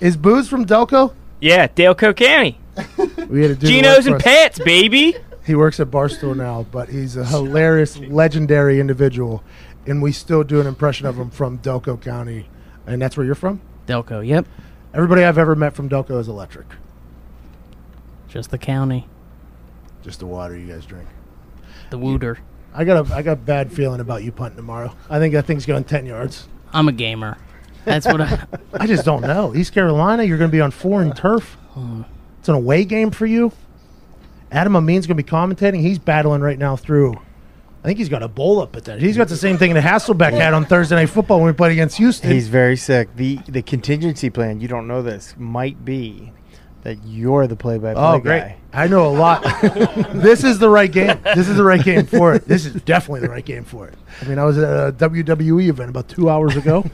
Is 0.00 0.16
Booze 0.16 0.48
from 0.48 0.66
Delco? 0.66 1.14
Yeah, 1.40 1.66
Delco 1.66 2.14
County. 2.14 2.58
We 3.28 3.42
had 3.42 3.50
a 3.52 3.54
dude 3.54 3.70
who 3.70 3.76
Geno's 3.82 4.06
and 4.06 4.14
for 4.14 4.16
us. 4.16 4.22
Pets, 4.22 4.58
baby. 4.60 5.16
He 5.44 5.54
works 5.54 5.78
at 5.78 5.88
Barstool 5.88 6.34
now, 6.34 6.64
but 6.70 6.88
he's 6.88 7.16
a 7.16 7.24
hilarious, 7.24 7.98
legendary 7.98 8.80
individual, 8.80 9.44
and 9.86 10.02
we 10.02 10.10
still 10.10 10.42
do 10.42 10.60
an 10.60 10.66
impression 10.66 11.06
of 11.06 11.18
him 11.18 11.30
from 11.30 11.58
Delco 11.58 12.00
County, 12.00 12.48
and 12.86 13.00
that's 13.00 13.16
where 13.16 13.26
you're 13.26 13.34
from. 13.34 13.60
Delco. 13.86 14.26
Yep. 14.26 14.46
Everybody 14.94 15.24
I've 15.24 15.38
ever 15.38 15.54
met 15.54 15.74
from 15.74 15.88
Delco 15.88 16.18
is 16.18 16.28
electric. 16.28 16.66
Just 18.28 18.50
the 18.50 18.58
county. 18.58 19.06
Just 20.02 20.20
the 20.20 20.26
water 20.26 20.56
you 20.56 20.66
guys 20.66 20.86
drink. 20.86 21.08
The 21.90 21.98
Wooter. 21.98 22.38
I 22.72 22.84
got 22.84 23.08
a 23.08 23.14
I 23.14 23.22
got 23.22 23.32
a 23.32 23.36
bad 23.36 23.72
feeling 23.72 24.00
about 24.00 24.24
you 24.24 24.32
punting 24.32 24.56
tomorrow. 24.56 24.94
I 25.08 25.18
think 25.18 25.34
that 25.34 25.46
thing's 25.46 25.66
going 25.66 25.84
ten 25.84 26.06
yards. 26.06 26.48
I'm 26.72 26.88
a 26.88 26.92
gamer. 26.92 27.36
That's 27.84 28.06
what 28.06 28.20
I. 28.20 28.44
I 28.74 28.86
just 28.86 29.04
don't 29.04 29.22
know. 29.22 29.54
East 29.54 29.72
Carolina, 29.72 30.22
you're 30.24 30.38
going 30.38 30.50
to 30.50 30.56
be 30.56 30.60
on 30.60 30.70
foreign 30.70 31.12
turf. 31.12 31.56
It's 32.40 32.48
an 32.48 32.54
away 32.54 32.84
game 32.84 33.10
for 33.10 33.26
you. 33.26 33.52
Adam 34.52 34.76
Amin's 34.76 35.06
going 35.06 35.16
to 35.16 35.22
be 35.22 35.28
commentating. 35.28 35.80
He's 35.80 35.98
battling 35.98 36.40
right 36.40 36.58
now 36.58 36.76
through. 36.76 37.14
I 37.82 37.86
think 37.88 37.98
he's 37.98 38.08
got 38.08 38.22
a 38.22 38.28
bowl 38.28 38.60
up 38.60 38.76
at 38.76 38.84
that. 38.84 39.00
He's 39.00 39.16
got 39.16 39.28
the 39.28 39.36
same 39.36 39.58
thing 39.58 39.74
that 39.74 39.84
Hasselbeck 39.84 40.32
had 40.32 40.54
on 40.54 40.64
Thursday 40.64 40.94
Night 40.96 41.10
Football 41.10 41.38
when 41.38 41.48
we 41.48 41.52
played 41.52 41.72
against 41.72 41.98
Houston. 41.98 42.30
He's 42.30 42.48
very 42.48 42.76
sick. 42.76 43.14
The 43.16 43.36
the 43.46 43.60
contingency 43.62 44.30
plan, 44.30 44.60
you 44.60 44.68
don't 44.68 44.86
know 44.86 45.02
this, 45.02 45.34
might 45.36 45.84
be 45.84 46.32
that 46.82 46.96
you're 47.04 47.46
the 47.46 47.56
play 47.56 47.76
by 47.78 47.92
play 47.94 48.02
Oh, 48.02 48.18
great! 48.18 48.40
guy. 48.40 48.56
I 48.72 48.86
know 48.88 49.06
a 49.08 49.12
lot. 49.14 49.42
this 50.14 50.44
is 50.44 50.58
the 50.58 50.68
right 50.70 50.90
game. 50.90 51.18
This 51.34 51.48
is 51.48 51.56
the 51.56 51.64
right 51.64 51.82
game 51.82 52.06
for 52.06 52.34
it. 52.34 52.46
This 52.46 52.64
is 52.64 52.80
definitely 52.82 53.20
the 53.20 53.28
right 53.30 53.44
game 53.44 53.64
for 53.64 53.88
it. 53.88 53.94
I 54.22 54.24
mean, 54.26 54.38
I 54.38 54.44
was 54.44 54.56
at 54.56 54.64
a 54.64 54.92
WWE 54.92 55.68
event 55.68 55.90
about 55.90 56.08
two 56.08 56.30
hours 56.30 56.56
ago. 56.56 56.84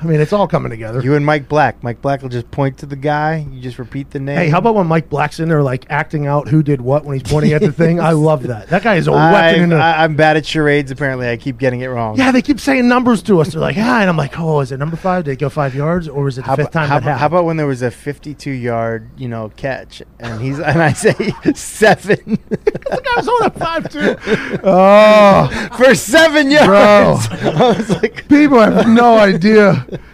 I 0.00 0.04
mean, 0.06 0.20
it's 0.20 0.32
all 0.32 0.48
coming 0.48 0.70
together. 0.70 1.00
You 1.02 1.14
and 1.14 1.24
Mike 1.26 1.48
Black. 1.48 1.82
Mike 1.82 2.00
Black 2.00 2.22
will 2.22 2.28
just 2.28 2.50
point 2.50 2.78
to 2.78 2.86
the 2.86 2.96
guy. 2.96 3.46
You 3.50 3.60
just 3.60 3.78
repeat 3.78 4.10
the 4.10 4.18
name. 4.20 4.36
Hey, 4.36 4.48
how 4.48 4.58
about 4.58 4.74
when 4.74 4.86
Mike 4.86 5.08
Black's 5.10 5.38
in 5.40 5.48
there, 5.48 5.62
like 5.62 5.86
acting 5.90 6.26
out 6.26 6.48
who 6.48 6.62
did 6.62 6.80
what 6.80 7.04
when 7.04 7.18
he's 7.18 7.30
pointing 7.30 7.52
at 7.52 7.60
the 7.60 7.72
thing? 7.72 8.00
I 8.00 8.10
love 8.12 8.44
that. 8.44 8.68
That 8.68 8.82
guy 8.82 8.94
is 8.96 9.06
a 9.06 9.12
weapon. 9.12 9.62
I'm, 9.64 9.68
the, 9.70 9.76
I- 9.76 10.04
I'm 10.04 10.16
bad 10.16 10.36
at 10.36 10.46
charades. 10.46 10.90
Apparently, 10.90 11.28
I 11.28 11.36
keep 11.36 11.58
getting 11.58 11.80
it 11.82 11.88
wrong. 11.88 12.16
yeah, 12.16 12.32
they 12.32 12.42
keep 12.42 12.58
saying 12.60 12.88
numbers 12.88 13.22
to 13.24 13.40
us. 13.40 13.52
They're 13.52 13.60
like, 13.60 13.76
ah, 13.78 14.00
and 14.00 14.08
I'm 14.08 14.16
like, 14.16 14.38
oh, 14.38 14.60
is 14.60 14.72
it 14.72 14.78
number 14.78 14.96
five? 14.96 15.24
Did 15.24 15.32
it 15.32 15.38
go 15.40 15.48
five 15.50 15.74
yards, 15.74 16.08
or 16.08 16.28
is 16.28 16.38
it 16.38 16.42
the 16.42 16.46
How 16.46 16.56
fifth 16.56 16.66
about, 16.68 16.72
time 16.72 16.88
how, 16.88 16.94
that 16.94 17.02
about, 17.02 17.10
how 17.12 17.18
happened? 17.18 17.34
about 17.38 17.44
when 17.46 17.56
there 17.58 17.66
was 17.66 17.82
a 17.82 17.90
52 17.90 18.50
yard, 18.50 19.10
you 19.16 19.28
know, 19.28 19.50
catch, 19.56 20.02
and 20.18 20.40
he's 20.40 20.58
and 20.70 20.80
I 20.82 20.92
say 20.92 21.14
seven 21.54 22.38
I 22.92 23.14
was 23.16 23.28
on 23.28 23.42
a 23.46 23.50
five 23.50 23.88
two. 23.90 24.16
Oh, 24.64 25.68
for 25.76 25.94
seven 25.94 26.50
yards. 26.50 26.70
I 27.30 27.74
was 27.76 27.90
like, 28.02 28.28
people 28.28 28.58
have 28.60 28.88
no 28.88 29.16
idea. 29.18 29.49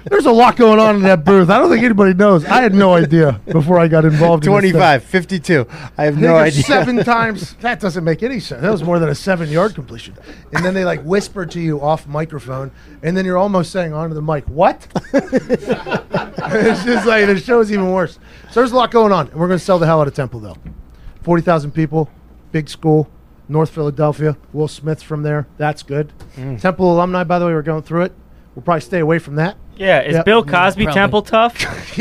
There's 0.05 0.27
a 0.27 0.33
lot 0.33 0.57
going 0.57 0.79
on 0.79 0.97
in 0.97 1.03
that 1.03 1.25
booth. 1.25 1.51
I 1.51 1.59
don't 1.59 1.71
think 1.71 1.85
anybody 1.85 2.15
knows. 2.15 2.45
I 2.45 2.63
had 2.63 2.75
no 2.75 2.95
idea 2.95 3.41
before 3.47 3.79
I 3.79 3.89
got 3.89 4.05
involved. 4.05 4.45
in 4.45 4.51
25, 4.53 5.05
52. 5.05 5.67
I 5.99 6.05
have 6.05 6.19
I 6.19 6.21
no 6.21 6.37
idea. 6.37 6.63
Seven 6.63 6.97
times. 7.05 7.55
That 7.61 7.81
doesn't 7.81 8.05
make 8.05 8.23
any 8.23 8.41
sense. 8.41 8.63
That 8.63 8.71
was 8.71 8.83
more 8.83 8.99
than 8.99 9.09
a 9.09 9.15
seven 9.15 9.49
yard 9.49 9.75
completion. 9.75 10.15
And 10.53 10.65
then 10.65 10.75
they 10.75 10.85
like 10.85 11.03
whisper 11.03 11.47
to 11.47 11.61
you 11.61 11.81
off 11.81 12.07
microphone, 12.07 12.71
and 13.03 13.17
then 13.17 13.25
you're 13.25 13.39
almost 13.39 13.73
saying 13.73 13.93
onto 13.93 14.15
the 14.15 14.23
mic, 14.23 14.45
"What?" 14.49 14.87
it's 15.13 16.85
just 16.85 17.07
like 17.07 17.27
the 17.27 17.39
show's 17.39 17.71
even 17.73 17.93
worse. 17.93 18.19
So 18.51 18.61
there's 18.61 18.73
a 18.73 18.77
lot 18.77 18.91
going 18.91 19.13
on, 19.13 19.29
and 19.29 19.37
we're 19.37 19.49
going 19.49 19.59
to 19.59 19.65
sell 19.65 19.79
the 19.79 19.87
hell 19.87 20.01
out 20.01 20.09
of 20.09 20.15
Temple 20.15 20.41
though. 20.41 20.57
Forty 21.23 21.43
thousand 21.43 21.73
people, 21.73 22.11
big 22.53 22.69
school, 22.69 23.11
North 23.49 23.71
Philadelphia. 23.71 24.37
Will 24.53 24.69
Smith's 24.69 25.03
from 25.03 25.23
there. 25.23 25.47
That's 25.59 25.83
good. 25.83 26.13
Mm. 26.37 26.61
Temple 26.61 26.93
alumni, 26.93 27.25
by 27.25 27.39
the 27.39 27.47
way, 27.47 27.53
we're 27.53 27.63
going 27.63 27.83
through 27.83 28.03
it. 28.03 28.13
We'll 28.57 28.63
probably 28.65 28.81
stay 28.81 28.99
away 29.01 29.19
from 29.21 29.37
that. 29.37 29.57
Yeah, 29.77 30.01
is 30.01 30.15
Yep. 30.15 30.25
Bill 30.25 30.43
Cosby 30.43 30.85
Probably. 30.85 31.01
Temple 31.01 31.23
tough? 31.23 31.57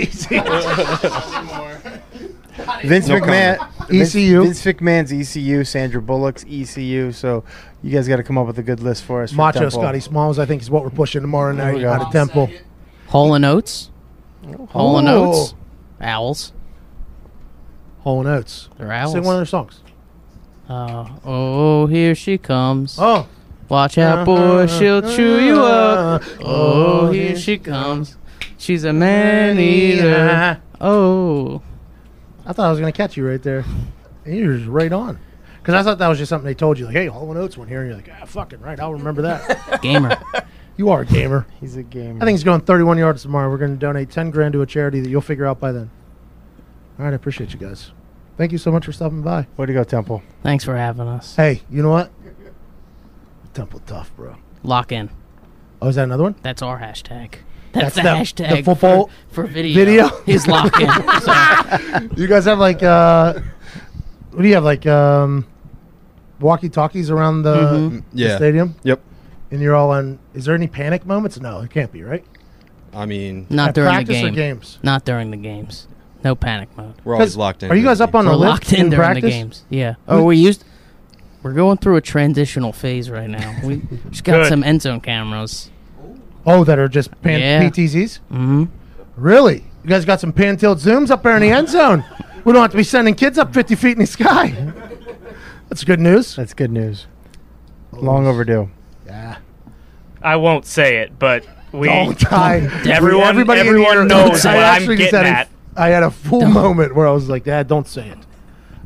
Vince 2.84 3.08
No 3.10 3.20
McMahon, 3.20 3.58
comment. 3.58 3.90
Vince- 3.90 4.16
ECU. 4.16 4.44
Vince 4.44 4.64
McMahon's 4.64 5.12
ECU, 5.12 5.64
Sandra 5.66 6.02
Bullock's 6.02 6.46
ECU. 6.50 7.12
So 7.12 7.44
you 7.84 7.92
guys 7.92 8.08
got 8.08 8.16
to 8.18 8.24
come 8.24 8.38
up 8.38 8.48
with 8.48 8.58
a 8.58 8.64
good 8.64 8.80
list 8.80 9.04
for 9.04 9.22
us. 9.24 9.32
for 9.32 9.38
Macho 9.38 9.60
Temple. 9.60 9.82
Scotty 9.82 10.00
Smalls, 10.00 10.40
I 10.40 10.46
think, 10.46 10.62
is 10.62 10.70
what 10.72 10.84
we're 10.84 10.90
pushing 10.90 11.22
tomorrow 11.22 11.54
There 11.54 11.68
we 11.74 11.80
night 11.80 11.82
go. 11.82 11.92
out 11.92 12.02
of 12.04 12.12
Temple. 12.12 12.50
Hall 13.08 13.34
and 13.34 13.44
Oates. 13.46 13.92
Hall 14.70 14.98
and 14.98 15.08
Oh. 15.10 15.32
Oates. 15.34 15.54
Owls. 16.00 16.54
Hole 18.00 18.20
and 18.22 18.30
Oates. 18.30 18.70
They're 18.78 18.92
owls. 18.92 19.14
Sing 19.14 19.24
one 19.24 19.36
of 19.36 19.40
their 19.40 19.46
songs. 19.46 19.82
Uh, 20.70 21.10
oh, 21.26 21.88
here 21.88 22.16
she 22.16 22.38
comes. 22.38 22.98
Oh. 23.00 23.28
Watch 23.68 23.98
out, 23.98 24.26
boy, 24.26 24.68
she'll 24.68 25.02
chew 25.02 25.44
you 25.44 25.60
up. 25.62 26.22
Oh, 26.40 27.12
here 27.12 27.36
she 27.36 27.58
comes. 27.58 28.18
She's 28.58 28.84
a 28.84 28.94
man 28.94 29.60
eater. 29.60 30.62
Oh. 30.80 31.62
I 32.46 32.54
thought 32.54 32.68
I 32.68 32.70
was 32.70 32.80
going 32.80 32.92
to 32.92 32.96
catch 32.96 33.18
you 33.18 33.28
right 33.28 33.42
there. 33.42 33.66
And 34.24 34.38
you're 34.38 34.58
just 34.58 34.70
right 34.70 34.92
on. 34.92 35.20
Because 35.58 35.74
I 35.74 35.82
thought 35.84 35.98
that 35.98 36.08
was 36.08 36.20
just 36.20 36.30
something 36.30 36.46
they 36.46 36.54
told 36.54 36.78
you. 36.78 36.86
Like, 36.86 36.96
hey, 36.96 37.08
Hall 37.08 37.30
and 37.32 37.40
Oates 37.40 37.58
went 37.58 37.70
here. 37.70 37.82
And 37.82 37.90
you're 37.90 37.98
like, 37.98 38.10
ah, 38.22 38.26
fucking 38.26 38.62
right. 38.62 38.80
I'll 38.80 38.94
remember 38.94 39.24
that. 39.24 39.80
Gamer. 39.82 40.16
you 40.78 40.90
are 40.90 41.02
a 41.02 41.06
gamer. 41.06 41.48
He's 41.60 41.76
a 41.76 41.84
gamer. 41.84 42.18
I 42.22 42.26
think 42.26 42.36
he's 42.36 42.44
going 42.44 42.62
31 42.62 43.00
yards 43.00 43.24
tomorrow. 43.24 43.50
We're 43.50 43.58
going 43.58 43.74
to 43.74 43.80
donate 43.80 44.12
10 44.12 44.30
grand 44.30 44.54
to 44.54 44.62
a 44.62 44.68
charity 44.68 45.00
that 45.00 45.10
you'll 45.10 45.22
figure 45.22 45.46
out 45.46 45.60
by 45.60 45.72
then. 45.72 45.90
All 47.00 47.06
right. 47.06 47.12
I 47.12 47.16
appreciate 47.16 47.52
you 47.52 47.60
guys. 47.60 47.92
Thank 48.38 48.52
you 48.52 48.58
so 48.58 48.72
much 48.72 48.86
for 48.86 48.92
stopping 48.92 49.22
by. 49.24 49.48
Way 49.58 49.66
to 49.66 49.74
go, 49.74 49.84
Temple. 49.84 50.22
Thanks 50.44 50.64
for 50.64 50.76
having 50.76 51.08
us. 51.08 51.36
Hey, 51.36 51.62
you 51.72 51.82
know 51.82 51.90
what? 51.90 52.12
Temple 53.56 53.82
tough, 53.88 54.16
bro. 54.16 54.36
Lock 54.64 54.92
in. 54.92 55.10
Oh, 55.82 55.88
is 55.88 55.96
that 55.96 56.04
another 56.04 56.24
one? 56.24 56.36
That's 56.44 56.62
our 56.62 56.80
hashtag. 56.80 57.36
That's, 57.72 57.96
That's 57.96 57.96
the, 57.96 58.02
the- 58.04 58.10
hashtag 58.10 58.58
the 58.58 58.64
football 58.64 59.10
for, 59.30 59.44
for 59.46 59.48
video. 59.48 59.74
video? 59.76 60.10
Is 60.28 60.46
lock 60.48 60.80
in. 60.80 60.90
So, 61.22 62.10
You 62.22 62.28
guys 62.28 62.46
have 62.46 62.60
like, 62.60 62.84
uh, 62.84 63.40
what 64.32 64.42
do 64.44 64.48
you 64.48 64.54
have? 64.56 64.64
Like, 64.64 64.86
um, 64.86 65.46
walkie 66.40 66.70
talkies 66.70 67.10
around 67.10 67.42
the, 67.44 67.56
Mhm. 67.56 68.04
the 68.14 68.22
Yeah. 68.22 68.36
stadium? 68.38 68.76
Yep. 68.84 69.02
And 69.52 69.62
you're 69.62 69.76
all 69.76 69.92
on. 69.92 70.20
Is 70.34 70.46
there 70.46 70.56
any 70.56 70.68
panic 70.68 71.06
moments? 71.06 71.40
No, 71.40 71.62
it 71.62 71.70
can't 71.70 71.92
be, 71.92 72.04
right? 72.04 72.26
I 72.94 73.06
mean, 73.06 73.48
not 73.50 73.70
At 73.70 73.76
during 73.76 73.88
the 73.90 73.94
practice 73.96 74.18
or 74.18 74.26
game. 74.28 74.34
games? 74.36 74.80
Not 74.84 75.06
during 75.06 75.32
the 75.32 75.38
games. 75.38 75.88
No 76.24 76.34
panic 76.36 76.70
mode. 76.76 76.96
we're 77.04 77.14
always 77.14 77.38
locked 77.38 77.62
in. 77.64 77.72
Are 77.72 77.76
you 77.76 77.84
guys 77.84 78.02
up 78.02 78.16
on 78.16 78.26
We're 78.26 78.32
the 78.32 78.38
lift 78.38 78.50
locked 78.52 78.74
in 78.74 78.80
in 78.86 78.90
during 78.90 79.06
practice? 79.06 79.24
the 79.24 79.30
games. 79.30 79.64
Yeah. 79.70 79.96
Oh, 80.08 80.24
we 80.24 80.38
used. 80.38 80.64
We're 81.46 81.54
going 81.54 81.78
through 81.78 81.98
a 81.98 82.02
transitional 82.02 82.74
phase 82.74 83.08
right 83.12 83.30
now. 83.30 83.56
We 83.64 83.84
just 84.10 84.24
got 84.24 84.38
Good. 84.38 84.50
some 84.50 84.64
end 84.64 84.82
zone 84.82 85.00
cameras. 85.00 85.70
Oh, 86.44 86.64
that 86.64 86.80
are 86.80 86.88
just 86.88 87.12
pan- 87.22 87.40
Yeah. 87.40 87.70
PTZs? 87.70 88.18
hmm 88.30 88.64
Really? 89.16 89.64
You 89.84 89.90
guys 89.92 90.06
got 90.06 90.20
some 90.20 90.34
pan 90.34 90.58
tilt 90.58 90.80
zooms 90.80 91.12
up 91.12 91.22
there 91.22 91.36
in 91.36 91.44
the 91.44 91.52
end 91.52 91.70
zone? 91.70 92.04
We 92.46 92.52
don't 92.52 92.64
have 92.64 92.72
to 92.72 92.78
be 92.78 92.84
sending 92.84 93.14
kids 93.14 93.38
up 93.38 93.54
50 93.54 93.76
feet 93.76 93.92
in 93.92 94.00
the 94.00 94.08
sky. 94.08 94.74
That's 95.70 95.84
good 95.84 96.00
news. 96.00 96.36
That's 96.36 96.56
good 96.56 96.72
news. 96.72 97.06
Long 97.92 98.26
overdue. 98.26 98.72
Yeah. 99.06 99.38
I 100.24 100.38
won't 100.38 100.66
say 100.66 100.98
it, 100.98 101.20
but 101.20 101.46
we 101.72 101.90
Don't 101.90 102.34
I? 102.34 102.62
everyone 102.90 103.28
Everybody 103.28 103.62
in 103.62 103.68
everyone 103.68 103.94
here- 103.98 104.06
knows 104.06 104.44
I 104.48 104.56
what 104.56 104.64
I'm 104.64 104.88
getting 104.98 105.06
had 105.16 105.26
at. 105.28 105.48
a, 105.78 105.80
I 105.82 105.90
had 105.90 106.02
a 106.02 106.10
full 106.10 106.48
moment 106.48 106.96
where 106.96 107.08
I 107.08 107.12
was 107.12 107.30
like, 107.30 107.44
Dad, 107.44 107.68
don't 107.68 107.88
say 107.88 108.10
it. 108.10 108.18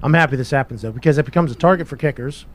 I'm 0.01 0.13
happy 0.13 0.35
this 0.35 0.51
happens 0.51 0.81
though 0.81 0.91
because 0.91 1.17
it 1.17 1.25
becomes 1.25 1.51
a 1.51 1.55
target 1.55 1.87
for 1.87 1.97
kickers. 1.97 2.45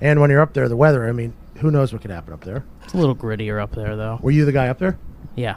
And 0.00 0.20
when 0.20 0.30
you're 0.30 0.40
up 0.40 0.52
there, 0.54 0.68
the 0.68 0.76
weather, 0.76 1.08
I 1.08 1.12
mean, 1.12 1.34
who 1.56 1.70
knows 1.70 1.92
what 1.92 2.02
could 2.02 2.10
happen 2.10 2.32
up 2.32 2.44
there? 2.44 2.64
It's 2.84 2.94
a 2.94 2.98
little 2.98 3.16
grittier 3.16 3.62
up 3.62 3.74
there, 3.74 3.96
though. 3.96 4.18
Were 4.22 4.30
you 4.30 4.44
the 4.44 4.52
guy 4.52 4.68
up 4.68 4.78
there? 4.78 4.98
Yeah. 5.34 5.56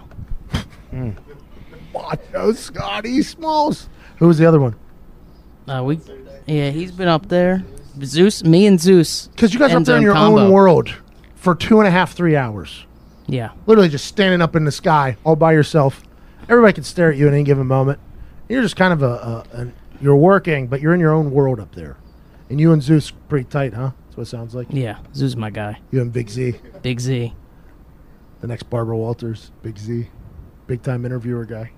Macho 1.94 2.54
Scotty 2.54 3.22
Smalls. 3.22 3.90
Who 4.18 4.28
was 4.28 4.38
the 4.38 4.46
other 4.46 4.60
one? 4.60 4.76
Uh, 5.68 5.84
we. 5.84 6.00
Yeah, 6.48 6.72
he's 6.72 6.92
been 6.92 7.08
up 7.08 7.30
there. 7.30 7.64
Zeus, 8.04 8.44
me 8.44 8.66
and 8.66 8.80
Zeus. 8.80 9.28
Because 9.28 9.54
you 9.54 9.60
guys 9.60 9.74
are 9.74 9.78
up 9.78 9.84
there 9.84 9.98
in 9.98 10.04
your 10.04 10.14
combo. 10.14 10.46
own 10.46 10.52
world 10.52 10.94
for 11.36 11.54
two 11.54 11.80
and 11.80 11.88
a 11.88 11.92
half, 11.92 12.14
three 12.14 12.36
hours. 12.36 12.86
Yeah. 13.28 13.52
Literally 13.68 13.90
just 13.90 14.06
standing 14.06 14.42
up 14.42 14.56
in 14.56 14.66
the 14.66 14.72
sky 14.72 15.18
all 15.24 15.36
by 15.36 15.54
yourself. 15.54 16.02
Everybody 16.48 16.74
can 16.74 16.84
stare 16.84 17.12
at 17.12 17.18
you 17.18 17.28
at 17.28 17.34
any 17.34 17.44
given 17.44 17.68
moment. 17.68 18.00
You're 18.48 18.64
just 18.64 18.76
kind 18.76 18.94
of 18.94 19.04
a, 19.04 19.06
a 19.06 19.46
an, 19.58 19.74
you're 20.02 20.16
working, 20.16 20.68
but 20.68 20.82
you're 20.82 20.94
in 20.94 21.00
your 21.00 21.14
own 21.14 21.32
world 21.32 21.60
up 21.60 21.76
there. 21.76 21.98
And 22.50 22.60
you 22.60 22.72
and 22.72 22.82
Zeus 22.82 23.12
pretty 23.12 23.46
tight, 23.46 23.74
huh? 23.74 23.92
That's 24.06 24.18
what 24.18 24.24
it 24.24 24.30
sounds 24.30 24.56
like. 24.56 24.68
Yeah, 24.72 25.00
Zeus 25.14 25.36
my 25.36 25.50
guy. 25.50 25.80
You 25.92 26.02
and 26.02 26.12
Big 26.12 26.30
Z, 26.30 26.56
Big 26.82 27.00
Z. 27.00 27.34
the 28.42 28.48
next 28.48 28.64
Barbara 28.70 28.98
Walters, 28.98 29.52
Big 29.62 29.78
Z, 29.78 30.08
big 30.68 30.82
time 30.82 31.06
interviewer 31.06 31.46
guy. 31.46 31.72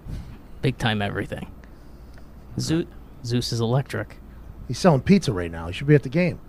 Big 0.62 0.78
time 0.78 1.02
everything. 1.02 1.52
Zeus, 2.60 2.86
Zeus 3.26 3.52
is 3.52 3.60
electric. 3.60 4.18
He's 4.68 4.78
selling 4.80 5.02
pizza 5.02 5.34
right 5.34 5.52
now. 5.52 5.68
He 5.68 5.74
should 5.74 5.88
be 5.88 5.96
at 5.96 6.04
the 6.04 6.10
game. 6.10 6.40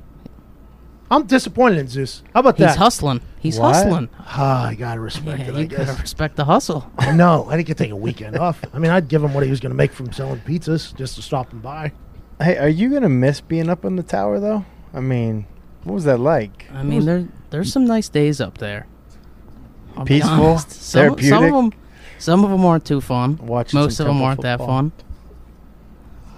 I'm 1.12 1.26
disappointed 1.26 1.78
in 1.78 1.88
Zeus. 1.88 2.22
How 2.32 2.40
about 2.40 2.56
that? 2.56 2.68
He's 2.68 2.74
that? 2.76 2.78
hustling. 2.82 3.20
He's 3.38 3.59
What? 3.59 3.74
hustling. 3.74 4.09
Ah, 4.18 4.66
I 4.68 4.74
gotta 4.74 4.98
respect 5.01 5.40
Yeah, 5.40 5.48
it. 5.48 5.55
I 5.55 5.59
you 5.60 5.66
guess. 5.66 5.86
gotta 5.89 6.01
respect 6.01 6.36
the 6.36 6.44
hustle. 6.47 6.90
no. 7.14 7.47
I 7.51 7.56
didn't 7.56 7.66
get 7.68 7.76
take 7.76 7.90
a 7.90 7.97
weekend 7.97 8.36
off. 8.39 8.64
I 8.72 8.78
mean, 8.78 8.90
I'd 8.90 9.09
give 9.09 9.22
him 9.22 9.34
what 9.34 9.44
he 9.44 9.51
was 9.51 9.60
going 9.60 9.70
to 9.72 9.76
make 9.76 9.93
from 9.93 10.10
selling 10.12 10.40
pizzas 10.40 10.97
just 10.97 11.16
to 11.16 11.22
stop 11.22 11.52
him 11.52 11.60
by. 11.60 11.93
Hey, 12.40 12.56
are 12.56 12.68
you 12.68 12.90
gonna 12.90 13.09
miss 13.10 13.40
being 13.43 13.68
up 13.68 13.84
in 13.84 13.97
the 13.97 14.02
tower 14.02 14.40
though? 14.40 14.64
I 14.94 15.01
mean, 15.01 15.47
what 15.84 15.94
was 15.94 16.05
that 16.05 16.18
like? 16.18 16.66
I 16.72 16.82
mean, 16.82 17.05
there 17.05 17.28
there's 17.51 17.70
some 17.72 17.84
nice 17.84 18.09
days 18.09 18.40
up 18.40 18.59
there. 18.59 18.86
I'll 19.97 20.05
be 20.05 20.14
Peaceful, 20.16 20.32
honest. 20.47 20.70
Some, 20.72 20.80
some 20.80 21.16
therapeutic? 21.18 21.48
of 21.51 21.55
them, 21.70 21.72
some 22.18 22.44
of 22.44 22.51
them 22.51 22.64
aren't 22.64 22.86
too 22.86 23.01
fun. 23.02 23.36
Watching 23.36 23.78
Most 23.78 23.97
some 23.98 24.06
of 24.06 24.09
them 24.09 24.14
Temple 24.16 24.26
aren't 24.26 24.40
that 24.43 24.59
football. 24.59 24.76
fun. 24.78 24.93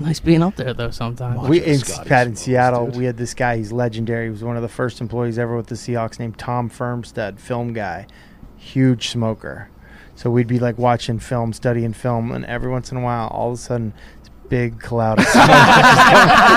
Nice 0.00 0.18
being 0.20 0.42
up 0.42 0.56
there 0.56 0.74
though. 0.74 0.90
Sometimes 0.90 1.48
We 1.48 1.62
in 1.64 1.78
Scotty 1.78 2.08
Pat 2.08 2.26
in 2.26 2.36
Seattle. 2.36 2.86
dude. 2.86 2.96
We 2.96 3.04
had 3.04 3.16
this 3.16 3.32
guy. 3.34 3.56
He's 3.58 3.72
legendary. 3.72 4.24
He 4.26 4.30
was 4.30 4.42
one 4.42 4.56
of 4.56 4.62
the 4.62 4.68
first 4.68 5.00
employees 5.00 5.38
ever 5.38 5.56
with 5.56 5.68
the 5.68 5.76
Seahawks, 5.76 6.18
named 6.18 6.36
Tom 6.38 6.68
Firmstead, 6.68 7.38
film 7.38 7.72
guy, 7.72 8.06
huge 8.56 9.08
smoker. 9.08 9.68
So 10.16 10.30
we'd 10.30 10.46
be 10.48 10.58
like 10.58 10.78
watching 10.78 11.18
film, 11.18 11.52
studying 11.52 11.92
film, 11.92 12.32
and 12.32 12.44
every 12.46 12.70
once 12.70 12.90
in 12.92 12.98
a 12.98 13.00
while, 13.00 13.28
all 13.28 13.48
of 13.52 13.54
a 13.54 13.56
sudden, 13.60 13.92
this 14.20 14.30
big 14.48 14.80
cloud 14.80 15.18
of 15.20 15.26
smoke. 15.26 15.48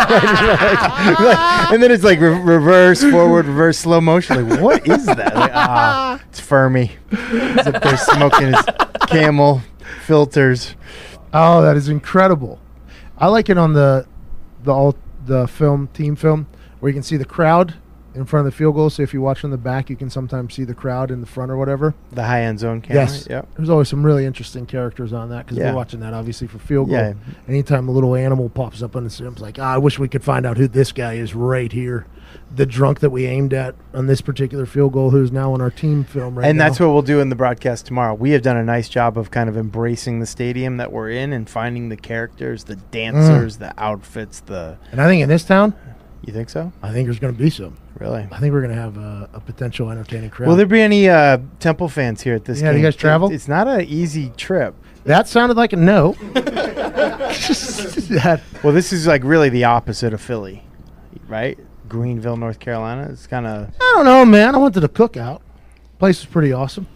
Like- 0.10 1.20
like- 1.20 1.72
and 1.72 1.82
then 1.84 1.92
it's 1.92 2.04
like 2.04 2.20
re- 2.20 2.40
reverse, 2.40 3.02
forward, 3.04 3.46
reverse, 3.46 3.78
slow 3.80 4.00
motion. 4.02 4.48
Like, 4.50 4.62
what 4.62 4.88
is 4.88 5.06
that? 5.06 5.36
Like, 5.36 5.52
ah, 5.54 6.22
it's 6.30 6.40
Fermi. 6.40 6.92
He's 7.10 7.68
up 7.68 7.82
there 7.84 7.98
smoking 7.98 8.54
his 8.54 8.66
camel 9.08 9.62
filters. 10.06 10.76
Oh, 11.34 11.62
that 11.62 11.76
is 11.78 11.90
incredible. 11.90 12.60
I 13.18 13.28
like 13.28 13.50
it 13.50 13.58
on 13.58 13.74
the 13.74 14.06
the 14.64 14.72
all 14.74 14.96
the 15.26 15.48
film 15.48 15.88
team 15.94 16.16
film 16.16 16.48
where 16.80 16.90
you 16.90 16.94
can 16.94 17.04
see 17.04 17.18
the 17.18 17.26
crowd 17.26 17.76
in 18.16 18.26
front 18.26 18.48
of 18.48 18.52
the 18.54 18.58
field 18.58 18.74
goal. 18.76 18.90
So 18.90 19.04
if 19.04 19.14
you 19.14 19.22
watch 19.22 19.40
from 19.42 19.52
the 19.52 19.58
back, 19.58 19.90
you 19.90 19.96
can 19.96 20.10
sometimes 20.10 20.54
see 20.56 20.64
the 20.64 20.74
crowd 20.74 21.12
in 21.12 21.22
the 21.22 21.28
front 21.28 21.52
or 21.52 21.58
whatever. 21.58 21.94
The 22.12 22.24
high 22.24 22.44
end 22.44 22.60
zone 22.60 22.82
camera. 22.82 23.04
Yes. 23.04 23.28
Yep. 23.30 23.48
There's 23.56 23.70
always 23.70 23.90
some 23.90 24.04
really 24.06 24.26
interesting 24.26 24.66
characters 24.66 25.14
on 25.14 25.30
that 25.30 25.46
because 25.46 25.58
Yeah. 25.58 25.72
we're 25.72 25.76
watching 25.76 26.00
that 26.00 26.14
obviously 26.14 26.48
for 26.48 26.58
field 26.60 26.88
goal. 26.90 26.98
Yeah. 26.98 27.14
Anytime 27.48 27.88
a 27.90 27.92
little 27.92 28.16
animal 28.16 28.50
pops 28.50 28.82
up 28.82 28.96
on 28.96 29.04
the 29.04 29.10
screen, 29.10 29.32
it's 29.32 29.42
like, 29.42 29.60
ah, 29.60 29.74
I 29.74 29.78
wish 29.78 30.00
we 30.00 30.08
could 30.08 30.24
find 30.24 30.46
out 30.46 30.58
who 30.58 30.68
this 30.68 30.92
guy 30.92 31.14
is 31.14 31.36
right 31.36 31.72
here. 31.72 32.06
The 32.56 32.66
drunk 32.66 33.00
that 33.02 33.10
we 33.10 33.26
aimed 33.26 33.54
at 33.54 33.76
on 33.94 34.08
this 34.08 34.22
particular 34.22 34.66
field 34.66 34.94
goal, 34.94 35.10
who's 35.10 35.32
now 35.32 35.54
on 35.54 35.62
our 35.62 35.70
team 35.72 36.04
film 36.04 36.38
right 36.38 36.48
and 36.48 36.58
now. 36.58 36.66
that's 36.66 36.80
what 36.80 36.90
we'll 36.90 37.02
do 37.02 37.20
in 37.20 37.30
the 37.30 37.36
broadcast 37.36 37.86
tomorrow. 37.86 38.14
We 38.14 38.32
have 38.32 38.42
done 38.42 38.58
a 38.58 38.64
nice 38.64 38.90
job 38.90 39.18
of 39.18 39.32
kind 39.32 39.50
of 39.50 39.58
embracing 39.58 40.20
the 40.20 40.26
stadium 40.26 40.78
that 40.78 40.92
we're 40.92 41.12
in 41.12 41.34
and 41.34 41.50
finding 41.50 41.90
the 41.90 41.98
characters, 41.98 42.66
the 42.66 42.76
dancers, 42.78 43.58
the 43.58 43.74
outfits, 43.78 44.40
the. 44.42 44.78
And 44.92 45.02
I 45.02 45.08
think 45.08 45.22
in 45.24 45.30
this 45.30 45.44
town, 45.44 45.74
You 46.26 46.34
think 46.34 46.50
so? 46.50 46.72
I 46.82 46.92
think 46.94 47.08
there's 47.08 47.20
going 47.20 47.34
to 47.36 47.40
be 47.40 47.50
some. 47.50 47.78
Really? 48.00 48.28
I 48.32 48.40
think 48.40 48.54
we're 48.54 48.62
going 48.62 48.76
to 48.76 48.82
have 48.82 48.98
a, 48.98 49.30
a 49.34 49.40
potential 49.40 49.90
entertaining 49.90 50.30
crowd. 50.30 50.48
Will 50.50 50.56
there 50.56 50.66
be 50.68 50.82
any 50.82 51.10
uh, 51.10 51.40
Temple 51.60 51.90
fans 51.90 52.22
here 52.22 52.36
at 52.36 52.46
this 52.46 52.62
Yeah, 52.62 52.72
game? 52.72 52.82
you 52.82 52.86
guys 52.86 52.96
travel? 52.96 53.32
It's 53.32 53.48
not 53.48 53.68
an 53.68 53.82
easy 53.82 54.32
trip. 54.38 54.76
That 55.06 55.28
sounded 55.28 55.58
like 55.58 55.74
a 55.74 55.78
no. 55.78 56.16
Well, 58.64 58.74
this 58.74 58.92
is 58.94 59.08
like 59.08 59.24
really 59.24 59.50
the 59.50 59.64
opposite 59.66 60.14
of 60.14 60.22
Philly, 60.22 60.64
right? 61.28 61.58
Greenville, 61.90 62.38
North 62.38 62.60
Carolina. 62.60 63.08
It's 63.12 63.28
kind 63.28 63.46
of 63.48 63.70
I 63.80 63.94
don't 63.96 64.06
know, 64.06 64.26
man. 64.26 64.56
I 64.56 64.58
went 64.58 64.74
to 64.76 64.80
the 64.80 64.90
cookout. 64.90 65.42
Place 66.00 66.20
was 66.22 66.32
pretty 66.32 66.52
awesome. 66.54 66.88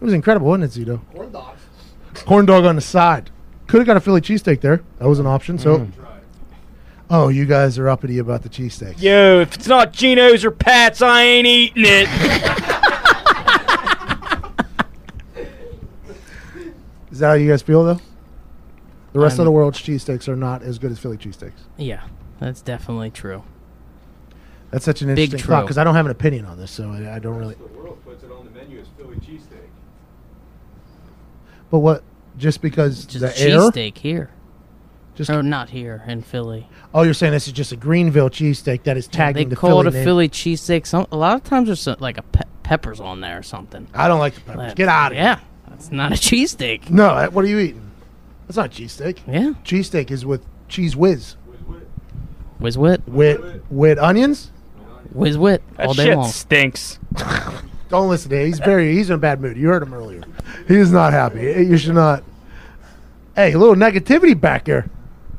It 0.00 0.04
was 0.04 0.14
incredible, 0.14 0.48
wasn't 0.48 0.76
it, 0.76 0.86
Zito? 0.86 1.00
Corn 1.14 1.32
dogs. 1.32 1.60
Corn 2.24 2.46
dog 2.46 2.64
on 2.64 2.76
the 2.76 2.82
side. 2.82 3.30
Could 3.66 3.78
have 3.78 3.86
got 3.86 3.96
a 3.96 4.00
Philly 4.00 4.20
cheesesteak 4.20 4.60
there. 4.60 4.82
That 4.98 5.08
was 5.08 5.18
an 5.18 5.26
option. 5.26 5.58
So, 5.58 5.78
Mm. 5.78 5.92
oh, 7.10 7.28
you 7.28 7.46
guys 7.46 7.78
are 7.78 7.88
uppity 7.88 8.18
about 8.18 8.42
the 8.42 8.48
cheesesteak. 8.48 9.00
Yo, 9.02 9.40
if 9.40 9.54
it's 9.54 9.66
not 9.66 9.92
Geno's 9.92 10.44
or 10.44 10.50
Pat's, 10.50 11.02
I 11.02 11.22
ain't 11.22 11.46
eating 11.46 11.84
it. 11.86 12.08
Is 17.10 17.20
that 17.20 17.28
how 17.28 17.34
you 17.34 17.48
guys 17.50 17.62
feel, 17.62 17.84
though? 17.84 18.00
The 19.12 19.20
rest 19.20 19.34
of 19.34 19.40
I'm- 19.40 19.46
the 19.46 19.52
world's 19.52 19.80
cheesesteaks 19.80 20.28
are 20.28 20.36
not 20.36 20.62
as 20.62 20.78
good 20.78 20.90
as 20.92 20.98
Philly 20.98 21.16
cheesesteaks. 21.16 21.52
Yeah, 21.76 22.02
that's 22.38 22.60
definitely 22.60 23.10
true. 23.10 23.42
That's 24.70 24.84
such 24.84 25.02
an 25.02 25.14
Big 25.14 25.24
interesting 25.24 25.48
thought 25.48 25.58
true. 25.60 25.64
because 25.66 25.78
I 25.78 25.84
don't 25.84 25.94
have 25.94 26.06
an 26.06 26.12
opinion 26.12 26.44
on 26.44 26.58
this, 26.58 26.70
so 26.70 26.90
I, 26.90 27.16
I 27.16 27.18
don't 27.18 27.36
really. 27.36 27.54
The 27.54 27.64
world 27.78 27.98
puts 28.04 28.24
it 28.24 28.30
on 28.30 28.44
the 28.44 28.50
menu 28.50 28.80
as 28.80 28.86
Philly 28.96 29.16
cheesesteak. 29.16 29.68
But 31.70 31.78
what? 31.80 32.02
Just 32.36 32.60
because 32.62 33.04
Just 33.06 33.20
the 33.20 33.40
air? 33.40 33.58
cheesesteak 33.58 33.98
here. 33.98 34.30
Just 35.14 35.30
oh, 35.30 35.40
not 35.40 35.70
here 35.70 36.04
in 36.06 36.20
Philly. 36.20 36.68
Oh, 36.92 37.02
you're 37.02 37.14
saying 37.14 37.32
this 37.32 37.46
is 37.46 37.54
just 37.54 37.72
a 37.72 37.76
Greenville 37.76 38.28
cheesesteak 38.28 38.82
that 38.82 38.98
is 38.98 39.06
Yeah, 39.06 39.16
tagged 39.16 39.38
they 39.38 39.42
in 39.42 39.48
the 39.48 39.56
call 39.56 39.70
Philly 39.82 39.86
it 39.86 39.94
a 39.94 39.96
name. 39.96 40.04
Philly 40.04 40.28
cheesesteak. 40.28 40.86
Some 40.86 41.06
a 41.10 41.16
lot 41.16 41.36
of 41.36 41.44
times 41.44 41.68
there's 41.68 41.80
some, 41.80 41.96
like 42.00 42.18
a 42.18 42.22
pe- 42.22 42.42
peppers 42.62 43.00
on 43.00 43.20
there 43.22 43.38
or 43.38 43.42
something. 43.42 43.86
I 43.94 44.08
don't 44.08 44.18
like 44.18 44.34
the 44.34 44.40
peppers. 44.42 44.74
Get 44.74 44.88
out 44.90 45.12
of 45.12 45.16
yeah, 45.18 45.36
here. 45.36 45.44
that's 45.70 45.90
not 45.90 46.12
a 46.12 46.16
cheesesteak. 46.16 46.90
No, 46.90 47.14
that- 47.14 47.32
what 47.32 47.44
are 47.46 47.48
you 47.48 47.58
eating? 47.58 47.90
That's 48.46 48.58
not 48.58 48.70
cheesesteak. 48.72 49.20
Yeah, 49.26 49.54
cheesesteak 49.64 50.10
is 50.10 50.26
with 50.26 50.44
Cheez 50.68 50.94
Whiz. 50.94 51.36
Whiz 52.58 52.76
wit, 52.78 53.02
With 53.06 53.62
with 53.70 53.98
onions. 53.98 54.50
Whiz 55.16 55.36
wit 55.38 55.62
That 55.76 55.88
all 55.88 55.94
day 55.94 56.04
shit 56.04 56.16
long. 56.16 56.28
stinks. 56.28 56.98
Don't 57.88 58.08
listen 58.08 58.30
to 58.30 58.36
him. 58.40 58.46
He's 58.46 58.58
very. 58.58 58.94
He's 58.94 59.10
in 59.10 59.14
a 59.14 59.18
bad 59.18 59.40
mood. 59.40 59.56
You 59.56 59.68
heard 59.68 59.82
him 59.82 59.94
earlier. 59.94 60.22
He 60.66 60.74
is 60.76 60.90
not 60.90 61.12
happy. 61.12 61.48
Eh, 61.48 61.60
you 61.60 61.76
should 61.78 61.94
not. 61.94 62.24
Hey, 63.36 63.52
a 63.52 63.58
little 63.58 63.76
negativity 63.76 64.38
back 64.38 64.64
there. 64.64 64.88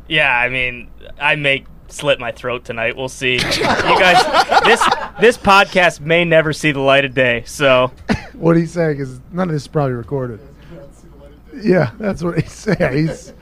Yeah, 0.07 0.31
I 0.33 0.47
mean, 0.47 0.89
I 1.19 1.35
may 1.35 1.65
slit 1.89 2.19
my 2.19 2.31
throat 2.31 2.63
tonight. 2.63 2.95
We'll 2.95 3.09
see. 3.09 3.33
you 3.33 3.39
guys, 3.39 4.63
this 4.63 4.81
this 5.19 5.37
podcast 5.37 5.99
may 5.99 6.23
never 6.23 6.53
see 6.53 6.71
the 6.71 6.79
light 6.79 7.03
of 7.05 7.13
day. 7.13 7.43
So 7.45 7.91
What 8.33 8.55
he's 8.55 8.71
saying 8.71 8.99
is 8.99 9.19
none 9.31 9.49
of 9.49 9.53
this 9.53 9.63
is 9.63 9.67
probably 9.67 9.93
recorded. 9.93 10.39
Yeah, 11.61 11.91
that's 11.97 12.23
what 12.23 12.39
he's 12.39 12.51
saying. 12.53 12.93
He's 13.07 13.33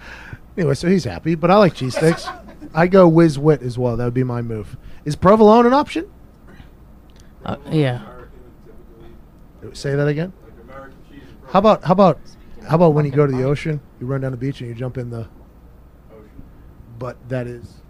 anyway, 0.58 0.74
so 0.74 0.88
he's 0.88 1.04
happy. 1.04 1.36
But 1.36 1.52
I 1.52 1.58
like 1.58 1.76
cheesesteaks. 1.76 2.28
I 2.74 2.88
go 2.88 3.08
whiz 3.08 3.38
wit 3.38 3.62
as 3.62 3.78
well. 3.78 3.98
That 3.98 4.06
would 4.06 4.14
be 4.14 4.24
my 4.24 4.42
move. 4.42 4.78
Is 5.04 5.16
provolone 5.16 5.66
an 5.66 5.74
option? 5.74 6.10
Uh, 7.46 7.58
yeah, 7.70 8.02
Say 9.74 9.96
that 9.96 10.08
again. 10.08 10.34
How 11.48 11.60
about 11.60 11.84
how 11.84 11.94
about 11.94 12.20
how 12.68 12.76
about 12.76 12.94
when 12.94 13.06
you 13.06 13.12
go 13.12 13.26
to 13.26 13.32
the 13.32 13.44
ocean, 13.44 13.80
you 14.00 14.08
run 14.08 14.22
down 14.22 14.32
the 14.32 14.38
beach 14.38 14.62
and 14.62 14.70
you 14.70 14.76
jump 14.76 14.98
in 14.98 15.10
the 15.10 15.28
ocean. 16.12 16.44
But 16.98 17.18
that 17.30 17.48
is 17.48 17.82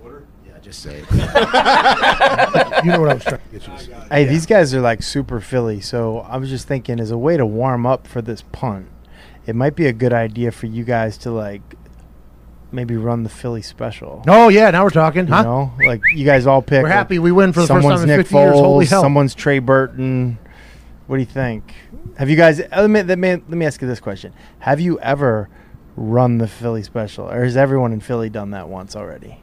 Water? 0.00 0.26
Yeah, 0.46 0.58
just 0.60 0.82
say 0.82 0.98
it. 1.02 1.10
you 2.84 2.92
know 2.92 3.00
what 3.00 3.10
I 3.10 3.14
was 3.14 3.24
trying 3.24 3.40
to 3.40 3.48
get 3.52 3.66
you 3.66 3.76
to 3.76 3.78
say. 3.78 4.06
Hey, 4.10 4.24
these 4.24 4.46
guys 4.46 4.74
are 4.74 4.80
like 4.80 5.02
super 5.02 5.40
Philly. 5.40 5.80
So 5.80 6.20
I 6.20 6.36
was 6.36 6.48
just 6.48 6.68
thinking, 6.68 7.00
as 7.00 7.10
a 7.10 7.18
way 7.18 7.36
to 7.36 7.46
warm 7.46 7.86
up 7.86 8.06
for 8.06 8.22
this 8.22 8.42
punt, 8.52 8.88
it 9.46 9.56
might 9.56 9.74
be 9.74 9.86
a 9.86 9.92
good 9.92 10.12
idea 10.12 10.52
for 10.52 10.66
you 10.66 10.84
guys 10.84 11.18
to 11.18 11.30
like 11.30 11.62
maybe 12.76 12.96
run 12.96 13.24
the 13.24 13.28
Philly 13.28 13.62
special. 13.62 14.22
Oh 14.28 14.48
yeah, 14.48 14.70
now 14.70 14.84
we're 14.84 14.90
talking, 14.90 15.26
You 15.26 15.34
huh? 15.34 15.42
know, 15.42 15.72
like 15.84 16.02
you 16.12 16.24
guys 16.24 16.46
all 16.46 16.62
pick. 16.62 16.82
We're 16.84 16.88
happy 16.90 17.18
we 17.18 17.32
win 17.32 17.52
for 17.52 17.60
the 17.62 17.66
first 17.66 17.82
someone's 17.82 18.00
time 18.02 18.10
in 18.10 18.16
Nick 18.18 18.26
50 18.28 18.34
years. 18.36 18.52
Holy 18.54 18.84
Foles, 18.86 18.88
hell. 18.90 19.02
Someone's 19.02 19.34
Trey 19.34 19.58
Burton. 19.58 20.38
What 21.08 21.16
do 21.16 21.20
you 21.20 21.26
think? 21.26 21.74
Have 22.18 22.30
you 22.30 22.36
guys? 22.36 22.60
uh, 22.60 22.66
Let 22.72 22.90
me, 22.90 23.02
let 23.02 23.18
me 23.18 23.30
let 23.30 23.48
me 23.48 23.66
ask 23.66 23.80
you 23.82 23.88
this 23.88 24.00
question: 24.00 24.32
Have 24.60 24.78
you 24.80 25.00
ever 25.00 25.48
run 25.96 26.38
the 26.38 26.46
Philly 26.46 26.82
special, 26.82 27.28
or 27.28 27.42
has 27.42 27.56
everyone 27.56 27.92
in 27.92 28.00
Philly 28.00 28.28
done 28.30 28.50
that 28.52 28.68
once 28.68 28.94
already? 28.94 29.40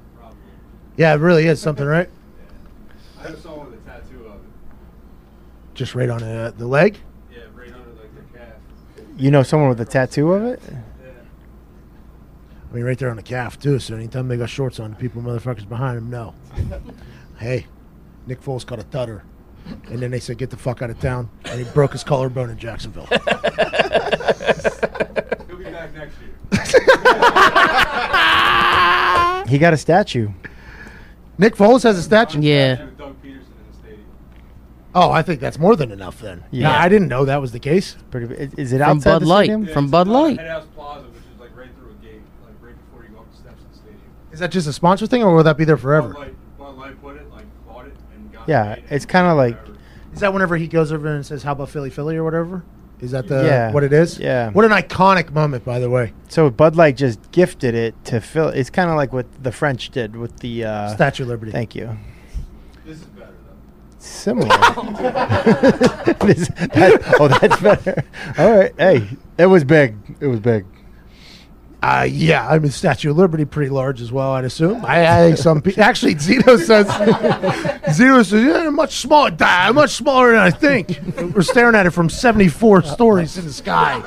Yeah, 0.95 1.13
it 1.13 1.17
really 1.17 1.47
is 1.47 1.59
something, 1.59 1.85
right? 1.85 2.09
I 3.19 3.23
have 3.27 3.39
someone 3.39 3.71
with 3.71 3.79
a 3.79 3.89
tattoo 3.89 4.25
of 4.27 4.33
it. 4.35 4.39
Just 5.73 5.95
right 5.95 6.09
on 6.09 6.21
uh, 6.21 6.51
the 6.55 6.67
leg. 6.67 6.97
Yeah, 7.31 7.39
right 7.55 7.73
under 7.73 7.89
like 7.99 8.13
their 8.13 8.41
calf. 8.45 8.53
You 9.17 9.31
know 9.31 9.41
someone 9.41 9.69
with 9.69 9.81
a 9.81 9.85
tattoo 9.85 10.33
of 10.33 10.43
it? 10.43 10.61
I 12.73 12.75
mean, 12.75 12.85
right 12.85 12.97
there 12.97 13.11
on 13.11 13.17
the 13.17 13.21
calf 13.23 13.59
too. 13.59 13.77
So 13.79 13.93
anytime 13.95 14.27
they 14.27 14.35
got 14.37 14.49
shorts 14.49 14.79
on, 14.79 14.89
the 14.89 14.95
people 14.95 15.21
motherfuckers 15.21 15.69
behind 15.69 15.97
them 15.97 16.09
know. 16.09 16.33
hey, 17.39 17.67
Nick 18.25 18.41
Foles 18.41 18.65
caught 18.65 18.79
a 18.79 18.83
tutter, 18.83 19.23
and 19.89 19.99
then 19.99 20.09
they 20.09 20.19
said, 20.19 20.39
"Get 20.39 20.49
the 20.49 20.57
fuck 20.57 20.81
out 20.81 20.89
of 20.89 20.99
town," 20.99 21.29
and 21.45 21.59
he 21.63 21.71
broke 21.71 21.91
his 21.91 22.03
collarbone 22.03 22.49
in 22.49 22.57
Jacksonville. 22.57 23.05
He'll 23.07 23.19
be 25.57 25.65
back 25.65 25.93
next 25.93 26.15
year. 26.19 26.31
He 29.47 29.57
got 29.59 29.73
a 29.73 29.77
statue. 29.77 30.29
Nick 31.37 31.55
Foles 31.55 31.83
has 31.83 31.97
a 31.97 32.01
statue. 32.01 32.39
Yeah. 32.41 32.85
With 32.85 32.97
Doug 32.97 33.21
Pederson 33.21 33.25
in 33.25 33.39
the 33.71 33.77
stadium. 33.77 34.05
Oh, 34.95 35.11
I 35.11 35.21
think 35.21 35.41
that's 35.41 35.59
more 35.59 35.75
than 35.75 35.91
enough 35.91 36.19
then. 36.21 36.43
Yeah. 36.49 36.69
Yeah, 36.71 36.81
I 36.81 36.87
didn't 36.89 37.09
know 37.09 37.25
that 37.25 37.39
was 37.41 37.51
the 37.51 37.59
case. 37.59 37.95
Pretty. 38.09 38.33
Is, 38.33 38.53
is 38.55 38.73
it 38.73 38.79
From 38.79 38.97
outside 38.97 39.11
Bud 39.11 39.21
the 39.21 39.25
Light. 39.27 39.45
stadium? 39.47 39.67
From 39.67 39.89
Bud 39.91 40.07
Light. 40.07 40.39
Head 40.39 40.49
House 40.49 40.65
Plaza, 40.73 41.03
which 41.07 41.17
is 41.17 41.39
like 41.39 41.55
right 41.57 41.67
through 41.77 41.91
a 41.91 41.95
gate, 42.05 42.21
like 42.45 42.53
right 42.61 42.73
before 42.85 43.03
you 43.03 43.09
go 43.09 43.19
up 43.19 43.29
the 43.31 43.37
steps 43.37 43.61
of 43.61 43.69
the 43.69 43.75
stadium. 43.77 43.99
Is 44.33 44.39
that 44.39 44.51
just 44.51 44.67
a 44.67 44.73
sponsor 44.73 45.07
thing, 45.07 45.23
or 45.23 45.33
will 45.35 45.43
that 45.43 45.57
be 45.57 45.63
there 45.63 45.77
forever? 45.77 46.09
Bud 46.09 46.19
Light, 46.19 46.57
Bud 46.57 46.75
Light 46.77 47.01
put 47.01 47.15
it, 47.17 47.31
like 47.31 47.45
bought 47.67 47.85
it, 47.85 47.93
and 48.15 48.33
got 48.33 48.49
Yeah, 48.49 48.73
it 48.73 48.83
it's 48.89 49.05
and 49.05 49.09
kind 49.11 49.27
of 49.27 49.37
like 49.37 49.55
whatever. 49.59 49.77
Is 50.13 50.19
that 50.19 50.33
whenever 50.33 50.57
he 50.57 50.67
goes 50.67 50.91
over 50.91 51.07
and 51.07 51.25
says, 51.25 51.43
"How 51.43 51.53
about 51.53 51.69
Philly, 51.69 51.89
Philly" 51.89 52.17
or 52.17 52.23
whatever? 52.23 52.63
Is 52.99 53.11
that 53.11 53.27
the 53.27 53.43
Yeah. 53.45 53.71
what 53.71 53.83
it 53.83 53.91
is? 53.93 54.17
Yeah. 54.17 54.49
What 54.51 54.63
an 54.65 54.71
iconic 54.71 55.31
moment, 55.33 55.65
by 55.65 55.79
the 55.79 55.89
way. 55.89 56.13
so. 56.29 56.49
Bud 56.49 56.75
Light 56.75 56.95
just 56.97 57.31
gifted 57.31 57.75
it 57.75 57.95
to 58.05 58.21
Phil. 58.21 58.47
It's 58.49 58.69
kind 58.69 58.89
of 58.89 58.95
like 58.95 59.11
what 59.11 59.25
the 59.43 59.51
French 59.51 59.89
did 59.89 60.15
with 60.15 60.39
the 60.39 60.63
uh, 60.65 60.87
Statue 60.95 61.23
of 61.23 61.29
Liberty. 61.29 61.51
Thank 61.51 61.75
you. 61.75 61.97
This 62.85 62.97
is 62.99 63.03
better 63.05 63.31
though. 63.45 63.55
Similar. 63.99 64.47
This- 66.23 66.47
that- 66.47 67.15
oh, 67.19 67.27
that's 67.27 67.59
better. 67.61 68.03
All 68.37 68.57
right. 68.57 68.73
Hey, 68.77 69.09
it 69.37 69.47
was 69.47 69.63
big. 69.65 69.95
It 70.21 70.27
was 70.27 70.39
big. 70.39 70.65
Uh, 71.83 72.03
yeah, 72.03 72.47
I 72.47 72.59
mean, 72.59 72.71
Statue 72.71 73.11
of 73.11 73.17
Liberty 73.17 73.43
pretty 73.43 73.69
large 73.69 73.99
as 73.99 74.09
well. 74.09 74.31
I'd 74.31 74.45
assume. 74.45 74.85
I, 74.85 75.05
I 75.05 75.27
think 75.27 75.37
some 75.37 75.61
people 75.61 75.83
actually 75.83 76.15
Zito 76.15 76.57
says 76.65 76.87
Zito 76.87 78.23
says 78.25 78.31
yeah, 78.31 78.69
much 78.69 78.95
smaller, 78.99 79.31
die, 79.31 79.69
much 79.71 79.89
smaller 79.89 80.31
than 80.31 80.39
I 80.39 80.49
think. 80.49 80.97
We're 81.35 81.41
staring 81.41 81.75
at 81.75 81.85
it 81.85 81.89
from 81.89 82.09
seventy 82.09 82.47
four 82.47 82.83
stories 82.83 83.37
in 83.37 83.43
the 83.43 83.51
sky, 83.51 83.97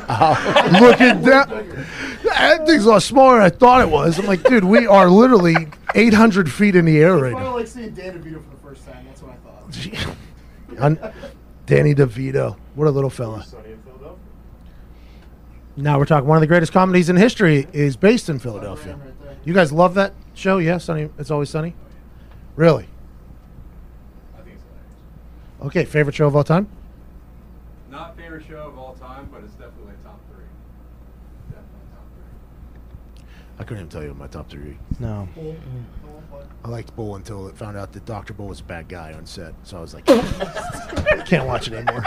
looking 0.81 1.21
down. 1.21 1.87
That 2.25 2.67
thing's 2.67 2.87
a 2.87 2.91
lot 2.93 3.03
smaller 3.03 3.37
than 3.37 3.45
I 3.45 3.51
thought 3.51 3.83
it 3.83 3.91
was. 3.91 4.19
I'm 4.19 4.25
like, 4.25 4.43
dude, 4.45 4.65
we 4.65 4.87
are 4.87 5.11
literally 5.11 5.69
eight 5.95 6.15
hundred 6.15 6.51
feet 6.51 6.77
in 6.77 6.87
the 6.87 6.97
air 6.99 7.15
right 7.19 7.35
I 7.35 7.41
now. 7.41 7.57
like 7.57 7.67
seeing 7.67 7.93
Dan 7.93 8.15
DeVito 8.19 8.43
for 8.43 8.51
the 8.51 8.63
first 8.63 8.87
time. 8.87 9.05
That's 9.07 9.23
what 9.23 9.33
I 10.81 10.99
thought. 11.03 11.13
Danny 11.67 11.95
DeVito, 11.95 12.57
what 12.75 12.87
a 12.87 12.91
little 12.91 13.11
fella. 13.11 13.45
Now 15.77 15.99
we're 15.99 16.07
talking 16.07 16.27
one 16.27 16.37
of 16.37 16.41
the 16.41 16.47
greatest 16.47 16.73
comedies 16.73 17.11
in 17.11 17.17
history 17.17 17.67
is 17.73 17.97
based 17.97 18.29
in 18.29 18.39
Philadelphia. 18.39 18.99
You 19.45 19.53
guys 19.53 19.73
love 19.73 19.95
that 19.95 20.15
show? 20.35 20.59
Yeah, 20.59 20.79
Sunny. 20.79 21.11
It's 21.19 21.31
always 21.31 21.51
sunny. 21.51 21.75
Really? 22.57 22.89
I 24.35 24.41
think 24.43 24.57
it's 24.57 24.65
hilarious. 24.65 25.67
Okay, 25.67 25.85
favorite 25.85 26.15
show 26.15 26.27
of 26.27 26.35
all 26.35 26.45
time? 26.45 26.67
Not 27.91 28.17
favorite 28.17 28.45
show 28.49 28.57
of 28.69 28.79
all 28.79 28.95
time, 28.95 29.29
but 29.31 29.45
it's 29.45 29.53
definitely 29.53 29.93
top 30.03 30.19
three. 30.31 30.45
Definitely 31.51 31.87
top 31.93 32.07
three. 32.15 33.25
I 33.59 33.63
couldn't 33.65 33.83
even 33.83 33.89
tell 33.91 34.03
you 34.03 34.15
my 34.15 34.27
top 34.29 34.49
three. 34.49 34.79
No. 34.99 35.29
I 36.65 36.69
liked 36.69 36.97
Bull 36.97 37.17
until 37.17 37.47
it 37.49 37.57
found 37.57 37.77
out 37.77 37.93
that 37.93 38.07
Dr. 38.07 38.33
Bull 38.33 38.49
was 38.49 38.61
a 38.61 38.65
bad 38.65 38.89
guy 38.89 39.13
on 39.13 39.27
set. 39.27 39.55
So 39.65 39.77
I 39.77 39.81
was 39.81 39.93
like, 39.93 40.07
can't 41.27 41.47
watch 41.47 41.69
it 41.69 41.75
anymore. 41.75 42.05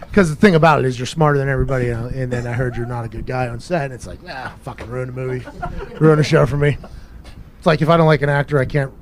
Because 0.00 0.30
the 0.30 0.36
thing 0.36 0.54
about 0.54 0.80
it 0.80 0.84
is 0.86 0.98
you're 0.98 1.06
smarter 1.06 1.38
than 1.38 1.48
everybody, 1.48 1.90
uh, 1.90 2.08
and 2.08 2.32
then 2.32 2.46
I 2.46 2.52
heard 2.52 2.76
you're 2.76 2.86
not 2.86 3.04
a 3.04 3.08
good 3.08 3.26
guy 3.26 3.48
on 3.48 3.60
set, 3.60 3.84
and 3.86 3.94
it's 3.94 4.06
like, 4.06 4.18
ah, 4.28 4.54
fucking 4.62 4.88
ruin 4.88 5.08
the 5.08 5.12
movie, 5.12 5.44
ruin 5.98 6.18
the 6.18 6.24
show 6.24 6.46
for 6.46 6.56
me. 6.56 6.76
It's 7.58 7.66
like 7.66 7.80
if 7.82 7.88
I 7.88 7.96
don't 7.96 8.06
like 8.06 8.22
an 8.22 8.28
actor, 8.28 8.58
I 8.58 8.64
can't, 8.64 8.92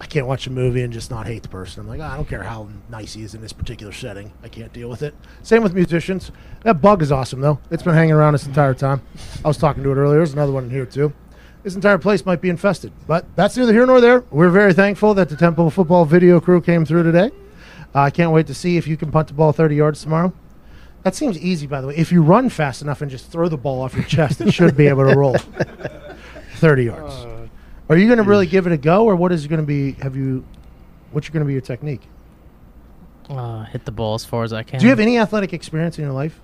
I 0.00 0.06
can't 0.06 0.26
watch 0.26 0.46
a 0.46 0.50
movie 0.50 0.82
and 0.82 0.92
just 0.92 1.10
not 1.10 1.26
hate 1.26 1.42
the 1.42 1.48
person. 1.48 1.80
I'm 1.80 1.88
like, 1.88 2.00
"Ah, 2.00 2.12
I 2.12 2.16
don't 2.16 2.28
care 2.28 2.42
how 2.42 2.68
nice 2.88 3.14
he 3.14 3.22
is 3.22 3.34
in 3.34 3.40
this 3.40 3.52
particular 3.52 3.92
setting, 3.92 4.32
I 4.42 4.48
can't 4.48 4.72
deal 4.72 4.88
with 4.88 5.02
it. 5.02 5.14
Same 5.42 5.62
with 5.62 5.74
musicians. 5.74 6.30
That 6.62 6.80
bug 6.80 7.02
is 7.02 7.12
awesome 7.12 7.40
though. 7.40 7.58
It's 7.70 7.82
been 7.82 7.94
hanging 7.94 8.12
around 8.14 8.32
this 8.34 8.46
entire 8.46 8.74
time. 8.74 9.02
I 9.44 9.48
was 9.48 9.56
talking 9.58 9.82
to 9.82 9.90
it 9.90 9.96
earlier. 9.96 10.18
There's 10.18 10.32
another 10.32 10.52
one 10.52 10.64
in 10.64 10.70
here 10.70 10.86
too. 10.86 11.12
This 11.64 11.74
entire 11.74 11.98
place 11.98 12.24
might 12.24 12.40
be 12.40 12.48
infested, 12.48 12.92
but 13.06 13.26
that's 13.36 13.56
neither 13.56 13.72
here 13.72 13.84
nor 13.84 14.00
there. 14.00 14.24
We're 14.30 14.48
very 14.50 14.72
thankful 14.72 15.12
that 15.14 15.28
the 15.28 15.36
Temple 15.36 15.68
football 15.70 16.04
video 16.04 16.40
crew 16.40 16.60
came 16.60 16.84
through 16.84 17.02
today. 17.02 17.30
Uh, 17.94 18.00
I 18.02 18.10
can't 18.10 18.32
wait 18.32 18.46
to 18.48 18.54
see 18.54 18.76
if 18.76 18.86
you 18.86 18.96
can 18.96 19.10
punt 19.10 19.28
the 19.28 19.34
ball 19.34 19.52
30 19.52 19.74
yards 19.76 20.02
tomorrow. 20.02 20.32
That 21.04 21.14
seems 21.14 21.38
easy, 21.38 21.66
by 21.66 21.80
the 21.80 21.86
way. 21.88 21.96
If 21.96 22.12
you 22.12 22.22
run 22.22 22.48
fast 22.50 22.82
enough 22.82 23.00
and 23.02 23.10
just 23.10 23.30
throw 23.30 23.48
the 23.48 23.56
ball 23.56 23.80
off 23.82 23.94
your 23.94 24.04
chest, 24.04 24.40
it 24.40 24.52
should 24.52 24.76
be 24.76 24.88
able 24.88 25.08
to 25.08 25.16
roll 25.16 25.36
30 26.56 26.84
yards. 26.84 27.14
Are 27.88 27.96
you 27.96 28.06
going 28.06 28.18
to 28.18 28.24
really 28.24 28.46
give 28.46 28.66
it 28.66 28.72
a 28.72 28.76
go, 28.76 29.06
or 29.06 29.16
what 29.16 29.32
is 29.32 29.46
going 29.46 29.60
to 29.60 29.66
be? 29.66 29.92
Have 30.02 30.14
you? 30.16 30.44
What's 31.12 31.28
going 31.30 31.40
to 31.40 31.46
be 31.46 31.52
your 31.54 31.62
technique? 31.62 32.02
Uh, 33.30 33.64
hit 33.64 33.84
the 33.86 33.92
ball 33.92 34.14
as 34.14 34.24
far 34.26 34.42
as 34.44 34.52
I 34.52 34.62
can. 34.62 34.78
Do 34.80 34.84
you 34.84 34.90
have 34.90 35.00
any 35.00 35.18
athletic 35.18 35.54
experience 35.54 35.96
in 35.98 36.04
your 36.04 36.12
life? 36.12 36.38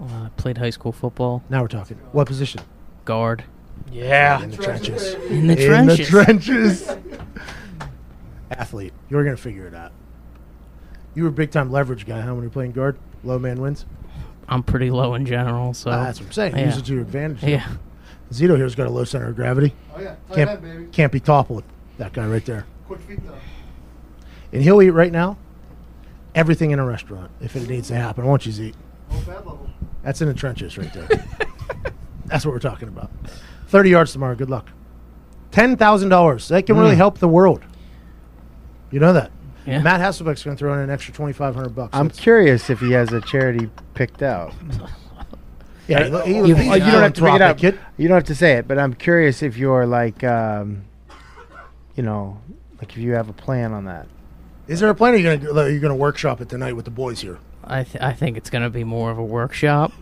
Uh, 0.00 0.28
played 0.36 0.56
high 0.58 0.70
school 0.70 0.92
football. 0.92 1.42
Now 1.48 1.62
we're 1.62 1.68
talking. 1.68 1.96
What 2.12 2.28
position? 2.28 2.60
Guard. 3.04 3.42
Yeah, 3.90 4.40
in 4.42 4.50
the 4.50 4.56
trenches. 4.58 5.14
In 5.14 5.46
the 5.48 5.54
In 5.54 5.86
the 5.86 5.96
trenches. 5.96 6.08
trenches. 6.08 6.96
Athlete, 8.50 8.92
you're 9.08 9.24
going 9.24 9.36
to 9.36 9.42
figure 9.42 9.66
it 9.66 9.74
out. 9.74 9.92
You 11.18 11.24
were 11.24 11.30
a 11.30 11.32
big 11.32 11.50
time 11.50 11.72
leverage 11.72 12.06
guy, 12.06 12.20
huh? 12.20 12.32
When 12.32 12.44
you're 12.44 12.50
playing 12.50 12.70
guard, 12.70 12.96
low 13.24 13.40
man 13.40 13.60
wins. 13.60 13.84
I'm 14.48 14.62
pretty 14.62 14.88
low 14.92 15.14
in 15.16 15.26
general, 15.26 15.74
so 15.74 15.90
Ah, 15.90 16.04
that's 16.04 16.20
what 16.20 16.26
I'm 16.26 16.32
saying. 16.32 16.56
Yeah. 16.56 16.66
Use 16.66 16.76
it 16.76 16.84
to 16.84 16.92
your 16.92 17.02
advantage. 17.02 17.40
though. 17.40 17.48
Yeah. 17.48 17.66
Zito 18.30 18.56
here's 18.56 18.76
got 18.76 18.86
a 18.86 18.90
low 18.90 19.02
center 19.02 19.30
of 19.30 19.34
gravity. 19.34 19.74
Oh, 19.96 20.00
yeah. 20.00 20.14
Tight 20.28 20.34
Can't, 20.36 20.50
head, 20.50 20.62
baby. 20.62 20.86
can't 20.92 21.10
be 21.10 21.18
toppled. 21.18 21.64
That 21.96 22.12
guy 22.12 22.24
right 22.24 22.44
there. 22.44 22.66
Quick 22.86 23.00
feet 23.00 23.18
though. 23.26 23.34
And 24.52 24.62
he'll 24.62 24.80
eat 24.80 24.90
right 24.90 25.10
now 25.10 25.38
everything 26.36 26.70
in 26.70 26.78
a 26.78 26.86
restaurant 26.86 27.32
if 27.40 27.56
it 27.56 27.68
needs 27.68 27.88
to 27.88 27.96
happen. 27.96 28.24
Won't 28.24 28.46
you, 28.46 28.52
Zeke? 28.52 28.74
Bad 29.10 29.26
level. 29.26 29.68
That's 30.04 30.22
in 30.22 30.28
the 30.28 30.34
trenches 30.34 30.78
right 30.78 30.92
there. 30.94 31.08
That's 32.26 32.46
what 32.46 32.52
we're 32.52 32.60
talking 32.60 32.86
about. 32.86 33.10
30 33.66 33.90
yards 33.90 34.12
tomorrow. 34.12 34.36
Good 34.36 34.50
luck. 34.50 34.70
$10,000. 35.50 36.48
That 36.48 36.64
can 36.64 36.76
really 36.78 36.92
Mm. 36.94 36.98
help 36.98 37.18
the 37.18 37.26
world. 37.26 37.64
You 38.92 39.00
know 39.00 39.12
that. 39.14 39.32
Yeah. 39.68 39.82
Matt 39.82 40.00
Hasselbeck's 40.00 40.42
going 40.42 40.56
to 40.56 40.58
throw 40.58 40.72
in 40.74 40.80
an 40.80 40.90
extra 40.90 41.12
2500 41.14 41.68
bucks. 41.74 41.90
I'm 41.94 42.08
That's- 42.08 42.20
curious 42.22 42.70
if 42.70 42.80
he 42.80 42.92
has 42.92 43.12
a 43.12 43.20
charity 43.20 43.68
picked 43.94 44.22
out. 44.22 44.52
Yeah, 45.86 46.22
he- 46.24 46.32
he- 46.34 46.38
you, 46.48 46.54
he's 46.54 46.64
you 46.66 46.78
don't 46.80 47.02
have 47.02 47.12
to 47.14 47.20
pick 47.22 47.34
it 47.34 47.42
up. 47.42 47.58
philanthropic, 47.58 47.60
kid. 47.60 47.80
You 47.96 48.08
don't 48.08 48.16
have 48.16 48.24
to 48.24 48.34
say 48.34 48.54
it, 48.54 48.68
but 48.68 48.78
I'm 48.78 48.92
curious 48.94 49.42
if 49.42 49.56
you're 49.56 49.86
like, 49.86 50.22
um, 50.24 50.84
you 51.96 52.02
know, 52.02 52.40
like 52.80 52.92
if 52.92 52.98
you 52.98 53.12
have 53.12 53.28
a 53.28 53.32
plan 53.32 53.72
on 53.72 53.84
that. 53.86 54.06
Is 54.66 54.80
there 54.80 54.90
a 54.90 54.94
plan? 54.94 55.14
Or 55.14 55.16
are 55.16 55.18
you 55.18 55.24
going 55.24 55.40
to 55.40 55.60
are 55.60 55.70
you 55.70 55.80
going 55.80 55.90
to 55.90 55.96
workshop 55.96 56.40
it 56.42 56.48
tonight 56.50 56.74
with 56.74 56.84
the 56.84 56.90
boys 56.90 57.20
here? 57.22 57.38
I 57.64 57.84
th- 57.84 58.02
I 58.02 58.12
think 58.12 58.36
it's 58.36 58.50
gonna 58.50 58.70
be 58.70 58.84
more 58.84 59.10
of 59.10 59.18
a 59.18 59.24
workshop. 59.24 59.92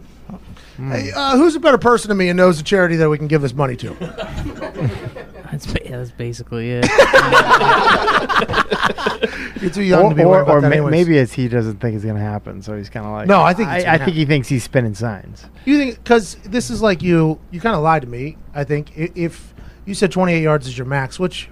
Hey, 0.77 1.11
uh, 1.15 1.37
who's 1.37 1.55
a 1.57 1.61
better 1.61 1.79
person 1.79 2.09
than 2.09 2.19
me 2.19 2.29
and 2.29 2.37
knows 2.37 2.61
a 2.61 2.63
charity 2.65 2.97
that 2.97 3.09
we 3.09 3.17
can 3.17 3.29
give 3.29 3.43
this 3.43 3.55
money 3.55 3.77
to? 3.77 3.95
That's 5.57 5.73
ba- 5.73 5.89
that's 5.89 6.11
basically 6.11 6.73
it. 6.73 6.85
You're 9.63 9.71
too 9.71 9.83
young 9.83 10.05
or, 10.05 10.09
to 10.11 10.15
be 10.15 10.23
or, 10.23 10.29
worried 10.29 10.43
about 10.43 10.57
or 10.57 10.61
that 10.61 10.69
ma- 10.69 10.75
anyways. 10.75 10.91
maybe 10.91 11.17
it's 11.17 11.33
he 11.33 11.49
doesn't 11.49 11.79
think 11.79 11.97
it's 11.97 12.05
gonna 12.05 12.21
happen, 12.21 12.61
so 12.61 12.77
he's 12.77 12.91
kind 12.91 13.07
of 13.07 13.13
like. 13.13 13.27
No, 13.27 13.41
I 13.41 13.55
think 13.55 13.71
it's 13.71 13.85
I, 13.85 13.97
gonna 13.97 14.03
I 14.03 14.05
think 14.05 14.17
he 14.17 14.25
thinks 14.27 14.49
he's 14.49 14.65
spinning 14.65 14.95
signs. 14.95 15.47
You 15.65 15.79
think 15.79 15.97
because 15.97 16.35
this 16.45 16.69
is 16.69 16.83
like 16.83 17.03
you 17.03 17.41
you 17.51 17.61
kind 17.61 17.75
of 17.75 17.83
lied 17.83 18.03
to 18.03 18.09
me. 18.09 18.37
I 18.55 18.65
think 18.65 18.93
I- 18.99 19.11
if 19.15 19.55
you 19.87 19.95
said 19.95 20.13
28 20.13 20.43
yards 20.43 20.67
is 20.67 20.77
your 20.77 20.87
max, 20.87 21.19
which 21.19 21.49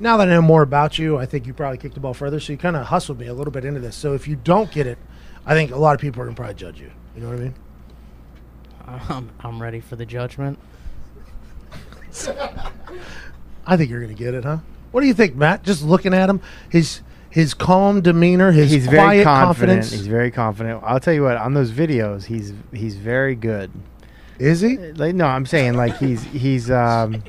now 0.00 0.16
that 0.16 0.28
I 0.28 0.30
know 0.30 0.42
more 0.42 0.62
about 0.62 0.98
you, 0.98 1.18
I 1.18 1.26
think 1.26 1.46
you 1.46 1.52
probably 1.52 1.76
kicked 1.76 1.94
the 1.94 2.00
ball 2.00 2.14
further. 2.14 2.40
So 2.40 2.52
you 2.52 2.58
kind 2.58 2.76
of 2.76 2.86
hustled 2.86 3.20
me 3.20 3.26
a 3.26 3.34
little 3.34 3.52
bit 3.52 3.66
into 3.66 3.80
this. 3.80 3.94
So 3.94 4.14
if 4.14 4.26
you 4.26 4.36
don't 4.36 4.72
get 4.72 4.86
it, 4.86 4.96
I 5.44 5.52
think 5.54 5.70
a 5.70 5.76
lot 5.76 5.94
of 5.94 6.00
people 6.00 6.22
are 6.22 6.24
gonna 6.24 6.36
probably 6.36 6.54
judge 6.54 6.80
you. 6.80 6.90
You 7.14 7.22
know 7.22 7.28
what 7.28 7.38
I 7.38 7.42
mean? 7.42 7.54
I'm, 8.86 9.30
I'm 9.40 9.60
ready 9.60 9.80
for 9.80 9.96
the 9.96 10.06
judgment. 10.06 10.58
I 13.66 13.76
think 13.76 13.90
you're 13.90 14.00
gonna 14.00 14.14
get 14.14 14.34
it, 14.34 14.44
huh? 14.44 14.58
What 14.90 15.02
do 15.02 15.06
you 15.06 15.14
think, 15.14 15.36
Matt? 15.36 15.62
Just 15.62 15.82
looking 15.82 16.14
at 16.14 16.28
him, 16.30 16.40
his 16.70 17.02
his 17.30 17.54
calm 17.54 18.00
demeanor, 18.00 18.52
his 18.52 18.70
he's 18.70 18.86
quiet 18.86 18.96
very 18.96 19.24
confident. 19.24 19.82
confidence. 19.82 19.90
He's 19.90 20.06
very 20.06 20.30
confident. 20.30 20.82
I'll 20.84 21.00
tell 21.00 21.14
you 21.14 21.22
what. 21.22 21.36
On 21.36 21.54
those 21.54 21.70
videos, 21.70 22.24
he's 22.24 22.52
he's 22.72 22.96
very 22.96 23.34
good. 23.34 23.70
Is 24.38 24.60
he? 24.60 24.78
Like 24.78 25.14
no, 25.14 25.26
I'm 25.26 25.46
saying 25.46 25.74
like 25.74 25.96
he's 25.98 26.22
he's. 26.24 26.70
um 26.70 27.22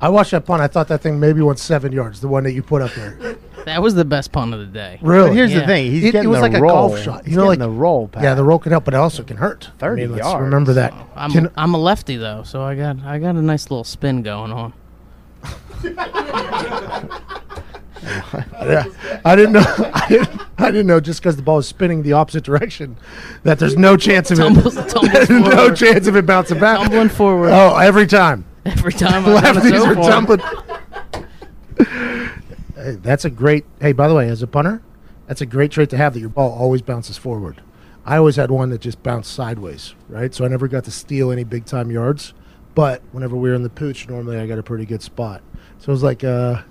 I 0.00 0.08
watched 0.08 0.30
that 0.30 0.46
punt. 0.46 0.62
I 0.62 0.68
thought 0.68 0.88
that 0.88 1.00
thing 1.02 1.18
maybe 1.18 1.40
went 1.42 1.58
seven 1.58 1.92
yards. 1.92 2.20
The 2.20 2.28
one 2.28 2.44
that 2.44 2.52
you 2.52 2.62
put 2.62 2.82
up 2.82 2.92
there. 2.94 3.36
That 3.68 3.82
was 3.82 3.94
the 3.94 4.04
best 4.04 4.32
punt 4.32 4.52
of 4.54 4.60
the 4.60 4.66
day. 4.66 4.98
Really? 5.02 5.28
But 5.28 5.34
here's 5.36 5.52
Yeah. 5.52 5.60
the 5.60 5.66
thing. 5.66 5.90
He's 5.92 6.04
it, 6.04 6.12
getting 6.12 6.24
it 6.24 6.30
was 6.30 6.38
the 6.38 6.42
like 6.48 6.54
a 6.54 6.60
golf 6.60 6.98
shot. 7.00 7.24
He's 7.24 7.32
You 7.34 7.40
know, 7.40 7.46
like 7.46 7.58
the 7.58 7.68
roll. 7.70 8.10
Yeah, 8.20 8.34
the 8.34 8.44
roll 8.44 8.58
can 8.58 8.72
help, 8.72 8.84
but 8.84 8.94
it 8.94 8.96
also 8.96 9.22
can 9.22 9.36
hurt. 9.36 9.70
30 9.78 10.02
I 10.02 10.06
mean, 10.06 10.14
let's 10.16 10.26
yards. 10.26 10.42
remember 10.42 10.72
that. 10.74 10.94
I'm 11.14 11.30
Can- 11.30 11.50
I'm 11.56 11.74
a 11.74 11.78
lefty 11.78 12.16
though, 12.16 12.42
so 12.44 12.62
I 12.62 12.74
got 12.74 12.96
I 13.04 13.18
got 13.18 13.34
a 13.36 13.42
nice 13.42 13.70
little 13.70 13.84
spin 13.84 14.22
going 14.22 14.52
on. 14.52 14.72
Yeah, 18.62 18.84
I 19.24 19.36
didn't 19.36 19.52
know. 19.52 19.64
I 19.94 20.06
didn't, 20.08 20.40
I 20.58 20.70
didn't 20.70 20.86
know 20.86 21.00
just 21.00 21.20
because 21.20 21.36
the 21.36 21.42
ball 21.42 21.58
is 21.58 21.66
spinning 21.66 22.02
the 22.02 22.12
opposite 22.14 22.44
direction 22.44 22.96
that 23.42 23.58
there's 23.58 23.76
no 23.76 23.96
chance 23.96 24.30
of 24.30 24.38
Tumbles- 24.38 24.76
it. 24.76 24.88
tumbles 24.88 25.12
there's 25.12 25.28
no 25.30 25.50
forward. 25.50 25.76
chance 25.76 26.06
of 26.06 26.16
it 26.16 26.24
bouncing 26.26 26.58
back. 26.60 26.78
Tumbling 26.80 27.08
forward. 27.10 27.50
Oh, 27.52 27.76
every 27.76 28.06
time. 28.06 28.44
Every 28.64 28.92
time 28.92 29.26
I've 29.26 29.42
done 29.42 29.56
it 29.66 29.72
Lefties 29.74 29.86
are 29.86 29.94
far. 29.94 30.10
tumbling. 30.10 30.40
That's 32.78 33.24
a 33.24 33.30
great. 33.30 33.64
Hey, 33.80 33.92
by 33.92 34.08
the 34.08 34.14
way, 34.14 34.28
as 34.28 34.42
a 34.42 34.46
punter, 34.46 34.82
that's 35.26 35.40
a 35.40 35.46
great 35.46 35.70
trait 35.70 35.90
to 35.90 35.96
have 35.96 36.14
that 36.14 36.20
your 36.20 36.28
ball 36.28 36.52
always 36.52 36.82
bounces 36.82 37.18
forward. 37.18 37.60
I 38.04 38.16
always 38.16 38.36
had 38.36 38.50
one 38.50 38.70
that 38.70 38.80
just 38.80 39.02
bounced 39.02 39.32
sideways, 39.32 39.94
right? 40.08 40.32
So 40.34 40.44
I 40.44 40.48
never 40.48 40.68
got 40.68 40.84
to 40.84 40.90
steal 40.90 41.30
any 41.30 41.44
big 41.44 41.66
time 41.66 41.90
yards. 41.90 42.32
But 42.74 43.02
whenever 43.12 43.36
we 43.36 43.48
were 43.48 43.54
in 43.54 43.64
the 43.64 43.68
pooch, 43.68 44.08
normally 44.08 44.38
I 44.38 44.46
got 44.46 44.58
a 44.58 44.62
pretty 44.62 44.86
good 44.86 45.02
spot. 45.02 45.42
So 45.78 45.90
it 45.90 45.92
was 45.92 46.02
like, 46.02 46.22
uh, 46.22 46.62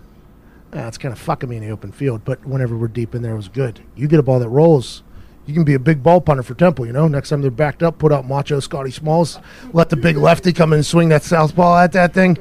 ah, 0.74 0.88
it's 0.88 0.98
kind 0.98 1.12
of 1.12 1.20
fucking 1.20 1.50
me 1.50 1.58
in 1.58 1.64
the 1.64 1.70
open 1.70 1.92
field. 1.92 2.24
But 2.24 2.46
whenever 2.46 2.78
we're 2.78 2.88
deep 2.88 3.14
in 3.14 3.22
there, 3.22 3.34
it 3.34 3.38
was 3.38 3.50
good. 3.50 3.82
You 3.96 4.08
get 4.08 4.20
a 4.20 4.24
ball 4.24 4.40
that 4.40 4.50
rolls. 4.50 5.04
You 5.46 5.54
can 5.54 5.64
be 5.64 5.74
a 5.74 5.80
big 5.80 6.02
ball 6.02 6.22
punter 6.22 6.44
for 6.44 6.56
Temple, 6.56 6.86
you 6.86 6.94
know. 6.94 7.08
Next 7.08 7.30
time 7.30 7.42
they're 7.42 7.52
backed 7.52 7.84
up, 7.84 8.00
put 8.00 8.12
out 8.12 8.26
Macho 8.26 8.60
Scotty 8.60 8.92
Smalls, 8.92 9.40
let 9.74 9.90
the 9.90 9.96
big 9.96 10.18
lefty 10.18 10.52
come 10.54 10.74
in 10.74 10.78
and 10.78 10.86
swing 10.86 11.10
that 11.10 11.24
southpaw 11.24 11.84
at 11.84 11.92
that 11.92 12.14
thing, 12.14 12.38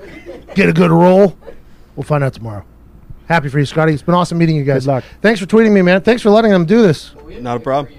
get 0.55 0.69
a 0.69 0.73
good 0.73 0.91
roll. 0.91 1.37
We'll 1.95 2.05
find 2.05 2.25
out 2.25 2.35
tomorrow. 2.35 2.65
Happy 3.29 3.49
for 3.49 3.59
you, 3.59 3.65
Scotty. 3.67 3.93
It's 3.93 4.03
been 4.03 4.15
awesome 4.15 4.39
meeting 4.39 4.57
you 4.57 4.65
guys. 4.65 4.85
Good 4.87 4.93
luck. 4.93 5.05
Thanks 5.21 5.41
for 5.41 5.47
tweeting 5.47 5.73
me, 5.73 5.83
man. 5.83 6.01
Thanks 6.01 6.23
for 6.23 6.31
letting 6.31 6.51
them 6.53 6.65
do 6.65 6.83
this. 6.83 7.13
Not 7.41 7.57
a 7.57 7.61
problem. 7.61 7.93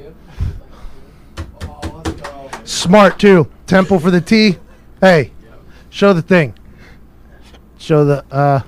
Smart 2.63 3.19
too. 3.19 3.49
Temple 3.65 3.99
for 3.99 4.11
the 4.11 4.21
T. 4.21 4.57
Hey, 5.01 5.31
show 5.89 6.13
the 6.13 6.21
thing. 6.21 6.53
Show 7.77 8.05
the. 8.05 8.23
uh 8.31 8.61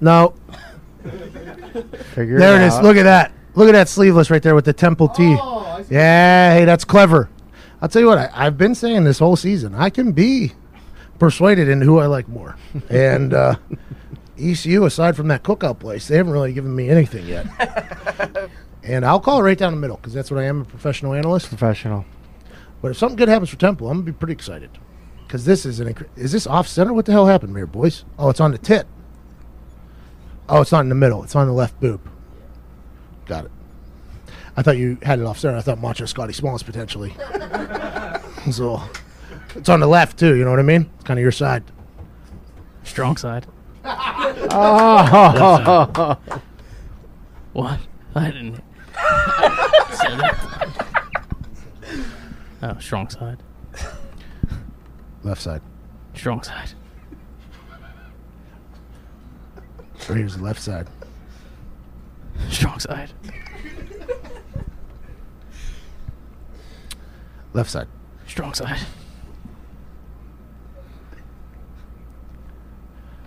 No, 0.00 0.34
Figure 2.14 2.38
there 2.38 2.56
it 2.56 2.62
it 2.62 2.66
is. 2.66 2.74
out. 2.74 2.82
Look 2.82 2.96
at 2.96 3.04
that. 3.04 3.32
Look 3.54 3.68
at 3.68 3.72
that 3.72 3.88
sleeveless 3.88 4.30
right 4.30 4.42
there 4.42 4.54
with 4.56 4.64
the 4.64 4.72
Temple 4.72 5.08
T. 5.08 5.36
Yeah, 5.90 6.54
hey, 6.54 6.64
that's 6.64 6.84
clever. 6.84 7.28
I'll 7.80 7.88
tell 7.88 8.02
you 8.02 8.08
what. 8.08 8.18
I, 8.18 8.30
I've 8.34 8.58
been 8.58 8.74
saying 8.74 9.04
this 9.04 9.18
whole 9.20 9.36
season. 9.36 9.74
I 9.74 9.90
can 9.90 10.10
be 10.12 10.52
persuaded 11.20 11.68
into 11.68 11.86
who 11.86 11.98
I 11.98 12.06
like 12.06 12.28
more. 12.28 12.56
And 12.90 13.32
uh 13.34 13.56
ECU, 14.38 14.84
aside 14.84 15.16
from 15.16 15.28
that 15.28 15.42
cookout 15.42 15.78
place, 15.78 16.08
they 16.08 16.16
haven't 16.16 16.32
really 16.32 16.52
given 16.52 16.74
me 16.74 16.88
anything 16.88 17.26
yet. 17.26 17.46
and 18.82 19.04
I'll 19.04 19.20
call 19.20 19.40
it 19.40 19.42
right 19.42 19.58
down 19.58 19.72
the 19.72 19.80
middle 19.80 19.96
because 19.96 20.12
that's 20.12 20.30
what 20.30 20.40
I 20.40 20.44
am—a 20.44 20.64
professional 20.64 21.12
analyst. 21.12 21.48
Professional. 21.48 22.04
But 22.80 22.90
if 22.92 22.98
something 22.98 23.16
good 23.16 23.28
happens 23.28 23.50
for 23.50 23.56
Temple, 23.56 23.88
I'm 23.88 23.98
gonna 23.98 24.06
be 24.06 24.12
pretty 24.12 24.32
excited. 24.32 24.70
Because 25.26 25.44
this 25.44 25.64
is 25.64 25.80
an 25.80 25.94
incre- 25.94 26.08
is 26.16 26.32
this 26.32 26.46
off 26.46 26.66
center? 26.66 26.92
What 26.92 27.06
the 27.06 27.12
hell 27.12 27.26
happened 27.26 27.56
here, 27.56 27.66
boys? 27.66 28.04
Oh, 28.18 28.28
it's 28.28 28.40
on 28.40 28.52
the 28.52 28.58
tit. 28.58 28.86
Oh, 30.48 30.60
it's 30.60 30.72
not 30.72 30.80
in 30.80 30.88
the 30.88 30.94
middle. 30.94 31.22
It's 31.22 31.36
on 31.36 31.46
the 31.46 31.52
left 31.52 31.78
boob. 31.80 32.00
Got 33.26 33.46
it. 33.46 33.50
I 34.56 34.62
thought 34.62 34.76
you 34.76 34.98
had 35.02 35.18
it 35.18 35.24
off 35.24 35.38
center. 35.38 35.56
I 35.56 35.62
thought 35.62 35.80
Macho 35.80 36.04
Scotty 36.04 36.32
Smalls 36.32 36.62
potentially. 36.62 37.14
so 38.50 38.82
it's 39.54 39.68
on 39.68 39.80
the 39.80 39.86
left 39.86 40.18
too. 40.18 40.34
You 40.34 40.44
know 40.44 40.50
what 40.50 40.58
I 40.58 40.64
mean? 40.64 40.90
It's 40.96 41.04
kind 41.04 41.18
of 41.18 41.22
your 41.22 41.32
side. 41.32 41.64
Strong 42.84 43.16
side. 43.16 43.46
Oh. 44.50 46.18
What? 47.52 47.80
I 48.14 48.30
didn't. 48.30 48.62
Said 49.92 50.20
it. 50.20 50.34
Oh, 52.64 52.78
strong 52.78 53.10
side. 53.10 53.42
Left 55.24 55.42
side. 55.42 55.60
Strong 56.14 56.44
side. 56.44 56.70
Right 60.08 60.18
here's 60.18 60.36
the 60.36 60.44
left 60.44 60.62
side. 60.62 60.86
Strong 62.50 62.78
side. 62.78 63.12
Left 67.52 67.70
side. 67.70 67.88
Strong 68.28 68.54
side. 68.54 68.78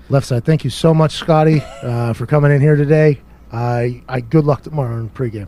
Left 0.10 0.27
side. 0.27 0.45
Thank 0.45 0.64
you 0.64 0.69
so 0.69 0.94
much, 0.94 1.14
Scotty, 1.14 1.61
uh, 1.82 2.14
for 2.14 2.26
coming 2.26 2.52
in 2.52 2.61
here 2.61 2.76
today. 2.76 3.22
I 3.52 4.03
I 4.07 4.22
good 4.22 4.45
luck 4.45 4.61
tomorrow 4.64 4.98
in 4.98 5.10
pregame. 5.10 5.48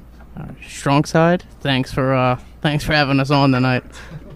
Strong 0.68 1.06
side. 1.06 1.44
Thanks 1.62 1.92
for 1.92 2.14
uh 2.14 2.40
thanks 2.62 2.84
for 2.84 2.94
having 2.94 3.20
us 3.20 3.32
on 3.32 3.52
tonight. 3.52 3.84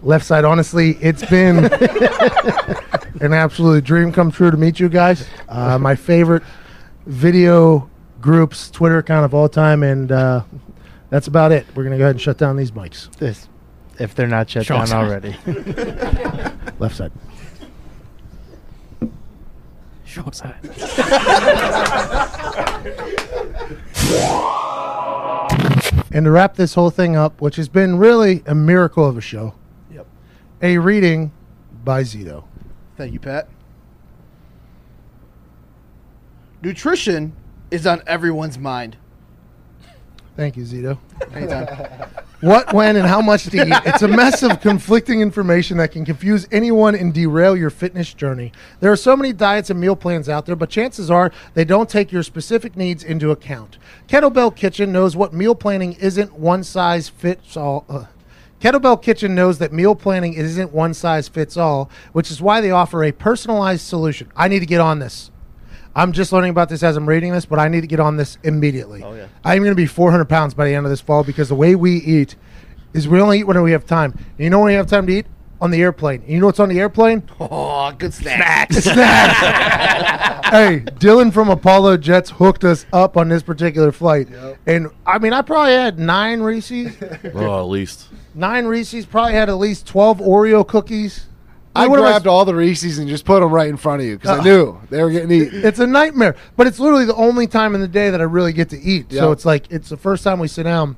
Left 0.02 0.24
side. 0.24 0.44
Honestly, 0.44 0.96
it's 1.00 1.24
been 1.24 1.64
an 3.20 3.32
absolute 3.32 3.84
dream 3.84 4.12
come 4.12 4.30
true 4.32 4.50
to 4.50 4.56
meet 4.56 4.80
you 4.80 4.88
guys. 4.88 5.28
Uh, 5.48 5.78
my 5.78 5.94
favorite 5.94 6.42
video 7.06 7.88
groups 8.20 8.70
Twitter 8.70 8.98
account 8.98 9.24
of 9.24 9.32
all 9.34 9.48
time, 9.48 9.82
and 9.84 10.10
uh, 10.10 10.42
that's 11.10 11.28
about 11.28 11.52
it. 11.52 11.66
We're 11.74 11.84
gonna 11.84 11.98
go 11.98 12.04
ahead 12.04 12.16
and 12.16 12.20
shut 12.20 12.36
down 12.38 12.56
these 12.56 12.72
mics. 12.72 13.14
This, 13.16 13.48
if 14.00 14.14
they're 14.16 14.26
not 14.26 14.50
shut 14.50 14.64
Strong 14.64 14.86
down 14.86 14.86
side. 14.88 15.04
already. 15.04 15.36
Left 16.80 16.96
side. 16.96 17.12
Strong 20.12 20.32
side. 20.32 20.54
And 26.14 26.26
to 26.26 26.30
wrap 26.30 26.56
this 26.56 26.74
whole 26.74 26.90
thing 26.90 27.16
up, 27.16 27.40
which 27.40 27.56
has 27.56 27.70
been 27.70 27.96
really 27.96 28.42
a 28.46 28.54
miracle 28.54 29.06
of 29.06 29.16
a 29.16 29.22
show, 29.22 29.54
Yep. 29.90 30.06
a 30.60 30.76
reading 30.76 31.32
by 31.84 32.02
Zito. 32.02 32.44
Thank 32.98 33.14
you, 33.14 33.18
Pat. 33.18 33.48
Nutrition 36.60 37.32
is 37.70 37.86
on 37.86 38.02
everyone's 38.06 38.58
mind. 38.58 38.98
Thank 40.36 40.56
you, 40.56 40.64
Zito. 40.64 40.98
Anytime. 41.34 42.08
What, 42.42 42.72
when, 42.72 42.96
and 42.96 43.06
how 43.06 43.20
much 43.20 43.44
to 43.44 43.56
eat. 43.56 43.82
It's 43.86 44.02
a 44.02 44.08
mess 44.08 44.42
of 44.42 44.60
conflicting 44.60 45.20
information 45.20 45.76
that 45.76 45.92
can 45.92 46.04
confuse 46.04 46.48
anyone 46.50 46.96
and 46.96 47.14
derail 47.14 47.56
your 47.56 47.70
fitness 47.70 48.12
journey. 48.12 48.50
There 48.80 48.90
are 48.90 48.96
so 48.96 49.16
many 49.16 49.32
diets 49.32 49.70
and 49.70 49.78
meal 49.78 49.94
plans 49.94 50.28
out 50.28 50.46
there, 50.46 50.56
but 50.56 50.68
chances 50.68 51.08
are 51.08 51.30
they 51.54 51.64
don't 51.64 51.88
take 51.88 52.10
your 52.10 52.24
specific 52.24 52.76
needs 52.76 53.04
into 53.04 53.30
account. 53.30 53.78
Kettlebell 54.08 54.56
Kitchen 54.56 54.90
knows 54.90 55.14
what 55.14 55.32
meal 55.32 55.54
planning 55.54 55.92
isn't 55.92 56.36
one 56.36 56.64
size 56.64 57.08
fits 57.08 57.56
all. 57.56 57.84
Uh, 57.88 58.06
Kettlebell 58.60 59.02
Kitchen 59.02 59.34
knows 59.34 59.58
that 59.58 59.72
meal 59.72 59.96
planning 59.96 60.34
isn't 60.34 60.72
one 60.72 60.94
size 60.94 61.26
fits 61.26 61.56
all, 61.56 61.90
which 62.12 62.28
is 62.30 62.40
why 62.40 62.60
they 62.60 62.70
offer 62.70 63.02
a 63.02 63.10
personalized 63.10 63.82
solution. 63.82 64.32
I 64.34 64.46
need 64.46 64.60
to 64.60 64.66
get 64.66 64.80
on 64.80 65.00
this. 65.00 65.31
I'm 65.94 66.12
just 66.12 66.32
learning 66.32 66.50
about 66.50 66.68
this 66.68 66.82
as 66.82 66.96
I'm 66.96 67.06
reading 67.08 67.32
this, 67.32 67.44
but 67.44 67.58
I 67.58 67.68
need 67.68 67.82
to 67.82 67.86
get 67.86 68.00
on 68.00 68.16
this 68.16 68.38
immediately. 68.42 69.02
Oh, 69.02 69.14
yeah. 69.14 69.26
I'm 69.44 69.58
going 69.58 69.72
to 69.72 69.76
be 69.76 69.86
400 69.86 70.24
pounds 70.26 70.54
by 70.54 70.64
the 70.66 70.74
end 70.74 70.86
of 70.86 70.90
this 70.90 71.00
fall 71.00 71.22
because 71.24 71.48
the 71.50 71.54
way 71.54 71.74
we 71.74 71.96
eat 71.96 72.34
is 72.94 73.06
we 73.08 73.20
only 73.20 73.40
eat 73.40 73.44
when 73.44 73.60
we 73.62 73.72
have 73.72 73.84
time. 73.84 74.12
And 74.12 74.38
you 74.38 74.50
know 74.50 74.58
when 74.60 74.68
we 74.68 74.74
have 74.74 74.86
time 74.86 75.06
to 75.06 75.12
eat? 75.12 75.26
On 75.60 75.70
the 75.70 75.80
airplane. 75.80 76.22
And 76.22 76.30
you 76.30 76.40
know 76.40 76.46
what's 76.46 76.58
on 76.58 76.68
the 76.70 76.80
airplane? 76.80 77.22
Oh, 77.40 77.92
good 77.98 78.12
snacks. 78.14 78.76
Snacks. 78.84 80.48
hey, 80.48 80.80
Dylan 80.98 81.32
from 81.32 81.48
Apollo 81.50 81.98
Jets 81.98 82.30
hooked 82.30 82.64
us 82.64 82.84
up 82.92 83.16
on 83.16 83.28
this 83.28 83.42
particular 83.42 83.92
flight. 83.92 84.28
And 84.66 84.88
I 85.06 85.18
mean, 85.18 85.32
I 85.32 85.42
probably 85.42 85.72
had 85.72 85.98
nine 85.98 86.40
Reese's. 86.40 86.96
Oh, 87.34 87.60
at 87.60 87.68
least. 87.68 88.08
nine 88.34 88.64
Reese's, 88.66 89.04
probably 89.06 89.34
had 89.34 89.48
at 89.48 89.54
least 89.58 89.86
12 89.86 90.18
Oreo 90.18 90.66
cookies. 90.66 91.26
I 91.74 91.86
What 91.88 92.00
am 92.00 92.04
grabbed 92.04 92.26
all 92.26 92.44
the 92.44 92.54
Reese's 92.54 92.98
and 92.98 93.08
just 93.08 93.24
put 93.24 93.40
them 93.40 93.50
right 93.50 93.68
in 93.68 93.78
front 93.78 94.02
of 94.02 94.06
you 94.06 94.16
because 94.16 94.38
I 94.40 94.44
knew 94.44 94.78
they 94.90 95.02
were 95.02 95.10
getting 95.10 95.30
eaten. 95.30 95.64
It's 95.64 95.78
a 95.78 95.86
nightmare, 95.86 96.36
but 96.56 96.66
it's 96.66 96.78
literally 96.78 97.06
the 97.06 97.14
only 97.14 97.46
time 97.46 97.74
in 97.74 97.80
the 97.80 97.88
day 97.88 98.10
that 98.10 98.20
I 98.20 98.24
really 98.24 98.52
get 98.52 98.68
to 98.70 98.80
eat. 98.80 99.10
So 99.10 99.32
it's 99.32 99.44
like 99.44 99.70
it's 99.70 99.88
the 99.88 99.96
first 99.96 100.22
time 100.22 100.38
we 100.38 100.48
sit 100.48 100.64
down. 100.64 100.96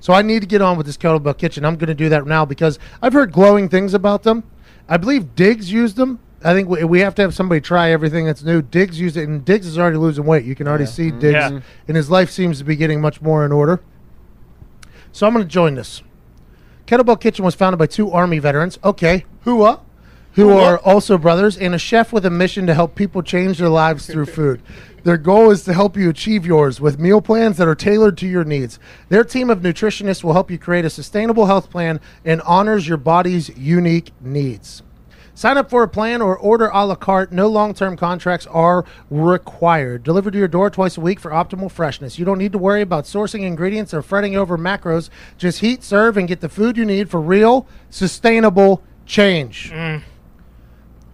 So 0.00 0.12
I 0.12 0.22
need 0.22 0.40
to 0.40 0.46
get 0.46 0.60
on 0.62 0.76
with 0.76 0.86
this 0.86 0.96
kettlebell 0.96 1.38
kitchen. 1.38 1.64
I'm 1.64 1.76
going 1.76 1.88
to 1.88 1.94
do 1.94 2.08
that 2.08 2.26
now 2.26 2.44
because 2.44 2.78
I've 3.00 3.12
heard 3.12 3.32
glowing 3.32 3.68
things 3.68 3.94
about 3.94 4.24
them. 4.24 4.44
I 4.88 4.96
believe 4.98 5.34
Diggs 5.34 5.72
used 5.72 5.96
them. 5.96 6.20
I 6.44 6.52
think 6.52 6.68
we, 6.68 6.84
we 6.84 7.00
have 7.00 7.14
to 7.16 7.22
have 7.22 7.34
somebody 7.34 7.60
try 7.60 7.90
everything 7.90 8.26
that's 8.26 8.42
new. 8.42 8.62
Diggs 8.62 9.00
used 9.00 9.16
it, 9.16 9.28
and 9.28 9.44
Diggs 9.44 9.66
is 9.66 9.78
already 9.78 9.96
losing 9.96 10.24
weight. 10.24 10.44
You 10.44 10.54
can 10.54 10.68
already 10.68 10.86
see 10.86 11.10
Diggs, 11.10 11.32
Yeah. 11.34 11.60
and 11.88 11.96
his 11.96 12.10
life 12.10 12.30
seems 12.30 12.58
to 12.58 12.64
be 12.64 12.76
getting 12.76 13.00
much 13.00 13.20
more 13.22 13.44
in 13.44 13.52
order. 13.52 13.80
So 15.12 15.26
I'm 15.26 15.32
going 15.32 15.44
to 15.44 15.50
join 15.50 15.74
this. 15.74 16.02
Kettlebell 16.86 17.20
Kitchen 17.20 17.44
was 17.44 17.54
founded 17.54 17.78
by 17.78 17.86
two 17.86 18.10
Army 18.12 18.38
veterans. 18.38 18.78
Okay, 18.84 19.24
who 19.42 19.62
uh? 19.62 19.78
Who 20.36 20.50
are 20.50 20.78
also 20.78 21.18
brothers 21.18 21.56
and 21.56 21.74
a 21.74 21.78
chef 21.78 22.12
with 22.12 22.26
a 22.26 22.30
mission 22.30 22.66
to 22.66 22.74
help 22.74 22.94
people 22.94 23.22
change 23.22 23.58
their 23.58 23.70
lives 23.70 24.06
through 24.06 24.26
food. 24.26 24.62
Their 25.02 25.16
goal 25.16 25.50
is 25.50 25.64
to 25.64 25.72
help 25.72 25.96
you 25.96 26.10
achieve 26.10 26.44
yours 26.44 26.80
with 26.80 26.98
meal 26.98 27.22
plans 27.22 27.56
that 27.56 27.66
are 27.66 27.74
tailored 27.74 28.18
to 28.18 28.26
your 28.26 28.44
needs. 28.44 28.78
Their 29.08 29.24
team 29.24 29.48
of 29.48 29.60
nutritionists 29.60 30.22
will 30.22 30.34
help 30.34 30.50
you 30.50 30.58
create 30.58 30.84
a 30.84 30.90
sustainable 30.90 31.46
health 31.46 31.70
plan 31.70 32.00
and 32.24 32.42
honors 32.42 32.86
your 32.86 32.98
body's 32.98 33.56
unique 33.56 34.12
needs. 34.20 34.82
Sign 35.36 35.56
up 35.56 35.70
for 35.70 35.82
a 35.82 35.88
plan 35.88 36.20
or 36.20 36.36
order 36.36 36.68
a 36.68 36.84
la 36.84 36.96
carte. 36.96 37.30
No 37.30 37.46
long 37.46 37.72
term 37.72 37.96
contracts 37.96 38.46
are 38.48 38.84
required. 39.10 40.02
Delivered 40.02 40.32
to 40.32 40.38
your 40.38 40.48
door 40.48 40.70
twice 40.70 40.96
a 40.96 41.00
week 41.00 41.20
for 41.20 41.30
optimal 41.30 41.70
freshness. 41.70 42.18
You 42.18 42.24
don't 42.24 42.38
need 42.38 42.52
to 42.52 42.58
worry 42.58 42.82
about 42.82 43.04
sourcing 43.04 43.42
ingredients 43.42 43.94
or 43.94 44.02
fretting 44.02 44.34
over 44.34 44.58
macros. 44.58 45.08
Just 45.38 45.60
heat, 45.60 45.82
serve, 45.82 46.16
and 46.16 46.26
get 46.26 46.40
the 46.40 46.48
food 46.48 46.76
you 46.76 46.84
need 46.84 47.08
for 47.08 47.20
real, 47.20 47.66
sustainable 47.90 48.82
change. 49.06 49.70
Mm. 49.70 50.02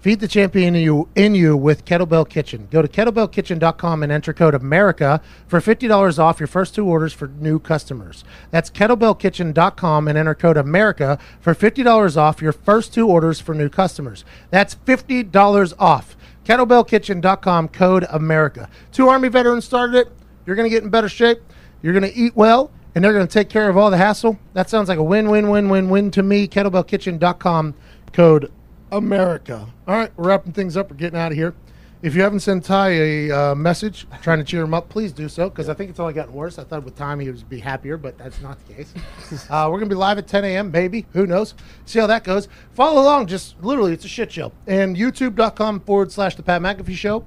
Feed 0.03 0.19
the 0.19 0.27
champion 0.27 0.75
in 0.75 0.83
you, 0.83 1.09
in 1.15 1.37
you 1.37 1.57
with 1.57 1.85
Kettlebell 1.85 2.29
Kitchen. 2.29 2.67
Go 2.73 2.83
to 2.83 2.89
kettlebellkitchen.com 2.89 4.03
and 4.03 4.11
enter 4.11 4.33
code 4.33 4.53
AMERICA 4.53 5.23
for 5.47 5.61
$50 5.61 6.19
off 6.19 6.41
your 6.41 6.49
first 6.49 6.75
two 6.75 6.85
orders 6.89 7.13
for 7.13 7.29
new 7.29 7.61
customers. 7.61 8.25
That's 8.51 8.69
kettlebellkitchen.com 8.69 10.09
and 10.09 10.19
enter 10.19 10.35
code 10.35 10.57
AMERICA 10.57 11.21
for 11.41 11.55
$50 11.55 12.17
off 12.17 12.43
your 12.43 12.51
first 12.51 12.93
two 12.93 13.09
orders 13.09 13.39
for 13.39 13.55
new 13.55 13.69
customers. 13.69 14.25
That's 14.51 14.75
$50 14.75 15.73
off. 15.79 16.17
kettlebellkitchen.com 16.47 17.69
code 17.69 18.05
AMERICA. 18.11 18.69
Two 18.91 19.09
Army 19.09 19.29
veterans 19.29 19.65
started 19.65 19.95
it. 19.95 20.13
You're 20.45 20.57
going 20.57 20.69
to 20.69 20.75
get 20.75 20.83
in 20.83 20.91
better 20.91 21.09
shape. 21.09 21.39
You're 21.81 21.93
going 21.93 22.11
to 22.13 22.19
eat 22.19 22.35
well, 22.35 22.73
and 22.97 23.05
they're 23.05 23.13
going 23.13 23.29
to 23.29 23.33
take 23.33 23.49
care 23.49 23.69
of 23.69 23.77
all 23.77 23.93
the 23.93 23.99
hassle. 23.99 24.37
That 24.55 24.69
sounds 24.69 24.89
like 24.89 24.99
a 24.99 25.05
win, 25.05 25.31
win, 25.31 25.49
win, 25.49 25.69
win, 25.69 25.89
win 25.89 26.11
to 26.11 26.25
me. 26.25 26.49
Kettlebellkitchen.com 26.49 27.75
code 28.13 28.51
America. 28.93 29.67
All 29.89 29.97
right, 29.97 30.13
we're 30.17 30.29
wrapping 30.29 30.53
things 30.53 30.77
up. 30.77 30.91
We're 30.91 30.97
getting 30.97 31.19
out 31.19 31.33
of 31.33 31.39
here. 31.39 31.55
If 32.03 32.17
you 32.17 32.23
haven't 32.23 32.41
sent 32.41 32.65
Ty 32.65 32.89
a 32.91 33.31
uh, 33.31 33.55
message 33.55 34.09
trying 34.23 34.39
to 34.39 34.45
cheer 34.45 34.63
him 34.63 34.75
up, 34.75 34.89
please 34.89 35.13
do 35.13 35.29
so 35.29 35.49
because 35.49 35.69
I 35.69 35.75
think 35.75 35.89
it's 35.89 36.01
only 36.01 36.13
gotten 36.13 36.35
worse. 36.35 36.59
I 36.59 36.65
thought 36.65 36.83
with 36.83 36.97
time 36.97 37.21
he 37.21 37.31
would 37.31 37.49
be 37.49 37.61
happier, 37.61 37.97
but 37.97 38.19
that's 38.19 38.41
not 38.41 38.59
the 38.67 38.75
case. 38.75 38.93
uh, 39.51 39.69
we're 39.71 39.79
going 39.79 39.89
to 39.89 39.95
be 39.95 39.99
live 39.99 40.19
at 40.19 40.27
10 40.27 40.45
a.m., 40.45 40.73
maybe. 40.73 41.07
Who 41.13 41.27
knows? 41.29 41.55
See 41.87 42.01
how 42.01 42.09
that 42.09 42.25
goes. 42.25 42.49
Follow 42.73 43.01
along. 43.01 43.29
Just 43.29 43.63
literally, 43.63 43.93
it's 43.93 44.05
a 44.05 44.09
shit 44.09 44.33
show. 44.33 44.51
And 44.67 44.97
youtube.com 44.97 45.81
forward 45.81 46.11
slash 46.11 46.35
The 46.35 46.43
Pat 46.43 46.61
McAfee 46.61 46.97
Show. 46.97 47.25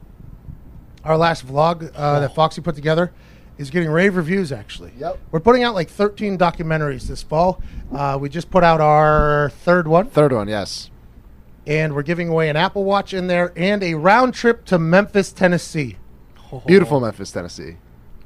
Our 1.05 1.17
last 1.17 1.47
vlog 1.47 1.91
uh, 1.95 2.19
that 2.19 2.35
Foxy 2.35 2.61
put 2.61 2.75
together 2.75 3.13
is 3.57 3.69
getting 3.69 3.89
rave 3.89 4.17
reviews, 4.17 4.51
actually. 4.51 4.91
Yep. 4.97 5.19
We're 5.31 5.39
putting 5.39 5.63
out 5.63 5.73
like 5.73 5.89
13 5.89 6.37
documentaries 6.37 7.03
this 7.03 7.23
fall. 7.23 7.61
Uh, 7.93 8.17
we 8.19 8.27
just 8.27 8.51
put 8.51 8.63
out 8.63 8.81
our 8.81 9.51
third 9.63 9.87
one 9.87 10.09
Third 10.09 10.33
one, 10.33 10.49
yes. 10.49 10.89
And 11.67 11.93
we're 11.95 12.03
giving 12.03 12.29
away 12.29 12.49
an 12.49 12.55
Apple 12.55 12.83
Watch 12.83 13.13
in 13.13 13.27
there 13.27 13.51
and 13.55 13.83
a 13.83 13.95
round 13.95 14.33
trip 14.33 14.65
to 14.65 14.77
Memphis, 14.79 15.31
Tennessee. 15.31 15.97
Beautiful 16.65 16.99
Memphis, 16.99 17.31
Tennessee. 17.31 17.77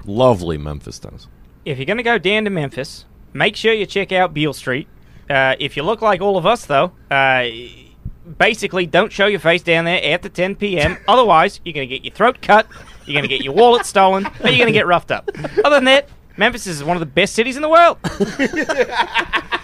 Lovely 0.06 0.58
Memphis, 0.58 1.00
Tennessee. 1.00 1.30
if 1.66 1.78
you're 1.78 1.86
going 1.86 1.98
to 1.98 2.04
go 2.04 2.18
down 2.18 2.44
to 2.46 2.50
Memphis, 2.50 3.06
make 3.34 3.56
sure 3.56 3.74
you 3.74 3.86
check 3.86 4.12
out 4.12 4.34
Beale 4.34 4.54
Street. 4.54 4.88
Uh, 5.30 5.56
if 5.60 5.78
you 5.78 5.84
look 5.84 6.02
like 6.02 6.22
all 6.22 6.38
of 6.38 6.46
us, 6.46 6.66
though, 6.66 6.92
uh, 7.12 7.48
basically 8.38 8.86
don't 8.86 9.12
show 9.12 9.28
your 9.28 9.40
face 9.40 9.62
down 9.62 9.86
there 9.86 10.02
after 10.14 10.30
10 10.30 10.56
p.m. 10.56 10.98
Otherwise, 11.08 11.60
you're 11.64 11.74
going 11.74 11.88
to 11.88 11.96
get 11.96 12.04
your 12.04 12.14
throat 12.14 12.42
cut, 12.42 12.68
you're 13.06 13.14
going 13.14 13.28
to 13.28 13.36
get 13.36 13.44
your 13.44 13.54
wallet 13.54 13.86
stolen, 13.86 14.26
or 14.26 14.50
you're 14.50 14.58
going 14.58 14.66
to 14.68 14.72
get 14.72 14.88
roughed 14.88 15.12
up. 15.12 15.30
Other 15.64 15.76
than 15.76 15.86
that, 15.86 16.10
Memphis 16.38 16.68
is 16.68 16.84
one 16.84 16.96
of 16.96 17.02
the 17.02 17.06
best 17.06 17.34
cities 17.34 17.56
in 17.56 17.62
the 17.62 17.70
world. 17.70 17.98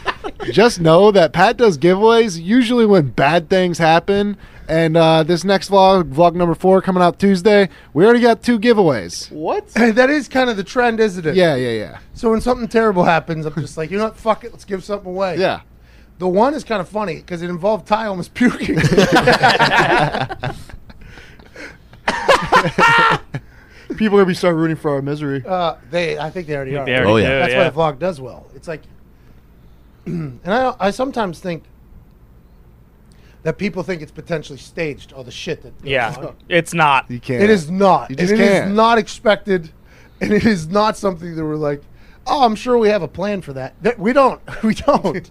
Just 0.51 0.79
know 0.79 1.11
that 1.11 1.33
Pat 1.33 1.57
does 1.57 1.77
giveaways 1.77 2.41
usually 2.41 2.85
when 2.85 3.09
bad 3.09 3.49
things 3.49 3.77
happen. 3.77 4.37
And 4.67 4.97
uh, 4.97 5.21
this 5.23 5.43
next 5.43 5.69
vlog, 5.69 6.11
vlog 6.11 6.33
number 6.33 6.55
four, 6.55 6.81
coming 6.81 7.03
out 7.03 7.19
Tuesday, 7.19 7.69
we 7.93 8.03
already 8.03 8.21
got 8.21 8.41
two 8.41 8.57
giveaways. 8.57 9.31
What? 9.31 9.67
that 9.73 10.09
is 10.09 10.27
kind 10.27 10.49
of 10.49 10.57
the 10.57 10.63
trend, 10.63 10.99
isn't 10.99 11.23
it? 11.25 11.35
Yeah, 11.35 11.55
yeah, 11.55 11.69
yeah. 11.71 11.99
So 12.15 12.31
when 12.31 12.41
something 12.41 12.67
terrible 12.67 13.03
happens, 13.03 13.45
I'm 13.45 13.53
just 13.55 13.77
like, 13.77 13.91
you 13.91 13.97
know 13.99 14.05
what? 14.05 14.17
Fuck 14.17 14.43
it. 14.43 14.51
Let's 14.51 14.65
give 14.65 14.83
something 14.83 15.07
away. 15.09 15.37
Yeah. 15.37 15.61
The 16.17 16.27
one 16.27 16.53
is 16.53 16.63
kind 16.63 16.81
of 16.81 16.87
funny 16.89 17.17
because 17.17 17.41
it 17.41 17.49
involved 17.49 17.87
Ty 17.87 18.07
almost 18.07 18.33
puking. 18.33 18.79
People 23.97 24.17
are 24.17 24.21
gonna 24.21 24.25
be 24.25 24.33
start 24.33 24.55
rooting 24.55 24.75
for 24.77 24.91
our 24.91 25.01
misery. 25.01 25.43
uh, 25.45 25.75
they, 25.91 26.17
I 26.17 26.29
think 26.29 26.47
they 26.47 26.55
already 26.55 26.75
are. 26.75 26.85
They 26.85 26.95
already 26.95 27.11
Oh, 27.11 27.15
yeah. 27.17 27.29
do, 27.29 27.39
That's 27.39 27.51
yeah. 27.53 27.57
why 27.59 27.69
the 27.69 27.75
vlog 27.95 27.99
does 27.99 28.19
well. 28.19 28.47
It's 28.55 28.67
like, 28.67 28.81
and 30.05 30.39
I, 30.45 30.75
I 30.79 30.91
sometimes 30.91 31.39
think 31.39 31.63
that 33.43 33.57
people 33.57 33.83
think 33.83 34.01
it's 34.01 34.11
potentially 34.11 34.57
staged. 34.57 35.13
All 35.13 35.23
the 35.23 35.31
shit 35.31 35.61
that 35.63 35.77
goes 35.81 35.89
Yeah, 35.89 36.15
on. 36.17 36.35
it's 36.49 36.73
not. 36.73 37.09
You 37.11 37.19
can't. 37.19 37.43
It 37.43 37.49
is 37.49 37.69
not. 37.69 38.09
You 38.09 38.15
And 38.17 38.19
just 38.19 38.33
it 38.33 38.39
is 38.39 38.49
can't. 38.49 38.75
not 38.75 38.97
expected, 38.97 39.69
and 40.21 40.31
it 40.31 40.45
is 40.45 40.67
not 40.67 40.97
something 40.97 41.35
that 41.35 41.43
we're 41.43 41.55
like, 41.55 41.81
oh, 42.27 42.43
I'm 42.43 42.55
sure 42.55 42.77
we 42.77 42.89
have 42.89 43.01
a 43.03 43.07
plan 43.07 43.41
for 43.41 43.53
that. 43.53 43.75
That 43.83 43.99
we 43.99 44.13
don't. 44.13 44.41
We 44.63 44.73
don't. 44.73 45.29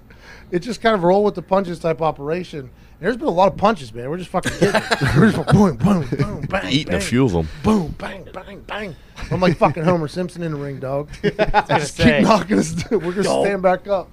it's 0.53 0.65
just 0.67 0.81
kind 0.81 0.95
of 0.95 1.03
roll 1.03 1.25
with 1.25 1.35
the 1.35 1.43
punches 1.43 1.79
type 1.81 2.01
operation. 2.01 2.61
And 2.61 2.71
there's 3.01 3.17
been 3.17 3.27
a 3.27 3.31
lot 3.33 3.51
of 3.51 3.59
punches, 3.59 3.93
man. 3.93 4.09
We're 4.09 4.19
just 4.19 4.31
fucking 4.31 4.53
kidding. 4.53 4.73
We're 5.17 5.33
just 5.33 5.47
boom, 5.49 5.77
boom, 5.77 6.07
boom, 6.17 6.41
bang, 6.43 6.73
Eating 6.73 6.93
bang, 6.93 6.97
a 6.97 7.01
few 7.01 7.25
of 7.25 7.33
them. 7.33 7.49
Boom, 7.65 7.89
bang, 7.99 8.25
bang, 8.33 8.61
bang. 8.61 8.95
I'm 9.33 9.41
like 9.41 9.57
fucking 9.57 9.83
Homer 9.83 10.07
Simpson 10.07 10.45
in 10.45 10.53
the 10.53 10.59
ring, 10.59 10.79
dog. 10.79 11.09
gonna 11.23 11.65
just 11.81 11.97
say. 11.97 12.19
keep 12.21 12.29
knocking 12.29 12.59
us. 12.61 12.89
We're 12.91 12.99
gonna 13.01 13.25
stand 13.25 13.63
back 13.63 13.89
up. 13.89 14.09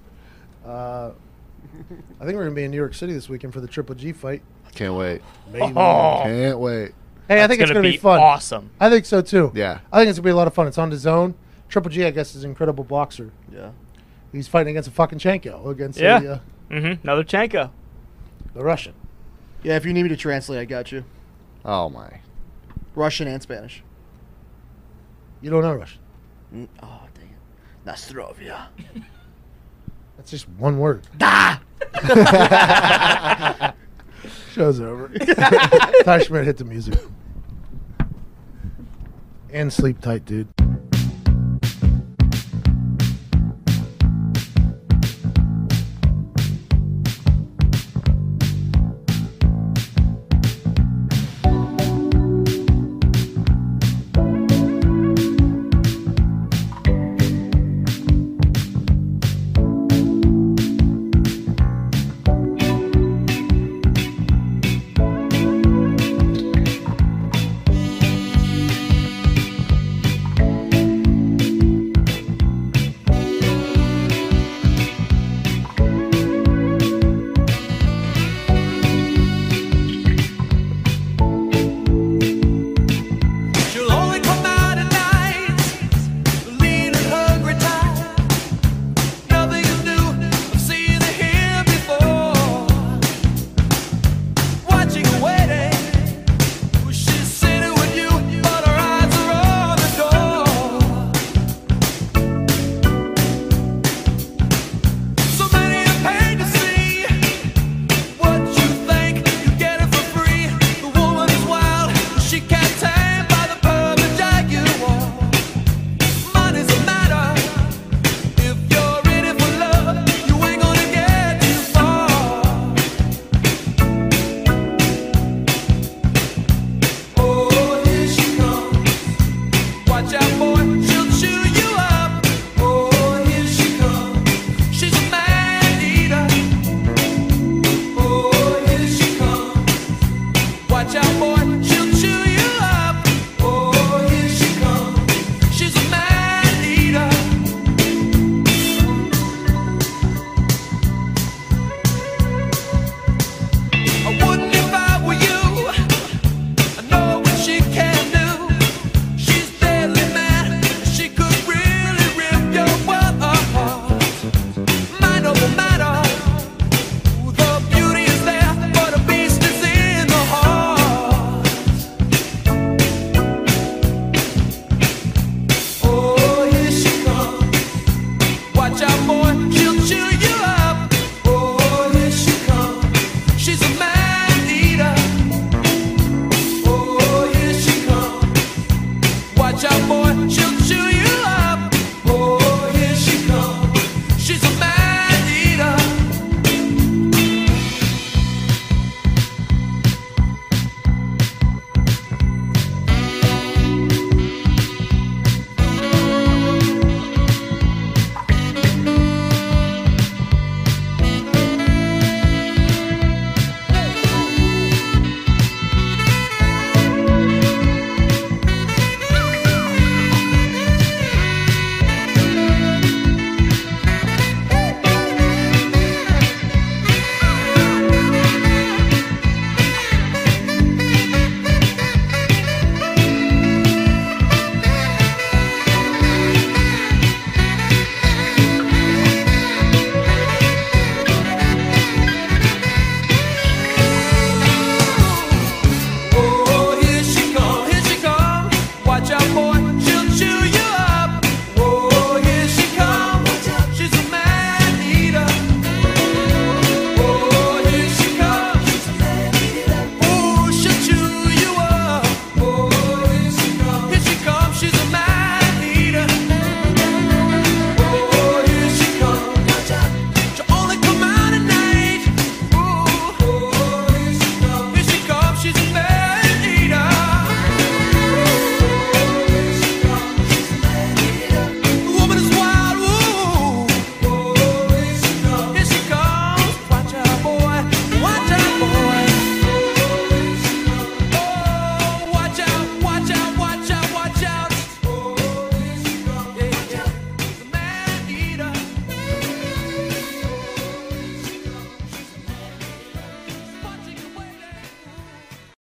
Uh, 0.66 1.12
I 2.20 2.26
think 2.26 2.36
we're 2.38 2.44
gonna 2.44 2.52
be 2.56 2.64
in 2.64 2.72
New 2.72 2.78
York 2.78 2.94
City 2.94 3.14
this 3.14 3.30
weekend 3.30 3.54
for 3.54 3.62
the 3.62 3.68
Triple 3.68 3.96
G 3.96 4.12
fight. 4.12 4.42
Can't 4.76 4.94
wait. 4.96 5.22
Maybe. 5.52 5.74
Oh. 5.76 6.22
Can't 6.24 6.60
wait. 6.60 6.94
Hey, 7.28 7.36
I 7.36 7.48
That's 7.48 7.52
think 7.52 7.62
it's 7.62 7.70
gonna 7.70 7.80
gonna 7.80 7.88
be, 7.90 7.92
be 7.94 7.98
fun. 7.98 8.20
awesome. 8.20 8.72
I 8.80 8.90
think 8.90 9.06
so 9.06 9.22
too. 9.22 9.52
Yeah. 9.54 9.80
I 9.92 10.00
think 10.00 10.10
it's 10.10 10.20
gonna 10.20 10.26
be 10.26 10.32
a 10.32 10.36
lot 10.36 10.48
of 10.48 10.54
fun. 10.54 10.68
It's 10.68 10.78
on 10.78 10.92
DAZN. 10.92 11.34
Triple 11.70 11.90
G, 11.92 12.06
I 12.06 12.12
guess, 12.12 12.36
is 12.36 12.44
an 12.44 12.50
incredible 12.52 12.84
boxer. 12.84 13.32
Yeah. 13.52 13.72
He's 14.32 14.48
fighting 14.48 14.72
against 14.72 14.90
a 14.90 14.92
fucking 14.92 15.20
Chenko, 15.20 15.68
against 15.70 16.00
Yeah. 16.00 16.20
the, 16.20 16.32
uh, 16.34 16.40
Mm-hmm. 16.72 17.02
Another 17.04 17.24
Chanko. 17.24 17.70
the 18.54 18.64
Russian. 18.64 18.94
Yeah, 19.64 19.76
if 19.76 19.86
you 19.86 19.94
need 19.94 20.04
me 20.04 20.10
to 20.10 20.18
translate, 20.18 20.60
I 20.60 20.66
got 20.66 20.92
you. 20.92 21.04
Oh 21.66 21.90
my. 21.90 22.22
Russian 22.96 23.28
and 23.28 23.42
Spanish. 23.42 23.84
You 25.42 25.50
don't 25.50 25.62
know 25.64 25.76
Russian. 25.76 26.00
Mm, 26.54 26.68
Oh, 26.82 27.02
dang 27.14 27.26
it. 27.30 27.86
Nastrovia. 27.90 28.68
That's 30.22 30.30
just 30.30 30.48
one 30.50 30.78
word. 30.78 31.08
Da! 31.18 31.58
Show's 34.52 34.80
over. 34.80 35.10
Ty 36.04 36.20
Schmidt 36.20 36.46
hit 36.46 36.58
the 36.58 36.64
music. 36.64 36.94
And 39.50 39.74
sleep 39.74 40.00
tight, 40.00 40.26
dude. 40.26 40.48